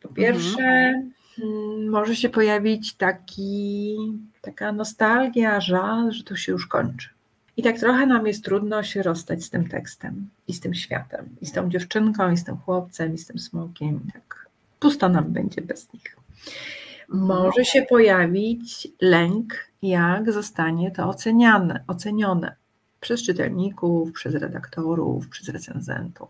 Po 0.00 0.08
pierwsze, 0.08 0.62
mm, 1.42 1.88
może 1.90 2.16
się 2.16 2.28
pojawić 2.28 2.94
taki, 2.94 3.96
taka 4.40 4.72
nostalgia, 4.72 5.60
żal, 5.60 6.12
że 6.12 6.24
to 6.24 6.36
się 6.36 6.52
już 6.52 6.66
kończy. 6.66 7.08
I 7.56 7.62
tak 7.62 7.78
trochę 7.78 8.06
nam 8.06 8.26
jest 8.26 8.44
trudno 8.44 8.82
się 8.82 9.02
rozstać 9.02 9.44
z 9.44 9.50
tym 9.50 9.68
tekstem 9.68 10.28
i 10.48 10.54
z 10.54 10.60
tym 10.60 10.74
światem, 10.74 11.36
i 11.40 11.46
z 11.46 11.52
tą 11.52 11.70
dziewczynką, 11.70 12.30
i 12.30 12.36
z 12.36 12.44
tym 12.44 12.56
chłopcem, 12.56 13.14
i 13.14 13.18
z 13.18 13.26
tym 13.26 13.38
smokiem. 13.38 14.00
Tak 14.12 14.48
pusto 14.80 15.08
nam 15.08 15.32
będzie 15.32 15.62
bez 15.62 15.92
nich. 15.92 16.16
Może 17.08 17.64
się 17.64 17.82
pojawić 17.82 18.88
lęk, 19.00 19.54
jak 19.82 20.32
zostanie 20.32 20.90
to 20.90 21.08
oceniane, 21.08 21.84
ocenione 21.86 22.56
przez 23.02 23.22
czytelników, 23.22 24.12
przez 24.12 24.34
redaktorów, 24.34 25.28
przez 25.28 25.48
recenzentów. 25.48 26.28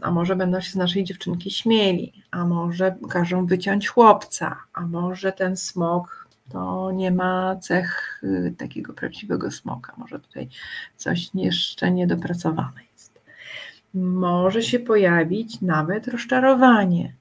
A 0.00 0.10
może 0.10 0.36
będą 0.36 0.60
się 0.60 0.70
z 0.70 0.74
naszej 0.74 1.04
dziewczynki 1.04 1.50
śmieli, 1.50 2.12
a 2.30 2.44
może 2.44 2.96
każą 3.10 3.46
wyciąć 3.46 3.88
chłopca, 3.88 4.56
a 4.72 4.80
może 4.80 5.32
ten 5.32 5.56
smok 5.56 6.28
to 6.48 6.90
nie 6.92 7.10
ma 7.10 7.56
cech 7.56 8.20
y, 8.24 8.54
takiego 8.58 8.92
prawdziwego 8.92 9.50
smoka. 9.50 9.92
Może 9.96 10.20
tutaj 10.20 10.48
coś 10.96 11.30
jeszcze 11.34 11.90
niedopracowane 11.90 12.80
jest. 12.92 13.20
Może 13.94 14.62
się 14.62 14.78
pojawić 14.78 15.60
nawet 15.60 16.08
rozczarowanie. 16.08 17.12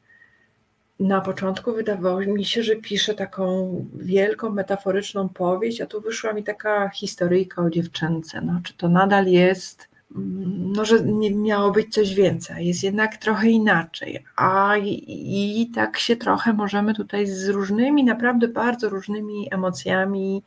Na 0.99 1.22
początku 1.22 1.73
wydawało 1.73 2.19
mi 2.19 2.45
się, 2.45 2.63
że 2.63 2.76
piszę 2.76 3.13
taką 3.13 3.76
wielką, 3.93 4.49
metaforyczną 4.49 5.30
powieść, 5.30 5.81
a 5.81 5.85
tu 5.85 6.01
wyszła 6.01 6.34
mi 6.34 6.43
taka 6.43 6.89
historyjka 6.89 7.61
o 7.61 7.69
dziewczynce. 7.69 8.41
No, 8.41 8.59
czy 8.63 8.73
to 8.73 8.89
nadal 8.89 9.27
jest, 9.27 9.89
mm, 10.15 10.72
no, 10.72 10.85
że 10.85 11.03
miało 11.31 11.72
być 11.72 11.93
coś 11.93 12.13
więcej, 12.13 12.67
jest 12.67 12.84
jednak 12.84 13.17
trochę 13.17 13.49
inaczej. 13.49 14.23
A 14.35 14.77
i, 14.77 15.61
i 15.61 15.72
tak 15.72 15.97
się 15.97 16.15
trochę 16.15 16.53
możemy 16.53 16.93
tutaj 16.93 17.27
z 17.27 17.49
różnymi, 17.49 18.03
naprawdę 18.03 18.47
bardzo 18.47 18.89
różnymi 18.89 19.47
emocjami 19.51 20.43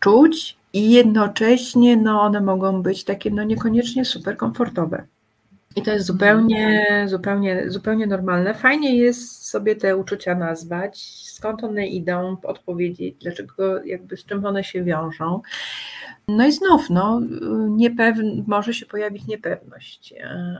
czuć 0.00 0.56
i 0.72 0.90
jednocześnie 0.90 1.96
no, 1.96 2.20
one 2.20 2.40
mogą 2.40 2.82
być 2.82 3.04
takie 3.04 3.30
no, 3.30 3.44
niekoniecznie 3.44 4.04
super 4.04 4.36
komfortowe. 4.36 5.06
I 5.76 5.82
to 5.82 5.90
jest 5.90 6.06
zupełnie, 6.06 6.86
zupełnie, 7.08 7.70
zupełnie 7.70 8.06
normalne. 8.06 8.54
Fajnie 8.54 8.96
jest 8.96 9.46
sobie 9.48 9.76
te 9.76 9.96
uczucia 9.96 10.34
nazwać, 10.34 11.22
skąd 11.24 11.64
one 11.64 11.86
idą, 11.86 12.36
odpowiedzieć, 12.42 13.16
dlaczego, 13.20 13.84
jakby 13.84 14.16
z 14.16 14.24
czym 14.24 14.46
one 14.46 14.64
się 14.64 14.84
wiążą. 14.84 15.42
No 16.28 16.46
i 16.46 16.52
znów, 16.52 16.90
no, 16.90 17.20
niepewn- 17.68 18.42
może 18.46 18.74
się 18.74 18.86
pojawić 18.86 19.26
niepewność. 19.26 20.14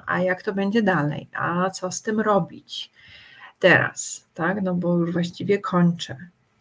A 0.06 0.20
jak 0.22 0.42
to 0.42 0.52
będzie 0.52 0.82
dalej? 0.82 1.28
A 1.34 1.70
co 1.70 1.92
z 1.92 2.02
tym 2.02 2.20
robić 2.20 2.90
teraz? 3.58 4.28
Tak? 4.34 4.62
No 4.62 4.74
bo 4.74 4.96
już 4.96 5.12
właściwie 5.12 5.58
kończę. 5.58 6.16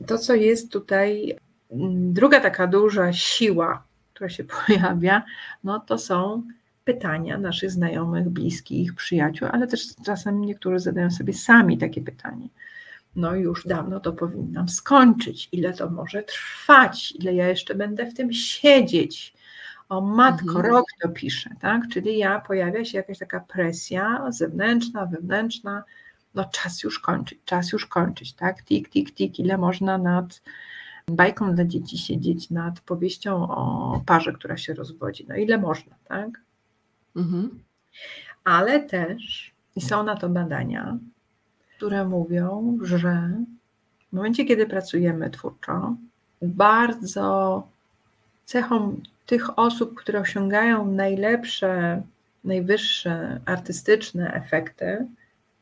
To, 0.07 0.17
co 0.17 0.35
jest 0.35 0.71
tutaj, 0.71 1.37
mm, 1.71 2.13
druga 2.13 2.39
taka 2.39 2.67
duża 2.67 3.13
siła, 3.13 3.83
która 4.13 4.29
się 4.29 4.43
pojawia, 4.67 5.23
no 5.63 5.79
to 5.79 5.97
są 5.97 6.43
pytania 6.83 7.37
naszych 7.37 7.71
znajomych, 7.71 8.29
bliskich, 8.29 8.95
przyjaciół, 8.95 9.47
ale 9.51 9.67
też 9.67 9.95
czasem 10.05 10.41
niektórzy 10.41 10.79
zadają 10.79 11.11
sobie 11.11 11.33
sami 11.33 11.77
takie 11.77 12.01
pytanie. 12.01 12.47
No 13.15 13.35
już 13.35 13.67
dawno 13.67 13.99
to 13.99 14.13
powinnam 14.13 14.69
skończyć. 14.69 15.49
Ile 15.51 15.73
to 15.73 15.89
może 15.89 16.23
trwać? 16.23 17.11
Ile 17.19 17.33
ja 17.33 17.47
jeszcze 17.49 17.75
będę 17.75 18.05
w 18.05 18.13
tym 18.13 18.33
siedzieć? 18.33 19.33
O 19.89 20.01
matko, 20.01 20.45
Mhm. 20.55 20.65
rok 20.65 20.85
to 21.01 21.09
piszę, 21.09 21.49
tak? 21.59 21.87
Czyli 21.87 22.17
ja 22.17 22.39
pojawia 22.41 22.85
się 22.85 22.97
jakaś 22.97 23.19
taka 23.19 23.39
presja 23.39 24.25
zewnętrzna, 24.31 25.05
wewnętrzna. 25.05 25.83
No 26.35 26.45
czas 26.45 26.83
już 26.83 26.99
kończyć, 26.99 27.39
czas 27.45 27.71
już 27.71 27.85
kończyć, 27.85 28.33
tak? 28.33 28.63
Tik, 28.63 28.89
tik, 28.89 29.11
tik. 29.15 29.39
Ile 29.39 29.57
można 29.57 29.97
nad 29.97 30.41
bajką 31.07 31.55
dla 31.55 31.65
dzieci 31.65 31.97
siedzieć, 31.97 32.49
nad 32.49 32.79
powieścią 32.79 33.49
o 33.49 34.01
parze, 34.05 34.33
która 34.33 34.57
się 34.57 34.73
rozwodzi? 34.73 35.25
No 35.29 35.35
ile 35.35 35.57
można, 35.57 35.95
tak? 36.07 36.29
Mhm. 37.15 37.59
ale 38.43 38.79
też, 38.79 39.51
i 39.75 39.81
są 39.81 40.03
na 40.03 40.15
to 40.15 40.29
badania, 40.29 40.97
które 41.77 42.05
mówią, 42.05 42.77
że 42.81 43.31
w 44.09 44.15
momencie, 44.15 44.45
kiedy 44.45 44.67
pracujemy 44.67 45.29
twórczo, 45.29 45.95
bardzo 46.41 47.67
cechą 48.45 49.01
tych 49.25 49.59
osób, 49.59 49.95
które 49.95 50.19
osiągają 50.19 50.91
najlepsze 50.91 52.01
najwyższe 52.43 53.39
artystyczne 53.45 54.33
efekty 54.33 55.07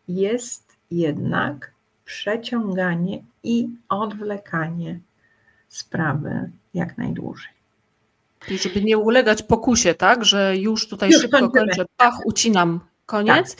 jest 0.07 0.77
jednak 0.91 1.71
przeciąganie 2.05 3.23
i 3.43 3.69
odwlekanie 3.89 4.99
sprawy 5.69 6.51
jak 6.73 6.97
najdłużej. 6.97 7.60
I 8.49 8.57
żeby 8.57 8.81
nie 8.81 8.97
ulegać 8.97 9.43
pokusie, 9.43 9.93
tak, 9.93 10.25
że 10.25 10.57
już 10.57 10.87
tutaj 10.87 11.09
Już 11.11 11.21
szybko 11.21 11.39
kończymy. 11.39 11.59
kończę, 11.67 11.85
pach, 11.97 12.13
ucinam, 12.25 12.79
koniec, 13.05 13.57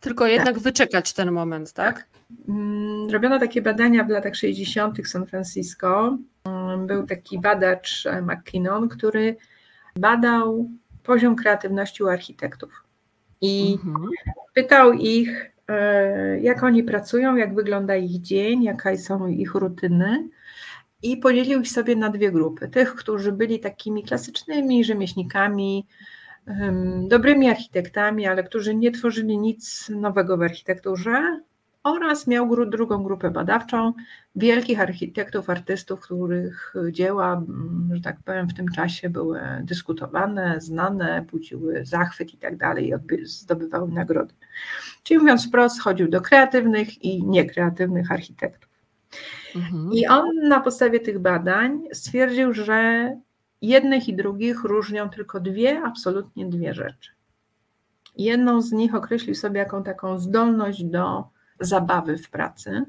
tylko 0.00 0.26
jednak 0.26 0.58
wyczekać 0.58 1.12
ten 1.12 1.32
moment, 1.32 1.72
tak? 1.72 2.06
Mm, 2.48 3.10
Robiono 3.10 3.38
takie 3.38 3.62
badania 3.62 4.04
w 4.04 4.08
latach 4.08 4.36
60. 4.36 4.98
w 5.02 5.08
San 5.08 5.26
Francisco. 5.26 6.18
Mm, 6.44 6.86
Był 6.86 7.06
taki 7.06 7.38
badacz 7.38 8.06
e, 8.06 8.22
McKinnon, 8.22 8.88
który 8.88 9.36
badał 9.96 10.70
poziom 11.02 11.36
kreatywności 11.36 12.02
u 12.02 12.08
architektów. 12.08 12.84
I 13.40 13.78
Mhm. 13.84 14.08
pytał 14.54 14.92
ich, 14.92 15.52
e, 15.68 16.40
jak 16.40 16.62
oni 16.62 16.82
pracują, 16.82 17.36
jak 17.36 17.54
wygląda 17.54 17.96
ich 17.96 18.20
dzień, 18.20 18.62
jaka 18.62 18.96
są 18.96 19.26
ich 19.26 19.54
rutyny. 19.54 20.28
I 21.04 21.16
podzielił 21.16 21.60
ich 21.60 21.68
sobie 21.68 21.96
na 21.96 22.10
dwie 22.10 22.32
grupy. 22.32 22.68
Tych, 22.68 22.94
którzy 22.94 23.32
byli 23.32 23.60
takimi 23.60 24.02
klasycznymi 24.02 24.84
rzemieślnikami, 24.84 25.86
em, 26.46 27.08
dobrymi 27.08 27.48
architektami, 27.48 28.26
ale 28.26 28.44
którzy 28.44 28.74
nie 28.74 28.90
tworzyli 28.90 29.38
nic 29.38 29.88
nowego 29.88 30.36
w 30.36 30.42
architekturze, 30.42 31.40
oraz 31.82 32.26
miał 32.26 32.48
gru- 32.48 32.70
drugą 32.70 33.02
grupę 33.02 33.30
badawczą 33.30 33.92
wielkich 34.36 34.80
architektów, 34.80 35.50
artystów, 35.50 36.00
których 36.00 36.74
dzieła, 36.90 37.44
że 37.92 38.00
tak 38.00 38.16
powiem, 38.24 38.48
w 38.48 38.54
tym 38.54 38.68
czasie 38.68 39.10
były 39.10 39.40
dyskutowane, 39.62 40.60
znane, 40.60 41.26
budziły 41.32 41.86
zachwyt 41.86 42.34
i 42.34 42.36
tak 42.36 42.56
dalej, 42.56 42.88
i 42.88 43.26
zdobywały 43.26 43.92
nagrody. 43.92 44.34
Czyli 45.02 45.20
mówiąc 45.20 45.48
wprost, 45.48 45.80
chodził 45.80 46.08
do 46.08 46.20
kreatywnych 46.20 47.04
i 47.04 47.24
niekreatywnych 47.26 48.12
architektów. 48.12 48.73
Mhm. 49.56 49.92
I 49.92 50.06
on 50.06 50.48
na 50.48 50.60
podstawie 50.60 51.00
tych 51.00 51.18
badań 51.18 51.82
stwierdził, 51.92 52.52
że 52.52 53.10
jednych 53.62 54.08
i 54.08 54.16
drugich 54.16 54.64
różnią 54.64 55.10
tylko 55.10 55.40
dwie, 55.40 55.82
absolutnie 55.84 56.46
dwie 56.46 56.74
rzeczy. 56.74 57.10
Jedną 58.16 58.62
z 58.62 58.72
nich 58.72 58.94
określił 58.94 59.34
sobie 59.34 59.58
jaką 59.58 59.82
taką 59.82 60.18
zdolność 60.18 60.84
do 60.84 61.24
zabawy 61.60 62.18
w 62.18 62.30
pracy, 62.30 62.84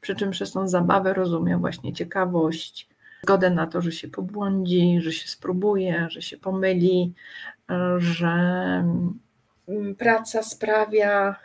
przy 0.00 0.14
czym 0.14 0.30
przez 0.30 0.52
tą 0.52 0.68
zabawę 0.68 1.14
rozumiał 1.14 1.60
właśnie 1.60 1.92
ciekawość, 1.92 2.88
zgodę 3.22 3.50
na 3.50 3.66
to, 3.66 3.82
że 3.82 3.92
się 3.92 4.08
pobłądzi, 4.08 4.98
że 5.00 5.12
się 5.12 5.28
spróbuje, 5.28 6.06
że 6.10 6.22
się 6.22 6.36
pomyli, 6.38 7.14
że 7.98 8.28
mm, 9.68 9.94
praca 9.98 10.42
sprawia 10.42 11.36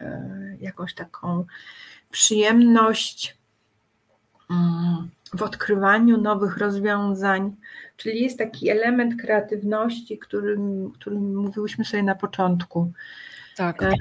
e, 0.00 0.56
jakąś 0.60 0.94
taką 0.94 1.44
przyjemność 2.10 3.37
w 5.34 5.42
odkrywaniu 5.42 6.20
nowych 6.20 6.56
rozwiązań, 6.58 7.56
czyli 7.96 8.22
jest 8.22 8.38
taki 8.38 8.70
element 8.70 9.20
kreatywności, 9.22 10.18
którym, 10.18 10.90
którym 10.90 11.36
mówiłyśmy 11.36 11.84
sobie 11.84 12.02
na 12.02 12.14
początku. 12.14 12.92
Tak. 13.56 13.82
E, 13.82 13.92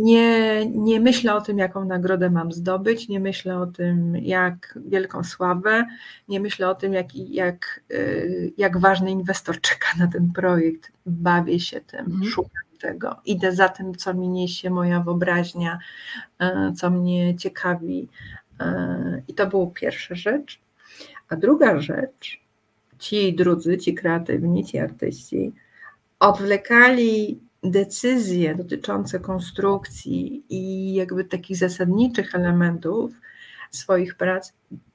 Nie, 0.00 0.66
nie 0.66 1.00
myślę 1.00 1.34
o 1.34 1.40
tym, 1.40 1.58
jaką 1.58 1.84
nagrodę 1.84 2.30
mam 2.30 2.52
zdobyć, 2.52 3.08
nie 3.08 3.20
myślę 3.20 3.58
o 3.58 3.66
tym, 3.66 4.16
jak 4.16 4.78
wielką 4.86 5.24
sławę, 5.24 5.86
nie 6.28 6.40
myślę 6.40 6.68
o 6.68 6.74
tym, 6.74 6.92
jak, 6.92 7.14
jak, 7.14 7.80
y, 7.90 8.52
jak 8.58 8.78
ważny 8.78 9.10
inwestor 9.10 9.60
czeka 9.60 9.88
na 9.98 10.06
ten 10.06 10.32
projekt. 10.32 10.92
Bawię 11.06 11.60
się 11.60 11.80
tym, 11.80 12.00
Mhm. 12.00 12.24
szukam 12.24 12.62
tego, 12.80 13.16
idę 13.24 13.52
za 13.52 13.68
tym, 13.68 13.94
co 13.94 14.14
mi 14.14 14.28
niesie 14.28 14.70
moja 14.70 15.00
wyobraźnia, 15.00 15.78
e, 16.38 16.72
co 16.76 16.90
mnie 16.90 17.36
ciekawi. 17.36 18.08
E, 18.60 19.22
I 19.28 19.34
to 19.34 19.46
była 19.46 19.66
pierwsza 19.66 20.14
rzecz. 20.14 20.60
A 21.28 21.36
druga 21.36 21.80
rzecz, 21.80 22.40
ci 22.98 23.34
drudzy, 23.34 23.78
ci 23.78 23.94
kreatywni, 23.94 24.64
ci 24.64 24.78
artyści, 24.78 25.52
odwlekali 26.20 27.40
decyzje 27.62 28.54
dotyczące 28.54 29.20
konstrukcji 29.20 30.44
i 30.48 30.94
jakby 30.94 31.24
takich 31.24 31.56
zasadniczych 31.56 32.34
elementów 32.34 33.12
swoich 33.70 34.14
prac 34.14 34.52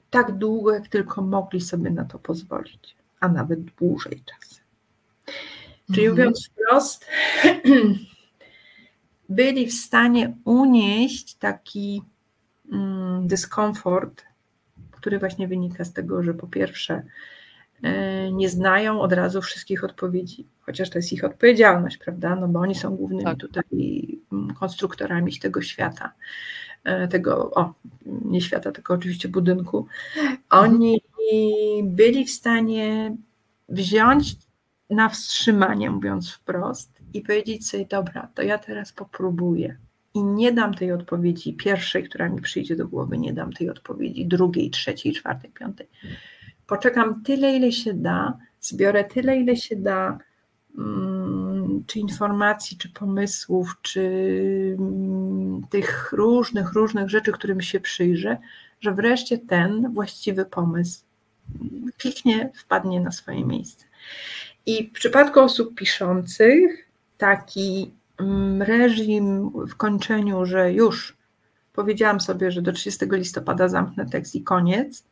tak 0.10 0.38
długo, 0.38 0.74
jak 0.74 0.88
tylko 0.88 1.22
mogli 1.22 1.62
sobie 1.62 1.90
na 1.90 2.06
to 2.06 2.20
pozwolić, 2.20 2.96
a 3.20 3.28
nawet 3.28 3.60
dłużej 3.62 4.24
czasem. 4.26 4.64
Czyli 5.94 6.08
Mhm. 6.08 6.12
mówiąc 6.18 6.50
wprost, 6.50 7.06
byli 9.30 9.68
w 9.68 9.74
stanie 9.74 10.36
unieść 10.46 11.36
taki 11.36 12.02
dyskomfort, 13.22 14.24
który 14.92 15.20
właśnie 15.20 15.48
wynika 15.48 15.86
z 15.86 15.94
tego, 15.94 16.24
że 16.24 16.34
po 16.34 16.48
pierwsze 16.48 17.04
e, 17.84 18.32
nie 18.32 18.50
znają 18.50 19.02
od 19.02 19.14
razu 19.14 19.42
wszystkich 19.42 19.84
odpowiedzi, 19.84 20.48
chociaż 20.62 20.90
to 20.90 20.98
jest 20.98 21.14
ich 21.14 21.24
odpowiedzialność, 21.24 21.98
prawda? 21.98 22.36
No 22.36 22.48
bo 22.48 22.60
oni 22.60 22.76
są 22.76 22.96
głównymi 22.96 23.24
Tak. 23.24 23.38
tutaj 23.38 23.66
mm, 24.32 24.54
konstruktorami 24.54 25.40
tego 25.40 25.62
świata, 25.62 26.14
e, 26.84 27.08
tego, 27.08 27.52
o, 27.52 27.74
nie 28.06 28.42
świata, 28.42 28.72
tylko 28.72 28.94
oczywiście 28.94 29.30
budynku. 29.30 29.88
Oni 30.50 31.02
byli 31.84 32.26
w 32.26 32.32
stanie 32.32 33.16
wziąć 33.70 34.36
na 34.90 35.10
wstrzymanie, 35.10 35.92
mówiąc 35.92 36.32
wprost, 36.32 36.98
i 37.14 37.22
powiedzieć 37.22 37.70
sobie, 37.70 37.86
dobra, 37.86 38.28
to 38.36 38.42
ja 38.42 38.58
teraz 38.58 38.94
popróbuję. 38.94 39.78
I 40.18 40.24
nie 40.24 40.52
dam 40.52 40.74
tej 40.74 40.92
odpowiedzi 40.92 41.54
pierwszej, 41.54 42.04
która 42.04 42.30
mi 42.30 42.42
przyjdzie 42.42 42.76
do 42.76 42.88
głowy, 42.88 43.18
nie 43.18 43.34
dam 43.34 43.54
tej 43.54 43.70
odpowiedzi 43.70 44.26
drugiej, 44.26 44.70
trzeciej, 44.70 45.14
czwartej, 45.14 45.52
piątej. 45.52 45.88
Poczekam 46.68 47.24
tyle, 47.24 47.56
ile 47.56 47.72
się 47.72 47.94
da, 47.94 48.38
zbiorę 48.62 49.04
tyle, 49.04 49.38
ile 49.38 49.56
się 49.56 49.76
da, 49.76 50.18
mm, 50.78 51.84
czy 51.88 52.00
informacji, 52.00 52.78
czy 52.78 52.90
pomysłów, 52.90 53.76
czy 53.82 54.02
mm, 54.80 55.62
tych 55.70 56.12
różnych, 56.12 56.74
różnych 56.74 57.10
rzeczy, 57.10 57.32
którym 57.32 57.62
się 57.62 57.80
przyjrzę, 57.80 58.38
że 58.82 58.94
wreszcie 58.94 59.38
ten 59.38 59.94
właściwy 59.94 60.46
pomysł 60.46 61.04
kliknie, 61.98 62.52
wpadnie 62.56 63.02
na 63.02 63.12
swoje 63.12 63.46
miejsce. 63.46 63.86
I 64.66 64.90
w 64.90 64.92
przypadku 64.92 65.40
osób 65.40 65.76
piszących 65.76 66.90
taki 67.18 67.92
reżim 68.60 69.52
w 69.68 69.76
kończeniu, 69.76 70.46
że 70.46 70.74
już 70.74 71.18
powiedziałam 71.74 72.20
sobie, 72.20 72.52
że 72.52 72.62
do 72.62 72.72
30 72.72 73.06
listopada 73.12 73.68
zamknę 73.68 74.06
tekst 74.06 74.36
i 74.36 74.44
koniec, 74.44 75.04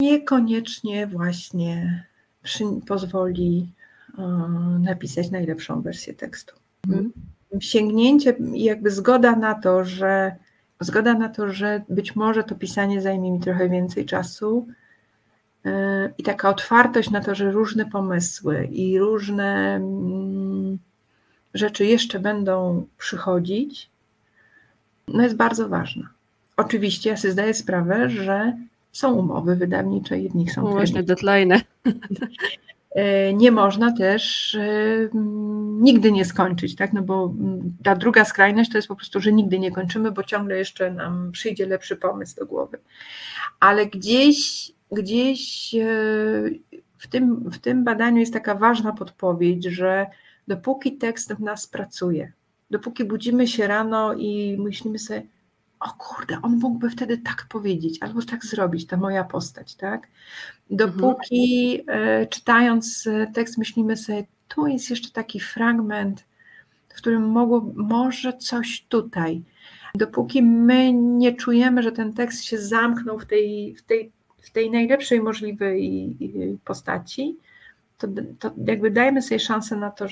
niekoniecznie 0.00 1.06
właśnie 1.06 2.04
przy, 2.42 2.64
pozwoli 2.86 3.72
e, 4.18 4.22
napisać 4.80 5.30
najlepszą 5.30 5.82
wersję 5.82 6.14
tekstu. 6.14 6.56
Mhm. 6.88 7.12
Sięgnięcie 7.60 8.36
i 8.54 8.64
jakby 8.64 8.90
zgoda 8.90 9.36
na 9.36 9.54
to, 9.54 9.84
że 9.84 10.36
zgoda 10.80 11.14
na 11.14 11.28
to, 11.28 11.52
że 11.52 11.82
być 11.88 12.16
może 12.16 12.44
to 12.44 12.54
pisanie 12.54 13.02
zajmie 13.02 13.32
mi 13.32 13.40
trochę 13.40 13.68
więcej 13.68 14.06
czasu, 14.06 14.66
e, 15.64 16.12
i 16.18 16.22
taka 16.22 16.48
otwartość 16.48 17.10
na 17.10 17.20
to, 17.20 17.34
że 17.34 17.50
różne 17.50 17.86
pomysły 17.86 18.64
i 18.64 18.98
różne 18.98 19.74
mm, 19.74 20.57
rzeczy 21.58 21.86
jeszcze 21.86 22.20
będą 22.20 22.86
przychodzić, 22.98 23.90
no 25.08 25.22
jest 25.22 25.36
bardzo 25.36 25.68
ważna. 25.68 26.08
Oczywiście 26.56 27.10
ja 27.10 27.16
sobie 27.16 27.32
zdaję 27.32 27.54
sprawę, 27.54 28.10
że 28.10 28.56
są 28.92 29.12
umowy 29.14 29.56
wydawnicze, 29.56 30.18
jednych 30.18 30.52
są 30.52 30.62
No 30.62 30.70
właśnie, 30.70 31.02
deadline. 31.02 31.52
E, 32.90 33.34
Nie 33.34 33.52
można 33.52 33.92
też 33.92 34.54
e, 34.54 34.60
mm, 35.14 35.82
nigdy 35.82 36.12
nie 36.12 36.24
skończyć, 36.24 36.76
tak? 36.76 36.92
No 36.92 37.02
bo 37.02 37.34
mm, 37.38 37.76
ta 37.84 37.96
druga 37.96 38.24
skrajność 38.24 38.70
to 38.70 38.78
jest 38.78 38.88
po 38.88 38.96
prostu, 38.96 39.20
że 39.20 39.32
nigdy 39.32 39.58
nie 39.58 39.70
kończymy, 39.70 40.12
bo 40.12 40.24
ciągle 40.24 40.58
jeszcze 40.58 40.90
nam 40.90 41.32
przyjdzie 41.32 41.66
lepszy 41.66 41.96
pomysł 41.96 42.36
do 42.36 42.46
głowy. 42.46 42.78
Ale 43.60 43.86
gdzieś, 43.86 44.72
gdzieś 44.92 45.74
e, 45.74 45.86
w 46.98 47.06
tym, 47.10 47.50
w 47.50 47.58
tym 47.58 47.84
badaniu 47.84 48.18
jest 48.18 48.32
taka 48.32 48.54
ważna 48.54 48.92
podpowiedź, 48.92 49.64
że 49.64 50.06
dopóki 50.48 50.96
tekst 50.96 51.32
w 51.32 51.40
nas 51.40 51.66
pracuje, 51.66 52.32
dopóki 52.70 53.04
budzimy 53.04 53.46
się 53.46 53.66
rano 53.66 54.14
i 54.14 54.56
myślimy 54.58 54.98
sobie, 54.98 55.22
o 55.80 55.88
kurde, 55.98 56.38
on 56.42 56.58
mógłby 56.58 56.90
wtedy 56.90 57.18
tak 57.18 57.46
powiedzieć, 57.48 57.98
albo 58.00 58.22
tak 58.22 58.44
zrobić, 58.44 58.86
ta 58.86 58.96
moja 58.96 59.24
postać, 59.24 59.74
tak? 59.74 60.08
Dopóki 60.70 61.80
e, 61.86 62.26
czytając 62.26 63.06
e, 63.06 63.26
tekst 63.34 63.58
myślimy 63.58 63.96
sobie, 63.96 64.26
tu 64.48 64.66
jest 64.66 64.90
jeszcze 64.90 65.10
taki 65.10 65.40
fragment, 65.40 66.24
w 66.88 66.94
którym 66.94 67.28
mogło, 67.28 67.72
może 67.74 68.32
coś 68.32 68.86
tutaj. 68.88 69.42
Dopóki 69.94 70.42
my 70.42 70.92
nie 70.92 71.34
czujemy, 71.34 71.82
że 71.82 71.92
ten 71.92 72.12
tekst 72.12 72.44
się 72.44 72.58
zamknął 72.58 73.18
w 73.18 73.26
tej, 73.26 73.74
w 73.74 73.82
tej, 73.82 74.12
w 74.42 74.50
tej 74.50 74.70
najlepszej 74.70 75.20
możliwej 75.20 76.16
e, 76.20 76.56
postaci, 76.64 77.36
to, 77.98 78.08
to 78.38 78.50
jakby 78.66 78.90
dajmy 78.90 79.22
sobie 79.22 79.38
szansę 79.38 79.76
na, 79.76 79.90
to, 79.90 80.06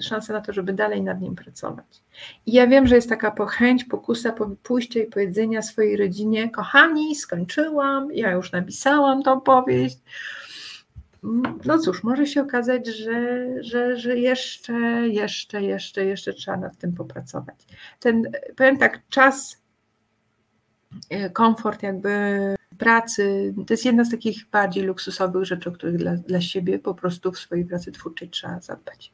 szansę 0.00 0.32
na 0.32 0.40
to, 0.40 0.52
żeby 0.52 0.72
dalej 0.72 1.02
nad 1.02 1.20
nim 1.20 1.34
pracować. 1.34 2.02
I 2.46 2.52
ja 2.52 2.66
wiem, 2.66 2.86
że 2.86 2.94
jest 2.94 3.08
taka 3.08 3.30
pochęć, 3.30 3.84
pokusa 3.84 4.32
po 4.32 4.46
pójścia 4.62 5.00
i 5.00 5.06
powiedzenia 5.06 5.62
swojej 5.62 5.96
rodzinie, 5.96 6.50
kochani, 6.50 7.16
skończyłam, 7.16 8.12
ja 8.12 8.32
już 8.32 8.52
napisałam 8.52 9.22
tą 9.22 9.40
powieść. 9.40 9.98
No 11.64 11.78
cóż, 11.78 12.02
może 12.04 12.26
się 12.26 12.42
okazać, 12.42 12.86
że, 12.86 13.46
że, 13.60 13.96
że 13.96 14.18
jeszcze, 14.18 14.72
jeszcze, 15.08 15.62
jeszcze, 15.62 16.04
jeszcze 16.04 16.32
trzeba 16.32 16.56
nad 16.56 16.76
tym 16.76 16.92
popracować. 16.92 17.56
Ten, 18.00 18.32
powiem 18.56 18.78
tak, 18.78 19.00
czas, 19.08 19.62
e, 21.10 21.30
komfort 21.30 21.82
jakby 21.82 22.57
pracy, 22.78 23.54
to 23.66 23.74
jest 23.74 23.84
jedna 23.84 24.04
z 24.04 24.10
takich 24.10 24.46
bardziej 24.52 24.84
luksusowych 24.84 25.44
rzeczy, 25.44 25.68
o 25.68 25.72
których 25.72 25.96
dla, 25.96 26.16
dla 26.16 26.40
siebie 26.40 26.78
po 26.78 26.94
prostu 26.94 27.32
w 27.32 27.38
swojej 27.38 27.64
pracy 27.64 27.92
twórczej 27.92 28.28
trzeba 28.28 28.60
zadbać. 28.60 29.12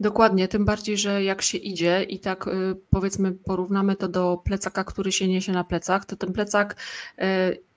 Dokładnie, 0.00 0.48
tym 0.48 0.64
bardziej, 0.64 0.98
że 0.98 1.24
jak 1.24 1.42
się 1.42 1.58
idzie 1.58 2.02
i 2.02 2.18
tak 2.18 2.46
y, 2.46 2.50
powiedzmy 2.90 3.32
porównamy 3.32 3.96
to 3.96 4.08
do 4.08 4.40
plecaka, 4.44 4.84
który 4.84 5.12
się 5.12 5.28
niesie 5.28 5.52
na 5.52 5.64
plecach, 5.64 6.04
to 6.04 6.16
ten 6.16 6.32
plecak 6.32 6.76
y, 7.18 7.22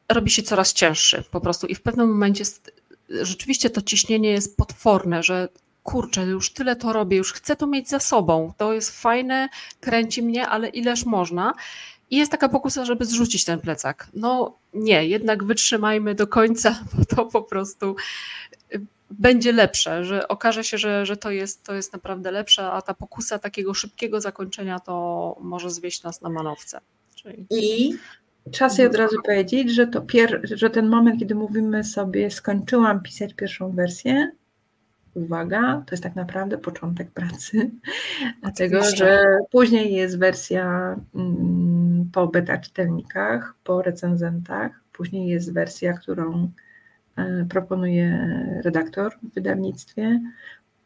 robi 0.09 0.31
się 0.31 0.43
coraz 0.43 0.73
cięższy 0.73 1.23
po 1.31 1.41
prostu 1.41 1.67
i 1.67 1.75
w 1.75 1.81
pewnym 1.81 2.09
momencie 2.09 2.43
rzeczywiście 3.09 3.69
to 3.69 3.81
ciśnienie 3.81 4.29
jest 4.29 4.57
potworne, 4.57 5.23
że 5.23 5.49
kurczę, 5.83 6.25
już 6.25 6.53
tyle 6.53 6.75
to 6.75 6.93
robię, 6.93 7.17
już 7.17 7.33
chcę 7.33 7.55
to 7.55 7.67
mieć 7.67 7.89
za 7.89 7.99
sobą, 7.99 8.53
to 8.57 8.73
jest 8.73 9.01
fajne, 9.01 9.49
kręci 9.79 10.23
mnie, 10.23 10.47
ale 10.47 10.69
ileż 10.69 11.05
można. 11.05 11.53
I 12.13 12.15
jest 12.15 12.31
taka 12.31 12.49
pokusa, 12.49 12.85
żeby 12.85 13.05
zrzucić 13.05 13.45
ten 13.45 13.59
plecak. 13.59 14.07
No 14.13 14.57
nie, 14.73 15.07
jednak 15.07 15.43
wytrzymajmy 15.43 16.15
do 16.15 16.27
końca, 16.27 16.79
bo 16.93 17.05
to 17.05 17.25
po 17.25 17.41
prostu 17.41 17.95
y, 18.75 18.81
będzie 19.09 19.51
lepsze, 19.51 20.05
że 20.05 20.27
okaże 20.27 20.63
się, 20.63 20.77
że, 20.77 21.05
że 21.05 21.17
to, 21.17 21.31
jest, 21.31 21.63
to 21.63 21.73
jest 21.73 21.93
naprawdę 21.93 22.31
lepsze, 22.31 22.71
a 22.71 22.81
ta 22.81 22.93
pokusa 22.93 23.39
takiego 23.39 23.73
szybkiego 23.73 24.21
zakończenia 24.21 24.79
to 24.79 25.37
może 25.41 25.69
zwieść 25.69 26.03
nas 26.03 26.21
na 26.21 26.29
manowce. 26.29 26.79
Czyli... 27.15 27.47
I 27.51 27.93
czas 28.51 28.79
od 28.79 28.95
razu 28.95 29.15
powiedzieć, 29.25 29.71
że, 29.71 29.87
to 29.87 30.01
pier... 30.01 30.41
że 30.43 30.69
ten 30.69 30.89
moment, 30.89 31.19
kiedy 31.19 31.35
mówimy 31.35 31.83
sobie 31.83 32.31
skończyłam 32.31 33.01
pisać 33.03 33.33
pierwszą 33.33 33.71
wersję, 33.71 34.31
uwaga, 35.13 35.83
to 35.85 35.93
jest 35.93 36.03
tak 36.03 36.15
naprawdę 36.15 36.57
początek 36.57 37.11
pracy, 37.11 37.71
dlatego 38.41 38.83
że 38.83 39.23
później 39.51 39.93
jest 39.93 40.19
wersja 40.19 40.95
mm, 41.15 42.09
po 42.13 42.27
beta 42.27 42.57
czytelnikach, 42.57 43.55
po 43.63 43.81
recenzentach, 43.81 44.71
później 44.93 45.27
jest 45.27 45.53
wersja, 45.53 45.93
którą 45.93 46.51
e, 47.15 47.45
proponuje 47.49 48.29
redaktor 48.63 49.13
w 49.23 49.33
wydawnictwie, 49.33 50.21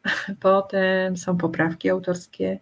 potem 0.40 1.16
są 1.16 1.36
poprawki 1.36 1.90
autorskie, 1.90 2.58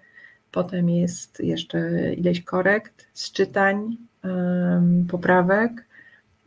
potem 0.50 0.90
jest 0.90 1.40
jeszcze 1.40 2.14
ileś 2.14 2.44
korekt, 2.44 3.08
sczytań, 3.12 3.96
poprawek, 5.08 5.85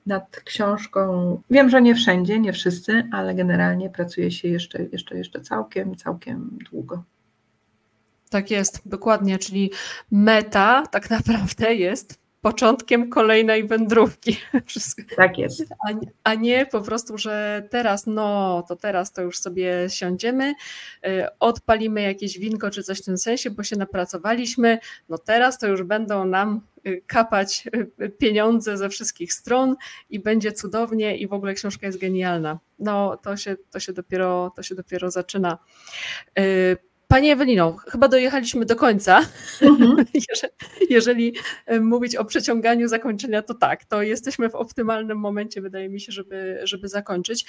nad 0.09 0.41
książką. 0.45 1.41
Wiem, 1.49 1.69
że 1.69 1.81
nie 1.81 1.95
wszędzie, 1.95 2.39
nie 2.39 2.53
wszyscy, 2.53 3.07
ale 3.11 3.35
generalnie 3.35 3.89
pracuje 3.89 4.31
się 4.31 4.47
jeszcze, 4.47 4.83
jeszcze, 4.83 5.17
jeszcze 5.17 5.41
całkiem, 5.41 5.95
całkiem 5.95 6.57
długo. 6.71 7.03
Tak 8.29 8.51
jest, 8.51 8.81
dokładnie, 8.85 9.37
czyli 9.37 9.71
meta 10.11 10.83
tak 10.91 11.09
naprawdę 11.09 11.75
jest 11.75 12.19
początkiem 12.41 13.09
kolejnej 13.09 13.67
wędrówki. 13.67 14.37
Tak 15.17 15.37
jest. 15.37 15.61
A, 15.71 15.93
a, 16.23 16.35
nie 16.35 16.65
po 16.65 16.81
prostu, 16.81 17.17
że 17.17 17.67
teraz, 17.69 18.07
no 18.07 18.63
to 18.67 18.75
teraz 18.75 19.13
to 19.13 19.21
już 19.21 19.39
sobie 19.39 19.89
siądziemy, 19.89 20.53
y, 21.07 21.25
odpalimy 21.39 22.01
jakieś 22.01 22.39
winko 22.39 22.69
czy 22.69 22.83
coś 22.83 23.01
w 23.01 23.05
tym 23.05 23.17
sensie, 23.17 23.49
bo 23.49 23.63
się 23.63 23.75
napracowaliśmy, 23.75 24.79
no 25.09 25.17
teraz 25.17 25.57
to 25.57 25.67
już 25.67 25.83
będą 25.83 26.25
nam 26.25 26.61
kapać 27.07 27.67
y, 28.01 28.09
pieniądze 28.09 28.77
ze 28.77 28.89
wszystkich 28.89 29.33
stron 29.33 29.75
i 30.09 30.19
będzie 30.19 30.51
cudownie 30.51 31.17
i 31.17 31.27
w 31.27 31.33
ogóle 31.33 31.53
książka 31.53 31.87
jest 31.87 31.99
genialna. 31.99 32.59
No 32.79 33.17
to 33.17 33.37
się, 33.37 33.55
to 33.71 33.79
się, 33.79 33.93
dopiero, 33.93 34.51
to 34.55 34.63
się 34.63 34.75
dopiero 34.75 35.11
zaczyna. 35.11 35.57
Pani 37.11 37.31
Ewelino, 37.31 37.77
chyba 37.87 38.07
dojechaliśmy 38.07 38.65
do 38.65 38.75
końca. 38.75 39.25
Mhm. 39.61 40.05
jeżeli, 40.29 40.53
jeżeli 40.89 41.33
mówić 41.81 42.15
o 42.15 42.25
przeciąganiu 42.25 42.87
zakończenia, 42.87 43.41
to 43.41 43.53
tak, 43.53 43.85
to 43.85 44.01
jesteśmy 44.01 44.49
w 44.49 44.55
optymalnym 44.55 45.17
momencie, 45.17 45.61
wydaje 45.61 45.89
mi 45.89 46.01
się, 46.01 46.11
żeby, 46.11 46.59
żeby 46.63 46.87
zakończyć. 46.87 47.45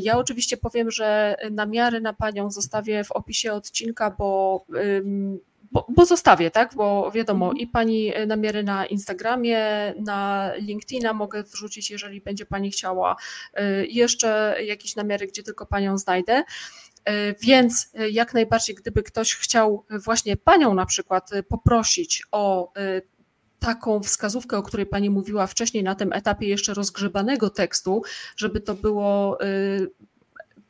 Ja 0.00 0.18
oczywiście 0.18 0.56
powiem, 0.56 0.90
że 0.90 1.36
namiary 1.50 2.00
na 2.00 2.12
Panią 2.12 2.50
zostawię 2.50 3.04
w 3.04 3.12
opisie 3.12 3.52
odcinka, 3.52 4.10
bo 4.10 4.64
bo, 5.72 5.86
bo, 5.88 6.04
zostawię, 6.06 6.50
tak? 6.50 6.74
Bo 6.74 7.10
wiadomo, 7.10 7.46
mhm. 7.46 7.58
i 7.58 7.66
pani 7.66 8.12
namiary 8.26 8.62
na 8.62 8.86
Instagramie, 8.86 9.94
na 9.98 10.50
LinkedIna 10.56 11.12
mogę 11.12 11.42
wrzucić, 11.42 11.90
jeżeli 11.90 12.20
będzie 12.20 12.46
pani 12.46 12.70
chciała. 12.70 13.16
E, 13.54 13.86
jeszcze 13.86 14.56
jakieś 14.64 14.96
namiary, 14.96 15.26
gdzie 15.26 15.42
tylko 15.42 15.66
panią 15.66 15.98
znajdę. 15.98 16.44
E, 17.08 17.34
więc 17.34 17.90
e, 17.94 18.10
jak 18.10 18.34
najbardziej, 18.34 18.74
gdyby 18.74 19.02
ktoś 19.02 19.34
chciał 19.34 19.84
właśnie 20.04 20.36
panią 20.36 20.74
na 20.74 20.86
przykład 20.86 21.32
e, 21.32 21.42
poprosić 21.42 22.22
o 22.32 22.72
taką 23.58 24.00
wskazówkę, 24.00 24.56
o 24.56 24.62
której 24.62 24.86
pani 24.86 25.10
mówiła 25.10 25.46
wcześniej 25.46 25.82
na 25.82 25.94
tym 25.94 26.12
etapie 26.12 26.48
jeszcze 26.48 26.74
rozgrzebanego 26.74 27.50
tekstu, 27.50 28.02
żeby 28.36 28.60
to 28.60 28.74
było 28.74 29.38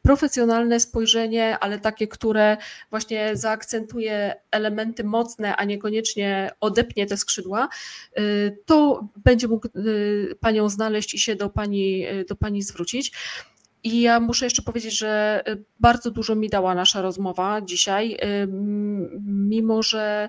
profesjonalne 0.09 0.80
spojrzenie, 0.80 1.59
ale 1.59 1.78
takie, 1.78 2.09
które 2.09 2.56
właśnie 2.90 3.36
zaakcentuje 3.36 4.35
elementy 4.51 5.05
mocne, 5.05 5.56
a 5.56 5.64
niekoniecznie 5.64 6.51
odepnie 6.60 7.06
te 7.06 7.16
skrzydła, 7.16 7.68
to 8.64 9.09
będzie 9.16 9.48
mógł 9.48 9.68
panią 10.40 10.68
znaleźć 10.68 11.14
i 11.14 11.18
się 11.18 11.36
do 11.36 11.51
pani, 11.51 12.06
do 12.28 12.36
pani 12.36 12.62
zwrócić. 12.62 13.12
I 13.85 14.01
ja 14.01 14.20
muszę 14.20 14.47
jeszcze 14.47 14.62
powiedzieć, 14.62 14.98
że 14.98 15.43
y, 15.48 15.64
bardzo 15.80 16.10
dużo 16.10 16.35
mi 16.35 16.48
dała 16.48 16.74
nasza 16.74 17.02
rozmowa 17.02 17.60
dzisiaj, 17.60 18.12
y, 18.12 18.48
mimo 19.26 19.82
że 19.82 20.28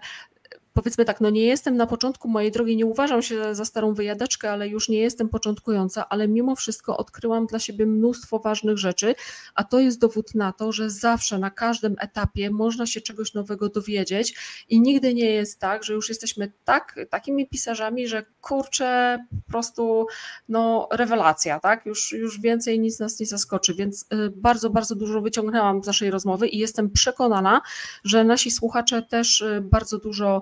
powiedzmy 0.81 1.05
tak, 1.05 1.21
no 1.21 1.29
nie 1.29 1.45
jestem 1.45 1.77
na 1.77 1.87
początku 1.87 2.27
mojej 2.27 2.51
drogi, 2.51 2.77
nie 2.77 2.85
uważam 2.85 3.21
się 3.21 3.55
za 3.55 3.65
starą 3.65 3.93
wyjadaczkę, 3.93 4.51
ale 4.51 4.67
już 4.67 4.89
nie 4.89 4.99
jestem 4.99 5.29
początkująca, 5.29 6.09
ale 6.09 6.27
mimo 6.27 6.55
wszystko 6.55 6.97
odkryłam 6.97 7.45
dla 7.45 7.59
siebie 7.59 7.85
mnóstwo 7.85 8.39
ważnych 8.39 8.77
rzeczy, 8.77 9.15
a 9.55 9.63
to 9.63 9.79
jest 9.79 9.99
dowód 9.99 10.35
na 10.35 10.53
to, 10.53 10.71
że 10.71 10.89
zawsze 10.89 11.39
na 11.39 11.51
każdym 11.51 11.95
etapie 11.99 12.49
można 12.49 12.85
się 12.85 13.01
czegoś 13.01 13.33
nowego 13.33 13.69
dowiedzieć 13.69 14.35
i 14.69 14.81
nigdy 14.81 15.13
nie 15.13 15.31
jest 15.31 15.59
tak, 15.59 15.83
że 15.83 15.93
już 15.93 16.09
jesteśmy 16.09 16.51
tak, 16.63 16.99
takimi 17.09 17.47
pisarzami, 17.47 18.07
że 18.07 18.25
kurczę, 18.41 19.19
po 19.45 19.51
prostu 19.51 20.07
no 20.49 20.87
rewelacja, 20.91 21.59
tak? 21.59 21.85
Już, 21.85 22.11
już 22.11 22.41
więcej 22.41 22.79
nic 22.79 22.99
nas 22.99 23.19
nie 23.19 23.25
zaskoczy, 23.25 23.73
więc 23.73 24.05
y, 24.13 24.29
bardzo, 24.35 24.69
bardzo 24.69 24.95
dużo 24.95 25.21
wyciągnęłam 25.21 25.83
z 25.83 25.87
naszej 25.87 26.11
rozmowy 26.11 26.47
i 26.47 26.57
jestem 26.57 26.89
przekonana, 26.89 27.61
że 28.03 28.23
nasi 28.23 28.51
słuchacze 28.51 29.01
też 29.01 29.41
y, 29.41 29.61
bardzo 29.61 29.97
dużo 29.97 30.41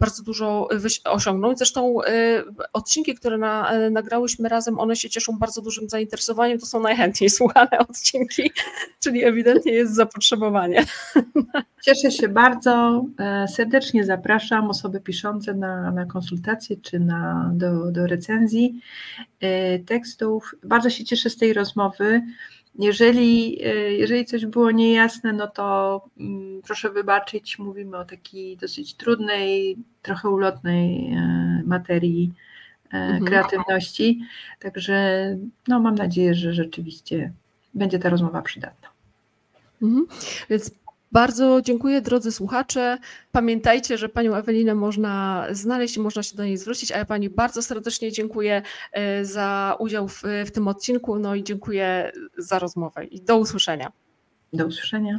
bardzo 0.00 0.22
dużo 0.22 0.68
osiągnąć. 1.04 1.58
Zresztą 1.58 2.02
e, 2.02 2.44
odcinki, 2.72 3.14
które 3.14 3.38
na, 3.38 3.70
e, 3.70 3.90
nagrałyśmy 3.90 4.48
razem, 4.48 4.78
one 4.78 4.96
się 4.96 5.10
cieszą 5.10 5.38
bardzo 5.38 5.62
dużym 5.62 5.88
zainteresowaniem. 5.88 6.58
To 6.58 6.66
są 6.66 6.80
najchętniej 6.80 7.30
słuchane 7.38 7.78
odcinki, 7.78 8.50
czyli 9.00 9.24
ewidentnie 9.24 9.72
jest 9.72 9.94
zapotrzebowanie. 9.94 10.84
Cieszę 11.82 12.10
się 12.10 12.28
bardzo. 12.28 13.04
Serdecznie 13.54 14.04
zapraszam 14.04 14.70
osoby 14.70 15.00
piszące 15.00 15.54
na, 15.54 15.90
na 15.90 16.06
konsultacje 16.06 16.76
czy 16.76 17.00
na, 17.00 17.50
do, 17.54 17.90
do 17.90 18.06
recenzji 18.06 18.80
tekstów. 19.86 20.54
Bardzo 20.64 20.90
się 20.90 21.04
cieszę 21.04 21.30
z 21.30 21.36
tej 21.36 21.52
rozmowy. 21.52 22.22
Jeżeli, 22.78 23.58
e, 23.64 23.92
jeżeli 23.92 24.24
coś 24.24 24.46
było 24.46 24.70
niejasne, 24.70 25.32
no 25.32 25.48
to 25.48 26.00
mm, 26.20 26.62
proszę 26.62 26.90
wybaczyć, 26.90 27.58
mówimy 27.58 27.96
o 27.96 28.04
takiej 28.04 28.56
dosyć 28.56 28.94
trudnej, 28.94 29.76
trochę 30.02 30.28
ulotnej 30.28 31.12
e, 31.12 31.62
materii 31.66 32.32
e, 32.92 32.96
mhm. 32.96 33.24
kreatywności. 33.24 34.20
Także 34.60 35.26
no, 35.68 35.80
mam 35.80 35.94
nadzieję, 35.94 36.34
że 36.34 36.52
rzeczywiście 36.52 37.32
będzie 37.74 37.98
ta 37.98 38.08
rozmowa 38.08 38.42
przydatna. 38.42 38.88
Mhm. 39.82 40.06
Więc 40.50 40.70
bardzo 41.12 41.62
dziękuję 41.62 42.00
drodzy 42.00 42.32
słuchacze. 42.32 42.98
Pamiętajcie, 43.32 43.98
że 43.98 44.08
panią 44.08 44.34
Ewelinę 44.34 44.74
można 44.74 45.46
znaleźć 45.50 45.96
i 45.96 46.00
można 46.00 46.22
się 46.22 46.36
do 46.36 46.44
niej 46.44 46.56
zwrócić, 46.56 46.92
a 46.92 46.98
ja 46.98 47.04
pani 47.04 47.30
bardzo 47.30 47.62
serdecznie 47.62 48.12
dziękuję 48.12 48.62
e, 48.92 49.24
za 49.24 49.76
udział 49.78 50.08
w, 50.08 50.22
w 50.46 50.50
tym 50.50 50.68
odcinku. 50.68 51.18
No 51.18 51.34
i 51.34 51.44
dziękuję 51.44 52.12
za 52.38 52.58
rozmowę 52.58 53.04
i 53.04 53.20
do 53.20 53.38
usłyszenia. 53.38 53.92
Do 54.52 54.66
usłyszenia. 54.66 55.18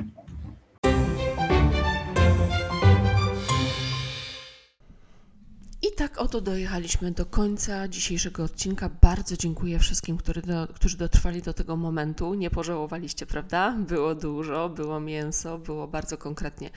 Tak 6.00 6.18
oto 6.22 6.42
dojechaliśmy 6.42 7.12
do 7.12 7.26
końca 7.26 7.88
dzisiejszego 7.88 8.44
odcinka. 8.44 8.90
Bardzo 9.02 9.38
dziękuję 9.38 9.80
wszystkim, 9.80 10.18
do, 10.46 10.68
którzy 10.74 10.98
dotrwali 10.98 11.42
do 11.42 11.54
tego 11.54 11.76
momentu. 11.76 12.34
Nie 12.34 12.50
pożałowaliście, 12.50 13.26
prawda? 13.26 13.76
Było 13.88 14.16
dużo, 14.16 14.70
było 14.70 15.00
mięso, 15.00 15.58
było 15.58 15.88
bardzo 15.88 16.18
konkretnie. 16.18 16.70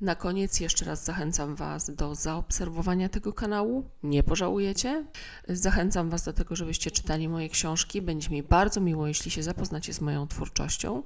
Na 0.00 0.14
koniec 0.14 0.60
jeszcze 0.60 0.84
raz 0.84 1.04
zachęcam 1.04 1.54
Was 1.56 1.90
do 1.90 2.14
zaobserwowania 2.14 3.08
tego 3.08 3.32
kanału. 3.32 3.90
Nie 4.02 4.22
pożałujecie. 4.22 5.04
Zachęcam 5.48 6.10
Was 6.10 6.24
do 6.24 6.32
tego, 6.32 6.56
żebyście 6.56 6.90
czytali 6.90 7.28
moje 7.28 7.48
książki. 7.48 8.02
Będzie 8.02 8.30
mi 8.30 8.42
bardzo 8.42 8.80
miło, 8.80 9.06
jeśli 9.06 9.30
się 9.30 9.42
zapoznacie 9.42 9.94
z 9.94 10.00
moją 10.00 10.28
twórczością. 10.28 11.02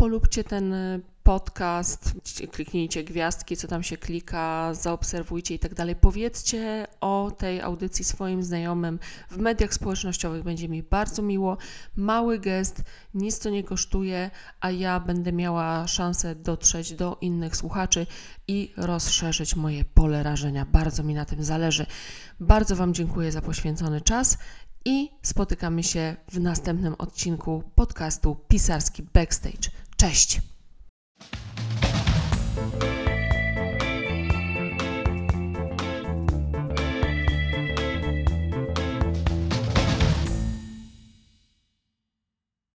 Polubcie 0.00 0.44
ten 0.44 0.72
y, 0.72 1.00
podcast, 1.22 2.14
kliknijcie 2.52 3.04
gwiazdki, 3.04 3.56
co 3.56 3.68
tam 3.68 3.82
się 3.82 3.96
klika, 3.96 4.74
zaobserwujcie 4.74 5.54
i 5.54 5.58
tak 5.58 5.74
dalej. 5.74 5.96
Powiedzcie 5.96 6.86
o 7.00 7.32
tej 7.38 7.60
audycji 7.60 8.04
swoim 8.04 8.42
znajomym 8.42 8.98
w 9.30 9.38
mediach 9.38 9.74
społecznościowych. 9.74 10.42
Będzie 10.42 10.68
mi 10.68 10.82
bardzo 10.82 11.22
miło. 11.22 11.56
Mały 11.96 12.38
gest, 12.38 12.82
nic 13.14 13.38
to 13.38 13.50
nie 13.50 13.64
kosztuje, 13.64 14.30
a 14.60 14.70
ja 14.70 15.00
będę 15.00 15.32
miała 15.32 15.86
szansę 15.86 16.34
dotrzeć 16.34 16.92
do 16.92 17.18
innych 17.20 17.56
słuchaczy 17.56 18.06
i 18.48 18.72
rozszerzyć 18.76 19.56
moje 19.56 19.84
pole 19.84 20.22
rażenia. 20.22 20.66
Bardzo 20.66 21.02
mi 21.02 21.14
na 21.14 21.24
tym 21.24 21.44
zależy. 21.44 21.86
Bardzo 22.40 22.76
Wam 22.76 22.94
dziękuję 22.94 23.32
za 23.32 23.42
poświęcony 23.42 24.00
czas 24.00 24.38
i 24.84 25.10
spotykamy 25.22 25.82
się 25.82 26.16
w 26.32 26.40
następnym 26.40 26.94
odcinku 26.98 27.62
podcastu 27.74 28.36
Pisarski 28.48 29.02
Backstage. 29.02 29.70
Cześć! 30.00 30.40